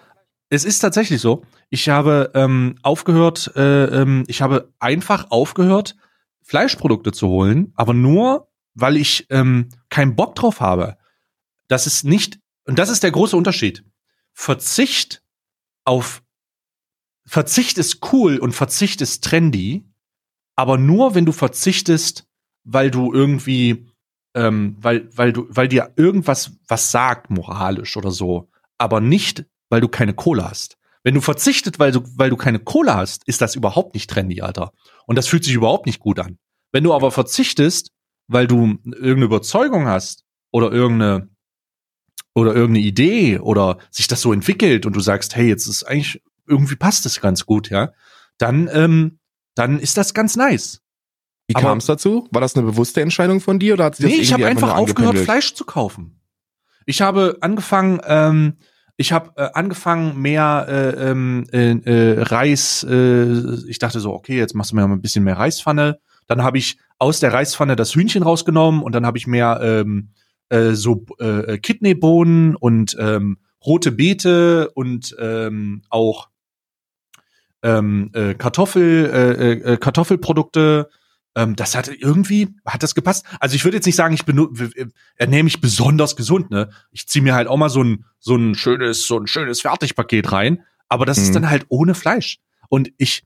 Es 0.50 0.64
ist 0.64 0.80
tatsächlich 0.80 1.20
so. 1.20 1.44
Ich 1.70 1.90
habe 1.90 2.32
ähm, 2.34 2.76
aufgehört, 2.82 3.52
äh, 3.56 3.86
ähm, 3.86 4.24
ich 4.28 4.42
habe 4.42 4.72
einfach 4.80 5.30
aufgehört, 5.32 5.96
Fleischprodukte 6.44 7.12
zu 7.12 7.28
holen, 7.28 7.74
aber 7.76 7.94
nur, 7.94 8.50
weil 8.74 8.96
ich 8.96 9.28
ähm, 9.30 9.68
keinen 9.90 10.16
Bock 10.16 10.36
drauf 10.36 10.62
habe. 10.62 10.98
Das 11.68 11.88
ist 11.88 12.06
nicht, 12.06 12.40
und 12.66 12.80
das 12.80 12.90
ist 12.90 13.04
der 13.04 13.12
große 13.12 13.36
Unterschied. 13.36 13.84
Verzicht 14.34 15.22
auf 15.84 16.24
Verzicht 17.28 17.78
ist 17.78 18.00
cool 18.14 18.38
und 18.38 18.54
Verzicht 18.54 19.02
ist 19.02 19.24
trendy, 19.24 19.86
aber 20.56 20.78
nur 20.78 21.14
wenn 21.14 21.26
du 21.26 21.34
verzichtest, 21.34 22.26
weil 22.64 22.90
du 22.90 23.14
irgendwie, 23.14 23.88
ähm, 24.34 24.78
weil, 24.80 25.10
weil 25.16 25.34
du, 25.34 25.46
weil 25.50 25.68
dir 25.68 25.92
irgendwas 25.98 26.54
was 26.68 26.90
sagt, 26.90 27.30
moralisch 27.30 27.98
oder 27.98 28.12
so, 28.12 28.50
aber 28.78 29.02
nicht, 29.02 29.46
weil 29.70 29.82
du 29.82 29.90
keine 29.90 30.14
Kohle 30.14 30.50
hast. 30.50 30.78
Wenn 31.04 31.16
du 31.16 31.22
verzichtet, 31.22 31.80
weil 31.80 31.92
du, 31.92 32.02
weil 32.16 32.30
du 32.30 32.38
keine 32.38 32.60
Kohle 32.60 32.96
hast, 32.96 33.24
ist 33.28 33.42
das 33.42 33.56
überhaupt 33.56 33.94
nicht 33.94 34.10
trendy, 34.10 34.42
Alter. 34.42 34.72
Und 35.06 35.18
das 35.18 35.28
fühlt 35.28 35.44
sich 35.44 35.54
überhaupt 35.54 35.86
nicht 35.86 36.00
gut 36.00 36.20
an. 36.20 36.38
Wenn 36.72 36.84
du 36.84 36.94
aber 36.94 37.12
verzichtest, 37.12 37.92
weil 38.28 38.48
du 38.48 38.78
irgendeine 38.84 39.26
Überzeugung 39.26 39.88
hast 39.88 40.24
oder 40.52 40.72
irgendeine 40.72 41.30
oder 42.34 42.54
irgendeine 42.54 42.86
Idee 42.86 43.40
oder 43.40 43.80
sich 43.90 44.08
das 44.08 44.22
so 44.22 44.32
entwickelt 44.32 44.86
und 44.86 44.96
du 44.96 45.00
sagst, 45.00 45.36
hey, 45.36 45.48
jetzt 45.48 45.68
ist 45.68 45.84
eigentlich 45.84 46.22
irgendwie 46.48 46.76
passt 46.76 47.06
das 47.06 47.22
ganz 47.22 47.46
gut, 47.46 47.70
ja, 47.70 47.92
dann 48.38 48.70
ähm, 48.72 49.20
dann 49.56 49.80
ist 49.80 49.98
das 49.98 50.14
ganz 50.14 50.36
nice. 50.36 50.82
Wie 51.48 51.54
kam 51.54 51.78
es 51.78 51.86
dazu? 51.86 52.28
War 52.32 52.42
das 52.42 52.56
eine 52.56 52.66
bewusste 52.66 53.02
Entscheidung 53.02 53.40
von 53.40 53.58
dir 53.58 53.74
oder 53.74 53.86
hat 53.86 53.96
sich 53.96 54.06
das 54.06 54.14
Nee, 54.14 54.22
ich 54.22 54.34
habe 54.34 54.46
einfach 54.46 54.68
nur 54.68 54.78
aufgehört? 54.78 55.18
Fleisch 55.18 55.54
zu 55.54 55.64
kaufen. 55.64 56.20
Ich 56.86 57.02
habe 57.02 57.38
angefangen, 57.42 58.02
ähm, 58.06 58.58
ich 58.98 59.14
habe 59.14 59.32
äh, 59.38 59.50
angefangen 59.54 60.22
mehr 60.22 60.66
äh, 60.68 61.10
ähm, 61.10 61.46
äh, 61.54 61.72
äh, 61.72 62.22
Reis. 62.22 62.86
Äh, 62.90 63.68
ich 63.68 63.80
dachte 63.80 64.00
so, 64.00 64.14
okay, 64.14 64.38
jetzt 64.38 64.56
machst 64.56 64.72
du 64.72 64.76
mir 64.76 64.86
mal 64.88 64.96
ein 64.96 65.02
bisschen 65.02 65.24
mehr 65.24 65.38
Reispfanne. 65.38 66.00
Dann 66.28 66.44
habe 66.44 66.58
ich 66.58 66.78
aus 67.00 67.20
der 67.20 67.32
Reispfanne 67.32 67.76
das 67.76 67.96
Hühnchen 67.96 68.24
rausgenommen 68.24 68.84
und 68.84 68.94
dann 68.94 69.06
habe 69.06 69.18
ich 69.18 69.28
mehr 69.28 69.60
ähm, 69.62 70.10
äh, 70.50 70.72
so 70.72 71.06
äh, 71.20 71.58
Kidneybohnen 71.60 72.56
und 72.56 72.98
ähm, 73.00 73.38
rote 73.66 73.92
Beete 73.92 74.72
und 74.72 75.16
ähm, 75.20 75.84
auch 75.90 76.30
ähm, 77.68 78.10
äh, 78.14 78.34
Kartoffel, 78.34 79.06
äh, 79.14 79.52
äh, 79.74 79.78
Kartoffelprodukte. 79.78 80.90
Ähm, 81.36 81.56
das 81.56 81.76
hat 81.76 81.90
irgendwie, 81.90 82.56
hat 82.66 82.82
das 82.82 82.96
gepasst. 82.96 83.26
Also 83.40 83.56
ich 83.56 83.66
würde 83.66 83.78
jetzt 83.78 83.86
nicht 83.86 83.98
sagen, 83.98 84.14
ich 84.16 84.24
ernähre 85.18 85.44
mich 85.44 85.60
besonders 85.60 86.16
gesund, 86.16 86.50
ne? 86.50 86.70
Ich 86.92 87.08
ziehe 87.08 87.22
mir 87.22 87.36
halt 87.36 87.48
auch 87.48 87.58
mal 87.58 87.70
so 87.70 87.84
ein, 87.84 88.06
so 88.20 88.36
ein 88.36 88.56
schönes, 88.56 89.06
so 89.06 89.20
ein 89.20 89.28
schönes 89.28 89.62
Fertigpaket 89.62 90.32
rein, 90.32 90.64
aber 90.88 91.06
das 91.06 91.18
ist 91.18 91.30
Mhm. 91.30 91.34
dann 91.34 91.50
halt 91.50 91.66
ohne 91.68 91.94
Fleisch. 91.94 92.40
Und 92.70 92.92
ich, 92.98 93.24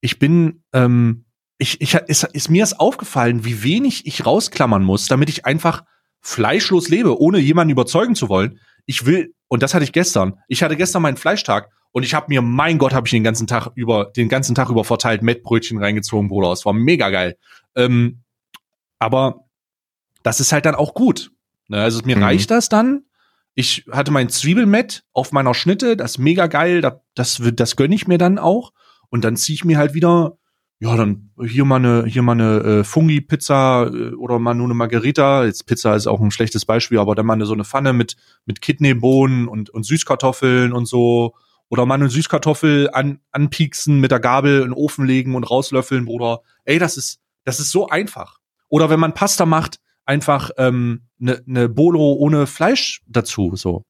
ich 0.00 0.18
bin, 0.18 0.62
ähm, 0.72 1.24
ich, 1.58 1.80
ich, 1.80 1.94
ist, 1.94 2.24
ist 2.24 2.50
mir 2.50 2.64
ist 2.64 2.80
aufgefallen, 2.80 3.44
wie 3.44 3.62
wenig 3.62 4.06
ich 4.06 4.26
rausklammern 4.26 4.82
muss, 4.82 5.06
damit 5.06 5.28
ich 5.28 5.46
einfach 5.46 5.84
fleischlos 6.20 6.88
lebe, 6.88 7.20
ohne 7.20 7.38
jemanden 7.38 7.70
überzeugen 7.70 8.16
zu 8.16 8.28
wollen. 8.28 8.58
Ich 8.86 9.06
will, 9.06 9.32
und 9.48 9.62
das 9.62 9.72
hatte 9.72 9.84
ich 9.84 9.92
gestern, 9.92 10.34
ich 10.48 10.62
hatte 10.62 10.76
gestern 10.76 11.02
meinen 11.02 11.16
Fleischtag 11.16 11.70
und 11.94 12.02
ich 12.02 12.12
habe 12.12 12.26
mir, 12.28 12.42
mein 12.42 12.78
Gott, 12.78 12.92
habe 12.92 13.06
ich 13.06 13.12
den 13.12 13.22
ganzen 13.22 13.46
Tag 13.46 13.70
über, 13.76 14.06
den 14.06 14.28
ganzen 14.28 14.56
Tag 14.56 14.68
über 14.68 14.82
verteilt 14.82 15.22
Mettbrötchen 15.22 15.78
reingezogen, 15.78 16.28
Bruder. 16.28 16.50
Es 16.50 16.66
war 16.66 16.72
mega 16.72 17.08
geil. 17.08 17.36
Ähm, 17.76 18.24
aber 18.98 19.44
das 20.24 20.40
ist 20.40 20.52
halt 20.52 20.66
dann 20.66 20.74
auch 20.74 20.94
gut. 20.94 21.30
Ne? 21.68 21.80
Also 21.80 22.00
mir 22.04 22.16
Mhm. 22.16 22.24
reicht 22.24 22.50
das 22.50 22.68
dann. 22.68 23.04
Ich 23.54 23.84
hatte 23.92 24.10
mein 24.10 24.28
Zwiebelmett 24.28 25.04
auf 25.12 25.30
meiner 25.30 25.54
Schnitte, 25.54 25.96
das 25.96 26.12
ist 26.12 26.18
mega 26.18 26.48
geil, 26.48 26.80
das, 26.80 26.94
das, 27.14 27.40
das 27.54 27.76
gönne 27.76 27.94
ich 27.94 28.08
mir 28.08 28.18
dann 28.18 28.40
auch. 28.40 28.72
Und 29.08 29.24
dann 29.24 29.36
ziehe 29.36 29.54
ich 29.54 29.64
mir 29.64 29.78
halt 29.78 29.94
wieder, 29.94 30.36
ja, 30.80 30.96
dann 30.96 31.30
hier 31.46 31.64
mal 31.64 31.76
eine, 31.76 32.06
hier 32.06 32.22
mal 32.22 32.32
eine 32.32 32.80
äh, 32.80 32.82
Fungi-Pizza 32.84 33.86
äh, 33.94 34.14
oder 34.14 34.40
mal 34.40 34.54
nur 34.54 34.66
eine 34.66 34.74
Margarita. 34.74 35.44
Jetzt 35.44 35.68
Pizza 35.68 35.94
ist 35.94 36.08
auch 36.08 36.20
ein 36.20 36.32
schlechtes 36.32 36.64
Beispiel, 36.64 36.98
aber 36.98 37.14
dann 37.14 37.26
mal 37.26 37.34
eine, 37.34 37.46
so 37.46 37.54
eine 37.54 37.62
Pfanne 37.64 37.92
mit, 37.92 38.16
mit 38.46 38.60
Kidneybohnen 38.60 39.46
und, 39.46 39.70
und 39.70 39.86
Süßkartoffeln 39.86 40.72
und 40.72 40.86
so. 40.86 41.36
Oder 41.68 41.86
mal 41.86 41.94
eine 41.94 42.08
Süßkartoffel 42.08 42.90
an, 42.92 43.20
anpieksen, 43.30 44.00
mit 44.00 44.10
der 44.10 44.20
Gabel 44.20 44.58
in 44.58 44.68
den 44.68 44.72
Ofen 44.72 45.06
legen 45.06 45.34
und 45.34 45.44
rauslöffeln, 45.44 46.04
Bruder. 46.04 46.40
Ey, 46.64 46.78
das 46.78 46.96
ist, 46.96 47.20
das 47.44 47.60
ist 47.60 47.70
so 47.70 47.88
einfach. 47.88 48.38
Oder 48.68 48.90
wenn 48.90 49.00
man 49.00 49.14
Pasta 49.14 49.46
macht, 49.46 49.80
einfach 50.04 50.50
ähm, 50.58 51.06
eine 51.20 51.42
ne 51.46 51.68
Bolo 51.68 52.12
ohne 52.12 52.46
Fleisch 52.46 53.02
dazu, 53.06 53.56
so. 53.56 53.84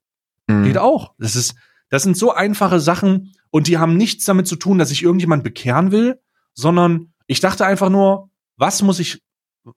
Mhm. 0.47 0.65
Geht 0.65 0.79
auch. 0.79 1.15
Das 1.19 1.37
ist, 1.37 1.55
das 1.89 2.03
sind 2.03 2.17
so 2.17 2.33
einfache 2.33 2.81
Sachen 2.81 3.35
und 3.51 3.67
die 3.67 3.79
haben 3.79 3.97
nichts 3.97 4.25
damit 4.25 4.47
zu 4.47 4.57
tun, 4.57 4.79
dass 4.79 4.91
ich 4.91 5.03
irgendjemand 5.03 5.45
bekehren 5.45 5.93
will, 5.93 6.21
sondern 6.55 7.13
ich 7.27 7.41
dachte 7.41 7.67
einfach 7.67 7.91
nur, 7.91 8.31
was 8.57 8.83
muss 8.83 8.99
ich, 8.99 9.23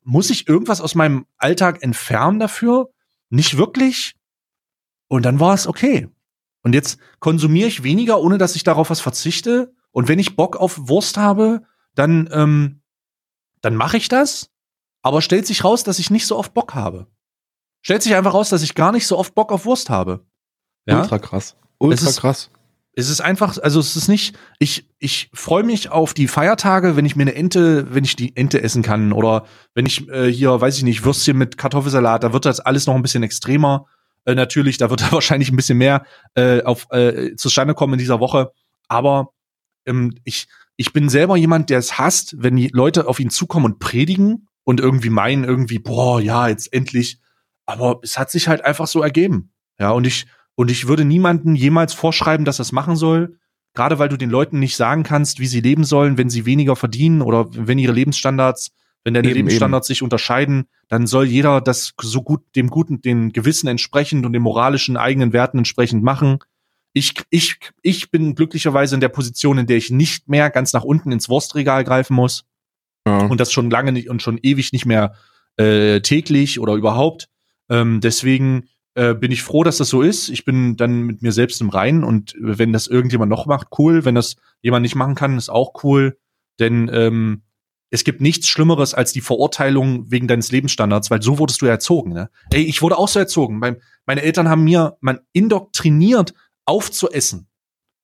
muss 0.04 0.30
ich 0.30 0.48
irgendwas 0.48 0.82
aus 0.82 0.96
meinem 0.96 1.26
Alltag 1.38 1.82
entfernen 1.82 2.40
dafür? 2.40 2.90
Nicht 3.30 3.58
wirklich. 3.58 4.16
Und 5.08 5.24
dann 5.24 5.40
war 5.40 5.54
es 5.54 5.68
okay. 5.68 6.10
Und 6.64 6.74
jetzt 6.74 7.00
konsumiere 7.20 7.68
ich 7.68 7.84
weniger, 7.84 8.20
ohne 8.20 8.38
dass 8.38 8.56
ich 8.56 8.64
darauf 8.64 8.90
was 8.90 9.00
verzichte. 9.00 9.74
Und 9.92 10.08
wenn 10.08 10.20
ich 10.20 10.36
Bock 10.36 10.58
auf 10.58 10.78
Wurst 10.90 11.18
habe, 11.18 11.64
dann, 11.96 12.30
ähm, 12.32 12.82
dann 13.62 13.76
mache 13.76 13.98
ich 13.98 14.10
das. 14.10 14.50
Aber 15.02 15.22
stellt 15.22 15.48
sich 15.48 15.64
raus, 15.64 15.84
dass 15.84 16.00
ich 16.00 16.10
nicht 16.12 16.28
so 16.28 16.38
oft 16.38 16.54
Bock 16.54 16.74
habe. 16.74 17.08
Stellt 17.82 18.04
sich 18.04 18.16
einfach 18.16 18.34
raus, 18.34 18.50
dass 18.50 18.64
ich 18.64 18.76
gar 18.76 18.92
nicht 18.92 19.08
so 19.08 19.18
oft 19.18 19.34
Bock 19.36 19.52
auf 19.52 19.66
Wurst 19.66 19.90
habe. 19.90 20.26
Ja? 20.86 21.02
Ultra 21.02 21.20
krass. 21.20 21.56
Ultra 21.78 22.10
ist- 22.10 22.20
krass. 22.20 22.50
Es 23.00 23.10
ist 23.10 23.22
einfach, 23.22 23.60
also 23.60 23.80
es 23.80 23.96
ist 23.96 24.08
nicht, 24.08 24.36
ich, 24.58 24.90
ich 24.98 25.30
freue 25.32 25.62
mich 25.62 25.92
auf 25.92 26.16
die 26.16 26.28
Feiertage, 26.28 26.96
wenn 26.96 27.06
ich 27.06 27.16
mir 27.16 27.22
eine 27.26 27.36
Ente, 27.36 27.94
wenn 27.94 28.04
ich 28.04 28.16
die 28.16 28.36
Ente 28.36 28.64
essen 28.64 28.82
kann 28.82 29.14
oder 29.14 29.46
wenn 29.76 29.86
ich 29.86 30.10
äh, 30.10 30.32
hier, 30.34 30.60
weiß 30.60 30.78
ich 30.78 30.84
nicht, 30.84 31.06
Würstchen 31.06 31.38
mit 31.38 31.60
Kartoffelsalat, 31.60 32.24
da 32.24 32.34
wird 32.34 32.46
das 32.46 32.60
alles 32.60 32.88
noch 32.88 32.96
ein 32.96 33.04
bisschen 33.04 33.22
extremer. 33.22 33.86
Äh, 34.28 34.36
natürlich, 34.36 34.78
da 34.78 34.90
wird 34.92 35.02
da 35.02 35.12
wahrscheinlich 35.12 35.50
ein 35.50 35.56
bisschen 35.56 35.78
mehr 35.78 36.06
äh, 36.36 36.62
auf 36.62 36.88
äh, 36.92 37.36
zustande 37.36 37.74
kommen 37.74 37.94
in 37.94 38.00
dieser 38.00 38.20
Woche. 38.20 38.52
Aber 38.88 39.30
ähm, 39.86 40.16
ich, 40.24 40.48
ich 40.76 40.94
bin 40.94 41.10
selber 41.10 41.38
jemand, 41.38 41.70
der 41.70 41.80
es 41.80 41.98
hasst, 41.98 42.36
wenn 42.38 42.56
die 42.56 42.68
Leute 42.68 43.08
auf 43.08 43.20
ihn 43.20 43.32
zukommen 43.32 43.66
und 43.66 43.80
predigen 43.80 44.48
und 44.64 44.80
irgendwie 44.80 45.10
meinen, 45.10 45.46
irgendwie, 45.46 45.80
boah, 45.80 46.22
ja, 46.22 46.50
jetzt 46.50 46.72
endlich. 46.74 47.20
Aber 47.66 48.00
es 48.04 48.20
hat 48.20 48.30
sich 48.30 48.48
halt 48.48 48.64
einfach 48.64 48.88
so 48.88 49.02
ergeben. 49.02 49.52
Ja, 49.80 49.92
und 49.92 50.06
ich, 50.06 50.28
und 50.56 50.70
ich 50.72 50.88
würde 50.88 51.06
niemanden 51.06 51.56
jemals 51.56 51.94
vorschreiben, 51.94 52.46
dass 52.46 52.60
es 52.60 52.72
machen 52.72 52.96
soll. 52.96 53.40
Gerade 53.74 54.00
weil 54.00 54.10
du 54.10 54.18
den 54.18 54.30
Leuten 54.30 54.60
nicht 54.60 54.76
sagen 54.76 55.04
kannst, 55.04 55.40
wie 55.40 55.48
sie 55.48 55.62
leben 55.62 55.84
sollen, 55.84 56.18
wenn 56.18 56.30
sie 56.30 56.46
weniger 56.46 56.76
verdienen 56.76 57.22
oder 57.22 57.48
wenn 57.52 57.78
ihre 57.78 57.94
Lebensstandards, 57.94 58.72
wenn 59.08 59.14
deine 59.14 59.30
Eben, 59.30 59.36
Lebensstandards 59.38 59.88
sich 59.88 60.04
unterscheiden, 60.04 60.66
dann 60.90 61.08
soll 61.08 61.28
jeder 61.28 61.62
das 61.62 61.94
so 62.02 62.22
gut, 62.24 62.42
dem 62.58 62.68
guten, 62.70 63.02
dem 63.02 63.32
Gewissen 63.32 63.68
entsprechend 63.68 64.26
und 64.26 64.34
den 64.34 64.42
moralischen 64.42 64.98
eigenen 64.98 65.32
Werten 65.32 65.60
entsprechend 65.60 66.04
machen. 66.04 66.40
Ich, 66.92 67.14
ich, 67.30 67.58
ich 67.82 68.12
bin 68.12 68.36
glücklicherweise 68.36 68.96
in 68.96 69.00
der 69.00 69.08
Position, 69.08 69.60
in 69.60 69.66
der 69.66 69.78
ich 69.78 69.92
nicht 69.92 70.28
mehr 70.28 70.50
ganz 70.50 70.74
nach 70.74 70.84
unten 70.84 71.14
ins 71.14 71.30
Wurstregal 71.30 71.86
greifen 71.86 72.16
muss 72.16 72.44
Ja. 73.08 73.20
und 73.28 73.40
das 73.40 73.54
schon 73.54 73.70
lange 73.70 73.94
nicht 73.94 74.10
und 74.10 74.22
schon 74.22 74.40
ewig 74.44 74.74
nicht 74.74 74.86
mehr 74.86 75.14
äh, 75.56 76.02
täglich 76.02 76.60
oder 76.60 76.74
überhaupt. 76.74 77.30
Ähm, 77.70 78.02
deswegen 78.02 78.66
äh, 78.96 79.14
bin 79.14 79.32
ich 79.32 79.42
froh, 79.42 79.64
dass 79.64 79.78
das 79.78 79.88
so 79.88 80.02
ist. 80.02 80.28
Ich 80.28 80.44
bin 80.44 80.76
dann 80.76 81.04
mit 81.04 81.22
mir 81.22 81.32
selbst 81.32 81.62
im 81.62 81.70
Reinen 81.70 82.04
und 82.04 82.36
wenn 82.42 82.74
das 82.74 82.88
irgendjemand 82.88 83.30
noch 83.30 83.46
macht, 83.46 83.68
cool. 83.80 84.04
Wenn 84.04 84.16
das 84.16 84.36
jemand 84.62 84.84
nicht 84.84 84.96
machen 84.96 85.16
kann, 85.16 85.38
ist 85.38 85.48
auch 85.48 85.82
cool. 85.86 86.18
Denn 86.60 86.92
ähm, 86.92 87.44
es 87.90 88.04
gibt 88.04 88.22
nichts 88.22 88.48
Schlimmeres 88.48 88.94
als 88.94 89.14
die 89.14 89.22
Verurteilung 89.22 90.12
wegen 90.12 90.28
deines 90.28 90.52
Lebensstandards, 90.52 91.10
weil 91.10 91.22
so 91.22 91.40
wurdest 91.40 91.62
du 91.62 91.66
erzogen. 91.66 92.12
Ne? 92.12 92.30
Ey, 92.52 92.64
ich 92.64 92.82
wurde 92.82 92.98
auch 92.98 93.08
so 93.08 93.20
erzogen. 93.20 93.60
Mein, 93.60 93.78
meine 94.06 94.22
Eltern 94.22 94.50
haben 94.50 94.64
mir 94.64 94.98
man 95.00 95.20
indoktriniert, 95.32 96.34
aufzuessen. 96.66 97.48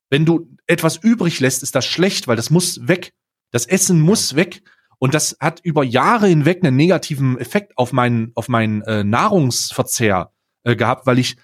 Wenn 0.09 0.25
du 0.25 0.49
etwas 0.67 0.97
übrig 0.97 1.39
lässt, 1.39 1.63
ist 1.63 1.75
das 1.75 1.85
schlecht, 1.85 2.27
weil 2.27 2.37
das 2.37 2.49
muss 2.49 2.87
weg. 2.87 3.13
Das 3.51 3.65
Essen 3.65 3.99
muss 3.99 4.35
weg. 4.35 4.63
Und 4.99 5.13
das 5.13 5.35
hat 5.41 5.59
über 5.63 5.83
Jahre 5.83 6.27
hinweg 6.27 6.63
einen 6.63 6.77
negativen 6.77 7.37
Effekt 7.37 7.77
auf 7.77 7.91
meinen, 7.91 8.31
auf 8.35 8.47
meinen 8.47 8.83
äh, 8.83 9.03
Nahrungsverzehr 9.03 10.31
äh, 10.63 10.77
gehabt, 10.77 11.05
weil 11.05 11.19
ich 11.19 11.35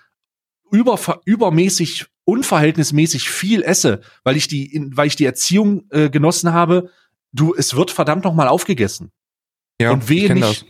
über, 0.71 0.97
übermäßig, 1.25 2.05
unverhältnismäßig 2.23 3.29
viel 3.29 3.63
esse, 3.63 4.01
weil 4.23 4.37
ich 4.37 4.47
die, 4.47 4.89
weil 4.93 5.07
ich 5.07 5.15
die 5.15 5.25
Erziehung 5.25 5.87
äh, 5.89 6.09
genossen 6.09 6.53
habe. 6.53 6.89
Du, 7.32 7.53
es 7.55 7.75
wird 7.75 7.91
verdammt 7.91 8.23
noch 8.23 8.34
mal 8.34 8.47
aufgegessen. 8.47 9.11
Ja, 9.82 9.91
und 9.91 10.09
wehe 10.09 10.25
ich 10.25 10.34
nicht. 10.34 10.65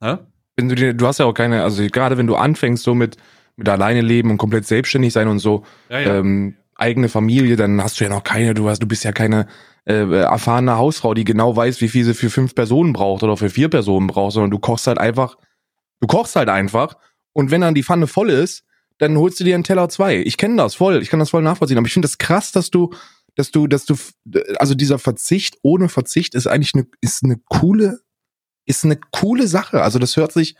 das. 0.00 0.18
Hä? 0.18 0.24
Wenn 0.56 0.68
du, 0.68 0.74
dir, 0.74 0.94
du 0.94 1.06
hast 1.06 1.18
ja 1.18 1.26
auch 1.26 1.34
keine, 1.34 1.62
also 1.62 1.86
gerade 1.86 2.18
wenn 2.18 2.26
du 2.26 2.36
anfängst 2.36 2.82
so 2.82 2.94
mit, 2.94 3.16
mit 3.56 3.68
alleine 3.68 4.00
leben 4.00 4.30
und 4.30 4.38
komplett 4.38 4.66
selbstständig 4.66 5.12
sein 5.12 5.28
und 5.28 5.38
so, 5.38 5.64
Ja, 5.88 6.00
ähm, 6.00 6.56
eigene 6.78 7.08
Familie, 7.08 7.56
dann 7.56 7.82
hast 7.82 7.98
du 8.00 8.04
ja 8.04 8.10
noch 8.10 8.22
keine, 8.22 8.54
du 8.54 8.68
hast, 8.68 8.80
du 8.80 8.86
bist 8.86 9.04
ja 9.04 9.12
keine 9.12 9.48
äh, 9.84 10.20
erfahrene 10.20 10.76
Hausfrau, 10.76 11.12
die 11.12 11.24
genau 11.24 11.54
weiß, 11.54 11.80
wie 11.80 11.88
viel 11.88 12.04
sie 12.04 12.14
für 12.14 12.30
fünf 12.30 12.54
Personen 12.54 12.92
braucht 12.92 13.22
oder 13.22 13.36
für 13.36 13.50
vier 13.50 13.68
Personen 13.68 14.06
braucht, 14.06 14.34
sondern 14.34 14.52
du 14.52 14.58
kochst 14.58 14.86
halt 14.86 14.98
einfach, 14.98 15.36
du 16.00 16.06
kochst 16.06 16.36
halt 16.36 16.48
einfach 16.48 16.96
und 17.32 17.50
wenn 17.50 17.60
dann 17.60 17.74
die 17.74 17.82
Pfanne 17.82 18.06
voll 18.06 18.30
ist, 18.30 18.64
dann 18.98 19.16
holst 19.16 19.40
du 19.40 19.44
dir 19.44 19.54
einen 19.54 19.64
Teller 19.64 19.88
zwei. 19.88 20.18
Ich 20.18 20.36
kenne 20.36 20.56
das 20.56 20.76
voll, 20.76 21.02
ich 21.02 21.10
kann 21.10 21.20
das 21.20 21.30
voll 21.30 21.42
nachvollziehen, 21.42 21.78
aber 21.78 21.86
ich 21.86 21.92
finde 21.92 22.06
das 22.06 22.18
krass, 22.18 22.52
dass 22.52 22.70
du, 22.70 22.92
dass 23.38 23.52
du, 23.52 23.68
dass 23.68 23.84
du, 23.84 23.94
also 24.58 24.74
dieser 24.74 24.98
Verzicht 24.98 25.58
ohne 25.62 25.88
Verzicht 25.88 26.34
ist 26.34 26.48
eigentlich 26.48 26.74
eine, 26.74 26.88
ist 27.00 27.22
eine 27.22 27.36
coole, 27.48 28.00
ist 28.66 28.84
eine 28.84 28.96
coole 28.96 29.46
Sache. 29.46 29.82
Also 29.82 30.00
das 30.00 30.16
hört 30.16 30.32
sich, 30.32 30.56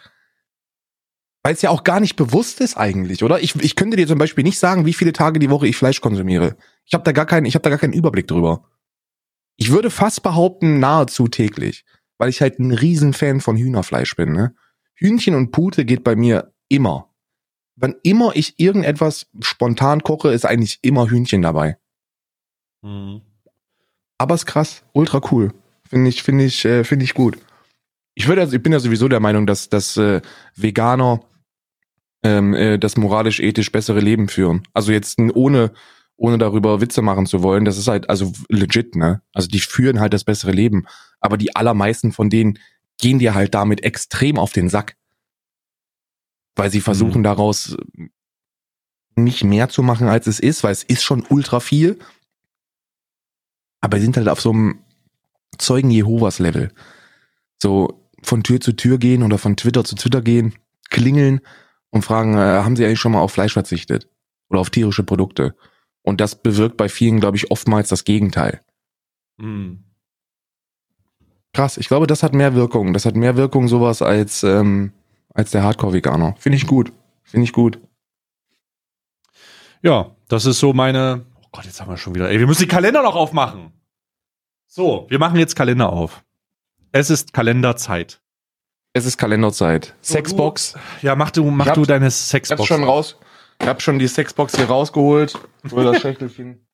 weil 1.42 1.54
es 1.54 1.62
ja 1.62 1.70
auch 1.70 1.82
gar 1.82 1.98
nicht 1.98 2.14
bewusst 2.14 2.60
ist 2.60 2.76
eigentlich, 2.76 3.24
oder? 3.24 3.40
Ich, 3.40 3.56
ich 3.56 3.74
könnte 3.74 3.96
dir 3.96 4.06
zum 4.06 4.18
Beispiel 4.18 4.44
nicht 4.44 4.60
sagen, 4.60 4.86
wie 4.86 4.92
viele 4.92 5.12
Tage 5.12 5.40
die 5.40 5.50
Woche 5.50 5.66
ich 5.66 5.76
Fleisch 5.76 6.00
konsumiere. 6.00 6.56
Ich 6.84 6.94
habe 6.94 7.02
da 7.02 7.10
gar 7.10 7.26
keinen, 7.26 7.46
ich 7.46 7.56
habe 7.56 7.64
da 7.64 7.70
gar 7.70 7.80
keinen 7.80 7.94
Überblick 7.94 8.28
drüber. 8.28 8.68
Ich 9.56 9.72
würde 9.72 9.90
fast 9.90 10.22
behaupten, 10.22 10.78
nahezu 10.78 11.26
täglich, 11.26 11.84
weil 12.16 12.28
ich 12.28 12.40
halt 12.40 12.60
ein 12.60 12.70
Riesenfan 12.70 13.40
von 13.40 13.56
Hühnerfleisch 13.56 14.14
bin. 14.14 14.32
Ne? 14.32 14.54
Hühnchen 14.94 15.34
und 15.34 15.50
Pute 15.50 15.84
geht 15.84 16.04
bei 16.04 16.14
mir 16.14 16.52
immer. 16.68 17.12
Wann 17.74 17.96
immer 18.04 18.36
ich 18.36 18.60
irgendetwas 18.60 19.26
spontan 19.40 20.04
koche, 20.04 20.30
ist 20.32 20.46
eigentlich 20.46 20.78
immer 20.82 21.10
Hühnchen 21.10 21.42
dabei. 21.42 21.76
Mhm. 22.82 23.22
Aber 24.18 24.34
ist 24.34 24.46
krass, 24.46 24.82
ultra 24.92 25.20
cool. 25.30 25.52
Finde 25.88 26.10
ich, 26.10 26.22
finde 26.22 26.44
ich, 26.44 26.64
äh, 26.64 26.84
finde 26.84 27.04
ich 27.04 27.14
gut. 27.14 27.38
Ich 28.14 28.26
würde, 28.26 28.40
also, 28.42 28.56
ich 28.56 28.62
bin 28.62 28.72
ja 28.72 28.80
sowieso 28.80 29.08
der 29.08 29.20
Meinung, 29.20 29.46
dass, 29.46 29.68
dass 29.68 29.96
äh, 29.96 30.20
Veganer 30.56 31.20
ähm, 32.22 32.54
äh, 32.54 32.78
das 32.78 32.96
moralisch-ethisch 32.96 33.70
bessere 33.70 34.00
Leben 34.00 34.28
führen. 34.28 34.62
Also 34.74 34.92
jetzt 34.92 35.18
ohne, 35.18 35.72
ohne 36.16 36.38
darüber 36.38 36.80
Witze 36.80 37.00
machen 37.00 37.26
zu 37.26 37.42
wollen, 37.42 37.64
das 37.64 37.78
ist 37.78 37.88
halt 37.88 38.10
also 38.10 38.32
legit, 38.48 38.96
ne? 38.96 39.22
Also 39.32 39.48
die 39.48 39.60
führen 39.60 40.00
halt 40.00 40.12
das 40.12 40.24
bessere 40.24 40.52
Leben. 40.52 40.86
Aber 41.20 41.36
die 41.36 41.54
allermeisten 41.54 42.12
von 42.12 42.28
denen 42.28 42.58
gehen 43.00 43.20
dir 43.20 43.34
halt 43.34 43.54
damit 43.54 43.84
extrem 43.84 44.36
auf 44.38 44.52
den 44.52 44.68
Sack. 44.68 44.96
Weil 46.56 46.70
sie 46.70 46.80
versuchen 46.80 47.22
daraus 47.22 47.76
äh, 47.96 48.08
nicht 49.14 49.44
mehr 49.44 49.68
zu 49.68 49.82
machen, 49.82 50.08
als 50.08 50.26
es 50.26 50.40
ist, 50.40 50.64
weil 50.64 50.72
es 50.72 50.82
ist 50.82 51.04
schon 51.04 51.24
ultra 51.28 51.60
viel. 51.60 51.98
Aber 53.80 53.98
sie 53.98 54.04
sind 54.04 54.16
halt 54.16 54.28
auf 54.28 54.40
so 54.40 54.50
einem 54.50 54.80
Zeugen 55.58 55.90
Jehovas 55.90 56.38
Level. 56.38 56.72
So 57.60 58.08
von 58.22 58.42
Tür 58.42 58.60
zu 58.60 58.72
Tür 58.72 58.98
gehen 58.98 59.22
oder 59.22 59.38
von 59.38 59.56
Twitter 59.56 59.84
zu 59.84 59.94
Twitter 59.94 60.22
gehen, 60.22 60.54
klingeln 60.90 61.40
und 61.90 62.02
fragen, 62.02 62.34
äh, 62.34 62.62
haben 62.62 62.76
sie 62.76 62.84
eigentlich 62.84 63.00
schon 63.00 63.12
mal 63.12 63.20
auf 63.20 63.32
Fleisch 63.32 63.52
verzichtet? 63.52 64.08
Oder 64.48 64.60
auf 64.60 64.70
tierische 64.70 65.02
Produkte? 65.02 65.54
Und 66.02 66.20
das 66.20 66.36
bewirkt 66.36 66.76
bei 66.76 66.88
vielen, 66.88 67.20
glaube 67.20 67.36
ich, 67.36 67.50
oftmals 67.50 67.88
das 67.88 68.04
Gegenteil. 68.04 68.60
Mhm. 69.36 69.84
Krass, 71.52 71.76
ich 71.76 71.88
glaube, 71.88 72.06
das 72.06 72.22
hat 72.22 72.34
mehr 72.34 72.54
Wirkung. 72.54 72.92
Das 72.92 73.04
hat 73.04 73.16
mehr 73.16 73.36
Wirkung 73.36 73.68
sowas 73.68 74.02
als, 74.02 74.42
ähm, 74.42 74.92
als 75.34 75.50
der 75.50 75.62
Hardcore-Veganer. 75.62 76.34
Finde 76.38 76.56
ich 76.56 76.66
gut. 76.66 76.92
Finde 77.24 77.44
ich 77.44 77.52
gut. 77.52 77.80
Ja, 79.82 80.16
das 80.28 80.46
ist 80.46 80.58
so 80.58 80.72
meine. 80.72 81.24
Oh 81.49 81.57
Gott, 81.57 81.64
jetzt 81.64 81.80
haben 81.80 81.90
wir 81.90 81.96
schon 81.96 82.14
wieder. 82.14 82.28
Ey, 82.30 82.38
wir 82.38 82.46
müssen 82.46 82.62
die 82.62 82.68
Kalender 82.68 83.03
noch 83.03 83.16
aufmachen. 83.16 83.72
So, 84.66 85.07
wir 85.09 85.18
machen 85.18 85.38
jetzt 85.38 85.57
Kalender 85.57 85.90
auf. 85.90 86.22
Es 86.92 87.09
ist 87.09 87.32
Kalenderzeit. 87.32 88.20
Es 88.92 89.07
ist 89.07 89.16
Kalenderzeit. 89.16 89.94
So, 90.03 90.12
Sexbox. 90.14 90.76
Ja, 91.03 91.16
mach 91.16 91.30
du, 91.30 91.51
mach 91.51 91.66
Ich 91.68 91.72
du 91.72 91.84
deine 91.86 92.09
Ich 92.09 92.14
Sexbox. 92.14 92.61
hab's 92.61 92.68
schon 92.68 92.84
raus. 92.84 93.16
Ich 93.61 93.66
hab 93.66 93.80
schon 93.82 93.99
die 93.99 94.09
Sexbox 94.09 94.57
hier 94.57 94.66
rausgeholt. 94.66 95.38
Hol 95.70 95.84
das 95.84 96.01
Schächtelchen. 96.03 96.66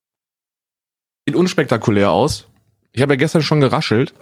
Sieht 1.27 1.37
unspektakulär 1.37 2.11
aus. 2.11 2.49
Ich 2.93 3.01
habe 3.03 3.12
ja 3.14 3.16
gestern 3.16 3.43
schon 3.43 3.61
geraschelt. 3.61 4.12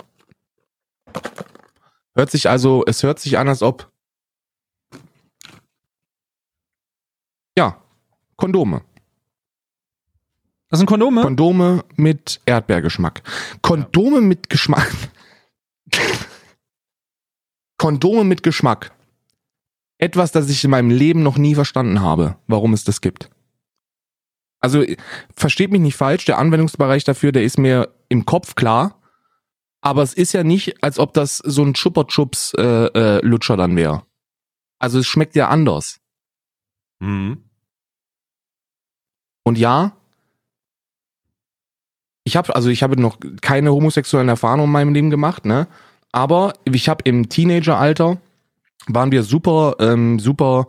Hört 2.14 2.30
sich 2.30 2.48
also, 2.50 2.84
es 2.86 3.02
hört 3.02 3.18
sich 3.18 3.38
an, 3.38 3.48
als 3.48 3.62
ob. 3.62 3.90
Ja, 7.56 7.82
Kondome. 8.36 8.82
Das 10.72 10.78
sind 10.78 10.86
Kondome? 10.86 11.20
Kondome 11.20 11.84
mit 11.96 12.40
Erdbeergeschmack. 12.46 13.22
Kondome 13.60 14.22
mit 14.22 14.48
Geschmack. 14.48 14.90
Kondome 17.76 18.24
mit 18.24 18.42
Geschmack. 18.42 18.90
Etwas, 19.98 20.32
das 20.32 20.48
ich 20.48 20.64
in 20.64 20.70
meinem 20.70 20.88
Leben 20.88 21.22
noch 21.22 21.36
nie 21.36 21.54
verstanden 21.54 22.00
habe, 22.00 22.38
warum 22.46 22.72
es 22.72 22.84
das 22.84 23.02
gibt. 23.02 23.28
Also 24.60 24.82
versteht 25.36 25.70
mich 25.70 25.82
nicht 25.82 25.94
falsch, 25.94 26.24
der 26.24 26.38
Anwendungsbereich 26.38 27.04
dafür, 27.04 27.32
der 27.32 27.44
ist 27.44 27.58
mir 27.58 27.94
im 28.08 28.24
Kopf 28.24 28.54
klar, 28.54 28.98
aber 29.82 30.02
es 30.02 30.14
ist 30.14 30.32
ja 30.32 30.42
nicht, 30.42 30.82
als 30.82 30.98
ob 30.98 31.12
das 31.12 31.36
so 31.36 31.62
ein 31.62 31.74
Chupa 31.74 32.04
Chups 32.04 32.54
äh, 32.56 32.86
äh, 32.86 33.20
Lutscher 33.22 33.58
dann 33.58 33.76
wäre. 33.76 34.06
Also 34.78 35.00
es 35.00 35.06
schmeckt 35.06 35.36
ja 35.36 35.48
anders. 35.48 36.00
Mhm. 37.00 37.44
Und 39.44 39.58
ja, 39.58 39.98
ich 42.24 42.36
habe 42.36 42.54
also 42.54 42.68
ich 42.68 42.82
habe 42.82 43.00
noch 43.00 43.18
keine 43.40 43.72
homosexuellen 43.72 44.28
Erfahrungen 44.28 44.64
in 44.64 44.70
meinem 44.70 44.94
Leben 44.94 45.10
gemacht, 45.10 45.44
ne? 45.44 45.66
Aber 46.12 46.52
ich 46.64 46.88
habe 46.88 47.02
im 47.04 47.28
Teenageralter 47.28 48.18
waren 48.86 49.12
wir 49.12 49.22
super 49.22 49.76
ähm, 49.80 50.18
super 50.18 50.66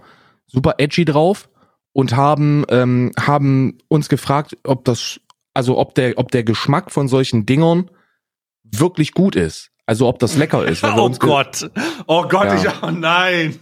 super 0.48 0.76
edgy 0.78 1.06
drauf 1.06 1.50
und 1.94 2.16
haben 2.16 2.66
ähm, 2.70 3.12
haben 3.20 3.78
uns 3.88 4.10
gefragt, 4.10 4.58
ob 4.64 4.86
das 4.86 5.20
also 5.54 5.78
ob 5.78 5.96
der 5.96 6.18
ob 6.18 6.32
der 6.32 6.44
Geschmack 6.44 6.92
von 6.92 7.08
solchen 7.08 7.46
Dingern 7.46 7.90
wirklich 8.64 9.14
gut 9.14 9.36
ist. 9.36 9.70
Also 9.86 10.08
ob 10.08 10.20
das 10.20 10.38
lecker 10.38 10.66
ist. 10.66 10.84
Oh 10.96 11.10
Gott. 11.10 11.70
Oh 12.08 12.24
Gott, 12.28 12.46
Ja. 12.46 12.56
ich, 12.56 12.68
oh 12.84 12.90
nein. 12.92 13.60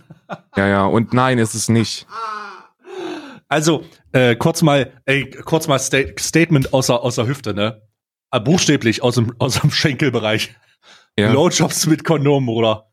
Ja, 0.55 0.67
ja, 0.67 0.85
und 0.85 1.13
nein, 1.13 1.39
ist 1.39 1.55
es 1.55 1.67
nicht. 1.67 2.05
Also, 3.49 3.83
äh, 4.13 4.35
kurz 4.35 4.61
mal, 4.61 4.91
ey, 5.05 5.29
kurz 5.29 5.67
mal 5.67 5.79
Sta 5.79 5.99
Statement 6.19 6.73
außer, 6.73 7.01
außer 7.03 7.27
Hüfte, 7.27 7.53
ne? 7.53 7.81
Ah, 8.29 8.39
buchstäblich 8.39 9.03
aus 9.03 9.15
dem, 9.15 9.33
aus 9.39 9.59
dem 9.59 9.71
Schenkelbereich. 9.71 10.55
Ja. 11.17 11.29
Blowjobs 11.31 11.85
mit 11.87 12.03
Kondom, 12.03 12.45
Bruder. 12.45 12.87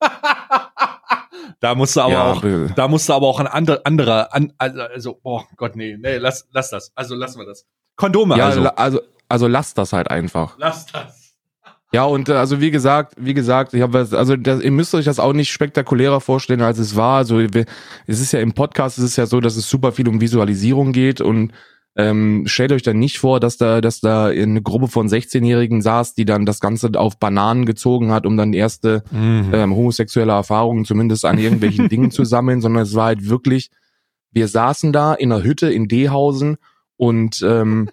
da 1.60 1.74
musst 1.74 1.96
du 1.96 2.00
aber 2.00 2.12
Ja, 2.12 2.32
auch, 2.32 2.40
be- 2.40 2.72
da 2.74 2.88
musst 2.88 3.08
du 3.08 3.12
aber 3.12 3.26
auch 3.26 3.40
ein 3.40 3.46
anderer, 3.46 3.80
anderer, 3.84 4.34
an, 4.34 4.52
also, 4.58 5.20
oh 5.22 5.42
Gott, 5.56 5.76
nee, 5.76 5.96
nee, 6.00 6.16
lass, 6.16 6.46
lass 6.52 6.70
das. 6.70 6.92
Also, 6.94 7.14
lassen 7.14 7.38
wir 7.40 7.46
das. 7.46 7.66
Kondome, 7.96 8.36
Ja, 8.36 8.46
also. 8.46 8.62
also 8.68 9.00
also 9.30 9.46
lasst 9.46 9.76
das 9.76 9.92
halt 9.92 10.10
einfach. 10.10 10.54
Lass 10.58 10.86
das. 10.86 11.17
Ja, 11.92 12.04
und 12.04 12.28
äh, 12.28 12.34
also 12.34 12.60
wie 12.60 12.70
gesagt, 12.70 13.14
wie 13.18 13.34
gesagt, 13.34 13.72
ich 13.74 13.80
habe 13.82 14.06
also 14.12 14.36
das, 14.36 14.62
ihr 14.62 14.70
müsst 14.70 14.94
euch 14.94 15.06
das 15.06 15.18
auch 15.18 15.32
nicht 15.32 15.50
spektakulärer 15.50 16.20
vorstellen, 16.20 16.60
als 16.60 16.78
es 16.78 16.96
war. 16.96 17.16
Also 17.16 17.40
es 17.40 18.20
ist 18.20 18.32
ja 18.32 18.40
im 18.40 18.52
Podcast, 18.52 18.98
es 18.98 19.04
ist 19.04 19.16
ja 19.16 19.26
so, 19.26 19.40
dass 19.40 19.56
es 19.56 19.68
super 19.68 19.92
viel 19.92 20.08
um 20.08 20.20
Visualisierung 20.20 20.92
geht 20.92 21.20
und 21.20 21.52
ähm, 21.96 22.44
stellt 22.46 22.70
euch 22.70 22.82
dann 22.82 22.98
nicht 22.98 23.18
vor, 23.18 23.40
dass 23.40 23.56
da, 23.56 23.80
dass 23.80 24.00
da 24.00 24.26
eine 24.26 24.62
Gruppe 24.62 24.86
von 24.86 25.08
16-Jährigen 25.08 25.82
saß, 25.82 26.14
die 26.14 26.24
dann 26.24 26.46
das 26.46 26.60
Ganze 26.60 26.90
auf 26.94 27.18
Bananen 27.18 27.64
gezogen 27.66 28.12
hat, 28.12 28.24
um 28.24 28.36
dann 28.36 28.52
erste 28.52 29.02
Mhm. 29.10 29.50
ähm, 29.52 29.74
homosexuelle 29.74 30.32
Erfahrungen 30.32 30.84
zumindest 30.84 31.24
an 31.24 31.38
irgendwelchen 31.38 31.88
Dingen 31.88 32.10
zu 32.12 32.24
sammeln, 32.24 32.60
sondern 32.60 32.84
es 32.84 32.94
war 32.94 33.06
halt 33.06 33.28
wirklich, 33.28 33.70
wir 34.30 34.46
saßen 34.46 34.92
da 34.92 35.14
in 35.14 35.32
einer 35.32 35.42
Hütte 35.42 35.72
in 35.72 35.88
Dehausen 35.88 36.58
und 36.96 37.42
ähm, 37.42 37.88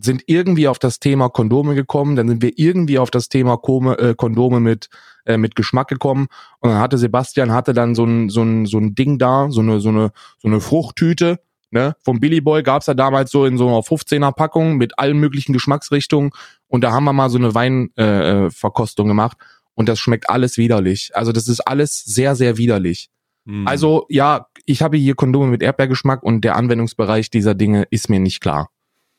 sind 0.00 0.22
irgendwie 0.26 0.68
auf 0.68 0.78
das 0.78 1.00
Thema 1.00 1.28
Kondome 1.28 1.74
gekommen, 1.74 2.16
dann 2.16 2.28
sind 2.28 2.42
wir 2.42 2.52
irgendwie 2.56 2.98
auf 2.98 3.10
das 3.10 3.28
Thema 3.28 3.56
Kome, 3.56 3.98
äh, 3.98 4.14
Kondome 4.14 4.60
mit 4.60 4.88
äh, 5.26 5.36
mit 5.36 5.56
Geschmack 5.56 5.88
gekommen 5.88 6.28
und 6.60 6.70
dann 6.70 6.78
hatte 6.78 6.98
Sebastian 6.98 7.52
hatte 7.52 7.72
dann 7.72 7.94
so 7.94 8.04
ein 8.04 8.28
so 8.28 8.42
ein 8.42 8.66
so 8.66 8.78
ein 8.78 8.94
Ding 8.94 9.18
da, 9.18 9.50
so 9.50 9.60
eine 9.60 9.80
so 9.80 9.88
eine 9.88 10.12
so 10.38 10.48
eine 10.48 10.60
Fruchttüte, 10.60 11.40
ne? 11.70 11.96
Vom 12.02 12.20
Billy 12.20 12.40
Boy 12.40 12.62
gab's 12.62 12.86
ja 12.86 12.94
damals 12.94 13.30
so 13.30 13.44
in 13.44 13.58
so 13.58 13.68
einer 13.68 13.80
15er 13.80 14.32
Packung 14.32 14.76
mit 14.76 14.98
allen 14.98 15.18
möglichen 15.18 15.52
Geschmacksrichtungen 15.52 16.30
und 16.68 16.82
da 16.82 16.92
haben 16.92 17.04
wir 17.04 17.12
mal 17.12 17.30
so 17.30 17.38
eine 17.38 17.54
Weinverkostung 17.54 18.46
äh, 18.46 18.50
Verkostung 18.50 19.08
gemacht 19.08 19.36
und 19.74 19.88
das 19.88 19.98
schmeckt 19.98 20.30
alles 20.30 20.56
widerlich. 20.58 21.10
Also 21.14 21.32
das 21.32 21.48
ist 21.48 21.60
alles 21.60 22.04
sehr 22.04 22.36
sehr 22.36 22.56
widerlich. 22.56 23.10
Mhm. 23.44 23.66
Also 23.66 24.06
ja, 24.08 24.46
ich 24.64 24.82
habe 24.82 24.96
hier 24.96 25.14
Kondome 25.14 25.48
mit 25.48 25.62
Erdbeergeschmack 25.62 26.22
und 26.22 26.42
der 26.42 26.56
Anwendungsbereich 26.56 27.30
dieser 27.30 27.54
Dinge 27.54 27.84
ist 27.90 28.08
mir 28.10 28.20
nicht 28.20 28.40
klar. 28.40 28.70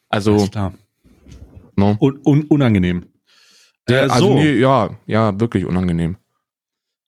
Also, 0.09 0.47
no. 1.75 1.95
Un, 1.99 2.19
un, 2.25 2.43
unangenehm. 2.43 3.05
Äh, 3.87 3.95
also 3.95 4.27
so. 4.29 4.33
nee, 4.35 4.53
ja, 4.57 4.97
ja, 5.05 5.39
wirklich 5.39 5.65
unangenehm. 5.65 6.17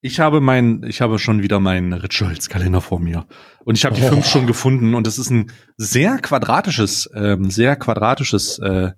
Ich 0.04 0.20
habe 0.20 0.42
mein, 0.42 0.84
ich 0.88 1.02
habe 1.02 1.20
schon 1.20 1.44
wieder 1.44 1.60
meinen 1.60 1.94
Rituals-Kalender 1.94 2.82
vor 2.82 3.00
mir. 3.00 3.28
Und 3.66 3.76
ich 3.76 3.86
habe 3.86 3.96
die 3.96 4.02
Oh. 4.02 4.10
fünf 4.10 4.26
schon 4.26 4.48
gefunden 4.48 4.96
und 4.96 5.06
es 5.06 5.20
ist 5.20 5.30
ein 5.30 5.52
sehr 5.78 6.18
quadratisches, 6.18 7.08
ähm, 7.14 7.52
sehr 7.52 7.76
quadratisches 7.76 8.58
äh, 8.60 8.92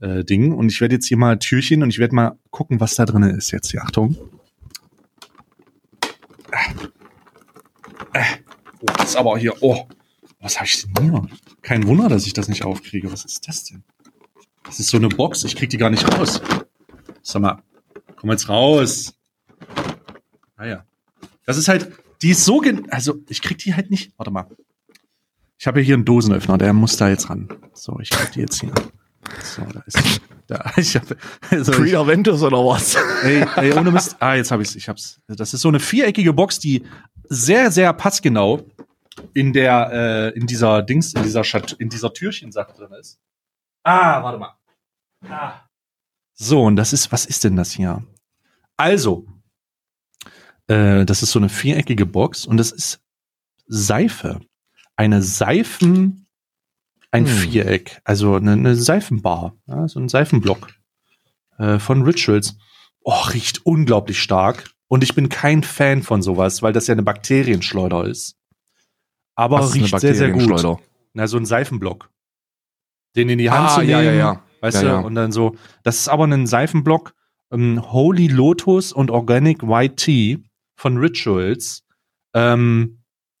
äh, 0.00 0.24
Ding. 0.24 0.52
Und 0.52 0.70
ich 0.70 0.80
werde 0.80 0.94
jetzt 0.94 1.06
hier 1.08 1.16
mal 1.16 1.38
Türchen 1.38 1.82
und 1.82 1.90
ich 1.90 1.98
werde 1.98 2.14
mal 2.14 2.38
gucken, 2.50 2.78
was 2.78 2.94
da 2.94 3.04
drin 3.04 3.24
ist 3.24 3.50
jetzt 3.50 3.72
hier. 3.72 3.82
Achtung. 3.82 4.16
Äh. 6.52 8.18
Äh. 8.18 8.22
Oh, 8.80 8.86
das 8.96 9.10
ist 9.10 9.16
aber 9.16 9.36
hier, 9.38 9.54
oh, 9.60 9.88
was 10.44 10.56
habe 10.56 10.66
ich 10.66 10.82
denn 10.82 11.10
hier? 11.10 11.26
Kein 11.62 11.86
Wunder, 11.86 12.08
dass 12.08 12.26
ich 12.26 12.34
das 12.34 12.48
nicht 12.48 12.64
aufkriege. 12.64 13.10
Was 13.10 13.24
ist 13.24 13.48
das 13.48 13.64
denn? 13.64 13.82
Das 14.64 14.78
ist 14.78 14.88
so 14.88 14.98
eine 14.98 15.08
Box, 15.08 15.42
ich 15.44 15.56
krieg 15.56 15.70
die 15.70 15.78
gar 15.78 15.88
nicht 15.88 16.06
raus. 16.12 16.40
Sag 17.22 17.40
mal, 17.40 17.62
komm 18.16 18.30
jetzt 18.30 18.48
raus. 18.50 19.14
Ah 20.56 20.66
ja. 20.66 20.84
Das 21.46 21.56
ist 21.56 21.68
halt, 21.68 21.90
die 22.20 22.30
ist 22.30 22.44
so, 22.44 22.58
gen 22.58 22.90
also 22.92 23.14
ich 23.28 23.40
krieg 23.40 23.56
die 23.58 23.74
halt 23.74 23.90
nicht. 23.90 24.12
Warte 24.18 24.30
mal. 24.30 24.46
Ich 25.58 25.66
habe 25.66 25.80
hier 25.80 25.94
einen 25.94 26.04
Dosenöffner, 26.04 26.58
der 26.58 26.74
muss 26.74 26.98
da 26.98 27.08
jetzt 27.08 27.30
ran. 27.30 27.48
So, 27.72 27.98
ich 28.00 28.10
krieg 28.10 28.32
die 28.32 28.40
jetzt 28.40 28.60
hier. 28.60 28.72
So, 29.42 29.62
da 29.62 29.80
ist 29.86 29.96
sie. 29.96 30.20
Da, 30.46 30.72
ich 30.76 30.94
hab, 30.94 31.04
also 31.48 31.82
ich, 31.82 31.92
Ventus 31.92 32.42
oder 32.42 32.58
was? 32.58 32.96
ey, 33.22 33.46
ey, 33.56 33.72
ohne 33.72 33.90
Mist. 33.90 34.16
Ah, 34.20 34.34
jetzt 34.34 34.50
habe 34.50 34.62
ich's. 34.62 34.76
Ich 34.76 34.90
hab's. 34.90 35.20
Das 35.26 35.54
ist 35.54 35.62
so 35.62 35.68
eine 35.68 35.80
viereckige 35.80 36.34
Box, 36.34 36.58
die 36.58 36.82
sehr, 37.30 37.70
sehr 37.70 37.94
passgenau 37.94 38.66
in 39.32 39.52
der, 39.52 39.90
äh, 39.92 40.38
in 40.38 40.46
dieser 40.46 40.82
Dings, 40.82 41.14
in 41.14 41.22
dieser 41.22 41.44
Schat 41.44 41.72
in 41.72 41.88
dieser 41.88 42.12
Türchensache 42.12 42.72
drin 42.74 42.92
ist. 42.98 43.20
Ah, 43.82 44.22
warte 44.22 44.38
mal. 44.38 44.54
Ah. 45.28 45.60
So, 46.34 46.62
und 46.62 46.76
das 46.76 46.92
ist, 46.92 47.12
was 47.12 47.26
ist 47.26 47.44
denn 47.44 47.56
das 47.56 47.72
hier? 47.72 48.02
Also, 48.76 49.26
äh, 50.66 51.04
das 51.04 51.22
ist 51.22 51.30
so 51.30 51.38
eine 51.38 51.48
viereckige 51.48 52.06
Box 52.06 52.46
und 52.46 52.56
das 52.56 52.72
ist 52.72 53.00
Seife. 53.66 54.40
Eine 54.96 55.22
Seifen, 55.22 56.26
ein 57.10 57.26
Hm. 57.26 57.32
Viereck, 57.32 58.00
also 58.04 58.34
eine, 58.34 58.52
eine 58.52 58.74
Seifenbar, 58.74 59.56
ja, 59.66 59.86
so 59.86 60.00
ein 60.00 60.08
Seifenblock 60.08 60.72
äh, 61.58 61.78
von 61.78 62.02
Rituals. 62.02 62.56
Oh, 63.00 63.20
riecht 63.32 63.64
unglaublich 63.66 64.20
stark. 64.20 64.70
Und 64.88 65.02
ich 65.04 65.14
bin 65.14 65.28
kein 65.28 65.62
Fan 65.62 66.02
von 66.02 66.22
sowas, 66.22 66.62
weil 66.62 66.72
das 66.72 66.86
ja 66.86 66.92
eine 66.92 67.02
Bakterienschleuder 67.02 68.04
ist. 68.04 68.36
Aber 69.34 69.58
Was 69.60 69.74
riecht 69.74 69.98
sehr, 69.98 70.14
sehr 70.14 70.30
gut. 70.30 70.78
Na, 71.12 71.26
so 71.26 71.36
ein 71.36 71.46
Seifenblock. 71.46 72.10
Den 73.16 73.28
in 73.28 73.38
die 73.38 73.50
Hand 73.50 73.70
Ah, 73.70 73.74
zu 73.74 73.80
nehmen, 73.80 73.90
ja, 73.90 74.02
ja, 74.02 74.12
ja. 74.12 74.42
weißt 74.60 74.82
Ja, 74.82 75.00
du, 75.00 75.06
und 75.06 75.14
dann 75.14 75.30
so. 75.32 75.56
Das 75.84 75.98
ist 75.98 76.08
aber 76.08 76.26
ein 76.26 76.46
Seifenblock, 76.46 77.14
ähm, 77.52 77.92
Holy 77.92 78.26
Lotus 78.26 78.92
und 78.92 79.10
Organic 79.10 79.62
White 79.62 79.96
Tea 79.96 80.38
von 80.76 80.96
Rituals. 80.98 81.84
Ähm, 82.34 82.98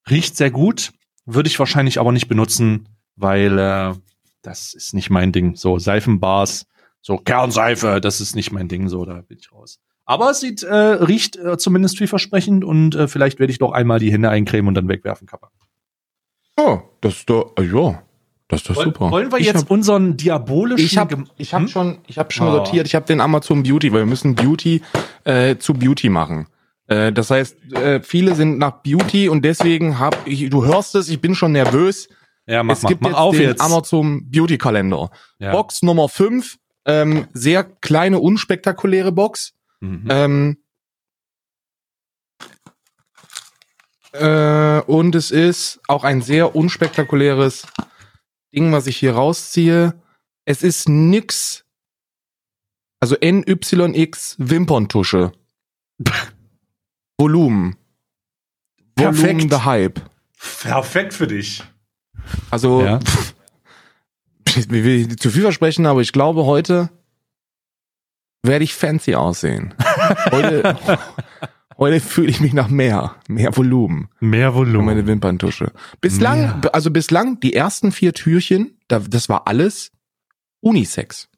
riecht 0.08 0.36
sehr 0.36 0.50
gut, 0.52 0.92
würde 1.26 1.48
ich 1.48 1.58
wahrscheinlich 1.58 1.98
aber 1.98 2.12
nicht 2.12 2.28
benutzen, 2.28 2.88
weil 3.16 3.58
äh, 3.58 3.94
das 4.42 4.74
ist 4.74 4.94
nicht 4.94 5.10
mein 5.10 5.32
Ding. 5.32 5.56
So 5.56 5.78
Seifenbars, 5.80 6.66
so 7.00 7.16
Kernseife, 7.18 8.00
das 8.00 8.20
ist 8.20 8.36
nicht 8.36 8.52
mein 8.52 8.68
Ding, 8.68 8.88
so 8.88 9.04
da 9.04 9.22
bin 9.22 9.38
ich 9.38 9.50
raus. 9.50 9.80
Aber 10.06 10.30
es 10.30 10.40
sieht, 10.40 10.62
äh, 10.62 10.74
riecht 10.74 11.36
äh, 11.36 11.56
zumindest 11.58 11.98
vielversprechend 11.98 12.62
und 12.62 12.94
äh, 12.94 13.08
vielleicht 13.08 13.40
werde 13.40 13.50
ich 13.50 13.58
doch 13.58 13.72
einmal 13.72 13.98
die 13.98 14.12
Hände 14.12 14.28
eincremen 14.30 14.68
und 14.68 14.74
dann 14.74 14.86
wegwerfen, 14.88 15.26
Kappa. 15.26 15.50
Oh, 16.56 16.80
das 17.00 17.16
ist 17.16 17.30
doch, 17.30 17.52
ja, 17.60 18.02
das 18.48 18.60
ist 18.60 18.70
doch 18.70 18.76
Woll- 18.76 18.84
super. 18.84 19.10
Wollen 19.10 19.32
wir 19.32 19.38
ich 19.38 19.46
jetzt 19.46 19.62
hab, 19.64 19.70
unseren 19.70 20.16
diabolischen 20.16 20.84
ich 20.86 20.96
habe 20.98 21.16
hab 21.16 21.60
Hm? 21.62 21.68
schon, 21.68 21.98
ich 22.06 22.18
habe 22.18 22.32
schon 22.32 22.48
Oh. 22.48 22.52
sortiert. 22.52 22.86
Ich 22.86 22.94
habe 22.94 23.06
den 23.06 23.20
Amazon 23.20 23.62
Beauty, 23.62 23.92
weil 23.92 24.00
wir 24.00 24.06
müssen 24.06 24.34
Beauty 24.34 24.82
äh, 25.24 25.56
zu 25.56 25.74
Beauty 25.74 26.08
machen. 26.08 26.46
Äh, 26.86 27.12
das 27.12 27.30
heißt, 27.30 27.72
äh, 27.72 28.00
viele 28.02 28.34
sind 28.34 28.58
nach 28.58 28.82
Beauty 28.82 29.28
und 29.28 29.44
deswegen 29.44 29.98
hab 29.98 30.26
ich, 30.26 30.48
du 30.50 30.64
hörst 30.64 30.94
es, 30.94 31.08
ich 31.08 31.20
bin 31.20 31.34
schon 31.34 31.52
nervös. 31.52 32.08
Ja, 32.46 32.62
mach, 32.62 32.74
es 32.76 32.82
mach, 32.82 32.90
gibt 32.90 33.00
mach 33.02 33.10
jetzt 33.10 33.18
auf 33.18 33.36
den 33.36 33.42
jetzt. 33.48 33.60
Amazon 33.62 34.30
Beauty 34.30 34.58
Kalender. 34.58 35.10
Ja. 35.38 35.50
Box 35.52 35.82
Nummer 35.82 36.08
5, 36.10 36.58
ähm, 36.84 37.26
sehr 37.32 37.64
kleine, 37.64 38.18
unspektakuläre 38.20 39.12
Box. 39.12 39.54
Mhm. 39.80 40.06
Ähm, 40.10 40.56
äh, 44.14 44.80
und 44.86 45.14
es 45.14 45.30
ist 45.30 45.80
auch 45.88 46.04
ein 46.04 46.22
sehr 46.22 46.54
unspektakuläres 46.56 47.66
Ding, 48.54 48.72
was 48.72 48.86
ich 48.86 48.96
hier 48.96 49.14
rausziehe. 49.14 49.94
Es 50.44 50.62
ist 50.62 50.88
nix. 50.88 51.64
Also 53.00 53.16
NYX 53.20 54.36
Wimperntusche. 54.38 55.32
Volumen. 57.18 57.76
Perfekt. 58.94 59.22
Volumen 59.22 59.50
the 59.50 59.64
Hype. 59.64 60.00
Perfekt 60.62 61.14
für 61.14 61.26
dich. 61.26 61.62
Also 62.50 62.82
Ja. 62.82 63.00
ich 64.56 64.68
will 64.70 65.06
nicht 65.06 65.20
zu 65.22 65.30
viel 65.30 65.42
versprechen, 65.42 65.86
aber 65.86 66.00
ich 66.00 66.12
glaube, 66.12 66.44
heute 66.44 66.90
werde 68.42 68.64
ich 68.64 68.74
fancy 68.74 69.14
aussehen. 69.14 69.74
Heute, 70.30 70.78
heute 71.84 72.00
fühle 72.00 72.28
ich 72.28 72.40
mich 72.40 72.52
nach 72.52 72.68
mehr, 72.68 73.16
mehr 73.28 73.56
Volumen. 73.56 74.08
Mehr 74.20 74.54
Volumen. 74.54 74.86
meine 74.86 75.06
Wimperntusche. 75.06 75.72
Bislang, 76.00 76.40
Ja. 76.40 76.60
also 76.72 76.90
bislang 76.90 77.40
die 77.40 77.54
ersten 77.54 77.92
vier 77.92 78.12
Türchen, 78.14 78.78
da, 78.88 78.98
das 79.00 79.28
war 79.28 79.46
alles 79.46 79.92
Unisex. 80.60 81.28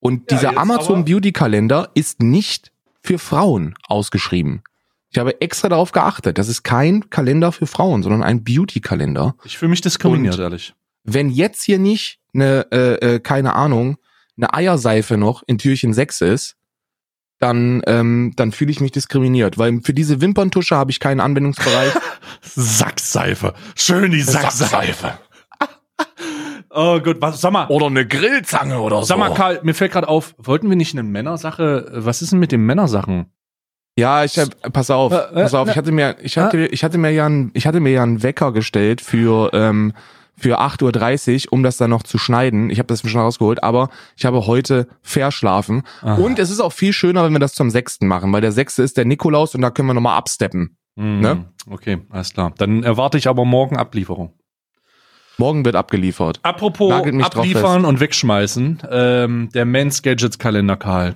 Und 0.00 0.30
Ja, 0.30 0.36
dieser 0.38 0.58
Amazon 0.58 1.04
Beauty 1.04 1.32
Kalender 1.32 1.90
ist 1.94 2.22
nicht 2.22 2.72
für 3.02 3.18
Frauen 3.18 3.74
ausgeschrieben. 3.88 4.62
Ich 5.10 5.18
habe 5.18 5.40
extra 5.40 5.68
darauf 5.68 5.92
geachtet, 5.92 6.38
das 6.38 6.48
ist 6.48 6.62
kein 6.62 7.08
Kalender 7.10 7.52
für 7.52 7.66
Frauen, 7.66 8.02
sondern 8.02 8.22
ein 8.22 8.44
Beauty 8.44 8.80
Kalender. 8.80 9.34
Ich 9.44 9.56
fühle 9.58 9.70
mich 9.70 9.80
diskriminiert, 9.80 10.34
Und- 10.36 10.40
ehrlich. 10.42 10.74
Wenn 11.04 11.30
jetzt 11.30 11.62
hier 11.62 11.78
nicht 11.78 12.18
eine, 12.34 12.66
äh, 12.72 13.14
äh, 13.14 13.20
keine 13.20 13.54
Ahnung, 13.54 13.96
eine 14.36 14.52
Eierseife 14.52 15.16
noch 15.16 15.42
in 15.46 15.56
Türchen 15.56 15.94
6 15.94 16.20
ist, 16.20 16.56
dann, 17.38 17.82
ähm, 17.86 18.32
dann 18.36 18.52
fühle 18.52 18.70
ich 18.70 18.80
mich 18.80 18.92
diskriminiert, 18.92 19.58
weil 19.58 19.80
für 19.82 19.92
diese 19.94 20.20
Wimperntusche 20.20 20.76
habe 20.76 20.90
ich 20.90 21.00
keinen 21.00 21.20
Anwendungsbereich. 21.20 21.92
Sackseife. 22.42 23.54
Schön 23.74 24.10
die 24.10 24.22
Sackseife. 24.22 25.18
Oh 26.78 27.00
Gott, 27.00 27.16
was, 27.20 27.40
sag 27.40 27.52
mal, 27.52 27.68
Oder 27.68 27.86
eine 27.86 28.06
Grillzange 28.06 28.80
oder 28.80 29.02
sag 29.02 29.16
mal, 29.16 29.32
Karl, 29.32 29.60
mir 29.62 29.72
fällt 29.72 29.92
gerade 29.92 30.08
auf, 30.08 30.34
wollten 30.36 30.68
wir 30.68 30.76
nicht 30.76 30.92
eine 30.92 31.02
Männersache, 31.02 31.90
äh, 31.90 32.04
was 32.04 32.20
ist 32.20 32.32
denn 32.32 32.38
mit 32.38 32.52
den 32.52 32.66
Männersachen? 32.66 33.32
Ja, 33.98 34.24
ich 34.24 34.38
hab, 34.38 34.50
pass 34.74 34.90
auf, 34.90 35.10
Äh, 35.10 35.16
äh, 35.16 35.42
pass 35.44 35.54
auf, 35.54 35.70
ich 35.70 35.76
hatte 35.78 35.90
mir, 35.90 36.16
ich 36.20 36.36
hatte, 36.36 36.66
ich 36.66 36.84
hatte 36.84 36.98
mir 36.98 37.12
ja 37.12 37.24
einen, 37.24 37.50
ich 37.54 37.66
hatte 37.66 37.80
mir 37.80 37.92
ja 37.92 38.02
einen 38.02 38.22
Wecker 38.22 38.52
gestellt 38.52 39.00
für, 39.00 39.50
ähm, 39.54 39.94
für 40.38 40.60
8.30 40.60 41.46
Uhr, 41.46 41.52
um 41.52 41.62
das 41.62 41.76
dann 41.76 41.90
noch 41.90 42.02
zu 42.02 42.18
schneiden. 42.18 42.70
Ich 42.70 42.78
habe 42.78 42.88
das 42.88 43.00
schon 43.00 43.20
rausgeholt, 43.20 43.62
aber 43.62 43.88
ich 44.16 44.24
habe 44.24 44.46
heute 44.46 44.86
verschlafen. 45.02 45.82
Ah. 46.02 46.14
Und 46.16 46.38
es 46.38 46.50
ist 46.50 46.60
auch 46.60 46.72
viel 46.72 46.92
schöner, 46.92 47.24
wenn 47.24 47.32
wir 47.32 47.38
das 47.38 47.54
zum 47.54 47.70
sechsten 47.70 48.06
machen, 48.06 48.32
weil 48.32 48.42
der 48.42 48.52
sechste 48.52 48.82
ist 48.82 48.96
der 48.96 49.06
Nikolaus 49.06 49.54
und 49.54 49.62
da 49.62 49.70
können 49.70 49.88
wir 49.88 49.94
nochmal 49.94 50.16
absteppen. 50.16 50.76
Hm, 50.96 51.20
Ne? 51.20 51.44
Okay, 51.68 51.98
alles 52.10 52.32
klar. 52.32 52.52
Dann 52.58 52.82
erwarte 52.82 53.18
ich 53.18 53.28
aber 53.28 53.44
morgen 53.44 53.76
Ablieferung. 53.76 54.32
Morgen 55.38 55.64
wird 55.64 55.76
abgeliefert. 55.76 56.40
Apropos 56.42 56.92
abliefern 56.92 57.84
und 57.84 58.00
wegschmeißen, 58.00 58.82
ähm, 58.90 59.50
der 59.52 59.66
Men's 59.66 60.02
Gadgets 60.02 60.38
Kalender, 60.38 60.76
Karl. 60.76 61.14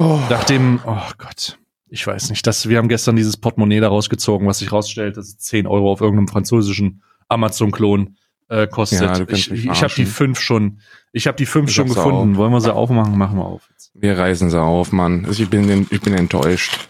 Oh. 0.00 0.18
Nachdem, 0.28 0.80
oh 0.84 0.96
Gott, 1.16 1.58
ich 1.88 2.04
weiß 2.06 2.30
nicht, 2.30 2.46
das, 2.46 2.68
wir 2.68 2.78
haben 2.78 2.88
gestern 2.88 3.14
dieses 3.14 3.36
Portemonnaie 3.36 3.80
da 3.80 3.88
rausgezogen, 3.88 4.46
was 4.48 4.58
sich 4.58 4.72
rausstellt, 4.72 5.16
dass 5.16 5.28
es 5.28 5.38
10 5.38 5.66
Euro 5.66 5.92
auf 5.92 6.00
irgendeinem 6.00 6.28
französischen 6.28 7.02
Amazon-Klon 7.28 8.16
äh, 8.48 8.66
kostet. 8.66 9.00
Ja, 9.00 9.28
ich 9.28 9.50
ich 9.50 9.82
habe 9.82 9.94
die 9.94 10.06
fünf 10.06 10.40
schon, 10.40 10.80
ich 11.12 11.26
habe 11.26 11.36
die 11.36 11.46
fünf 11.46 11.70
Ich 11.70 11.76
schon 11.76 11.88
gefunden. 11.88 12.36
Wollen 12.36 12.52
wir 12.52 12.60
sie 12.60 12.74
aufmachen? 12.74 13.16
Machen 13.16 13.38
wir 13.38 13.44
auf. 13.44 13.68
Jetzt. 13.70 13.90
Wir 13.94 14.18
reißen 14.18 14.50
sie 14.50 14.60
auf, 14.60 14.92
Mann. 14.92 15.26
Ich 15.30 15.48
bin, 15.48 15.86
ich 15.90 16.00
bin 16.00 16.14
enttäuscht. 16.14 16.88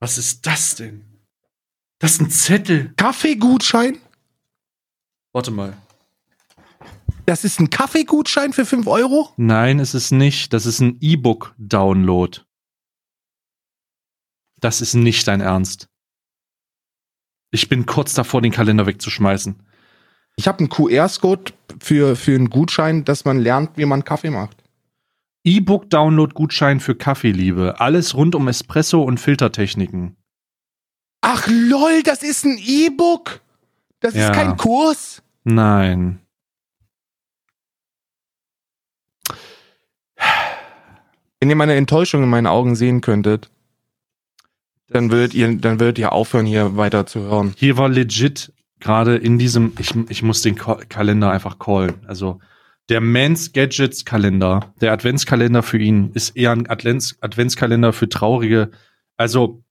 Was 0.00 0.18
ist 0.18 0.46
das 0.46 0.76
denn? 0.76 1.04
Das 1.98 2.12
ist 2.12 2.20
ein 2.20 2.30
Zettel. 2.30 2.92
Kaffeegutschein? 2.96 3.98
Warte 5.32 5.50
mal. 5.50 5.76
Das 7.26 7.44
ist 7.44 7.60
ein 7.60 7.68
Kaffeegutschein 7.68 8.52
für 8.52 8.64
5 8.64 8.86
Euro? 8.86 9.30
Nein, 9.36 9.80
es 9.80 9.94
ist 9.94 10.12
nicht. 10.12 10.52
Das 10.54 10.64
ist 10.64 10.80
ein 10.80 10.96
E-Book-Download. 11.00 12.40
Das 14.60 14.80
ist 14.80 14.94
nicht 14.94 15.28
dein 15.28 15.40
Ernst. 15.40 15.88
Ich 17.50 17.68
bin 17.68 17.86
kurz 17.86 18.14
davor, 18.14 18.42
den 18.42 18.52
Kalender 18.52 18.86
wegzuschmeißen. 18.86 19.56
Ich 20.36 20.46
habe 20.46 20.58
einen 20.60 20.68
QR-Code 20.68 21.52
für, 21.80 22.14
für 22.14 22.34
einen 22.34 22.50
Gutschein, 22.50 23.04
dass 23.04 23.24
man 23.24 23.38
lernt, 23.38 23.76
wie 23.76 23.86
man 23.86 24.04
Kaffee 24.04 24.30
macht. 24.30 24.62
E-Book-Download-Gutschein 25.44 26.80
für 26.80 26.94
Kaffeeliebe. 26.94 27.80
Alles 27.80 28.14
rund 28.14 28.34
um 28.34 28.48
Espresso 28.48 29.02
und 29.02 29.18
Filtertechniken. 29.18 30.16
Ach 31.22 31.46
lol, 31.48 32.02
das 32.04 32.22
ist 32.22 32.44
ein 32.44 32.58
E-Book? 32.58 33.40
Das 34.00 34.14
Ja. 34.14 34.28
ist 34.28 34.34
kein 34.34 34.56
Kurs? 34.56 35.22
Nein. 35.44 36.20
Wenn 41.40 41.50
ihr 41.50 41.56
meine 41.56 41.74
Enttäuschung 41.74 42.22
in 42.24 42.28
meinen 42.28 42.46
Augen 42.46 42.74
sehen 42.76 43.00
könntet, 43.00 43.50
dann 44.88 45.10
würdet 45.10 45.34
ihr, 45.34 45.56
dann 45.56 45.80
würdet 45.80 45.98
ihr 45.98 46.12
aufhören, 46.12 46.46
hier 46.46 46.76
weiter 46.76 47.06
zu 47.06 47.20
hören. 47.20 47.54
Hier 47.56 47.76
war 47.76 47.88
legit 47.88 48.52
gerade 48.80 49.16
in 49.16 49.38
diesem, 49.38 49.72
ich, 49.78 49.94
ich 50.08 50.22
muss 50.22 50.42
den 50.42 50.56
Ko 50.56 50.80
Kalender 50.88 51.30
einfach 51.30 51.58
callen. 51.58 51.94
Also 52.06 52.40
der 52.88 53.00
Mans 53.00 53.52
Gadgets 53.52 54.04
Kalender, 54.04 54.72
der 54.80 54.92
Adventskalender 54.92 55.62
für 55.62 55.78
ihn 55.78 56.10
ist 56.14 56.36
eher 56.36 56.52
ein 56.52 56.68
Advents 56.70 57.18
Adventskalender 57.20 57.92
für 57.92 58.08
traurige. 58.08 58.70
Also 59.16 59.62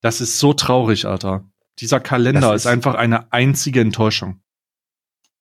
das 0.00 0.20
ist 0.20 0.38
so 0.38 0.52
traurig, 0.52 1.06
Alter. 1.06 1.44
Dieser 1.78 1.98
Kalender 2.00 2.54
ist, 2.54 2.62
ist- 2.62 2.66
einfach 2.66 2.94
eine 2.94 3.32
einzige 3.32 3.80
Enttäuschung. 3.80 4.40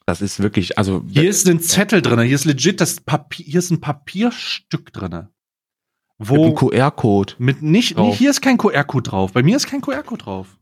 Das 0.07 0.21
ist 0.21 0.41
wirklich, 0.41 0.77
also 0.79 1.03
Hier 1.07 1.29
ist 1.29 1.47
ein 1.47 1.59
Zettel 1.59 2.01
drinne. 2.01 2.23
Hier 2.23 2.35
ist 2.35 2.45
legit 2.45 2.81
das 2.81 3.01
Papier. 3.01 3.45
Hier 3.45 3.59
ist 3.59 3.69
ein 3.71 3.81
Papierstück 3.81 4.91
drinne. 4.91 5.29
Wo 6.29 6.53
QR-Code. 6.53 7.33
mit 7.39 7.61
nicht, 7.61 7.97
Drauf. 7.97 8.15
hier 8.15 8.29
ist 8.29 8.41
kein 8.41 8.57
QR-Code 8.57 9.09
drauf. 9.09 9.33
Bei 9.33 9.43
mir 9.43 9.55
ist 9.55 9.67
kein 9.67 9.81
QR-Code 9.81 10.23
drauf. 10.23 10.59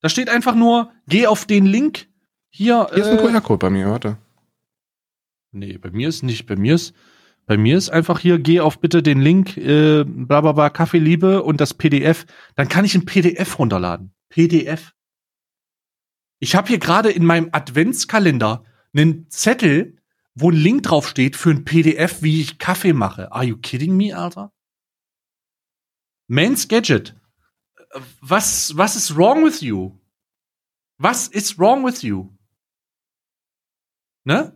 Da 0.00 0.08
steht 0.08 0.28
einfach 0.28 0.54
nur, 0.54 0.92
geh 1.06 1.26
auf 1.26 1.44
den 1.44 1.66
Link. 1.66 2.08
Hier, 2.48 2.86
Hier 2.92 2.98
ist 3.04 3.08
ein 3.08 3.18
äh, 3.18 3.22
QR-Code 3.22 3.58
bei 3.58 3.70
mir, 3.70 3.90
warte. 3.90 4.16
Nee, 5.52 5.78
bei 5.78 5.90
mir 5.90 6.08
ist 6.08 6.22
nicht. 6.22 6.46
Bei 6.46 6.56
mir 6.56 6.74
ist, 6.74 6.94
bei 7.46 7.56
mir 7.56 7.76
ist 7.76 7.90
einfach 7.90 8.18
hier, 8.18 8.38
geh 8.38 8.60
auf 8.60 8.78
bitte 8.78 9.02
den 9.02 9.20
Link, 9.20 9.56
äh, 9.56 10.04
bla 10.04 10.40
bla 10.40 10.52
bla, 10.52 10.70
Kaffeeliebe 10.70 11.42
und 11.42 11.60
das 11.60 11.74
PDF. 11.74 12.26
Dann 12.54 12.68
kann 12.68 12.84
ich 12.84 12.94
ein 12.94 13.04
PDF 13.04 13.58
runterladen. 13.58 14.12
PDF. 14.28 14.92
Ich 16.38 16.54
habe 16.54 16.68
hier 16.68 16.78
gerade 16.78 17.10
in 17.10 17.24
meinem 17.24 17.48
Adventskalender 17.52 18.64
einen 18.94 19.28
Zettel, 19.30 19.95
wo 20.36 20.50
ein 20.50 20.56
Link 20.56 20.82
drauf 20.84 21.08
steht 21.08 21.34
für 21.34 21.50
ein 21.50 21.64
PDF, 21.64 22.22
wie 22.22 22.40
ich 22.42 22.58
Kaffee 22.58 22.92
mache. 22.92 23.32
Are 23.32 23.44
you 23.44 23.56
kidding 23.56 23.96
me, 23.96 24.16
Alter? 24.16 24.52
Man's 26.28 26.68
Gadget. 26.68 27.14
Was, 28.20 28.76
was 28.76 28.94
ist 28.96 29.16
wrong 29.16 29.44
with 29.44 29.62
you? 29.62 29.92
Was 30.98 31.26
ist 31.28 31.58
wrong 31.58 31.84
with 31.86 32.02
you? 32.02 32.28
Ne? 34.24 34.52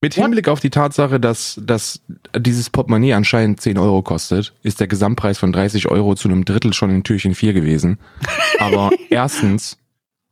Mit 0.00 0.16
What? 0.16 0.24
Hinblick 0.26 0.46
auf 0.48 0.60
die 0.60 0.70
Tatsache, 0.70 1.18
dass, 1.18 1.60
dass 1.64 2.00
dieses 2.36 2.70
Portemonnaie 2.70 3.14
anscheinend 3.14 3.60
10 3.60 3.78
Euro 3.78 4.02
kostet, 4.02 4.54
ist 4.62 4.78
der 4.78 4.86
Gesamtpreis 4.86 5.38
von 5.38 5.50
30 5.52 5.88
Euro 5.88 6.14
zu 6.14 6.28
einem 6.28 6.44
Drittel 6.44 6.72
schon 6.72 6.90
in 6.90 7.02
Türchen 7.02 7.34
4 7.34 7.52
gewesen. 7.52 7.98
Aber 8.60 8.90
erstens 9.10 9.78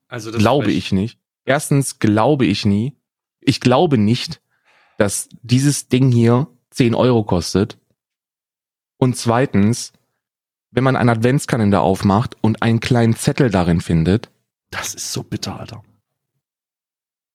Also 0.06 0.30
glaube 0.30 0.70
ich 0.70 0.92
nicht. 0.92 1.18
Erstens 1.44 1.98
glaube 1.98 2.46
ich 2.46 2.64
nie. 2.64 2.94
Ich 3.40 3.60
glaube 3.60 3.98
nicht, 3.98 4.40
dass 4.98 5.28
dieses 5.43 5.89
Ding 5.89 6.10
hier 6.10 6.48
10 6.70 6.94
Euro 6.94 7.24
kostet. 7.24 7.78
Und 8.98 9.16
zweitens, 9.16 9.93
wenn 10.70 10.85
man 10.85 10.97
einen 10.97 11.10
Adventskalender 11.10 11.82
aufmacht 11.82 12.36
und 12.40 12.62
einen 12.62 12.81
kleinen 12.81 13.16
Zettel 13.16 13.51
darin 13.51 13.81
findet, 13.81 14.31
Das 14.70 14.94
ist 14.94 15.12
so 15.12 15.23
bitter, 15.23 15.59
Alter. 15.59 15.82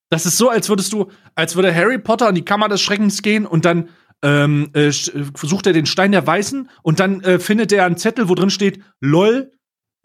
Das 0.09 0.25
ist 0.25 0.37
so, 0.37 0.49
als 0.49 0.67
würdest 0.67 0.91
du, 0.91 1.09
als 1.35 1.55
würde 1.55 1.73
Harry 1.73 1.97
Potter 1.97 2.27
in 2.29 2.35
die 2.35 2.45
Kammer 2.45 2.67
des 2.67 2.81
Schreckens 2.81 3.21
gehen 3.21 3.45
und 3.45 3.63
dann 3.63 3.89
ähm, 4.21 4.69
äh, 4.73 4.91
versucht 4.91 5.65
er 5.65 5.73
den 5.73 5.85
Stein 5.85 6.11
der 6.11 6.27
Weißen 6.27 6.69
und 6.83 6.99
dann 6.99 7.21
äh, 7.21 7.39
findet 7.39 7.71
er 7.71 7.85
einen 7.85 7.97
Zettel, 7.97 8.27
wo 8.27 8.35
drin 8.35 8.49
steht, 8.49 8.83
lol, 8.99 9.51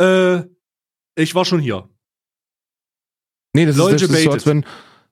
äh, 0.01 0.43
ich 1.16 1.35
war 1.35 1.45
schon 1.45 1.61
hier. 1.61 1.89
Nee, 3.53 3.66
das 3.66 3.74
ist, 3.74 3.78
Leute 3.78 4.07
das 4.07 4.16
ist 4.16 4.23
so, 4.23 4.31
als 4.31 4.47
wenn, 4.47 4.65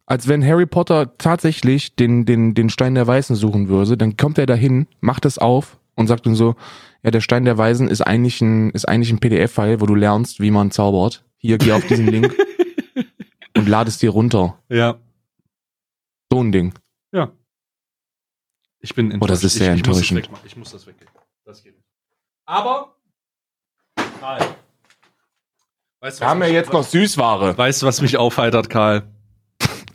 als 0.06 0.28
wenn 0.28 0.44
Harry 0.44 0.66
Potter 0.66 1.16
tatsächlich 1.16 1.96
den, 1.96 2.24
den, 2.26 2.54
den 2.54 2.68
Stein 2.68 2.94
der 2.94 3.06
Weisen 3.06 3.36
suchen 3.36 3.68
würde, 3.68 3.96
dann 3.96 4.16
kommt 4.16 4.38
er 4.38 4.46
dahin, 4.46 4.86
macht 5.00 5.24
es 5.24 5.38
auf 5.38 5.78
und 5.94 6.06
sagt 6.06 6.26
dann 6.26 6.34
so, 6.34 6.56
ja, 7.02 7.10
der 7.10 7.20
Stein 7.20 7.44
der 7.44 7.58
Weisen 7.58 7.88
ist 7.88 8.02
eigentlich 8.02 8.40
ein, 8.40 8.70
ist 8.70 8.86
eigentlich 8.86 9.10
ein 9.10 9.18
PDF-File, 9.18 9.80
wo 9.80 9.86
du 9.86 9.94
lernst, 9.94 10.40
wie 10.40 10.50
man 10.50 10.70
zaubert. 10.70 11.24
Hier, 11.36 11.58
geh 11.58 11.72
auf 11.72 11.86
diesen 11.86 12.06
Link 12.06 12.34
und 13.56 13.68
lad 13.68 13.88
es 13.88 13.98
dir 13.98 14.10
runter. 14.10 14.58
Ja. 14.68 14.98
So 16.30 16.42
ein 16.42 16.52
Ding. 16.52 16.74
Ja. 17.12 17.30
Ich 18.80 18.94
bin 18.94 19.10
enttäuscht. 19.10 19.22
Oh, 19.22 19.32
das 19.32 19.44
ist 19.44 19.54
sehr 19.54 19.74
ich, 19.74 19.80
ich 19.80 19.86
muss 19.86 19.98
das 19.98 20.10
enttäuschend. 20.10 20.24
wegmachen. 20.24 20.46
Ich 20.46 20.56
muss 20.56 20.70
das 20.70 20.86
weggeben. 20.86 21.12
Das 21.44 21.62
geht 21.62 21.74
nicht. 21.74 21.86
Aber, 22.46 22.96
Karl. 24.20 24.56
Weißt 26.00 26.20
du, 26.20 26.24
haben 26.26 26.40
ja 26.42 26.48
jetzt 26.48 26.72
noch 26.72 26.82
Süßware. 26.82 27.56
Weißt 27.56 27.82
du, 27.82 27.86
was 27.86 28.02
mich 28.02 28.18
aufheitert, 28.18 28.68
Karl? 28.68 29.13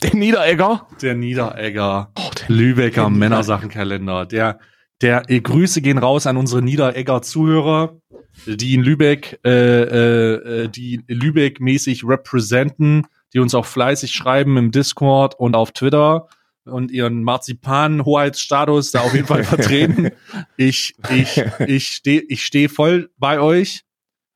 Der 0.02 0.14
Niederegger. 0.14 0.86
Der 1.02 1.14
Niederegger. 1.14 2.10
Oh, 2.16 2.30
der 2.38 2.56
Lübecker 2.56 3.02
Der 3.02 3.10
Männersachenkalender. 3.10 4.26
Der, 4.26 4.58
der 5.02 5.28
äh, 5.28 5.40
Grüße 5.40 5.82
gehen 5.82 5.98
raus 5.98 6.26
an 6.26 6.36
unsere 6.36 6.62
Niederegger 6.62 7.22
Zuhörer, 7.22 8.00
die 8.46 8.74
in 8.74 8.82
Lübeck, 8.82 9.40
äh, 9.44 9.50
äh, 9.50 10.62
äh, 10.64 10.68
die 10.68 11.02
Lübeck 11.06 11.60
mäßig 11.60 12.04
representen, 12.04 13.06
die 13.34 13.40
uns 13.40 13.54
auch 13.54 13.66
fleißig 13.66 14.12
schreiben 14.12 14.56
im 14.56 14.70
Discord 14.70 15.38
und 15.38 15.54
auf 15.54 15.72
Twitter. 15.72 16.28
und 16.64 16.90
ihren 16.90 17.24
Marzipan-Hoheitsstatus 17.24 18.92
da 18.92 19.00
auf 19.00 19.14
jeden 19.14 19.26
Fall 19.26 19.44
vertreten. 19.54 20.10
Ich, 20.56 20.94
ich, 21.10 21.42
ich 21.66 21.88
stehe 21.88 22.20
ich 22.28 22.44
steh 22.44 22.68
voll 22.68 23.10
bei 23.18 23.40
euch 23.40 23.84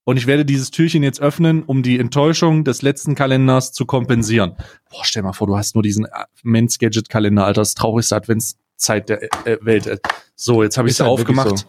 und 0.04 0.18
ich 0.18 0.26
werde 0.26 0.44
dieses 0.44 0.70
Türchen 0.70 1.02
jetzt 1.02 1.20
öffnen, 1.20 1.62
um 1.62 1.82
die 1.82 1.98
Enttäuschung 1.98 2.64
des 2.64 2.82
letzten 2.82 3.14
Kalenders 3.14 3.72
zu 3.72 3.86
kompensieren. 3.86 4.54
Boah, 4.90 5.04
stell 5.04 5.22
mal 5.22 5.32
vor, 5.32 5.46
du 5.46 5.56
hast 5.56 5.74
nur 5.74 5.82
diesen 5.82 6.06
Men's 6.42 6.78
Gadget 6.78 7.08
Kalender, 7.08 7.46
Alter, 7.46 7.62
das 7.62 7.74
traurigste 7.74 8.16
Adventszeit 8.16 9.08
der 9.08 9.22
äh, 9.46 9.58
Welt. 9.62 10.00
So, 10.36 10.62
jetzt 10.62 10.76
habe 10.76 10.88
ich 10.88 10.94
es 10.94 11.00
halt 11.00 11.08
aufgemacht. 11.08 11.58
so. 11.58 11.64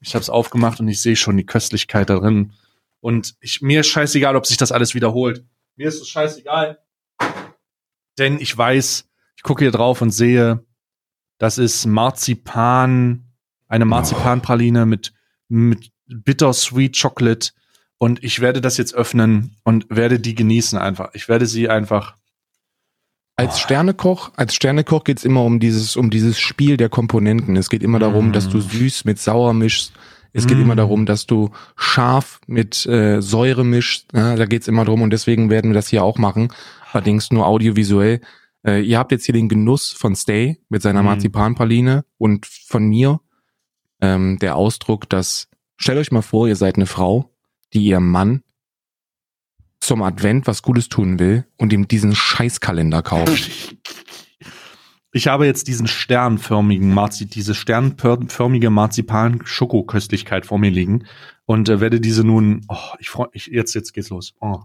Ich 0.00 0.14
habe 0.14 0.22
es 0.22 0.30
aufgemacht 0.30 0.80
und 0.80 0.88
ich 0.88 1.02
sehe 1.02 1.16
schon 1.16 1.36
die 1.36 1.44
Köstlichkeit 1.44 2.08
darin. 2.08 2.52
Und 3.00 3.36
ich, 3.40 3.60
mir 3.60 3.80
ist 3.80 3.88
scheißegal, 3.88 4.36
ob 4.36 4.46
sich 4.46 4.56
das 4.56 4.72
alles 4.72 4.94
wiederholt. 4.94 5.44
Mir 5.76 5.88
ist 5.88 6.00
es 6.00 6.08
scheißegal. 6.08 6.78
Denn 8.16 8.40
ich 8.40 8.56
weiß, 8.56 9.08
ich 9.36 9.42
gucke 9.42 9.64
hier 9.64 9.72
drauf 9.72 10.00
und 10.00 10.10
sehe, 10.10 10.64
das 11.38 11.58
ist 11.58 11.86
Marzipan, 11.86 13.24
eine 13.68 13.84
Marzipanpraline 13.84 14.86
mit, 14.86 15.12
mit 15.48 15.92
Bittersweet 16.08 16.98
Chocolate. 17.00 17.50
Und 17.98 18.22
ich 18.22 18.40
werde 18.40 18.60
das 18.60 18.76
jetzt 18.76 18.94
öffnen 18.94 19.56
und 19.64 19.86
werde 19.90 20.20
die 20.20 20.34
genießen 20.34 20.78
einfach. 20.78 21.10
Ich 21.14 21.28
werde 21.28 21.46
sie 21.46 21.68
einfach. 21.68 22.14
Als 23.36 23.60
Sternekoch, 23.60 24.32
als 24.36 24.54
Sternekoch 24.54 25.04
geht's 25.04 25.24
immer 25.24 25.44
um 25.44 25.60
dieses, 25.60 25.96
um 25.96 26.10
dieses 26.10 26.38
Spiel 26.40 26.76
der 26.76 26.88
Komponenten. 26.88 27.56
Es 27.56 27.70
geht 27.70 27.82
immer 27.84 27.98
darum, 28.00 28.30
Mm. 28.30 28.32
dass 28.32 28.48
du 28.48 28.60
süß 28.60 29.04
mit 29.04 29.18
sauer 29.20 29.52
mischst. 29.54 29.92
Es 30.32 30.46
geht 30.46 30.58
Mm. 30.58 30.62
immer 30.62 30.76
darum, 30.76 31.06
dass 31.06 31.26
du 31.26 31.50
scharf 31.76 32.40
mit 32.48 32.84
äh, 32.86 33.20
Säure 33.22 33.64
mischst. 33.64 34.06
Ja, 34.12 34.34
da 34.34 34.44
geht's 34.46 34.66
immer 34.68 34.84
drum 34.84 35.02
und 35.02 35.10
deswegen 35.10 35.50
werden 35.50 35.70
wir 35.70 35.74
das 35.74 35.88
hier 35.88 36.02
auch 36.02 36.18
machen. 36.18 36.52
Allerdings 36.92 37.30
nur 37.30 37.46
audiovisuell. 37.46 38.20
Äh, 38.66 38.82
ihr 38.82 38.98
habt 38.98 39.12
jetzt 39.12 39.26
hier 39.26 39.34
den 39.34 39.48
Genuss 39.48 39.90
von 39.92 40.16
Stay 40.16 40.60
mit 40.68 40.82
seiner 40.82 41.02
Mm. 41.02 41.06
Marzipanpraline 41.06 42.04
und 42.18 42.44
von 42.46 42.88
mir 42.88 43.20
ähm, 44.00 44.38
der 44.40 44.56
Ausdruck, 44.56 45.08
dass 45.08 45.47
stellt 45.78 45.98
euch 45.98 46.12
mal 46.12 46.22
vor, 46.22 46.46
ihr 46.48 46.56
seid 46.56 46.76
eine 46.76 46.86
Frau, 46.86 47.34
die 47.72 47.84
ihrem 47.84 48.10
Mann 48.10 48.42
zum 49.80 50.02
Advent 50.02 50.46
was 50.46 50.62
Gutes 50.62 50.88
tun 50.88 51.18
will 51.18 51.46
und 51.56 51.72
ihm 51.72 51.88
diesen 51.88 52.14
Scheißkalender 52.14 53.02
kauft. 53.02 53.76
Ich 55.12 55.26
habe 55.26 55.46
jetzt 55.46 55.68
diesen 55.68 55.86
sternförmigen 55.86 56.92
Marzi, 56.92 57.26
diese 57.26 57.54
sternförmige 57.54 58.68
Marzipan-Schokoköstlichkeit 58.68 60.44
vor 60.44 60.58
mir 60.58 60.70
liegen 60.70 61.06
und 61.46 61.68
äh, 61.70 61.80
werde 61.80 62.00
diese 62.00 62.24
nun, 62.24 62.66
oh, 62.68 62.94
ich 62.98 63.08
freue 63.08 63.28
mich, 63.32 63.46
jetzt, 63.46 63.74
jetzt 63.74 63.94
geht's 63.94 64.10
los. 64.10 64.34
Oh. 64.40 64.60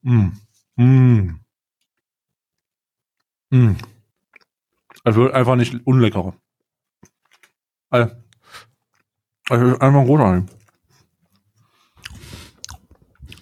Mm. 0.00 0.32
Mm. 0.76 1.40
Mm. 3.50 3.76
Also 5.04 5.30
einfach 5.30 5.56
nicht 5.56 5.74
unlecker. 5.84 6.34
Also, 7.90 8.14
also 9.52 9.78
einfach 9.80 10.04
großartig. 10.06 10.50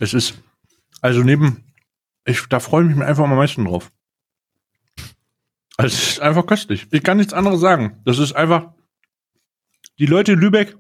Es 0.00 0.12
ist, 0.12 0.42
also 1.00 1.22
neben, 1.22 1.72
ich, 2.24 2.46
da 2.48 2.58
freue 2.58 2.88
ich 2.90 2.96
mich 2.96 3.06
einfach 3.06 3.22
am 3.22 3.36
meisten 3.36 3.64
drauf. 3.64 3.92
Also 5.76 5.94
es 5.94 6.08
ist 6.08 6.20
einfach 6.20 6.46
köstlich. 6.46 6.88
Ich 6.90 7.04
kann 7.04 7.18
nichts 7.18 7.32
anderes 7.32 7.60
sagen. 7.60 8.00
Das 8.04 8.18
ist 8.18 8.32
einfach, 8.32 8.72
die 10.00 10.06
Leute 10.06 10.32
in 10.32 10.40
Lübeck, 10.40 10.76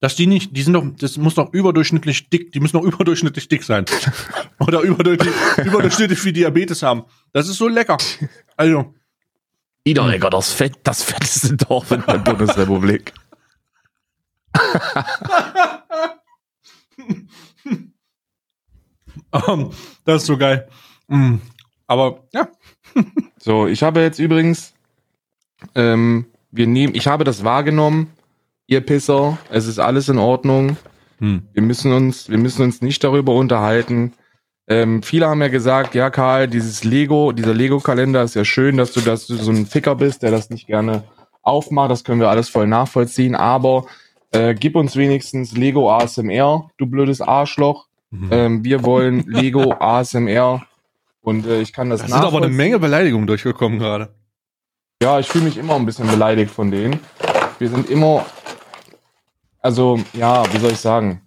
dass 0.00 0.16
die 0.16 0.26
nicht, 0.26 0.56
die 0.56 0.62
sind 0.62 0.72
doch, 0.72 0.84
das 0.98 1.16
muss 1.16 1.36
doch 1.36 1.52
überdurchschnittlich 1.52 2.30
dick, 2.30 2.50
die 2.50 2.58
müssen 2.58 2.78
doch 2.78 2.84
überdurchschnittlich 2.92 3.46
dick 3.46 3.62
sein. 3.62 3.84
Oder 4.58 4.80
überdurchschnittlich, 4.80 5.66
überdurchschnittlich 5.66 6.18
viel 6.18 6.32
Diabetes 6.32 6.82
haben. 6.82 7.04
Das 7.32 7.48
ist 7.48 7.58
so 7.58 7.68
lecker. 7.68 7.96
Also, 8.56 8.92
Niederegger, 9.86 10.30
das 10.30 10.52
Fett, 10.52 10.80
das 10.82 11.04
fetteste 11.04 11.56
Dorf 11.56 11.92
in 11.92 12.02
der 12.06 12.18
Bundesrepublik. 12.18 13.14
Ähm, 19.32 19.70
das 20.04 20.22
ist 20.22 20.26
so 20.26 20.36
geil. 20.36 20.68
Mm. 21.08 21.36
Aber 21.86 22.24
ja, 22.32 22.48
So, 23.38 23.66
ich 23.66 23.82
habe 23.82 24.00
jetzt 24.00 24.18
übrigens, 24.18 24.74
ähm, 25.74 26.26
wir 26.50 26.66
nehmen, 26.66 26.94
ich 26.94 27.06
habe 27.06 27.24
das 27.24 27.44
wahrgenommen, 27.44 28.10
ihr 28.66 28.80
Pisser, 28.80 29.38
es 29.50 29.66
ist 29.66 29.78
alles 29.78 30.08
in 30.08 30.18
Ordnung. 30.18 30.76
hm. 31.18 31.42
Wir 31.52 31.62
müssen 31.62 31.92
uns, 31.92 32.28
wir 32.28 32.38
müssen 32.38 32.62
uns 32.62 32.82
nicht 32.82 33.02
darüber 33.02 33.34
unterhalten. 33.34 34.12
Ähm, 34.68 35.02
viele 35.02 35.26
haben 35.26 35.40
ja 35.40 35.48
gesagt, 35.48 35.94
ja 35.94 36.10
Karl, 36.10 36.48
dieses 36.48 36.84
Lego, 36.84 37.32
dieser 37.32 37.54
Lego-Kalender 37.54 38.22
ist 38.22 38.34
ja 38.34 38.44
schön, 38.44 38.76
dass 38.76 38.92
du, 38.92 39.00
dass 39.00 39.26
du 39.26 39.36
so 39.36 39.50
ein 39.50 39.66
Ficker 39.66 39.96
bist, 39.96 40.22
der 40.22 40.30
das 40.30 40.50
nicht 40.50 40.66
gerne 40.66 41.04
aufmacht. 41.42 41.90
Das 41.90 42.04
können 42.04 42.20
wir 42.20 42.28
alles 42.28 42.48
voll 42.48 42.68
nachvollziehen. 42.68 43.34
Aber 43.34 43.86
äh, 44.32 44.54
gib 44.54 44.76
uns 44.76 44.96
wenigstens 44.96 45.56
Lego 45.56 45.90
ASMR, 45.90 46.70
du 46.78 46.86
blödes 46.86 47.20
Arschloch. 47.20 47.86
Mhm. 48.10 48.28
Ähm, 48.30 48.64
wir 48.64 48.84
wollen 48.84 49.24
Lego 49.26 49.72
ASMR 49.78 50.66
und 51.20 51.46
äh, 51.46 51.60
ich 51.60 51.72
kann 51.72 51.90
das, 51.90 52.00
da 52.00 52.06
sind 52.06 52.16
aber 52.16 52.26
eine 52.26 52.32
nachvollziehen. 52.32 52.56
Menge 52.56 52.78
Beleidigungen 52.78 53.26
durchgekommen 53.26 53.78
gerade. 53.78 54.14
Ja, 55.02 55.18
ich 55.18 55.28
fühle 55.28 55.44
mich 55.44 55.56
immer 55.56 55.76
ein 55.76 55.86
bisschen 55.86 56.08
beleidigt 56.08 56.50
von 56.50 56.70
denen. 56.70 57.00
Wir 57.58 57.68
sind 57.68 57.88
immer, 57.88 58.26
also 59.60 60.00
ja, 60.12 60.44
wie 60.52 60.58
soll 60.58 60.72
ich 60.72 60.78
sagen? 60.78 61.22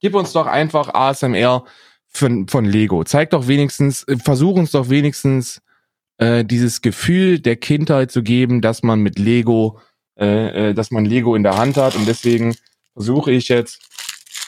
Gib 0.00 0.14
uns 0.14 0.32
doch 0.32 0.46
einfach 0.46 0.94
ASMR 0.94 1.64
von, 2.08 2.46
von 2.46 2.64
Lego. 2.64 3.04
Zeig 3.04 3.30
doch 3.30 3.48
wenigstens, 3.48 4.04
äh, 4.04 4.16
versuch 4.16 4.56
uns 4.56 4.70
doch 4.70 4.90
wenigstens 4.90 5.62
äh, 6.18 6.44
dieses 6.44 6.82
Gefühl 6.82 7.40
der 7.40 7.56
Kindheit 7.56 8.10
zu 8.12 8.22
geben, 8.22 8.60
dass 8.60 8.82
man 8.82 9.00
mit 9.00 9.18
Lego, 9.18 9.80
äh, 10.18 10.70
äh, 10.70 10.74
dass 10.74 10.90
man 10.90 11.04
Lego 11.04 11.34
in 11.34 11.42
der 11.42 11.56
Hand 11.56 11.76
hat. 11.76 11.94
Und 11.94 12.06
deswegen 12.06 12.54
versuche 12.94 13.32
ich 13.32 13.48
jetzt, 13.48 13.80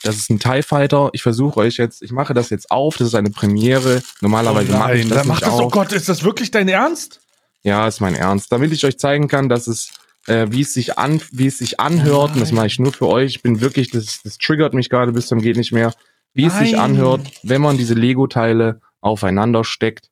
das 0.03 0.17
ist 0.17 0.31
ein 0.31 0.39
TIE 0.39 0.63
Fighter, 0.63 1.11
ich 1.13 1.23
versuche 1.23 1.61
euch 1.61 1.79
jetzt, 1.79 2.03
ich 2.03 2.13
mache 2.13 2.35
das 2.35 2.51
jetzt 2.51 2.71
auf, 2.71 2.99
das 2.99 3.09
ist 3.09 3.15
eine 3.15 3.31
Premiere. 3.31 4.03
Normalerweise 4.21 4.73
mache 4.73 4.97
ich 4.97 5.09
das 5.09 5.25
mach 5.25 5.37
nicht 5.37 5.47
das, 5.47 5.55
auf. 5.55 5.61
oh 5.61 5.69
Gott, 5.69 5.93
ist 5.93 6.09
das 6.09 6.23
wirklich 6.23 6.51
dein 6.51 6.69
Ernst? 6.69 7.21
Ja, 7.63 7.89
ist 7.89 8.01
mein 8.01 8.15
Ernst. 8.15 8.53
Damit 8.53 8.73
ich 8.73 8.85
euch 8.85 8.99
zeigen 8.99 9.27
kann, 9.27 9.49
dass 9.49 9.67
es, 9.67 9.93
äh, 10.27 10.47
wie 10.51 10.61
es 10.61 10.75
sich 10.75 10.99
an, 10.99 11.23
wie 11.33 11.47
es 11.47 11.59
sich 11.59 11.81
anhört, 11.81 12.35
und 12.35 12.41
das 12.41 12.53
mache 12.53 12.67
ich 12.67 12.79
nur 12.79 12.93
für 12.93 13.09
euch. 13.09 13.37
Ich 13.37 13.43
bin 13.43 13.63
wirklich, 13.63 13.91
das, 13.91 14.21
das 14.23 14.37
triggert 14.37 14.75
mich 14.75 14.91
gerade 14.91 15.13
bis 15.13 15.27
zum 15.29 15.41
geht 15.41 15.57
nicht 15.57 15.73
mehr, 15.73 15.95
wie 16.35 16.45
es 16.45 16.59
sich 16.59 16.79
anhört, 16.79 17.23
wenn 17.43 17.63
man 17.63 17.79
diese 17.79 17.95
Lego-Teile 17.95 18.81
aufeinander 19.01 19.65
steckt. 19.65 20.11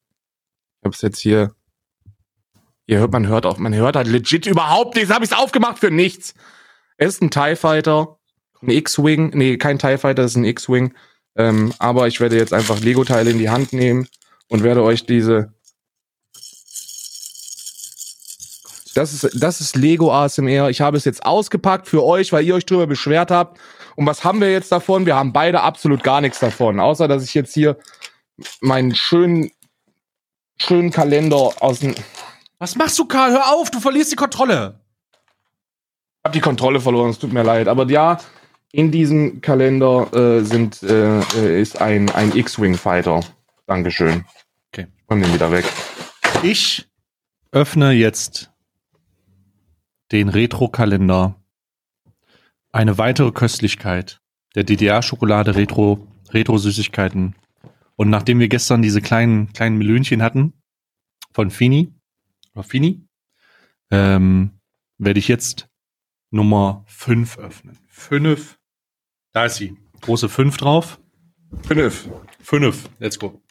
Ich 0.80 0.86
habe 0.86 0.94
es 0.94 1.02
jetzt 1.02 1.18
hier. 1.18 1.54
Ihr 2.86 2.98
hört, 2.98 3.12
man 3.12 3.26
hört 3.28 3.46
auch, 3.46 3.58
man 3.58 3.74
hört 3.74 3.96
halt 3.96 4.08
legit 4.08 4.46
überhaupt 4.46 4.96
nichts. 4.96 5.12
Habe 5.12 5.24
ich 5.24 5.30
es 5.30 5.36
aufgemacht 5.36 5.78
für 5.78 5.90
nichts. 5.90 6.34
Es 6.96 7.14
ist 7.14 7.22
ein 7.22 7.30
TIE 7.30 7.56
Fighter, 7.56 8.18
ein 8.60 8.70
X-Wing. 8.70 9.30
Nee, 9.34 9.56
kein 9.56 9.78
TIE 9.78 9.98
Fighter, 9.98 10.24
es 10.24 10.32
ist 10.32 10.36
ein 10.36 10.44
X-Wing. 10.44 10.94
Ähm, 11.36 11.72
aber 11.78 12.08
ich 12.08 12.20
werde 12.20 12.36
jetzt 12.36 12.52
einfach 12.52 12.80
Lego-Teile 12.80 13.30
in 13.30 13.38
die 13.38 13.50
Hand 13.50 13.72
nehmen 13.72 14.08
und 14.48 14.62
werde 14.62 14.82
euch 14.82 15.06
diese 15.06 15.52
Das 18.94 19.12
ist, 19.12 19.42
das 19.42 19.60
ist 19.60 19.76
Lego 19.76 20.12
ASMR. 20.12 20.68
Ich 20.68 20.80
habe 20.80 20.96
es 20.96 21.04
jetzt 21.04 21.24
ausgepackt 21.24 21.88
für 21.88 22.04
euch, 22.04 22.32
weil 22.32 22.44
ihr 22.44 22.54
euch 22.54 22.66
drüber 22.66 22.86
beschwert 22.86 23.30
habt. 23.30 23.58
Und 23.96 24.06
was 24.06 24.24
haben 24.24 24.40
wir 24.40 24.50
jetzt 24.50 24.72
davon? 24.72 25.06
Wir 25.06 25.16
haben 25.16 25.32
beide 25.32 25.62
absolut 25.62 26.02
gar 26.02 26.20
nichts 26.20 26.40
davon. 26.40 26.80
Außer, 26.80 27.08
dass 27.08 27.24
ich 27.24 27.34
jetzt 27.34 27.54
hier 27.54 27.78
meinen 28.60 28.94
schönen, 28.94 29.50
schönen 30.60 30.90
Kalender 30.90 31.52
aus 31.60 31.80
dem, 31.80 31.94
Was 32.62 32.76
machst 32.76 32.96
du, 32.96 33.06
Karl? 33.06 33.32
Hör 33.32 33.52
auf, 33.54 33.72
du 33.72 33.80
verlierst 33.80 34.12
die 34.12 34.16
Kontrolle. 34.16 34.78
habe 36.24 36.32
die 36.32 36.38
Kontrolle 36.38 36.80
verloren, 36.80 37.10
es 37.10 37.18
tut 37.18 37.32
mir 37.32 37.42
leid. 37.42 37.66
Aber 37.66 37.90
ja, 37.90 38.20
in 38.70 38.92
diesem 38.92 39.40
Kalender 39.40 40.08
äh, 40.14 40.44
sind, 40.44 40.80
äh, 40.84 41.60
ist 41.60 41.80
ein, 41.80 42.08
ein 42.10 42.30
X-Wing 42.30 42.76
Fighter. 42.76 43.18
Dankeschön. 43.66 44.24
Okay. 44.68 44.86
Komm 45.08 45.20
den 45.20 45.34
wieder 45.34 45.50
weg. 45.50 45.64
Ich 46.44 46.88
öffne 47.50 47.90
jetzt 47.90 48.52
den 50.12 50.28
Retro-Kalender. 50.28 51.34
Eine 52.70 52.96
weitere 52.96 53.32
Köstlichkeit 53.32 54.20
der 54.54 54.62
DDR-Schokolade 54.62 55.56
Retro, 55.56 56.06
Retro-Süßigkeiten. 56.30 57.34
Und 57.96 58.08
nachdem 58.08 58.38
wir 58.38 58.46
gestern 58.46 58.82
diese 58.82 59.00
kleinen, 59.00 59.52
kleinen 59.52 59.78
Melönchen 59.78 60.22
hatten 60.22 60.52
von 61.32 61.50
Fini, 61.50 61.92
oder 62.54 62.64
Fini, 62.64 63.06
ähm, 63.90 64.60
werde 64.98 65.18
ich 65.18 65.28
jetzt 65.28 65.68
Nummer 66.30 66.84
5 66.86 67.38
öffnen. 67.38 67.78
5. 67.88 68.58
Da 69.32 69.46
ist 69.46 69.56
sie. 69.56 69.76
Große 70.00 70.28
5 70.28 70.56
drauf. 70.56 71.00
Fünf. 71.62 72.08
5. 72.42 72.90
Let's 72.98 73.18
go. 73.18 73.42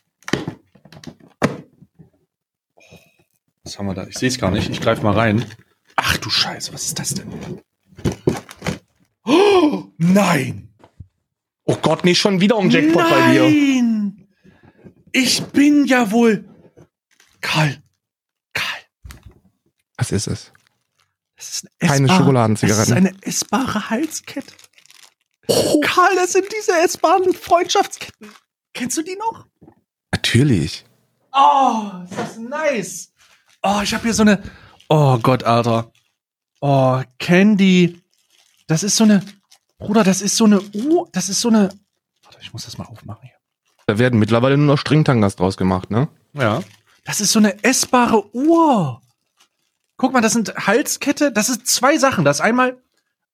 Was 3.64 3.78
haben 3.78 3.86
wir 3.86 3.94
da? 3.94 4.08
Ich 4.08 4.18
sehe 4.18 4.30
es 4.30 4.40
gar 4.40 4.52
nicht. 4.52 4.70
Ich 4.70 4.82
greife 4.82 5.04
mal 5.04 5.14
rein. 5.14 5.46
Ach 5.96 6.18
du 6.18 6.30
Scheiße, 6.30 6.74
was 6.74 6.86
ist 6.86 7.00
das 7.00 7.14
denn? 7.14 7.62
Oh, 9.24 9.92
nein! 9.98 10.74
Oh 11.66 11.76
Gott, 11.76 12.04
nicht 12.04 12.20
schon 12.20 12.42
wieder 12.42 12.58
um 12.58 12.70
Jackpot 12.70 13.08
bei 13.08 13.32
dir. 13.32 13.44
Nein! 13.44 14.28
Ich 15.12 15.44
bin 15.44 15.86
ja 15.86 16.12
wohl. 16.12 16.46
Karl. 17.40 17.82
Was 20.02 20.12
ist 20.12 20.26
es? 20.26 20.52
Das 21.38 21.50
ist 21.50 21.68
eine 21.80 21.92
Keine 21.92 22.10
Schokoladenzigaretten. 22.10 22.96
Das 22.96 23.04
ist 23.04 23.08
eine 23.08 23.16
essbare 23.22 23.92
Halskette. 23.92 24.52
Karl, 25.84 26.16
das 26.16 26.32
sind 26.34 26.48
diese 26.58 26.72
essbaren 26.72 27.36
Freundschaftsketten. 27.36 28.32
Kennst 28.74 28.98
du 28.98 29.04
die 29.04 29.16
noch? 29.16 29.46
Natürlich. 30.12 30.86
Oh, 31.34 31.92
ist 32.10 32.18
das 32.18 32.38
nice. 32.40 33.14
Oh, 33.62 33.82
ich 33.84 33.94
habe 33.94 34.02
hier 34.02 34.16
so 34.16 34.24
eine. 34.24 34.42
Oh 34.90 35.20
Gott, 35.20 35.44
Alter. 35.44 35.92
Oh, 36.62 37.04
Candy. 37.20 38.02
Das 38.66 38.82
ist 38.82 38.96
so 38.96 39.04
eine. 39.04 39.24
Bruder, 39.78 40.04
das 40.04 40.24
ist 40.24 40.36
so 40.36 40.46
eine. 40.46 40.62
Oh, 40.74 41.06
das 41.12 41.30
ist 41.30 41.42
so 41.42 41.50
eine. 41.50 41.70
Warte, 42.24 42.40
ich 42.42 42.52
muss 42.54 42.66
das 42.66 42.80
mal 42.80 42.86
aufmachen 42.86 43.22
hier. 43.22 43.38
Da 43.86 44.00
werden 44.00 44.18
mittlerweile 44.18 44.58
nur 44.58 44.66
noch 44.66 44.80
Stringtangas 44.80 45.36
draus 45.36 45.58
gemacht, 45.58 45.92
ne? 45.92 46.08
Ja. 46.34 46.64
Das 47.04 47.22
ist 47.22 47.34
so 47.34 47.38
eine 47.38 47.64
essbare 47.64 48.34
Uhr. 48.34 49.01
Guck 50.02 50.14
mal, 50.14 50.22
das 50.22 50.34
sind 50.34 50.56
Halskette. 50.56 51.32
Das 51.32 51.48
ist 51.48 51.68
zwei 51.68 51.96
Sachen. 52.00 52.26
Da 52.26 52.32
ist 52.32 52.42
einmal 52.42 52.82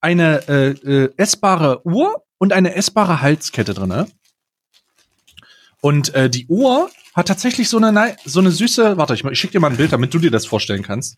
eine 0.01 0.49
äh, 0.49 0.71
äh, 0.71 1.13
essbare 1.15 1.87
Uhr 1.87 2.25
und 2.39 2.51
eine 2.51 2.75
essbare 2.75 3.21
Halskette 3.21 3.73
drin. 3.73 3.87
Ne? 3.87 4.11
Und 5.79 6.13
äh, 6.13 6.29
die 6.29 6.45
Uhr 6.47 6.91
hat 7.15 7.29
tatsächlich 7.29 7.69
so 7.69 7.77
eine 7.77 8.17
so 8.25 8.41
eine 8.41 8.51
süße. 8.51 8.97
Warte, 8.97 9.13
ich, 9.13 9.23
ich 9.23 9.39
schick 9.39 9.51
dir 9.51 9.61
mal 9.61 9.71
ein 9.71 9.77
Bild, 9.77 9.93
damit 9.93 10.13
du 10.13 10.19
dir 10.19 10.29
das 10.29 10.45
vorstellen 10.45 10.83
kannst. 10.83 11.17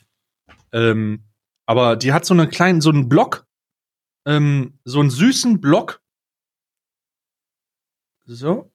Ähm, 0.72 1.24
aber 1.66 1.96
die 1.96 2.14
hat 2.14 2.26
so 2.26 2.36
einen 2.36 2.52
kleinen, 2.52 2.80
so 2.80 2.92
einen 2.92 3.10
Block, 3.10 3.48
ähm, 4.28 4.78
so 4.84 5.00
einen 5.00 5.10
süßen 5.10 5.60
Block. 5.60 6.00
So. 8.28 8.72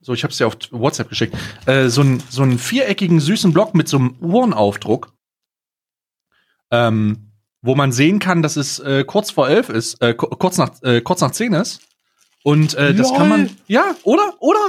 So, 0.00 0.14
ich 0.14 0.22
habe 0.22 0.32
es 0.32 0.38
dir 0.38 0.46
auf 0.46 0.56
WhatsApp 0.70 1.10
geschickt. 1.10 1.36
Äh, 1.66 1.90
so, 1.90 2.00
einen, 2.00 2.20
so 2.30 2.42
einen 2.42 2.58
viereckigen 2.58 3.20
süßen 3.20 3.52
Block 3.52 3.74
mit 3.74 3.88
so 3.88 3.98
einem 3.98 4.16
Uhrenaufdruck, 4.22 5.15
ähm, 6.70 7.30
wo 7.62 7.74
man 7.74 7.92
sehen 7.92 8.18
kann, 8.18 8.42
dass 8.42 8.56
es 8.56 8.78
äh, 8.78 9.04
kurz 9.04 9.30
vor 9.30 9.48
elf 9.48 9.68
ist, 9.68 10.00
äh, 10.02 10.14
ku- 10.14 10.28
kurz 10.28 10.58
nach 10.58 10.70
äh, 10.82 11.00
kurz 11.00 11.20
nach 11.20 11.32
zehn 11.32 11.52
ist. 11.52 11.80
Und 12.42 12.74
äh, 12.74 12.94
das 12.94 13.08
Lol. 13.08 13.18
kann 13.18 13.28
man, 13.28 13.50
ja, 13.66 13.94
oder, 14.04 14.34
oder? 14.40 14.60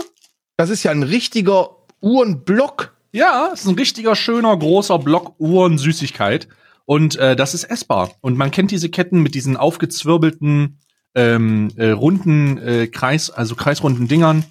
Das 0.57 0.69
ist 0.71 0.81
ja 0.83 0.91
ein 0.91 1.03
richtiger 1.03 1.69
Uhrenblock. 2.01 2.95
Ja, 3.11 3.51
es 3.53 3.61
ist 3.61 3.67
ein 3.67 3.75
richtiger 3.75 4.15
schöner 4.15 4.57
großer 4.57 4.97
Block 4.99 5.35
Uhren-Süßigkeit. 5.39 6.47
Und 6.85 7.17
äh, 7.17 7.35
das 7.35 7.53
ist 7.53 7.65
essbar. 7.65 8.11
Und 8.21 8.37
man 8.37 8.49
kennt 8.49 8.71
diese 8.71 8.89
Ketten 8.89 9.21
mit 9.21 9.35
diesen 9.35 9.57
aufgezwirbelten, 9.57 10.79
ähm, 11.15 11.71
äh, 11.75 11.89
runden 11.91 12.57
äh, 12.57 12.87
Kreis, 12.87 13.29
also 13.29 13.55
kreisrunden 13.55 14.07
Dingern, 14.07 14.45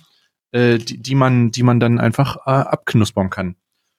äh, 0.53 0.79
die, 0.79 0.99
die 0.99 1.15
man, 1.15 1.51
die 1.51 1.63
man 1.63 1.81
dann 1.81 1.99
einfach 1.99 2.37
äh, 2.47 2.51
abknuspern 2.51 3.31
kann. 3.31 3.57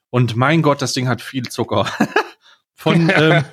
Und 0.10 0.36
mein 0.36 0.62
Gott, 0.62 0.82
das 0.82 0.94
Ding 0.94 1.08
hat 1.08 1.22
viel 1.22 1.50
Zucker. 1.50 1.86
Von, 2.78 3.10
ähm, 3.16 3.44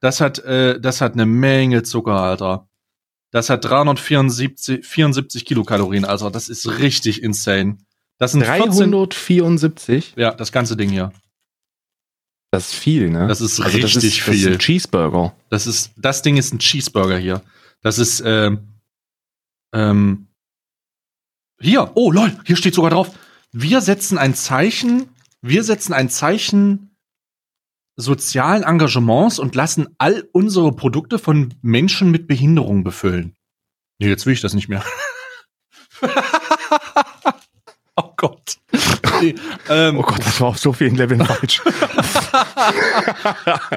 das 0.00 0.20
hat, 0.20 0.40
äh, 0.40 0.80
das 0.80 1.00
hat 1.00 1.14
eine 1.14 1.26
Menge 1.26 1.84
Zucker, 1.84 2.20
Alter. 2.20 2.68
Das 3.30 3.50
hat 3.50 3.64
374 3.64 4.84
74 4.84 5.44
Kilokalorien, 5.44 6.04
Alter. 6.04 6.30
Das 6.30 6.48
ist 6.48 6.78
richtig 6.78 7.22
insane. 7.22 7.78
Das 8.18 8.32
sind 8.32 8.44
14, 8.44 8.90
374. 8.90 10.14
ja, 10.16 10.32
das 10.34 10.50
ganze 10.50 10.76
Ding 10.76 10.90
hier. 10.90 11.12
Das 12.50 12.72
ist 12.72 12.74
viel, 12.74 13.10
ne? 13.10 13.28
Das 13.28 13.40
ist 13.40 13.58
das 13.58 13.66
richtig 13.66 13.84
ist, 13.84 13.96
Das 13.96 14.04
ist 14.04 14.20
viel. 14.20 14.52
ein 14.52 14.58
Cheeseburger. 14.58 15.36
Das 15.50 15.66
ist, 15.66 15.92
das 15.96 16.22
Ding 16.22 16.36
ist 16.36 16.52
ein 16.52 16.58
Cheeseburger 16.58 17.18
hier. 17.18 17.42
Das 17.82 17.98
ist, 17.98 18.22
ähm, 18.24 18.68
ähm, 19.72 20.26
hier, 21.60 21.92
oh 21.94 22.10
lol, 22.10 22.36
hier 22.44 22.56
steht 22.56 22.74
sogar 22.74 22.90
drauf. 22.90 23.10
Wir 23.52 23.80
setzen 23.82 24.18
ein 24.18 24.34
Zeichen, 24.34 25.08
wir 25.42 25.62
setzen 25.62 25.92
ein 25.92 26.08
Zeichen 26.08 26.87
sozialen 28.00 28.62
Engagements 28.62 29.38
und 29.40 29.54
lassen 29.56 29.88
all 29.98 30.28
unsere 30.32 30.72
Produkte 30.72 31.18
von 31.18 31.52
Menschen 31.62 32.10
mit 32.12 32.28
Behinderung 32.28 32.84
befüllen. 32.84 33.34
Nee, 33.98 34.08
jetzt 34.08 34.24
will 34.24 34.32
ich 34.32 34.40
das 34.40 34.54
nicht 34.54 34.68
mehr. 34.68 34.84
oh 37.96 38.12
Gott. 38.16 38.58
Nee, 39.20 39.34
ähm, 39.68 39.98
Oh 39.98 40.02
Gott, 40.02 40.20
das 40.20 40.40
war 40.40 40.48
auf 40.48 40.58
so 40.58 40.72
vielen 40.72 40.94
Leveln 40.94 41.24
falsch. 41.26 41.60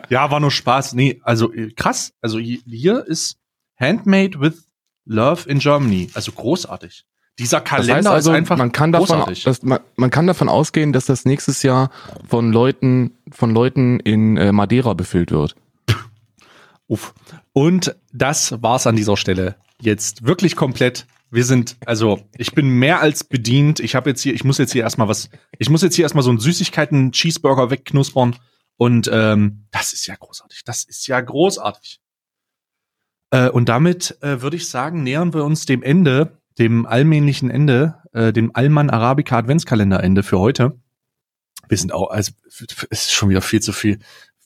Ja, 0.10 0.30
war 0.30 0.39
nur 0.39 0.52
Spaß. 0.52 0.93
Nee, 0.93 1.19
also 1.23 1.52
äh, 1.53 1.72
krass. 1.72 2.14
Also 2.22 2.38
hi- 2.39 2.61
hier 2.65 3.06
ist 3.06 3.38
Handmade 3.80 4.39
with 4.39 4.65
Love 5.06 5.49
in 5.49 5.57
Germany. 5.60 6.10
Also 6.14 6.31
großartig. 6.31 7.06
Dieser 7.40 7.62
Das 7.62 7.70
Kalender 7.70 7.95
heißt 7.95 8.08
also, 8.08 8.32
ist 8.32 8.38
einfach 8.38 8.58
man 8.58 8.72
kann 8.72 8.91
davon, 8.91 9.20
großartig. 9.20 9.44
das, 9.44 9.64
man, 9.64 9.80
man 9.95 10.10
kann 10.10 10.28
davon 10.28 10.49
ausgehen, 10.49 10.94
dass 10.94 11.06
das 11.06 11.26
nächstes 11.26 11.64
Jahr 11.64 11.90
von 12.28 12.52
Leuten, 12.52 13.18
von 13.32 13.52
Leuten 13.52 13.99
in 13.99 14.38
äh, 14.38 14.52
Madeira 14.52 14.94
befüllt 14.94 15.32
wird. 15.32 15.56
Uff. 16.88 17.14
Und 17.53 17.95
das 18.12 18.62
war's 18.62 18.86
an 18.86 18.95
dieser 18.98 19.16
Stelle. 19.16 19.56
Jetzt 19.80 20.26
wirklich 20.26 20.56
komplett. 20.56 21.08
Wir 21.30 21.45
sind, 21.45 21.78
also 21.86 22.20
ich 22.38 22.53
bin 22.53 22.68
mehr 22.68 22.99
als 22.99 23.24
bedient. 23.24 23.80
Ich 23.80 23.95
habe 23.95 24.10
jetzt 24.10 24.22
hier, 24.22 24.34
ich 24.34 24.44
muss 24.44 24.58
jetzt 24.58 24.74
hier 24.74 24.84
erstmal 24.84 25.08
was, 25.08 25.30
ich 25.58 25.70
muss 25.70 25.82
jetzt 25.82 25.95
hier 25.95 26.03
erstmal 26.03 26.24
so 26.24 26.30
einen 26.30 26.40
Süßigkeiten-Cheeseburger 26.40 27.72
wegknuspern. 27.72 28.36
Und 28.76 29.10
ähm, 29.12 29.68
das 29.72 29.94
ist 29.94 30.06
ja 30.08 30.16
großartig. 30.20 30.64
Das 30.66 30.84
ist 30.84 31.08
ja 31.08 31.22
großartig. 31.22 32.02
Äh, 33.30 33.49
und 33.49 33.70
damit 33.70 34.18
äh, 34.22 34.41
würde 34.41 34.58
ich 34.58 34.68
sagen, 34.68 35.03
nähern 35.03 35.34
wir 35.34 35.45
uns 35.45 35.66
dem 35.66 35.84
Ende, 35.84 36.40
dem 36.60 36.86
allmählichen 36.86 37.49
Ende, 37.49 37.95
äh, 38.14 38.34
dem 38.34 38.52
Alman 38.53 38.90
Arabica 38.90 39.38
Adventskalenderende 39.38 40.23
für 40.23 40.40
heute. 40.40 40.78
Wir 41.69 41.78
sind 41.78 41.94
auch, 41.94 42.10
also 42.10 42.34
es 42.48 42.84
ist 42.90 43.14
schon 43.14 43.30
wieder 43.30 43.41
viel 43.41 43.61
zu 43.61 43.72
viel. 43.72 43.99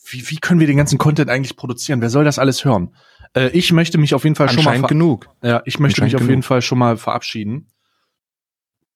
Wie, 0.07 0.29
wie 0.29 0.37
können 0.37 0.59
wir 0.59 0.67
den 0.67 0.77
ganzen 0.77 0.99
Content 0.99 1.29
eigentlich 1.29 1.55
produzieren? 1.55 2.01
Wer 2.01 2.09
soll 2.11 2.23
das 2.23 2.37
alles 2.37 2.63
hören? 2.63 2.93
Äh, 3.35 3.49
ich 3.49 3.71
möchte 3.71 3.97
mich 3.97 4.13
auf 4.13 4.23
jeden 4.23 4.35
Fall 4.35 4.49
schon 4.49 4.63
mal 4.63 4.81
genug. 4.81 5.29
ja, 5.41 5.61
ich 5.65 5.79
möchte 5.79 6.03
mich 6.03 6.15
auf 6.15 6.19
genug. 6.19 6.29
jeden 6.29 6.43
Fall 6.43 6.61
schon 6.61 6.77
mal 6.77 6.97
verabschieden. 6.97 7.67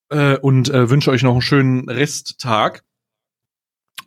Äh, 0.10 0.38
und 0.38 0.70
äh, 0.70 0.90
wünsche 0.90 1.12
euch 1.12 1.24
noch 1.24 1.34
einen 1.34 1.42
schönen 1.42 1.90
Resttag. 1.90 2.84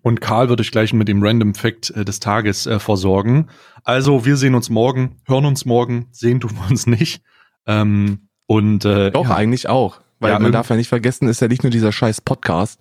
Und 0.02 0.20
Karl 0.20 0.48
wird 0.48 0.60
euch 0.60 0.72
gleich 0.72 0.92
mit 0.92 1.06
dem 1.06 1.22
Random 1.22 1.54
Fact 1.54 1.90
äh, 1.90 2.04
des 2.04 2.18
Tages 2.18 2.66
äh, 2.66 2.80
versorgen. 2.80 3.50
Also, 3.84 4.24
wir 4.24 4.36
sehen 4.36 4.54
uns 4.54 4.68
morgen, 4.68 5.20
hören 5.26 5.46
uns 5.46 5.64
morgen, 5.64 6.08
sehen 6.10 6.40
tun 6.40 6.56
wir 6.56 6.70
uns 6.70 6.86
nicht. 6.86 7.22
Ähm, 7.66 8.28
und 8.46 8.84
äh, 8.84 9.10
Doch, 9.10 9.28
ja, 9.28 9.34
eigentlich 9.36 9.68
auch. 9.68 10.00
Weil 10.20 10.30
Ja, 10.30 10.34
man 10.36 10.42
irgend- 10.44 10.54
darf 10.56 10.70
ja 10.70 10.76
nicht 10.76 10.88
vergessen, 10.88 11.28
ist 11.28 11.40
ja 11.40 11.48
nicht 11.48 11.62
nur 11.62 11.70
dieser 11.70 11.90
scheiß 11.92 12.20
Podcast, 12.20 12.80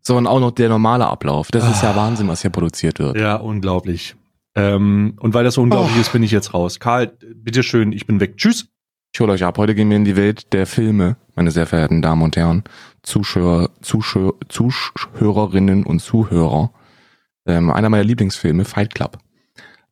sondern 0.00 0.26
auch 0.26 0.40
noch 0.40 0.52
der 0.52 0.68
normale 0.68 1.06
Ablauf. 1.06 1.50
Das 1.50 1.68
ist 1.68 1.82
ja 1.82 1.90
Ah. 1.92 1.96
Wahnsinn, 1.96 2.28
was 2.28 2.42
hier 2.42 2.50
produziert 2.50 2.98
wird. 2.98 3.16
ja, 3.18 3.36
unglaublich. 3.36 4.14
Ähm, 4.54 5.14
und 5.20 5.34
weil 5.34 5.44
das 5.44 5.54
so 5.54 5.62
unglaublich 5.62 5.96
Oh. 5.96 6.00
ist, 6.00 6.12
bin 6.12 6.22
ich 6.22 6.30
jetzt 6.30 6.54
raus. 6.54 6.78
Karl, 6.80 7.12
bitteschön, 7.34 7.92
ich 7.92 8.06
bin 8.06 8.20
weg. 8.20 8.36
Tschüss. 8.36 8.68
Ich 9.12 9.20
hole 9.20 9.32
euch 9.32 9.42
ab. 9.44 9.56
Heute 9.58 9.74
gehen 9.74 9.88
wir 9.88 9.96
in 9.96 10.04
die 10.04 10.16
Welt 10.16 10.52
der 10.52 10.66
Filme, 10.66 11.16
meine 11.34 11.50
sehr 11.50 11.66
verehrten 11.66 12.02
Damen 12.02 12.22
und 12.22 12.36
Herren, 12.36 12.62
Zuschauer, 13.02 13.70
Zuschauer, 13.80 14.34
Zuhörerinnen 14.48 15.84
und 15.84 16.00
Zuhörer. 16.00 16.70
Ähm, 17.46 17.70
einer 17.70 17.88
meiner 17.88 18.04
Lieblingsfilme, 18.04 18.64
Fight 18.64 18.94
Club. 18.94 19.18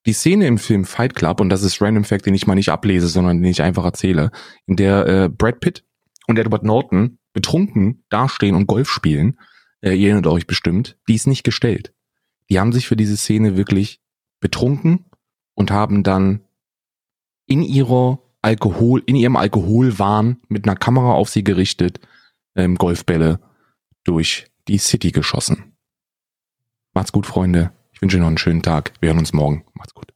Die 0.06 0.12
Szene 0.12 0.46
im 0.46 0.56
Film 0.58 0.84
Fight 0.84 1.16
Club, 1.16 1.40
und 1.40 1.48
das 1.48 1.64
ist 1.64 1.82
Random 1.82 2.04
Fact, 2.04 2.26
den 2.26 2.34
ich 2.34 2.46
mal 2.46 2.54
nicht 2.54 2.68
ablese, 2.68 3.08
sondern 3.08 3.42
den 3.42 3.50
ich 3.50 3.62
einfach 3.62 3.84
erzähle, 3.84 4.30
in 4.66 4.76
der 4.76 5.06
äh, 5.06 5.28
Brad 5.28 5.58
Pitt 5.58 5.84
und 6.28 6.38
Edward 6.38 6.62
Norton 6.62 7.18
betrunken 7.32 8.04
dastehen 8.08 8.54
und 8.54 8.68
Golf 8.68 8.88
spielen, 8.88 9.38
äh, 9.80 9.92
ihr 9.92 10.10
erinnert 10.10 10.28
euch 10.28 10.46
bestimmt, 10.46 10.96
die 11.08 11.16
ist 11.16 11.26
nicht 11.26 11.42
gestellt. 11.42 11.92
Die 12.48 12.60
haben 12.60 12.72
sich 12.72 12.86
für 12.86 12.96
diese 12.96 13.16
Szene 13.16 13.56
wirklich 13.56 14.00
betrunken 14.38 15.06
und 15.54 15.72
haben 15.72 16.04
dann 16.04 16.42
in 17.46 17.62
ihrer 17.62 18.20
Alkohol, 18.42 19.02
in 19.06 19.16
ihrem 19.16 19.34
Alkoholwahn 19.34 20.40
mit 20.48 20.68
einer 20.68 20.76
Kamera 20.76 21.14
auf 21.14 21.28
sie 21.30 21.42
gerichtet, 21.42 21.98
ähm, 22.54 22.76
Golfbälle 22.76 23.40
durch 24.04 24.46
die 24.68 24.78
City 24.78 25.10
geschossen. 25.10 25.76
Macht's 26.94 27.10
gut, 27.10 27.26
Freunde. 27.26 27.75
Ich 27.96 28.02
wünsche 28.02 28.18
euch 28.18 28.20
noch 28.20 28.28
einen 28.28 28.36
schönen 28.36 28.60
Tag. 28.60 28.92
Wir 29.00 29.08
hören 29.08 29.18
uns 29.20 29.32
morgen. 29.32 29.64
Macht's 29.72 29.94
gut. 29.94 30.12